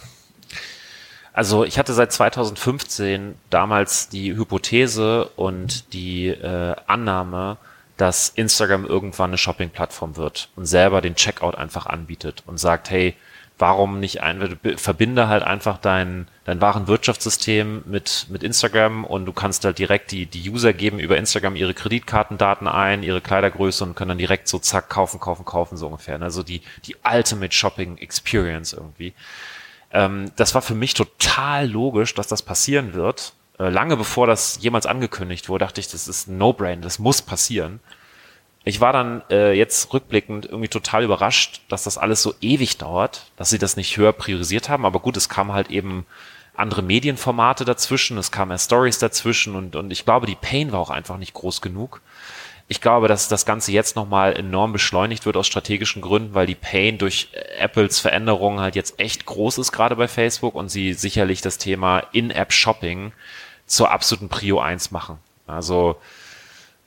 also 1.33 1.65
ich 1.65 1.79
hatte 1.79 1.93
seit 1.93 2.13
2015 2.13 3.35
damals 3.51 4.09
die 4.09 4.37
Hypothese 4.37 5.27
und 5.35 5.93
die 5.93 6.29
äh, 6.29 6.77
Annahme, 6.87 7.59
dass 7.99 8.31
Instagram 8.31 8.87
irgendwann 8.87 9.31
eine 9.31 9.39
Shopping-Plattform 9.39 10.17
wird 10.17 10.49
und 10.57 10.65
selber 10.65 11.03
den 11.03 11.17
Checkout 11.17 11.57
einfach 11.57 11.87
anbietet 11.87 12.43
und 12.47 12.59
sagt, 12.59 12.91
hey, 12.91 13.15
warum 13.59 13.99
nicht 13.99 14.23
ein, 14.23 14.57
verbinde 14.77 15.27
halt 15.27 15.43
einfach 15.43 15.79
dein, 15.79 16.29
dein 16.45 16.61
wahren 16.61 16.87
Wirtschaftssystem 16.87 17.83
mit, 17.87 18.27
mit 18.31 18.45
Instagram 18.45 19.05
und 19.05 19.27
du 19.27 19.33
kannst 19.33 19.65
halt 19.65 19.79
direkt 19.79 20.13
die, 20.13 20.27
die 20.27 20.49
User 20.49 20.73
geben 20.73 21.01
über 21.01 21.19
Instagram 21.19 21.57
ihre 21.57 21.75
Kreditkartendaten 21.75 22.69
ein, 22.69 23.03
ihre 23.03 23.21
Kleidergröße 23.21 23.83
und 23.83 23.97
können 23.97 24.11
dann 24.11 24.19
direkt 24.19 24.47
so 24.47 24.61
zack, 24.61 24.89
kaufen, 24.89 25.19
kaufen, 25.19 25.45
kaufen, 25.45 25.77
so 25.77 25.87
ungefähr. 25.87 26.23
Also 26.23 26.45
die, 26.45 26.63
die 26.87 26.95
Ultimate 27.05 27.53
Shopping 27.53 27.99
Experience 27.99 28.73
irgendwie. 28.75 29.13
Ähm, 29.91 30.31
das 30.37 30.55
war 30.55 30.63
für 30.63 30.77
mich 30.77 30.95
total 30.95 31.69
logisch, 31.69 32.15
dass 32.15 32.29
das 32.29 32.43
passieren 32.43 32.95
wird 32.95 33.33
lange 33.59 33.97
bevor 33.97 34.27
das 34.27 34.59
jemals 34.61 34.87
angekündigt 34.87 35.49
wurde, 35.49 35.65
dachte 35.65 35.81
ich, 35.81 35.89
das 35.89 36.09
ist 36.09 36.29
ein 36.29 36.39
No-Brain, 36.39 36.83
das 36.83 36.99
muss 36.99 37.23
passieren. 37.23 37.81
Ich 38.65 38.81
war 38.81 38.93
dann 38.93 39.23
äh, 39.31 39.53
jetzt 39.53 39.93
rückblickend 39.93 40.47
irgendwie 40.47 40.69
total 40.69 41.03
überrascht, 41.03 41.63
dass 41.69 41.85
das 41.85 41.97
alles 41.97 42.23
so 42.23 42.35
ewig 42.41 42.77
dauert, 42.77 43.31
dass 43.37 43.51
sie 43.51 43.59
das 43.59 43.77
nicht 43.77 43.97
höher 43.97 44.13
priorisiert 44.13 44.69
haben. 44.69 44.85
Aber 44.85 45.01
gut, 45.01 45.17
es 45.17 45.29
kam 45.29 45.53
halt 45.53 45.71
eben 45.71 46.07
andere 46.55 46.83
Medienformate 46.83 47.65
dazwischen, 47.65 48.19
es 48.19 48.31
kamen 48.31 48.59
Stories 48.59 48.99
dazwischen 48.99 49.55
und, 49.55 49.77
und 49.77 49.91
ich 49.91 50.05
glaube, 50.05 50.27
die 50.27 50.35
Pain 50.35 50.73
war 50.73 50.81
auch 50.81 50.91
einfach 50.91 51.17
nicht 51.17 51.35
groß 51.35 51.61
genug. 51.61 52.03
Ich 52.71 52.83
glaube, 52.83 53.09
dass 53.09 53.29
das 53.29 53.47
Ganze 53.47 53.73
jetzt 53.73 53.97
nochmal 53.97 54.37
enorm 54.37 54.75
beschleunigt 54.75 55.25
wird 55.25 55.39
aus 55.39 55.47
strategischen 55.47 56.03
Gründen, 56.03 56.35
weil 56.35 56.47
die 56.47 56.55
Pain 56.55 56.99
durch 56.99 57.29
Apples 57.59 57.99
Veränderungen 57.99 58.61
halt 58.61 58.77
jetzt 58.77 59.01
echt 59.01 59.25
groß 59.25 59.57
ist, 59.59 59.73
gerade 59.73 59.97
bei 59.97 60.09
Facebook 60.09 60.55
und 60.55 60.69
sie 60.69 60.93
sicherlich 60.93 61.41
das 61.41 61.57
Thema 61.57 62.01
In-App-Shopping 62.13 63.13
zur 63.69 63.93
absoluten 63.93 64.29
Prio 64.29 64.59
1 64.59 64.91
machen. 64.91 65.19
Also 65.47 65.97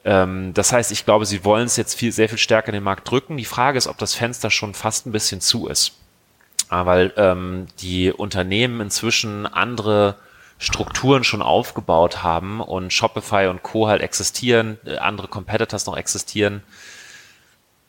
ähm, 0.03 0.53
das 0.53 0.73
heißt, 0.73 0.91
ich 0.91 1.05
glaube, 1.05 1.25
sie 1.25 1.45
wollen 1.45 1.65
es 1.65 1.77
jetzt 1.77 1.95
viel, 1.95 2.11
sehr 2.11 2.27
viel 2.27 2.37
stärker 2.37 2.69
in 2.69 2.73
den 2.73 2.83
Markt 2.83 3.09
drücken. 3.09 3.37
Die 3.37 3.45
Frage 3.45 3.77
ist, 3.77 3.87
ob 3.87 3.97
das 3.97 4.13
Fenster 4.13 4.49
schon 4.49 4.73
fast 4.73 5.05
ein 5.05 5.11
bisschen 5.11 5.41
zu 5.41 5.67
ist. 5.67 5.93
Ah, 6.69 6.85
weil 6.85 7.13
ähm, 7.17 7.67
die 7.79 8.11
Unternehmen 8.11 8.81
inzwischen 8.81 9.45
andere 9.45 10.15
Strukturen 10.57 11.23
schon 11.23 11.41
aufgebaut 11.41 12.23
haben 12.23 12.61
und 12.61 12.93
Shopify 12.93 13.47
und 13.47 13.61
Co. 13.61 13.87
halt 13.87 14.01
existieren, 14.01 14.77
äh, 14.85 14.97
andere 14.97 15.27
Competitors 15.27 15.85
noch 15.85 15.97
existieren. 15.97 16.63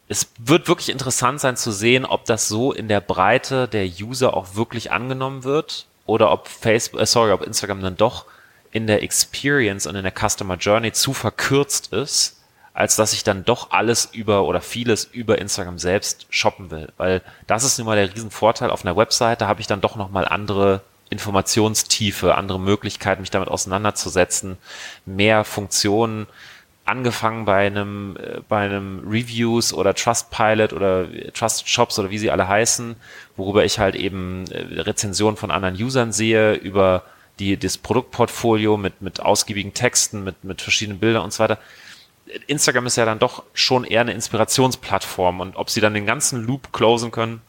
Es 0.09 0.29
wird 0.39 0.69
wirklich 0.69 0.89
interessant 0.89 1.41
sein 1.41 1.57
zu 1.57 1.71
sehen, 1.71 2.05
ob 2.05 2.25
das 2.25 2.49
so 2.49 2.73
in 2.73 2.89
der 2.89 3.01
Breite 3.01 3.69
der 3.69 3.87
User 3.87 4.37
auch 4.37 4.57
wirklich 4.57 4.91
angenommen 4.91 5.45
wird 5.45 5.87
oder 6.05 6.33
ob 6.33 6.49
Facebook, 6.49 7.01
äh, 7.01 7.07
sorry, 7.07 7.31
ob 7.31 7.43
Instagram 7.43 7.83
dann 7.83 7.97
doch 7.97 8.27
in 8.73 8.87
der 8.87 9.03
Experience 9.03 9.87
und 9.87 9.95
in 9.95 10.03
der 10.03 10.13
Customer 10.13 10.57
Journey 10.57 10.93
zu 10.93 11.13
verkürzt 11.13 11.93
ist, 11.93 12.43
als 12.75 12.97
dass 12.97 13.13
ich 13.13 13.23
dann 13.23 13.45
doch 13.45 13.71
alles 13.71 14.09
über 14.13 14.45
oder 14.45 14.61
vieles 14.61 15.05
über 15.05 15.39
Instagram 15.39 15.79
selbst 15.79 16.27
shoppen 16.31 16.71
will. 16.71 16.89
Weil 16.97 17.23
das 17.47 17.65
ist 17.65 17.79
nun 17.79 17.87
mal 17.87 17.97
der 17.97 18.13
Riesenvorteil 18.15 18.71
auf 18.71 18.85
einer 18.85 18.97
Webseite, 18.97 19.47
habe 19.47 19.61
ich 19.61 19.67
dann 19.67 19.83
doch 19.83 19.97
nochmal 19.97 20.27
andere 20.27 20.81
Informationstiefe, 21.11 22.35
andere 22.35 22.59
Möglichkeiten, 22.59 23.21
mich 23.21 23.31
damit 23.31 23.51
auseinanderzusetzen, 23.51 24.57
mehr 25.05 25.45
Funktionen, 25.45 26.27
angefangen 26.85 27.45
bei 27.45 27.67
einem, 27.67 28.17
äh, 28.17 28.41
bei 28.49 28.65
einem 28.65 29.03
Reviews 29.07 29.73
oder 29.73 29.95
Trustpilot 29.95 30.73
oder 30.73 31.07
Trust 31.33 31.69
Shops 31.69 31.99
oder 31.99 32.11
wie 32.11 32.19
sie 32.19 32.31
alle 32.31 32.49
heißen, 32.49 32.97
worüber 33.37 33.65
ich 33.65 33.79
halt 33.79 33.95
eben 33.95 34.47
äh, 34.51 34.81
Rezensionen 34.81 35.37
von 35.37 35.51
anderen 35.51 35.77
Usern 35.77 36.13
sehe, 36.13 36.55
über 36.55 37.05
die, 37.39 37.57
das 37.57 37.79
Produktportfolio 37.79 38.77
mit, 38.77 39.03
mit 39.03 39.21
ausgiebigen 39.21 39.75
Texten, 39.75 40.25
mit, 40.25 40.45
mit 40.45 40.63
verschiedenen 40.63 40.99
Bildern 40.99 41.25
und 41.25 41.33
so 41.33 41.43
weiter. 41.43 41.59
Instagram 42.47 42.87
ist 42.87 42.97
ja 42.97 43.05
dann 43.05 43.19
doch 43.19 43.43
schon 43.53 43.85
eher 43.85 44.03
eine 44.03 44.13
Inspirationsplattform 44.13 45.41
und 45.41 45.57
ob 45.57 45.71
sie 45.71 45.81
dann 45.81 45.95
den 45.95 46.07
ganzen 46.07 46.45
Loop 46.45 46.73
closen 46.73 47.11
können, 47.11 47.43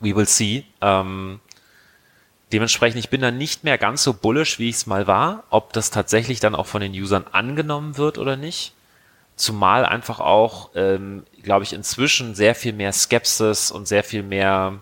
we 0.00 0.14
will 0.14 0.26
see. 0.26 0.64
Ähm, 0.80 1.40
dementsprechend, 2.52 2.98
ich 2.98 3.08
bin 3.08 3.20
da 3.20 3.30
nicht 3.30 3.64
mehr 3.64 3.78
ganz 3.78 4.02
so 4.02 4.12
bullish, 4.12 4.58
wie 4.58 4.68
ich 4.68 4.76
es 4.76 4.86
mal 4.86 5.06
war, 5.06 5.44
ob 5.50 5.72
das 5.72 5.90
tatsächlich 5.90 6.40
dann 6.40 6.54
auch 6.54 6.66
von 6.66 6.82
den 6.82 6.92
Usern 6.92 7.24
angenommen 7.32 7.96
wird 7.96 8.18
oder 8.18 8.36
nicht. 8.36 8.74
Zumal 9.36 9.86
einfach 9.86 10.20
auch, 10.20 10.70
ähm, 10.74 11.24
glaube 11.42 11.64
ich, 11.64 11.72
inzwischen 11.72 12.34
sehr 12.34 12.54
viel 12.54 12.74
mehr 12.74 12.92
Skepsis 12.92 13.70
und 13.70 13.88
sehr 13.88 14.04
viel 14.04 14.22
mehr 14.22 14.80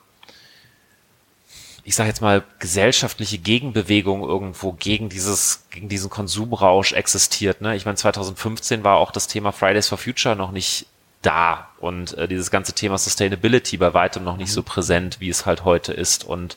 ich 1.84 1.94
sage 1.94 2.08
jetzt 2.08 2.20
mal, 2.20 2.42
gesellschaftliche 2.58 3.38
Gegenbewegung 3.38 4.22
irgendwo 4.22 4.72
gegen 4.72 5.08
dieses, 5.08 5.64
gegen 5.70 5.88
diesen 5.88 6.10
Konsumrausch 6.10 6.92
existiert. 6.92 7.60
Ne? 7.60 7.76
Ich 7.76 7.84
meine, 7.84 7.96
2015 7.96 8.84
war 8.84 8.96
auch 8.96 9.10
das 9.12 9.26
Thema 9.26 9.52
Fridays 9.52 9.88
for 9.88 9.98
Future 9.98 10.36
noch 10.36 10.52
nicht 10.52 10.86
da 11.22 11.68
und 11.78 12.16
äh, 12.16 12.28
dieses 12.28 12.50
ganze 12.50 12.72
Thema 12.72 12.98
Sustainability 12.98 13.76
bei 13.76 13.92
weitem 13.94 14.24
noch 14.24 14.36
nicht 14.36 14.52
so 14.52 14.62
präsent, 14.62 15.20
wie 15.20 15.28
es 15.28 15.46
halt 15.46 15.64
heute 15.64 15.92
ist. 15.92 16.24
Und 16.24 16.56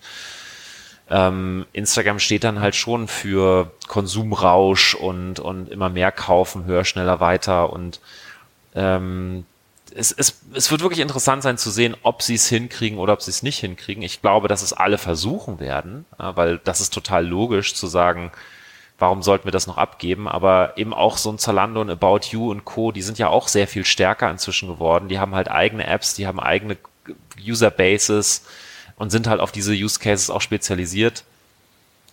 ähm, 1.09 1.65
Instagram 1.73 2.19
steht 2.19 2.43
dann 2.43 2.59
halt 2.59 2.75
schon 2.75 3.07
für 3.07 3.71
Konsumrausch 3.87 4.95
und, 4.95 5.39
und 5.39 5.69
immer 5.69 5.89
mehr 5.89 6.11
kaufen, 6.11 6.65
höher, 6.65 6.85
schneller, 6.85 7.19
weiter 7.19 7.73
und 7.73 7.99
ähm, 8.73 9.45
es, 9.95 10.11
es, 10.11 10.41
es 10.53 10.71
wird 10.71 10.81
wirklich 10.81 10.99
interessant 10.99 11.43
sein 11.43 11.57
zu 11.57 11.69
sehen, 11.69 11.95
ob 12.03 12.21
sie 12.21 12.35
es 12.35 12.47
hinkriegen 12.47 12.97
oder 12.97 13.13
ob 13.13 13.21
sie 13.21 13.31
es 13.31 13.43
nicht 13.43 13.59
hinkriegen. 13.59 14.03
Ich 14.03 14.21
glaube, 14.21 14.47
dass 14.47 14.61
es 14.61 14.73
alle 14.73 14.97
versuchen 14.97 15.59
werden, 15.59 16.05
weil 16.17 16.59
das 16.59 16.81
ist 16.81 16.93
total 16.93 17.25
logisch 17.25 17.75
zu 17.75 17.87
sagen, 17.87 18.31
warum 18.99 19.23
sollten 19.23 19.45
wir 19.45 19.51
das 19.51 19.67
noch 19.67 19.77
abgeben? 19.77 20.27
Aber 20.27 20.73
eben 20.77 20.93
auch 20.93 21.17
so 21.17 21.31
ein 21.31 21.37
Zalando 21.37 21.81
und 21.81 21.89
About 21.89 22.27
You 22.31 22.51
und 22.51 22.65
Co., 22.65 22.91
die 22.91 23.01
sind 23.01 23.17
ja 23.17 23.27
auch 23.27 23.47
sehr 23.47 23.67
viel 23.67 23.85
stärker 23.85 24.29
inzwischen 24.29 24.67
geworden. 24.67 25.09
Die 25.09 25.19
haben 25.19 25.35
halt 25.35 25.49
eigene 25.49 25.85
Apps, 25.85 26.13
die 26.13 26.27
haben 26.27 26.39
eigene 26.39 26.77
User-Bases 27.45 28.45
und 28.95 29.09
sind 29.09 29.27
halt 29.27 29.41
auf 29.41 29.51
diese 29.51 29.73
Use 29.73 29.99
Cases 29.99 30.29
auch 30.29 30.41
spezialisiert. 30.41 31.23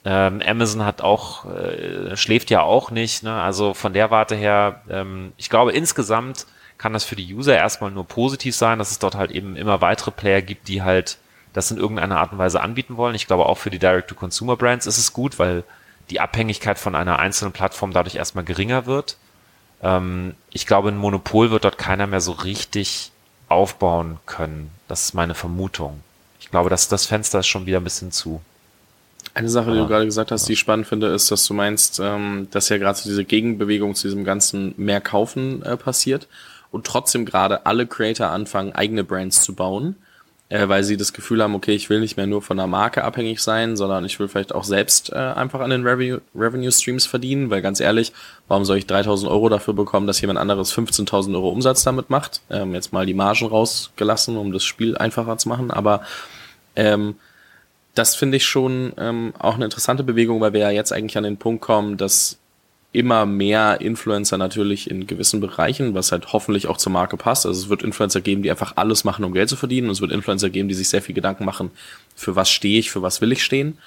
Ähm, 0.05 0.43
Amazon 0.45 0.85
hat 0.85 1.03
auch, 1.03 1.45
äh, 1.45 2.17
schläft 2.17 2.51
ja 2.51 2.63
auch 2.63 2.91
nicht. 2.91 3.23
Ne? 3.23 3.41
Also 3.41 3.75
von 3.75 3.93
der 3.93 4.11
Warte 4.11 4.35
her, 4.35 4.81
ähm, 4.89 5.33
ich 5.37 5.51
glaube 5.51 5.73
insgesamt 5.73 6.47
kann 6.81 6.95
das 6.95 7.05
für 7.05 7.15
die 7.15 7.35
User 7.35 7.55
erstmal 7.55 7.91
nur 7.91 8.07
positiv 8.07 8.57
sein, 8.57 8.79
dass 8.79 8.91
es 8.91 8.99
dort 8.99 9.15
halt 9.15 9.31
eben 9.33 9.55
immer 9.55 9.83
weitere 9.83 10.11
Player 10.11 10.41
gibt, 10.41 10.67
die 10.67 10.81
halt 10.81 11.19
das 11.53 11.71
in 11.71 11.77
irgendeiner 11.77 12.19
Art 12.19 12.33
und 12.33 12.39
Weise 12.39 12.63
anbieten 12.63 12.97
wollen. 12.97 13.15
Ich 13.15 13.27
glaube 13.27 13.45
auch 13.45 13.59
für 13.59 13.69
die 13.69 13.79
Direct-to-Consumer-Brands 13.79 14.87
ist 14.87 14.97
es 14.97 15.13
gut, 15.13 15.39
weil 15.39 15.63
die 16.09 16.21
Abhängigkeit 16.21 16.79
von 16.79 16.95
einer 16.95 17.19
einzelnen 17.19 17.53
Plattform 17.53 17.93
dadurch 17.93 18.15
erstmal 18.15 18.45
geringer 18.45 18.87
wird. 18.87 19.19
Ähm, 19.83 20.35
ich 20.53 20.67
glaube, 20.67 20.89
ein 20.89 20.97
Monopol 20.97 21.51
wird 21.51 21.65
dort 21.65 21.77
keiner 21.77 22.07
mehr 22.07 22.23
so 22.23 22.33
richtig 22.33 23.13
aufbauen 23.51 24.17
können. 24.25 24.71
Das 24.89 25.03
ist 25.03 25.15
meine 25.15 25.35
Vermutung. 25.35 26.01
Ich 26.41 26.51
glaube, 26.51 26.71
dass 26.71 26.89
das 26.89 27.05
Fenster 27.05 27.41
ist 27.41 27.49
schon 27.49 27.67
wieder 27.67 27.81
ein 27.81 27.85
bisschen 27.85 28.11
zu. 28.11 28.41
Eine 29.35 29.51
Sache, 29.51 29.73
die 29.73 29.79
du 29.79 29.87
gerade 29.87 30.07
gesagt 30.07 30.31
hast, 30.31 30.49
die 30.49 30.55
ich 30.55 30.59
spannend 30.59 30.87
finde, 30.87 31.09
ist, 31.09 31.31
dass 31.31 31.45
du 31.45 31.53
meinst, 31.53 32.01
ähm, 32.01 32.49
dass 32.53 32.71
ja 32.71 32.79
gerade 32.79 32.99
so 32.99 33.07
diese 33.11 33.27
Gegenbewegung 33.27 33.95
zu 33.95 34.09
diesem 34.09 34.25
ganzen 34.25 34.73
mehr 34.79 35.03
kaufen 35.03 35.63
äh, 35.63 35.77
passiert 35.77 36.27
und 36.71 36.87
trotzdem 36.87 37.25
gerade 37.25 37.67
alle 37.67 37.87
Creator 37.87 38.29
anfangen, 38.29 38.73
eigene 38.73 39.05
Brands 39.05 39.43
zu 39.43 39.55
bauen. 39.55 39.97
äh, 40.51 40.69
weil 40.69 40.85
sie 40.85 40.97
das 40.97 41.13
Gefühl 41.13 41.43
haben, 41.43 41.55
okay, 41.55 41.75
ich 41.75 41.89
will 41.89 42.01
nicht 42.01 42.17
mehr 42.17 42.27
nur 42.27 42.43
von 42.43 42.57
der 42.57 42.67
Marke 42.67 43.05
abhängig 43.05 43.41
sein, 43.41 43.77
sondern 43.77 44.05
ich 44.05 44.19
will 44.19 44.29
vielleicht 44.29 44.53
auch 44.55 44.65
selbst 44.65 45.11
äh, 45.13 45.15
einfach 45.15 45.61
an 45.61 45.71
den 45.71 45.87
Revenue, 45.87 46.21
Revenue 46.35 46.73
Streams 46.73 47.07
verdienen, 47.07 47.51
weil 47.51 47.63
ganz 47.63 47.81
ehrlich, 47.81 48.13
warum 48.49 48.65
soll 48.65 48.79
ich 48.79 48.87
3000 48.87 49.31
Euro 49.31 49.49
dafür 49.49 49.75
bekommen, 49.75 50.09
dass 50.09 50.21
jemand 50.21 50.41
anderes 50.41 50.75
15.000 50.77 51.35
Euro 51.35 51.51
Umsatz 51.51 51.85
damit 51.85 52.11
macht? 52.11 52.43
Ähm, 52.51 52.75
jetzt 52.75 52.93
mal 52.93 53.07
die 53.07 53.15
Margen 53.15 53.47
rausgelassen, 53.47 54.37
um 54.37 54.53
das 54.53 54.65
Spiel 54.65 54.99
einfacher 54.99 55.39
zu 55.39 55.49
machen, 55.49 55.71
aber 55.71 56.03
ähm, 56.77 57.15
das 57.95 58.17
finde 58.17 58.37
ich 58.37 58.47
schon 58.47 58.93
ähm, 58.99 59.33
auch 59.39 59.55
eine 59.55 59.65
interessante 59.65 60.03
Bewegung, 60.03 60.41
weil 60.41 60.53
wir 60.53 60.61
ja 60.61 60.71
jetzt 60.71 60.93
eigentlich 60.93 61.17
an 61.17 61.25
den 61.25 61.37
Punkt 61.37 61.61
kommen, 61.61 61.97
dass 61.97 62.39
immer 62.93 63.25
mehr 63.25 63.81
Influencer 63.81 64.37
natürlich 64.37 64.91
in 64.91 65.07
gewissen 65.07 65.41
Bereichen, 65.41 65.95
was 65.95 66.11
halt 66.11 66.33
hoffentlich 66.33 66.67
auch 66.67 66.77
zur 66.77 66.93
Marke 66.93 67.17
passt. 67.17 67.47
Also 67.47 67.61
es 67.61 67.69
wird 67.69 67.83
Influencer 67.83 68.21
geben, 68.21 68.43
die 68.43 68.51
einfach 68.51 68.73
alles 68.77 69.05
machen, 69.05 69.25
um 69.25 69.33
Geld 69.33 69.49
zu 69.49 69.57
verdienen. 69.57 69.87
Und 69.89 69.93
es 69.93 70.01
wird 70.01 70.11
Influencer 70.11 70.51
geben, 70.51 70.69
die 70.69 70.75
sich 70.75 70.89
sehr 70.89 71.03
viel 71.03 71.15
Gedanken 71.15 71.45
machen, 71.45 71.71
für 72.17 72.35
was 72.35 72.51
stehe 72.51 72.81
ich, 72.81 72.91
für 72.91 73.03
was 73.03 73.21
will 73.21 73.31
ich 73.31 73.45
stehen. 73.45 73.79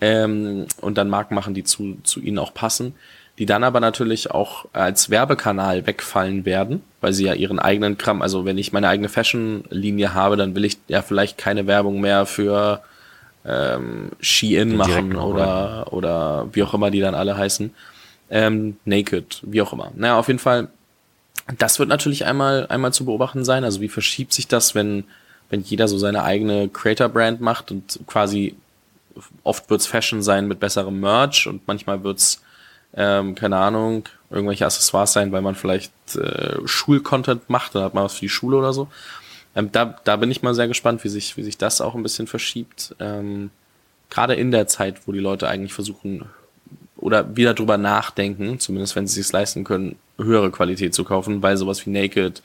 Ähm, 0.00 0.66
und 0.80 0.98
dann 0.98 1.08
Marken 1.08 1.36
machen, 1.36 1.54
die 1.54 1.62
zu, 1.62 1.98
zu 2.02 2.20
ihnen 2.20 2.38
auch 2.38 2.52
passen. 2.52 2.94
Die 3.38 3.46
dann 3.46 3.64
aber 3.64 3.80
natürlich 3.80 4.30
auch 4.30 4.66
als 4.72 5.10
Werbekanal 5.10 5.86
wegfallen 5.86 6.44
werden, 6.44 6.82
weil 7.00 7.12
sie 7.12 7.24
ja 7.24 7.34
ihren 7.34 7.58
eigenen 7.58 7.98
Kram, 7.98 8.22
also 8.22 8.44
wenn 8.44 8.58
ich 8.58 8.72
meine 8.72 8.88
eigene 8.88 9.08
Fashion-Linie 9.08 10.14
habe, 10.14 10.36
dann 10.36 10.54
will 10.54 10.64
ich 10.64 10.78
ja 10.86 11.02
vielleicht 11.02 11.36
keine 11.36 11.66
Werbung 11.66 12.00
mehr 12.00 12.26
für 12.26 12.82
ähm, 13.44 14.10
Shein 14.20 14.76
machen 14.76 15.16
oder, 15.16 15.92
oder 15.92 16.48
wie 16.52 16.62
auch 16.62 16.74
immer 16.74 16.92
die 16.92 17.00
dann 17.00 17.16
alle 17.16 17.36
heißen 17.36 17.72
ähm, 18.34 18.76
Naked, 18.84 19.40
wie 19.42 19.62
auch 19.62 19.72
immer. 19.72 19.92
Naja, 19.94 20.18
auf 20.18 20.26
jeden 20.26 20.40
Fall, 20.40 20.66
das 21.56 21.78
wird 21.78 21.88
natürlich 21.88 22.26
einmal, 22.26 22.66
einmal 22.66 22.92
zu 22.92 23.04
beobachten 23.04 23.44
sein. 23.44 23.62
Also 23.62 23.80
wie 23.80 23.88
verschiebt 23.88 24.34
sich 24.34 24.48
das, 24.48 24.74
wenn, 24.74 25.04
wenn 25.50 25.62
jeder 25.62 25.86
so 25.86 25.98
seine 25.98 26.24
eigene 26.24 26.68
Creator-Brand 26.68 27.40
macht 27.40 27.70
und 27.70 28.00
quasi 28.08 28.56
oft 29.44 29.70
wird's 29.70 29.86
Fashion 29.86 30.20
sein 30.20 30.48
mit 30.48 30.58
besserem 30.58 30.98
Merch 30.98 31.46
und 31.46 31.66
manchmal 31.68 32.02
wird's 32.02 32.42
ähm, 32.96 33.36
keine 33.36 33.56
Ahnung, 33.56 34.04
irgendwelche 34.30 34.66
Accessoires 34.66 35.12
sein, 35.12 35.30
weil 35.30 35.42
man 35.42 35.54
vielleicht 35.54 35.92
äh, 36.16 36.56
Schulcontent 36.64 37.48
macht, 37.48 37.76
dann 37.76 37.84
hat 37.84 37.94
man 37.94 38.04
was 38.04 38.14
für 38.14 38.20
die 38.20 38.28
Schule 38.28 38.56
oder 38.56 38.72
so. 38.72 38.88
Ähm, 39.54 39.70
da, 39.70 39.96
da 40.02 40.16
bin 40.16 40.30
ich 40.32 40.42
mal 40.42 40.54
sehr 40.54 40.66
gespannt, 40.68 41.04
wie 41.04 41.08
sich, 41.08 41.36
wie 41.36 41.44
sich 41.44 41.56
das 41.56 41.80
auch 41.80 41.94
ein 41.94 42.02
bisschen 42.02 42.26
verschiebt. 42.26 42.96
Ähm, 42.98 43.50
Gerade 44.10 44.34
in 44.34 44.50
der 44.50 44.66
Zeit, 44.66 45.06
wo 45.06 45.12
die 45.12 45.20
Leute 45.20 45.48
eigentlich 45.48 45.72
versuchen, 45.72 46.24
oder 47.04 47.36
wieder 47.36 47.52
drüber 47.52 47.76
nachdenken, 47.76 48.58
zumindest 48.58 48.96
wenn 48.96 49.06
sie 49.06 49.20
es 49.20 49.30
leisten 49.30 49.62
können, 49.62 49.96
höhere 50.16 50.50
Qualität 50.50 50.94
zu 50.94 51.04
kaufen, 51.04 51.42
weil 51.42 51.58
sowas 51.58 51.84
wie 51.84 51.90
Naked, 51.90 52.42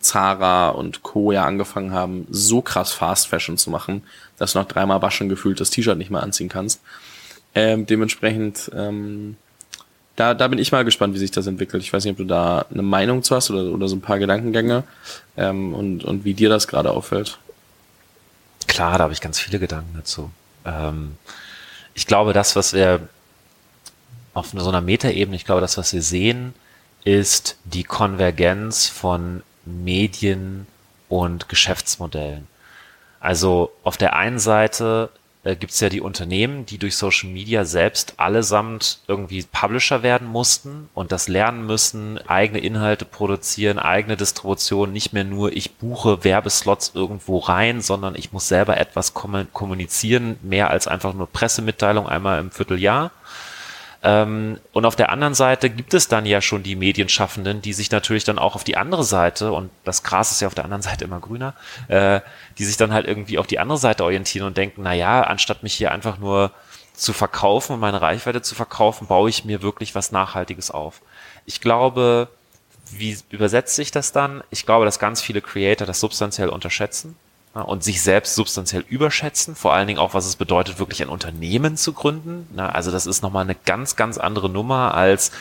Zara 0.00 0.70
und 0.70 1.04
Co. 1.04 1.30
ja 1.30 1.44
angefangen 1.44 1.92
haben, 1.92 2.26
so 2.28 2.60
krass 2.60 2.92
Fast 2.92 3.28
Fashion 3.28 3.56
zu 3.56 3.70
machen, 3.70 4.02
dass 4.36 4.52
du 4.52 4.58
nach 4.58 4.66
dreimal 4.66 5.00
waschen 5.00 5.28
gefühlt 5.28 5.60
das 5.60 5.70
T-Shirt 5.70 5.96
nicht 5.96 6.10
mehr 6.10 6.24
anziehen 6.24 6.48
kannst. 6.48 6.80
Ähm, 7.54 7.86
dementsprechend, 7.86 8.68
ähm, 8.74 9.36
da, 10.16 10.34
da 10.34 10.48
bin 10.48 10.58
ich 10.58 10.72
mal 10.72 10.84
gespannt, 10.84 11.14
wie 11.14 11.18
sich 11.18 11.30
das 11.30 11.46
entwickelt. 11.46 11.84
Ich 11.84 11.92
weiß 11.92 12.02
nicht, 12.02 12.12
ob 12.12 12.18
du 12.18 12.24
da 12.24 12.66
eine 12.68 12.82
Meinung 12.82 13.22
zu 13.22 13.36
hast 13.36 13.52
oder, 13.52 13.72
oder 13.72 13.86
so 13.86 13.94
ein 13.94 14.00
paar 14.00 14.18
Gedankengänge 14.18 14.82
ähm, 15.36 15.72
und, 15.72 16.02
und 16.02 16.24
wie 16.24 16.34
dir 16.34 16.48
das 16.48 16.66
gerade 16.66 16.90
auffällt. 16.90 17.38
Klar, 18.66 18.98
da 18.98 19.04
habe 19.04 19.12
ich 19.12 19.20
ganz 19.20 19.38
viele 19.38 19.60
Gedanken 19.60 19.94
dazu. 19.94 20.32
Ähm, 20.64 21.12
ich 21.94 22.08
glaube, 22.08 22.32
das, 22.32 22.56
was 22.56 22.72
wir 22.72 23.08
auf 24.34 24.50
so 24.54 24.68
einer 24.68 24.80
Metaebene, 24.80 25.36
ich 25.36 25.44
glaube, 25.44 25.60
das, 25.60 25.76
was 25.76 25.92
wir 25.92 26.02
sehen, 26.02 26.54
ist 27.04 27.56
die 27.64 27.84
Konvergenz 27.84 28.88
von 28.88 29.42
Medien 29.64 30.66
und 31.08 31.48
Geschäftsmodellen. 31.48 32.46
Also 33.20 33.72
auf 33.82 33.96
der 33.96 34.16
einen 34.16 34.38
Seite 34.38 35.10
äh, 35.42 35.56
gibt 35.56 35.72
es 35.72 35.80
ja 35.80 35.88
die 35.88 36.00
Unternehmen, 36.00 36.66
die 36.66 36.78
durch 36.78 36.96
Social 36.96 37.30
Media 37.30 37.64
selbst 37.64 38.14
allesamt 38.18 38.98
irgendwie 39.08 39.42
Publisher 39.42 40.02
werden 40.02 40.28
mussten 40.28 40.88
und 40.94 41.12
das 41.12 41.28
lernen 41.28 41.66
müssen, 41.66 42.18
eigene 42.28 42.60
Inhalte 42.60 43.04
produzieren, 43.04 43.78
eigene 43.78 44.16
Distribution, 44.16 44.92
nicht 44.92 45.12
mehr 45.12 45.24
nur 45.24 45.52
ich 45.52 45.76
buche 45.76 46.24
Werbeslots 46.24 46.92
irgendwo 46.94 47.38
rein, 47.38 47.80
sondern 47.80 48.14
ich 48.14 48.32
muss 48.32 48.48
selber 48.48 48.76
etwas 48.76 49.14
kommunizieren, 49.14 50.38
mehr 50.42 50.70
als 50.70 50.86
einfach 50.86 51.14
nur 51.14 51.26
Pressemitteilung 51.26 52.06
einmal 52.06 52.40
im 52.40 52.50
Vierteljahr. 52.50 53.10
Ähm, 54.02 54.58
und 54.72 54.86
auf 54.86 54.96
der 54.96 55.10
anderen 55.10 55.34
Seite 55.34 55.68
gibt 55.68 55.92
es 55.92 56.08
dann 56.08 56.24
ja 56.24 56.40
schon 56.40 56.62
die 56.62 56.76
Medienschaffenden, 56.76 57.60
die 57.60 57.72
sich 57.72 57.90
natürlich 57.90 58.24
dann 58.24 58.38
auch 58.38 58.54
auf 58.54 58.64
die 58.64 58.76
andere 58.76 59.04
Seite, 59.04 59.52
und 59.52 59.70
das 59.84 60.02
Gras 60.02 60.32
ist 60.32 60.40
ja 60.40 60.48
auf 60.48 60.54
der 60.54 60.64
anderen 60.64 60.82
Seite 60.82 61.04
immer 61.04 61.20
grüner, 61.20 61.54
äh, 61.88 62.20
die 62.58 62.64
sich 62.64 62.76
dann 62.76 62.92
halt 62.92 63.06
irgendwie 63.06 63.38
auf 63.38 63.46
die 63.46 63.58
andere 63.58 63.78
Seite 63.78 64.04
orientieren 64.04 64.46
und 64.46 64.56
denken, 64.56 64.82
na 64.84 64.94
ja, 64.94 65.22
anstatt 65.22 65.62
mich 65.62 65.74
hier 65.74 65.92
einfach 65.92 66.18
nur 66.18 66.52
zu 66.94 67.12
verkaufen 67.12 67.74
und 67.74 67.80
meine 67.80 68.00
Reichweite 68.00 68.42
zu 68.42 68.54
verkaufen, 68.54 69.06
baue 69.06 69.28
ich 69.28 69.44
mir 69.44 69.62
wirklich 69.62 69.94
was 69.94 70.12
Nachhaltiges 70.12 70.70
auf. 70.70 71.02
Ich 71.44 71.60
glaube, 71.60 72.28
wie 72.90 73.16
übersetzt 73.30 73.76
sich 73.76 73.90
das 73.90 74.12
dann? 74.12 74.42
Ich 74.50 74.66
glaube, 74.66 74.84
dass 74.84 74.98
ganz 74.98 75.20
viele 75.20 75.40
Creator 75.40 75.86
das 75.86 76.00
substanziell 76.00 76.48
unterschätzen 76.48 77.16
und 77.52 77.82
sich 77.82 78.00
selbst 78.02 78.34
substanziell 78.34 78.84
überschätzen, 78.88 79.56
vor 79.56 79.72
allen 79.72 79.88
Dingen 79.88 79.98
auch, 79.98 80.14
was 80.14 80.26
es 80.26 80.36
bedeutet, 80.36 80.78
wirklich 80.78 81.02
ein 81.02 81.08
Unternehmen 81.08 81.76
zu 81.76 81.92
gründen. 81.92 82.46
Also 82.58 82.90
das 82.90 83.06
ist 83.06 83.22
nochmal 83.22 83.44
eine 83.44 83.56
ganz, 83.56 83.96
ganz 83.96 84.18
andere 84.18 84.48
Nummer 84.48 84.94
als 84.94 85.32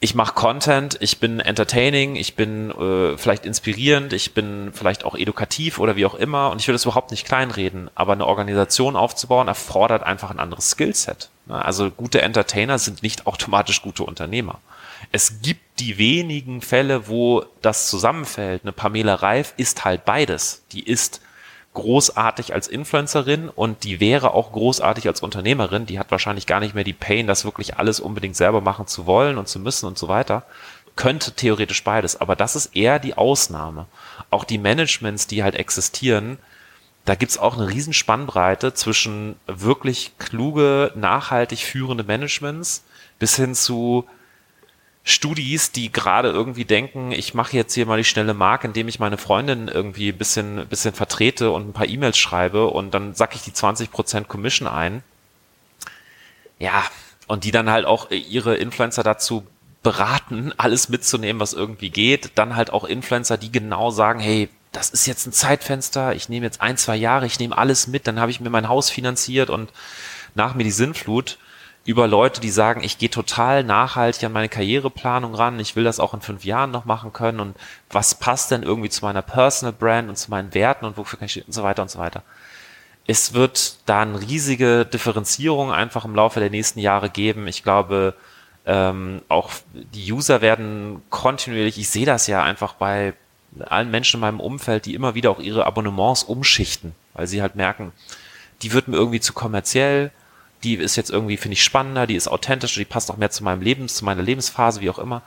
ich 0.00 0.14
mache 0.14 0.34
Content, 0.34 0.98
ich 1.00 1.18
bin 1.18 1.40
entertaining, 1.40 2.14
ich 2.16 2.36
bin 2.36 2.70
äh, 2.72 3.16
vielleicht 3.16 3.46
inspirierend, 3.46 4.12
ich 4.12 4.34
bin 4.34 4.70
vielleicht 4.74 5.02
auch 5.02 5.14
edukativ 5.14 5.78
oder 5.78 5.96
wie 5.96 6.04
auch 6.04 6.14
immer 6.14 6.50
und 6.50 6.60
ich 6.60 6.68
will 6.68 6.74
das 6.74 6.84
überhaupt 6.84 7.10
nicht 7.10 7.24
kleinreden, 7.24 7.88
aber 7.94 8.12
eine 8.12 8.26
Organisation 8.26 8.96
aufzubauen 8.96 9.48
erfordert 9.48 10.02
einfach 10.02 10.30
ein 10.30 10.40
anderes 10.40 10.72
Skillset. 10.72 11.30
Also 11.48 11.90
gute 11.90 12.20
Entertainer 12.20 12.78
sind 12.78 13.02
nicht 13.02 13.26
automatisch 13.26 13.80
gute 13.80 14.02
Unternehmer 14.02 14.60
es 15.12 15.40
gibt 15.42 15.60
die 15.78 15.98
wenigen 15.98 16.60
Fälle, 16.60 17.08
wo 17.08 17.44
das 17.62 17.88
zusammenfällt. 17.88 18.62
Eine 18.62 18.72
Pamela 18.72 19.14
Reif 19.14 19.54
ist 19.56 19.84
halt 19.84 20.04
beides. 20.04 20.62
Die 20.72 20.82
ist 20.82 21.20
großartig 21.74 22.54
als 22.54 22.68
Influencerin 22.68 23.48
und 23.48 23.82
die 23.82 23.98
wäre 23.98 24.32
auch 24.32 24.52
großartig 24.52 25.08
als 25.08 25.20
Unternehmerin. 25.20 25.86
Die 25.86 25.98
hat 25.98 26.10
wahrscheinlich 26.10 26.46
gar 26.46 26.60
nicht 26.60 26.74
mehr 26.74 26.84
die 26.84 26.92
Pain, 26.92 27.26
das 27.26 27.44
wirklich 27.44 27.76
alles 27.76 27.98
unbedingt 27.98 28.36
selber 28.36 28.60
machen 28.60 28.86
zu 28.86 29.06
wollen 29.06 29.36
und 29.36 29.48
zu 29.48 29.58
müssen 29.58 29.86
und 29.86 29.98
so 29.98 30.08
weiter. 30.08 30.44
Könnte 30.94 31.32
theoretisch 31.32 31.82
beides, 31.82 32.20
aber 32.20 32.36
das 32.36 32.54
ist 32.54 32.76
eher 32.76 33.00
die 33.00 33.16
Ausnahme. 33.16 33.86
Auch 34.30 34.44
die 34.44 34.58
Managements, 34.58 35.26
die 35.26 35.42
halt 35.42 35.56
existieren, 35.56 36.38
da 37.04 37.16
gibt's 37.16 37.36
auch 37.36 37.58
eine 37.58 37.68
riesen 37.68 37.92
Spannbreite 37.92 38.72
zwischen 38.72 39.36
wirklich 39.46 40.12
kluge, 40.18 40.92
nachhaltig 40.94 41.58
führende 41.58 42.04
Managements 42.04 42.84
bis 43.18 43.36
hin 43.36 43.54
zu 43.54 44.06
Studis, 45.06 45.70
die 45.70 45.92
gerade 45.92 46.30
irgendwie 46.30 46.64
denken, 46.64 47.12
ich 47.12 47.34
mache 47.34 47.56
jetzt 47.56 47.74
hier 47.74 47.84
mal 47.84 47.98
die 47.98 48.04
schnelle 48.04 48.32
Mark, 48.32 48.64
indem 48.64 48.88
ich 48.88 48.98
meine 48.98 49.18
Freundin 49.18 49.68
irgendwie 49.68 50.08
ein 50.08 50.16
bisschen, 50.16 50.66
bisschen 50.66 50.94
vertrete 50.94 51.50
und 51.50 51.68
ein 51.68 51.72
paar 51.74 51.86
E-Mails 51.86 52.16
schreibe 52.16 52.68
und 52.68 52.94
dann 52.94 53.14
sack 53.14 53.34
ich 53.34 53.42
die 53.42 53.52
20% 53.52 54.24
Commission 54.24 54.66
ein. 54.66 55.02
Ja, 56.58 56.84
und 57.26 57.44
die 57.44 57.50
dann 57.50 57.70
halt 57.70 57.84
auch 57.84 58.10
ihre 58.10 58.56
Influencer 58.56 59.02
dazu 59.02 59.46
beraten, 59.82 60.54
alles 60.56 60.88
mitzunehmen, 60.88 61.38
was 61.38 61.52
irgendwie 61.52 61.90
geht. 61.90 62.32
Dann 62.36 62.56
halt 62.56 62.70
auch 62.70 62.84
Influencer, 62.84 63.36
die 63.36 63.52
genau 63.52 63.90
sagen, 63.90 64.20
hey, 64.20 64.48
das 64.72 64.88
ist 64.88 65.06
jetzt 65.06 65.26
ein 65.26 65.32
Zeitfenster, 65.32 66.14
ich 66.14 66.30
nehme 66.30 66.46
jetzt 66.46 66.62
ein, 66.62 66.78
zwei 66.78 66.96
Jahre, 66.96 67.26
ich 67.26 67.38
nehme 67.38 67.56
alles 67.56 67.86
mit, 67.86 68.06
dann 68.06 68.18
habe 68.18 68.30
ich 68.30 68.40
mir 68.40 68.50
mein 68.50 68.68
Haus 68.68 68.88
finanziert 68.90 69.50
und 69.50 69.70
nach 70.34 70.54
mir 70.54 70.64
die 70.64 70.70
Sinnflut 70.70 71.38
über 71.84 72.06
Leute, 72.08 72.40
die 72.40 72.50
sagen, 72.50 72.82
ich 72.82 72.98
gehe 72.98 73.10
total 73.10 73.62
nachhaltig 73.62 74.24
an 74.24 74.32
meine 74.32 74.48
Karriereplanung 74.48 75.34
ran, 75.34 75.60
ich 75.60 75.76
will 75.76 75.84
das 75.84 76.00
auch 76.00 76.14
in 76.14 76.22
fünf 76.22 76.44
Jahren 76.44 76.70
noch 76.70 76.86
machen 76.86 77.12
können 77.12 77.40
und 77.40 77.56
was 77.90 78.14
passt 78.14 78.50
denn 78.50 78.62
irgendwie 78.62 78.88
zu 78.88 79.04
meiner 79.04 79.22
Personal 79.22 79.72
Brand 79.72 80.08
und 80.08 80.16
zu 80.16 80.30
meinen 80.30 80.54
Werten 80.54 80.86
und 80.86 80.96
wofür 80.96 81.18
kann 81.18 81.26
ich 81.26 81.46
und 81.46 81.52
so 81.52 81.62
weiter 81.62 81.82
und 81.82 81.90
so 81.90 81.98
weiter. 81.98 82.22
Es 83.06 83.34
wird 83.34 83.76
da 83.84 84.00
eine 84.00 84.18
riesige 84.18 84.86
Differenzierung 84.86 85.72
einfach 85.72 86.06
im 86.06 86.14
Laufe 86.14 86.40
der 86.40 86.48
nächsten 86.48 86.80
Jahre 86.80 87.10
geben. 87.10 87.46
Ich 87.46 87.62
glaube, 87.62 88.14
ähm, 88.64 89.20
auch 89.28 89.50
die 89.74 90.10
User 90.10 90.40
werden 90.40 91.02
kontinuierlich, 91.10 91.78
ich 91.78 91.90
sehe 91.90 92.06
das 92.06 92.26
ja 92.28 92.42
einfach 92.42 92.74
bei 92.74 93.12
allen 93.60 93.90
Menschen 93.90 94.16
in 94.16 94.20
meinem 94.22 94.40
Umfeld, 94.40 94.86
die 94.86 94.94
immer 94.94 95.14
wieder 95.14 95.30
auch 95.30 95.38
ihre 95.38 95.66
Abonnements 95.66 96.24
umschichten, 96.24 96.94
weil 97.12 97.26
sie 97.26 97.42
halt 97.42 97.56
merken, 97.56 97.92
die 98.62 98.72
wird 98.72 98.88
mir 98.88 98.96
irgendwie 98.96 99.20
zu 99.20 99.34
kommerziell, 99.34 100.10
die 100.64 100.74
ist 100.74 100.96
jetzt 100.96 101.10
irgendwie, 101.10 101.36
finde 101.36 101.54
ich, 101.54 101.62
spannender, 101.62 102.06
die 102.06 102.16
ist 102.16 102.28
authentischer, 102.28 102.80
die 102.80 102.84
passt 102.84 103.10
auch 103.10 103.16
mehr 103.16 103.30
zu 103.30 103.44
meinem 103.44 103.62
Lebens, 103.62 103.94
zu 103.96 104.04
meiner 104.04 104.22
Lebensphase, 104.22 104.80
wie 104.80 104.90
auch 104.90 104.98
immer. 104.98 105.22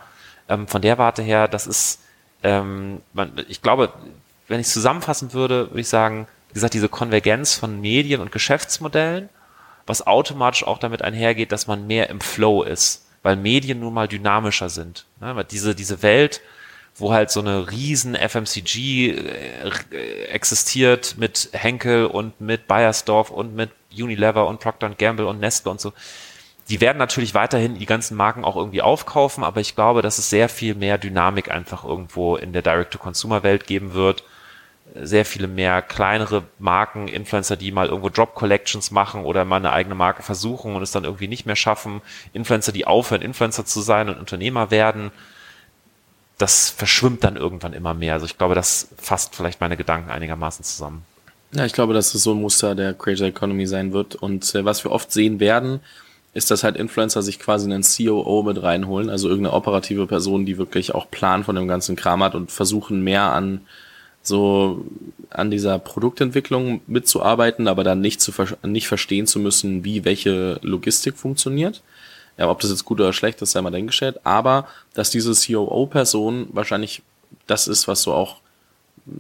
Ähm, 0.50 0.68
von 0.68 0.82
der 0.82 0.98
Warte 0.98 1.22
her, 1.22 1.48
das 1.48 1.68
ist, 1.68 2.00
ähm, 2.44 3.02
man, 3.14 3.32
ich 3.48 3.62
glaube, 3.62 3.94
wenn 4.48 4.60
ich 4.60 4.68
zusammenfassen 4.68 5.34
würde, 5.34 5.70
würde 5.70 5.82
ich 5.82 5.90
sagen, 5.90 6.28
wie 6.50 6.54
gesagt, 6.56 6.74
diese 6.74 6.90
Konvergenz 6.90 7.56
von 7.56 7.80
Medien 7.80 8.22
und 8.22 8.32
Geschäftsmodellen, 8.32 9.30
was 9.86 10.06
automatisch 10.08 10.66
auch 10.66 10.80
damit 10.80 11.02
einhergeht, 11.02 11.52
dass 11.52 11.68
man 11.68 11.88
mehr 11.88 12.10
im 12.10 12.20
Flow 12.20 12.64
ist, 12.64 13.06
weil 13.24 13.36
Medien 13.36 13.80
nun 13.80 13.94
mal 13.94 14.08
dynamischer 14.08 14.70
sind. 14.70 15.06
Ne? 15.22 15.46
Diese, 15.50 15.76
diese 15.76 16.02
Welt 16.02 16.42
wo 16.98 17.14
halt 17.14 17.30
so 17.30 17.40
eine 17.40 17.70
riesen 17.72 18.16
FMCG 18.16 19.12
äh, 19.12 20.26
existiert 20.26 21.16
mit 21.18 21.50
Henkel 21.54 22.08
und 22.08 22.42
mit 22.42 22.68
Bayersdorf 22.68 23.30
und 23.30 23.56
mit 23.56 23.70
Unilever 23.94 24.48
und 24.48 24.60
Procter 24.60 24.90
Gamble 24.90 25.28
und 25.28 25.40
Nestle 25.40 25.72
und 25.72 25.80
so. 25.80 25.94
Die 26.70 26.82
werden 26.82 26.98
natürlich 26.98 27.34
weiterhin 27.34 27.80
die 27.80 27.86
ganzen 27.86 28.18
Marken 28.18 28.44
auch 28.44 28.58
irgendwie 28.58 28.82
aufkaufen, 28.82 29.44
aber 29.44 29.62
ich 29.62 29.76
glaube, 29.76 30.02
dass 30.02 30.18
es 30.18 30.30
sehr 30.30 30.50
viel 30.50 30.76
mehr 30.76 30.98
Dynamik 30.98 31.50
einfach 31.50 31.86
irgendwo 31.86 32.36
in 32.36 32.52
der 32.52 32.62
Direct-to-Consumer-Welt 32.62 33.68
geben 33.68 33.94
wird. 33.94 34.24
Sehr 34.96 35.24
viele 35.24 35.48
mehr 35.48 35.82
kleinere 35.82 36.44
Marken, 36.60 37.08
Influencer, 37.08 37.56
die 37.56 37.72
mal 37.72 37.88
irgendwo 37.88 38.10
Drop-Collections 38.10 38.92
machen 38.92 39.24
oder 39.24 39.46
mal 39.46 39.58
eine 39.58 39.72
eigene 39.72 39.96
Marke 39.96 40.24
versuchen 40.24 40.76
und 40.76 40.82
es 40.82 40.92
dann 40.92 41.06
irgendwie 41.06 41.28
nicht 41.28 41.46
mehr 41.46 41.56
schaffen. 41.56 42.02
Influencer, 42.34 42.72
die 42.72 42.88
aufhören, 42.88 43.22
Influencer 43.22 43.66
zu 43.66 43.80
sein 43.82 44.10
und 44.10 44.20
Unternehmer 44.20 44.72
werden 44.72 45.12
das 46.38 46.70
verschwimmt 46.70 47.24
dann 47.24 47.36
irgendwann 47.36 47.74
immer 47.74 47.94
mehr. 47.94 48.14
Also 48.14 48.26
ich 48.26 48.38
glaube, 48.38 48.56
das 48.56 48.90
fasst 48.98 49.36
vielleicht 49.36 49.60
meine 49.60 49.78
Gedanken 49.78 50.12
einigermaßen 50.12 50.64
zusammen. 50.64 51.04
Ja, 51.54 51.66
ich 51.66 51.74
glaube, 51.74 51.94
dass 51.94 52.14
es 52.14 52.24
so 52.24 52.34
ein 52.34 52.42
Muster 52.42 52.76
der 52.76 52.94
Creator 52.94 53.28
Economy 53.28 53.66
sein 53.66 53.94
wird. 53.94 54.16
Und 54.16 54.54
äh, 54.54 54.66
was 54.66 54.84
wir 54.84 54.92
oft 54.92 55.12
sehen 55.12 55.40
werden, 55.40 55.80
ist, 56.34 56.52
dass 56.52 56.64
halt 56.64 56.76
Influencer 56.76 57.24
sich 57.24 57.40
quasi 57.40 57.72
einen 57.72 57.84
COO 57.84 58.44
mit 58.44 58.62
reinholen, 58.62 59.10
also 59.10 59.28
irgendeine 59.28 59.56
operative 59.56 60.06
Person, 60.06 60.46
die 60.46 60.58
wirklich 60.58 60.94
auch 60.94 61.10
Plan 61.10 61.44
von 61.44 61.56
dem 61.56 61.68
ganzen 61.68 61.96
Kram 61.96 62.22
hat 62.22 62.36
und 62.36 62.52
versuchen 62.52 63.04
mehr 63.04 63.34
an 63.34 63.62
so 64.22 64.86
an 65.30 65.50
dieser 65.50 65.80
Produktentwicklung 65.80 66.82
mitzuarbeiten, 66.86 67.68
aber 67.68 67.84
dann 67.84 68.02
nicht 68.02 68.22
zu 68.22 68.34
nicht 68.64 68.88
verstehen 68.88 69.26
zu 69.26 69.40
müssen, 69.40 69.84
wie 69.84 70.06
welche 70.06 70.60
Logistik 70.62 71.18
funktioniert. 71.18 71.82
Ja, 72.38 72.50
ob 72.50 72.60
das 72.60 72.70
jetzt 72.70 72.86
gut 72.86 73.00
oder 73.00 73.14
schlecht 73.14 73.42
ist, 73.42 73.52
sei 73.52 73.62
mal 73.62 73.72
dahingestellt. 73.72 74.20
Aber 74.24 74.68
dass 74.94 75.10
diese 75.10 75.34
COO-Person 75.34 76.50
wahrscheinlich 76.52 77.02
das 77.48 77.68
ist, 77.68 77.88
was 77.88 78.04
so 78.04 78.14
auch, 78.14 78.38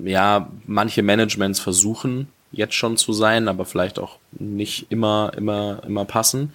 ja, 0.03 0.49
manche 0.65 1.01
Managements 1.01 1.59
versuchen, 1.59 2.27
jetzt 2.51 2.75
schon 2.75 2.97
zu 2.97 3.13
sein, 3.13 3.47
aber 3.47 3.65
vielleicht 3.65 3.99
auch 3.99 4.17
nicht 4.31 4.87
immer, 4.89 5.31
immer, 5.35 5.81
immer 5.85 6.05
passen. 6.05 6.53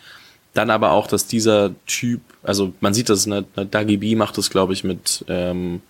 Dann 0.54 0.70
aber 0.70 0.92
auch, 0.92 1.06
dass 1.06 1.26
dieser 1.26 1.72
Typ, 1.86 2.20
also 2.42 2.72
man 2.80 2.94
sieht 2.94 3.08
das, 3.08 3.26
ne, 3.26 3.44
ne 3.56 3.66
Dagi 3.66 3.96
B 3.96 4.14
macht 4.16 4.36
das, 4.38 4.50
glaube 4.50 4.74
ich, 4.74 4.84
mit, 4.84 5.24
ähm, 5.28 5.80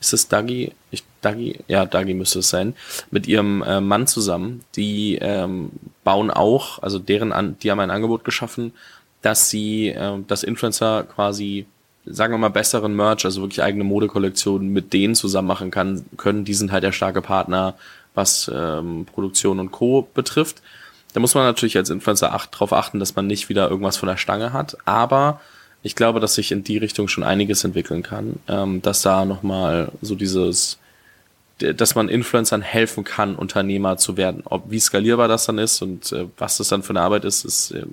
ist 0.00 0.12
es 0.12 0.28
Dagi? 0.28 0.72
Ich, 0.90 1.04
Dagi? 1.20 1.60
Ja, 1.68 1.86
Dagi 1.86 2.14
müsste 2.14 2.40
es 2.40 2.48
sein. 2.48 2.74
Mit 3.10 3.28
ihrem 3.28 3.62
äh, 3.62 3.80
Mann 3.80 4.06
zusammen. 4.06 4.62
Die 4.74 5.16
ähm, 5.20 5.70
bauen 6.02 6.30
auch, 6.30 6.80
also 6.82 6.98
deren, 6.98 7.32
an, 7.32 7.56
die 7.62 7.70
haben 7.70 7.80
ein 7.80 7.90
Angebot 7.90 8.24
geschaffen, 8.24 8.72
dass 9.22 9.48
sie, 9.48 9.88
äh, 9.88 10.18
dass 10.26 10.42
Influencer 10.42 11.04
quasi, 11.04 11.66
sagen 12.04 12.34
wir 12.34 12.38
mal, 12.38 12.50
besseren 12.50 12.94
Merch, 12.94 13.24
also 13.24 13.40
wirklich 13.40 13.62
eigene 13.62 13.84
Modekollektionen 13.84 14.72
mit 14.72 14.92
denen 14.92 15.14
zusammen 15.14 15.48
machen 15.48 15.70
kann, 15.70 16.04
können. 16.16 16.44
Die 16.44 16.54
sind 16.54 16.72
halt 16.72 16.84
der 16.84 16.92
starke 16.92 17.22
Partner, 17.22 17.74
was 18.14 18.50
ähm, 18.52 19.06
Produktion 19.10 19.60
und 19.60 19.70
Co. 19.70 20.08
betrifft. 20.12 20.60
Da 21.14 21.20
muss 21.20 21.34
man 21.34 21.44
natürlich 21.44 21.76
als 21.76 21.90
Influencer 21.90 22.32
acht, 22.34 22.54
darauf 22.54 22.72
achten, 22.72 22.98
dass 22.98 23.16
man 23.16 23.26
nicht 23.26 23.48
wieder 23.48 23.70
irgendwas 23.70 23.96
von 23.96 24.08
der 24.08 24.16
Stange 24.16 24.52
hat. 24.52 24.76
Aber 24.84 25.40
ich 25.82 25.94
glaube, 25.94 26.20
dass 26.20 26.34
sich 26.34 26.52
in 26.52 26.64
die 26.64 26.78
Richtung 26.78 27.08
schon 27.08 27.24
einiges 27.24 27.64
entwickeln 27.64 28.02
kann. 28.02 28.40
Ähm, 28.48 28.82
dass 28.82 29.02
da 29.02 29.24
nochmal 29.24 29.92
so 30.00 30.14
dieses, 30.14 30.78
dass 31.58 31.94
man 31.94 32.08
Influencern 32.08 32.62
helfen 32.62 33.04
kann, 33.04 33.36
Unternehmer 33.36 33.98
zu 33.98 34.16
werden. 34.16 34.42
Ob 34.44 34.70
wie 34.70 34.80
skalierbar 34.80 35.28
das 35.28 35.46
dann 35.46 35.58
ist 35.58 35.82
und 35.82 36.12
äh, 36.12 36.26
was 36.38 36.56
das 36.56 36.68
dann 36.68 36.82
für 36.82 36.90
eine 36.90 37.02
Arbeit 37.02 37.24
ist, 37.24 37.44
ist 37.44 37.72
äh, 37.72 37.84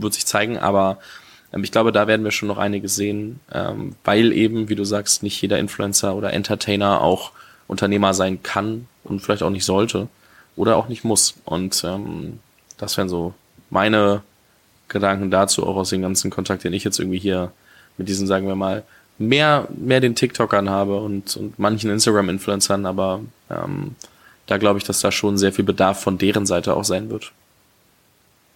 wird 0.00 0.14
sich 0.14 0.26
zeigen, 0.26 0.58
aber 0.58 0.98
ähm, 1.52 1.64
ich 1.64 1.72
glaube, 1.72 1.92
da 1.92 2.06
werden 2.06 2.24
wir 2.24 2.30
schon 2.30 2.48
noch 2.48 2.58
einiges 2.58 2.94
sehen, 2.94 3.40
ähm, 3.52 3.94
weil 4.04 4.32
eben, 4.32 4.68
wie 4.68 4.74
du 4.74 4.84
sagst, 4.84 5.22
nicht 5.22 5.40
jeder 5.40 5.58
Influencer 5.58 6.14
oder 6.14 6.32
Entertainer 6.32 7.00
auch 7.00 7.32
Unternehmer 7.66 8.14
sein 8.14 8.42
kann 8.42 8.86
und 9.04 9.20
vielleicht 9.20 9.42
auch 9.42 9.50
nicht 9.50 9.64
sollte 9.64 10.08
oder 10.56 10.76
auch 10.76 10.88
nicht 10.88 11.04
muss. 11.04 11.34
Und 11.44 11.82
ähm, 11.84 12.40
das 12.78 12.96
wären 12.96 13.08
so 13.08 13.34
meine 13.70 14.22
Gedanken 14.88 15.30
dazu, 15.30 15.66
auch 15.66 15.76
aus 15.76 15.90
dem 15.90 16.02
ganzen 16.02 16.30
Kontakt, 16.30 16.64
den 16.64 16.72
ich 16.72 16.84
jetzt 16.84 16.98
irgendwie 16.98 17.18
hier 17.18 17.52
mit 17.98 18.08
diesen, 18.08 18.26
sagen 18.26 18.46
wir 18.46 18.56
mal, 18.56 18.84
mehr, 19.18 19.68
mehr 19.76 20.00
den 20.00 20.14
TikTokern 20.14 20.70
habe 20.70 21.00
und, 21.00 21.36
und 21.36 21.58
manchen 21.58 21.90
Instagram-Influencern, 21.90 22.86
aber 22.86 23.20
ähm, 23.50 23.96
da 24.46 24.56
glaube 24.56 24.78
ich, 24.78 24.84
dass 24.84 25.00
da 25.00 25.12
schon 25.12 25.36
sehr 25.36 25.52
viel 25.52 25.64
Bedarf 25.64 26.00
von 26.00 26.16
deren 26.16 26.46
Seite 26.46 26.74
auch 26.74 26.84
sein 26.84 27.10
wird 27.10 27.32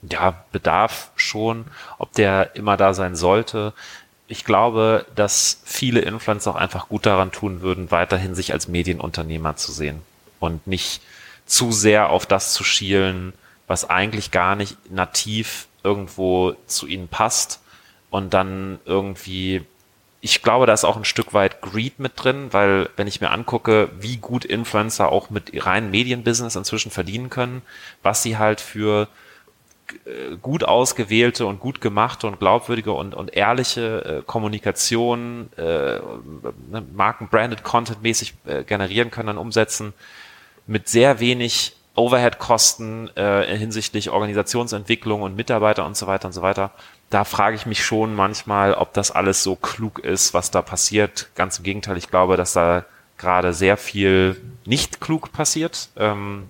ja, 0.02 0.44
Bedarf 0.52 1.10
schon, 1.16 1.64
ob 1.98 2.12
der 2.12 2.56
immer 2.56 2.76
da 2.76 2.94
sein 2.94 3.16
sollte. 3.16 3.72
Ich 4.26 4.44
glaube, 4.44 5.06
dass 5.14 5.60
viele 5.64 6.00
Influencer 6.00 6.52
auch 6.52 6.56
einfach 6.56 6.88
gut 6.88 7.06
daran 7.06 7.32
tun 7.32 7.60
würden, 7.60 7.90
weiterhin 7.90 8.34
sich 8.34 8.52
als 8.52 8.68
Medienunternehmer 8.68 9.56
zu 9.56 9.72
sehen 9.72 10.02
und 10.40 10.66
nicht 10.66 11.02
zu 11.46 11.72
sehr 11.72 12.10
auf 12.10 12.26
das 12.26 12.52
zu 12.52 12.64
schielen, 12.64 13.32
was 13.66 13.88
eigentlich 13.88 14.30
gar 14.30 14.56
nicht 14.56 14.90
nativ 14.90 15.66
irgendwo 15.84 16.54
zu 16.66 16.86
ihnen 16.86 17.08
passt 17.08 17.60
und 18.10 18.34
dann 18.34 18.78
irgendwie 18.84 19.64
ich 20.24 20.40
glaube, 20.40 20.66
da 20.66 20.72
ist 20.72 20.84
auch 20.84 20.96
ein 20.96 21.04
Stück 21.04 21.34
weit 21.34 21.60
Greed 21.62 21.98
mit 21.98 22.12
drin, 22.14 22.52
weil 22.52 22.88
wenn 22.94 23.08
ich 23.08 23.20
mir 23.20 23.32
angucke, 23.32 23.90
wie 23.98 24.18
gut 24.18 24.44
Influencer 24.44 25.10
auch 25.10 25.30
mit 25.30 25.50
rein 25.66 25.90
Medienbusiness 25.90 26.54
inzwischen 26.54 26.92
verdienen 26.92 27.28
können, 27.28 27.60
was 28.04 28.22
sie 28.22 28.38
halt 28.38 28.60
für 28.60 29.08
gut 30.40 30.64
ausgewählte 30.64 31.46
und 31.46 31.60
gut 31.60 31.80
gemachte 31.80 32.26
und 32.26 32.38
glaubwürdige 32.38 32.92
und, 32.92 33.14
und 33.14 33.34
ehrliche 33.34 34.04
äh, 34.04 34.22
Kommunikation, 34.24 35.50
äh, 35.56 35.62
ne, 35.62 36.84
Marken-branded 36.94 37.62
Content 37.62 38.02
mäßig 38.02 38.34
äh, 38.46 38.64
generieren 38.64 39.10
können, 39.10 39.28
dann 39.28 39.38
umsetzen, 39.38 39.92
mit 40.66 40.88
sehr 40.88 41.20
wenig 41.20 41.76
Overhead-Kosten 41.94 43.14
äh, 43.16 43.56
hinsichtlich 43.56 44.10
Organisationsentwicklung 44.10 45.22
und 45.22 45.36
Mitarbeiter 45.36 45.84
und 45.84 45.96
so 45.96 46.06
weiter 46.06 46.28
und 46.28 46.32
so 46.32 46.42
weiter. 46.42 46.70
Da 47.10 47.24
frage 47.24 47.56
ich 47.56 47.66
mich 47.66 47.84
schon 47.84 48.14
manchmal, 48.14 48.72
ob 48.72 48.94
das 48.94 49.10
alles 49.10 49.42
so 49.42 49.56
klug 49.56 49.98
ist, 49.98 50.32
was 50.32 50.50
da 50.50 50.62
passiert. 50.62 51.28
Ganz 51.34 51.58
im 51.58 51.64
Gegenteil, 51.64 51.98
ich 51.98 52.08
glaube, 52.08 52.38
dass 52.38 52.54
da 52.54 52.86
gerade 53.18 53.52
sehr 53.52 53.76
viel 53.76 54.40
nicht 54.64 55.00
klug 55.00 55.32
passiert. 55.32 55.90
Ähm, 55.96 56.48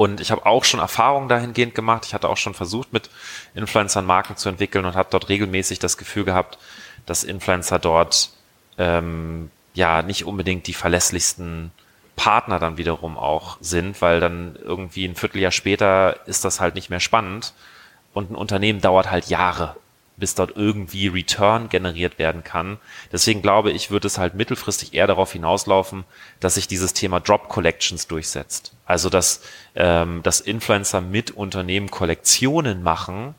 und 0.00 0.22
ich 0.22 0.30
habe 0.30 0.46
auch 0.46 0.64
schon 0.64 0.80
Erfahrungen 0.80 1.28
dahingehend 1.28 1.74
gemacht. 1.74 2.06
Ich 2.06 2.14
hatte 2.14 2.30
auch 2.30 2.38
schon 2.38 2.54
versucht, 2.54 2.90
mit 2.90 3.10
Influencern 3.54 4.06
Marken 4.06 4.34
zu 4.34 4.48
entwickeln 4.48 4.86
und 4.86 4.94
habe 4.94 5.10
dort 5.10 5.28
regelmäßig 5.28 5.78
das 5.78 5.98
Gefühl 5.98 6.24
gehabt, 6.24 6.56
dass 7.04 7.22
Influencer 7.22 7.78
dort 7.78 8.30
ähm, 8.78 9.50
ja 9.74 10.00
nicht 10.00 10.24
unbedingt 10.24 10.66
die 10.66 10.72
verlässlichsten 10.72 11.70
Partner 12.16 12.58
dann 12.58 12.78
wiederum 12.78 13.18
auch 13.18 13.58
sind, 13.60 14.00
weil 14.00 14.20
dann 14.20 14.56
irgendwie 14.64 15.04
ein 15.04 15.16
Vierteljahr 15.16 15.52
später 15.52 16.26
ist 16.26 16.46
das 16.46 16.60
halt 16.60 16.76
nicht 16.76 16.88
mehr 16.88 17.00
spannend 17.00 17.52
und 18.14 18.30
ein 18.30 18.36
Unternehmen 18.36 18.80
dauert 18.80 19.10
halt 19.10 19.26
Jahre, 19.26 19.76
bis 20.20 20.34
dort 20.34 20.56
irgendwie 20.56 21.08
Return 21.08 21.68
generiert 21.68 22.18
werden 22.18 22.44
kann. 22.44 22.78
Deswegen 23.10 23.42
glaube 23.42 23.72
ich, 23.72 23.90
wird 23.90 24.04
es 24.04 24.18
halt 24.18 24.34
mittelfristig 24.34 24.94
eher 24.94 25.06
darauf 25.06 25.32
hinauslaufen, 25.32 26.04
dass 26.38 26.54
sich 26.54 26.68
dieses 26.68 26.92
Thema 26.92 27.18
Drop 27.18 27.48
Collections 27.48 28.06
durchsetzt. 28.06 28.72
Also 28.86 29.10
dass, 29.10 29.40
ähm, 29.74 30.22
dass 30.22 30.40
Influencer 30.40 31.00
mit 31.00 31.32
Unternehmen 31.32 31.90
Kollektionen 31.90 32.82
machen 32.82 33.34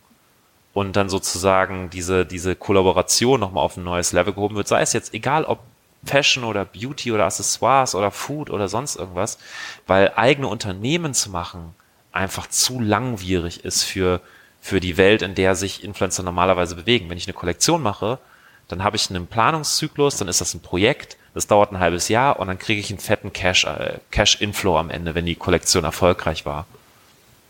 und 0.74 0.96
dann 0.96 1.10
sozusagen 1.10 1.90
diese, 1.90 2.26
diese 2.26 2.56
Kollaboration 2.56 3.40
nochmal 3.40 3.64
auf 3.64 3.78
ein 3.78 3.84
neues 3.84 4.12
Level 4.12 4.34
gehoben 4.34 4.56
wird, 4.56 4.68
sei 4.68 4.82
es 4.82 4.94
jetzt 4.94 5.14
egal 5.14 5.46
ob 5.46 5.60
Fashion 6.04 6.44
oder 6.44 6.66
Beauty 6.66 7.12
oder 7.12 7.26
Accessoires 7.26 7.94
oder 7.94 8.10
Food 8.10 8.50
oder 8.50 8.68
sonst 8.68 8.96
irgendwas, 8.96 9.38
weil 9.86 10.12
eigene 10.16 10.48
Unternehmen 10.48 11.14
zu 11.14 11.30
machen 11.30 11.76
einfach 12.12 12.48
zu 12.48 12.80
langwierig 12.80 13.64
ist 13.64 13.84
für 13.84 14.22
für 14.62 14.80
die 14.80 14.96
Welt, 14.96 15.24
in 15.24 15.36
der 15.36 15.56
sich 15.56 15.84
Influencer 15.84 16.24
normalerweise 16.24 16.76
bewegen. 16.76 17.10
Wenn 17.10 17.18
ich 17.18 17.28
eine 17.28 17.34
Kollektion 17.34 17.82
mache, 17.82 18.20
dann 18.68 18.84
habe 18.84 18.96
ich 18.96 19.10
einen 19.10 19.28
Planungszyklus, 19.28 20.18
dann 20.18 20.28
ist 20.28 20.40
das 20.40 20.54
ein 20.54 20.62
Projekt, 20.62 21.18
das 21.34 21.48
dauert 21.48 21.72
ein 21.72 21.80
halbes 21.80 22.08
Jahr 22.08 22.40
und 22.40 22.48
dann 22.48 22.60
kriege 22.60 22.80
ich 22.80 22.90
einen 22.90 23.00
fetten 23.00 23.34
Cash, 23.34 23.66
äh, 23.66 24.00
Cash-Inflow 24.12 24.78
am 24.78 24.90
Ende, 24.90 25.16
wenn 25.16 25.26
die 25.26 25.36
Kollektion 25.36 25.84
erfolgreich 25.84 26.46
war. 26.46 26.68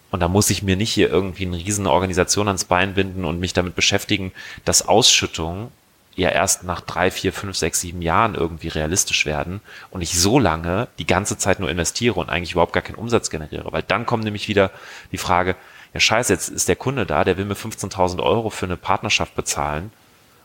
Und 0.09 0.19
da 0.19 0.27
muss 0.27 0.49
ich 0.49 0.63
mir 0.63 0.75
nicht 0.75 0.91
hier 0.91 1.09
irgendwie 1.09 1.45
eine 1.45 1.57
riesen 1.57 1.87
Organisation 1.87 2.47
ans 2.47 2.65
Bein 2.65 2.93
binden 2.93 3.25
und 3.25 3.39
mich 3.39 3.53
damit 3.53 3.75
beschäftigen, 3.75 4.31
dass 4.65 4.87
Ausschüttungen 4.87 5.69
ja 6.15 6.29
erst 6.29 6.63
nach 6.63 6.81
drei, 6.81 7.09
vier, 7.09 7.31
fünf, 7.31 7.55
sechs, 7.55 7.79
sieben 7.79 8.01
Jahren 8.01 8.35
irgendwie 8.35 8.67
realistisch 8.67 9.25
werden 9.25 9.61
und 9.89 10.01
ich 10.01 10.19
so 10.19 10.39
lange 10.39 10.89
die 10.99 11.07
ganze 11.07 11.37
Zeit 11.37 11.59
nur 11.59 11.69
investiere 11.69 12.19
und 12.19 12.29
eigentlich 12.29 12.51
überhaupt 12.51 12.73
gar 12.73 12.83
keinen 12.83 12.95
Umsatz 12.95 13.29
generiere. 13.29 13.71
Weil 13.71 13.83
dann 13.83 14.05
kommt 14.05 14.25
nämlich 14.25 14.49
wieder 14.49 14.71
die 15.13 15.17
Frage, 15.17 15.55
ja 15.93 15.99
scheiße, 15.99 16.33
jetzt 16.33 16.49
ist 16.49 16.67
der 16.67 16.75
Kunde 16.75 17.05
da, 17.05 17.23
der 17.23 17.37
will 17.37 17.45
mir 17.45 17.55
15.000 17.55 18.21
Euro 18.21 18.49
für 18.49 18.65
eine 18.65 18.77
Partnerschaft 18.77 19.35
bezahlen 19.35 19.91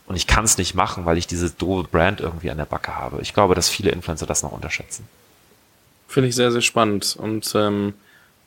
und 0.07 0.17
ich 0.17 0.27
kann 0.27 0.45
es 0.45 0.59
nicht 0.59 0.75
machen, 0.75 1.05
weil 1.05 1.19
ich 1.19 1.27
diese 1.27 1.51
doofe 1.51 1.89
Brand 1.89 2.21
irgendwie 2.21 2.51
an 2.51 2.59
der 2.59 2.65
Backe 2.65 2.97
habe. 2.97 3.21
Ich 3.23 3.35
glaube, 3.35 3.55
dass 3.55 3.69
viele 3.69 3.91
Influencer 3.91 4.27
das 4.27 4.43
noch 4.43 4.53
unterschätzen. 4.53 5.09
Finde 6.09 6.29
ich 6.29 6.37
sehr, 6.37 6.53
sehr 6.53 6.63
spannend 6.63 7.17
und 7.19 7.53
ähm, 7.55 7.95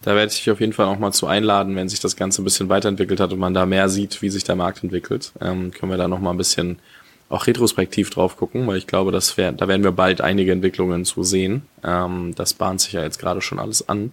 da 0.01 0.15
werde 0.15 0.31
ich 0.31 0.39
dich 0.39 0.51
auf 0.51 0.61
jeden 0.61 0.73
Fall 0.73 0.85
auch 0.85 0.97
mal 0.97 1.11
zu 1.11 1.27
einladen, 1.27 1.75
wenn 1.75 1.89
sich 1.89 1.99
das 1.99 2.15
Ganze 2.15 2.41
ein 2.41 2.45
bisschen 2.45 2.69
weiterentwickelt 2.69 3.19
hat 3.19 3.33
und 3.33 3.39
man 3.39 3.53
da 3.53 3.65
mehr 3.65 3.89
sieht, 3.89 4.21
wie 4.21 4.29
sich 4.29 4.45
der 4.45 4.55
Markt 4.55 4.83
entwickelt. 4.83 5.33
Ähm, 5.41 5.71
können 5.71 5.91
wir 5.91 5.97
da 5.97 6.07
noch 6.07 6.19
mal 6.19 6.31
ein 6.31 6.37
bisschen 6.37 6.79
auch 7.27 7.45
retrospektiv 7.45 8.09
drauf 8.09 8.37
gucken, 8.37 8.65
weil 8.65 8.77
ich 8.77 8.87
glaube, 8.87 9.11
das 9.11 9.37
wär, 9.37 9.51
da 9.51 9.67
werden 9.67 9.83
wir 9.83 9.91
bald 9.91 10.21
einige 10.21 10.51
Entwicklungen 10.51 11.05
zu 11.05 11.23
sehen. 11.23 11.63
Ähm, 11.83 12.33
das 12.35 12.53
bahnt 12.53 12.81
sich 12.81 12.93
ja 12.93 13.03
jetzt 13.03 13.19
gerade 13.19 13.41
schon 13.41 13.59
alles 13.59 13.87
an. 13.87 14.11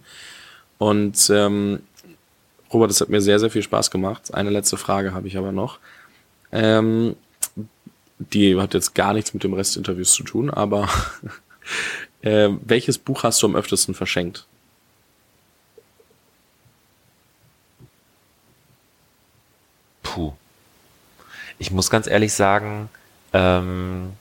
Und 0.77 1.29
ähm, 1.31 1.79
Robert, 2.73 2.91
es 2.91 3.01
hat 3.01 3.09
mir 3.09 3.21
sehr, 3.21 3.39
sehr 3.39 3.49
viel 3.49 3.63
Spaß 3.63 3.91
gemacht. 3.91 4.33
Eine 4.33 4.49
letzte 4.49 4.77
Frage 4.77 5.13
habe 5.13 5.27
ich 5.27 5.37
aber 5.37 5.51
noch. 5.51 5.79
Ähm, 6.51 7.15
die 8.19 8.59
hat 8.59 8.73
jetzt 8.73 8.95
gar 8.95 9.13
nichts 9.13 9.33
mit 9.33 9.43
dem 9.43 9.53
Rest 9.53 9.77
Interviews 9.77 10.13
zu 10.13 10.23
tun, 10.23 10.49
aber 10.49 10.89
äh, 12.21 12.49
welches 12.61 12.97
Buch 12.97 13.23
hast 13.23 13.41
du 13.41 13.47
am 13.47 13.55
öftesten 13.55 13.93
verschenkt? 13.93 14.45
Puh. 20.03 20.33
Ich 21.59 21.71
muss 21.71 21.89
ganz 21.89 22.07
ehrlich 22.07 22.33
sagen, 22.33 22.89
ähm, 23.33 24.13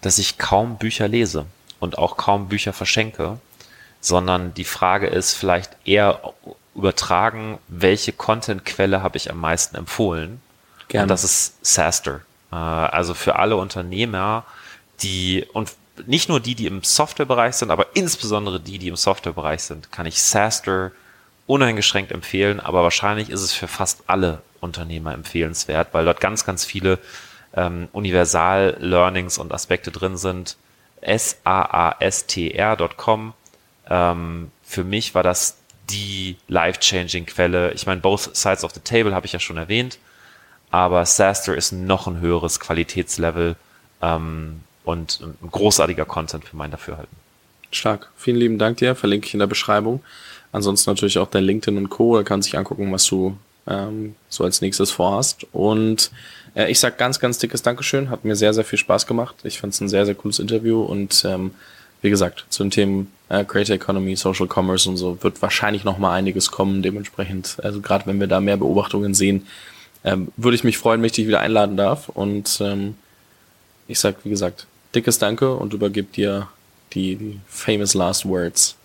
dass 0.00 0.18
ich 0.18 0.38
kaum 0.38 0.78
Bücher 0.78 1.08
lese 1.08 1.46
und 1.80 1.98
auch 1.98 2.16
kaum 2.16 2.48
Bücher 2.48 2.72
verschenke, 2.72 3.38
sondern 4.00 4.54
die 4.54 4.64
Frage 4.64 5.06
ist 5.06 5.34
vielleicht 5.34 5.76
eher 5.84 6.20
übertragen, 6.76 7.58
welche 7.68 8.12
Contentquelle 8.12 9.02
habe 9.02 9.16
ich 9.16 9.30
am 9.30 9.40
meisten 9.40 9.76
empfohlen? 9.76 10.40
Gerne. 10.88 11.04
Und 11.04 11.08
das 11.08 11.24
ist 11.24 11.64
SaaSter. 11.64 12.20
Äh, 12.52 12.56
also 12.56 13.14
für 13.14 13.36
alle 13.36 13.56
Unternehmer, 13.56 14.44
die 15.02 15.46
und 15.52 15.74
nicht 16.06 16.28
nur 16.28 16.40
die, 16.40 16.54
die 16.54 16.66
im 16.66 16.82
Softwarebereich 16.82 17.54
sind, 17.56 17.70
aber 17.70 17.86
insbesondere 17.94 18.60
die, 18.60 18.78
die 18.78 18.88
im 18.88 18.96
Softwarebereich 18.96 19.62
sind, 19.62 19.90
kann 19.92 20.04
ich 20.06 20.22
SaaSter 20.22 20.92
uneingeschränkt 21.46 22.12
empfehlen, 22.12 22.60
aber 22.60 22.82
wahrscheinlich 22.82 23.30
ist 23.30 23.40
es 23.40 23.52
für 23.52 23.68
fast 23.68 24.04
alle 24.08 24.42
Unternehmer 24.60 25.14
empfehlenswert, 25.14 25.88
weil 25.92 26.04
dort 26.04 26.20
ganz, 26.20 26.44
ganz 26.44 26.66
viele 26.66 26.98
ähm, 27.54 27.88
Universal-Learnings 27.92 29.38
und 29.38 29.54
Aspekte 29.54 29.90
drin 29.90 30.16
sind. 30.18 30.56
S-A-A-S-T-R.com. 31.00 32.12
Ähm, 33.88 34.50
für 34.62 34.84
mich 34.84 35.14
war 35.14 35.22
das 35.22 35.58
die 35.90 36.36
life-changing 36.48 37.26
Quelle. 37.26 37.72
Ich 37.72 37.86
meine, 37.86 38.00
Both 38.00 38.36
Sides 38.36 38.64
of 38.64 38.72
the 38.72 38.80
Table 38.80 39.14
habe 39.14 39.26
ich 39.26 39.32
ja 39.32 39.40
schon 39.40 39.56
erwähnt, 39.56 39.98
aber 40.70 41.04
Saster 41.06 41.54
ist 41.56 41.72
noch 41.72 42.06
ein 42.06 42.20
höheres 42.20 42.60
Qualitätslevel 42.60 43.56
ähm, 44.02 44.60
und 44.84 45.20
ein 45.20 45.50
großartiger 45.50 46.04
Content 46.04 46.44
für 46.44 46.56
mein 46.56 46.70
Dafürhalten. 46.70 47.16
Stark. 47.70 48.10
Vielen 48.16 48.36
lieben 48.36 48.58
Dank 48.58 48.78
dir. 48.78 48.94
Verlinke 48.94 49.26
ich 49.26 49.34
in 49.34 49.40
der 49.40 49.46
Beschreibung. 49.46 50.02
Ansonsten 50.52 50.90
natürlich 50.90 51.18
auch 51.18 51.28
dein 51.28 51.44
LinkedIn 51.44 51.76
und 51.76 51.90
Co. 51.90 52.16
Da 52.16 52.22
kann 52.22 52.42
sich 52.42 52.56
angucken, 52.56 52.90
was 52.92 53.04
du 53.06 53.36
ähm, 53.66 54.14
so 54.28 54.44
als 54.44 54.60
nächstes 54.60 54.90
vorhast. 54.90 55.46
Und 55.52 56.10
äh, 56.54 56.70
ich 56.70 56.80
sag 56.80 56.98
ganz, 56.98 57.20
ganz 57.20 57.38
dickes 57.38 57.62
Dankeschön. 57.62 58.10
Hat 58.10 58.24
mir 58.24 58.36
sehr, 58.36 58.54
sehr 58.54 58.64
viel 58.64 58.78
Spaß 58.78 59.06
gemacht. 59.06 59.36
Ich 59.44 59.60
fand 59.60 59.74
es 59.74 59.80
ein 59.80 59.88
sehr, 59.88 60.06
sehr 60.06 60.14
cooles 60.14 60.38
Interview 60.38 60.82
und 60.82 61.24
ähm, 61.24 61.52
wie 62.02 62.10
gesagt, 62.10 62.46
zu 62.48 62.62
den 62.62 62.70
Themen 62.70 63.12
äh, 63.28 63.44
Creator 63.44 63.76
Economy, 63.76 64.16
Social 64.16 64.48
Commerce 64.52 64.88
und 64.88 64.96
so 64.96 65.22
wird 65.22 65.42
wahrscheinlich 65.42 65.84
noch 65.84 65.98
mal 65.98 66.12
einiges 66.12 66.50
kommen. 66.50 66.82
Dementsprechend, 66.82 67.58
also 67.62 67.80
gerade 67.80 68.06
wenn 68.06 68.20
wir 68.20 68.26
da 68.26 68.40
mehr 68.40 68.56
Beobachtungen 68.56 69.14
sehen, 69.14 69.46
ähm, 70.04 70.28
würde 70.36 70.54
ich 70.54 70.64
mich 70.64 70.78
freuen, 70.78 71.00
wenn 71.00 71.06
ich 71.06 71.12
dich 71.12 71.26
wieder 71.26 71.40
einladen 71.40 71.76
darf. 71.76 72.08
Und 72.08 72.58
ähm, 72.60 72.96
ich 73.88 73.98
sag, 73.98 74.24
wie 74.24 74.30
gesagt, 74.30 74.66
dickes 74.94 75.18
Danke 75.18 75.54
und 75.54 75.74
übergebe 75.74 76.08
dir 76.12 76.48
die, 76.92 77.16
die 77.16 77.40
famous 77.48 77.94
last 77.94 78.26
words. 78.26 78.76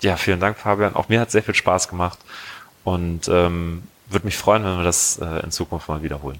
Ja, 0.00 0.16
vielen 0.16 0.40
Dank, 0.40 0.58
Fabian. 0.58 0.94
Auch 0.94 1.08
mir 1.08 1.20
hat 1.20 1.30
sehr 1.30 1.42
viel 1.42 1.54
Spaß 1.54 1.88
gemacht 1.88 2.18
und 2.82 3.28
ähm, 3.28 3.84
würde 4.08 4.26
mich 4.26 4.36
freuen, 4.36 4.64
wenn 4.64 4.76
wir 4.76 4.84
das 4.84 5.18
äh, 5.18 5.44
in 5.44 5.50
Zukunft 5.50 5.88
mal 5.88 6.02
wiederholen. 6.02 6.38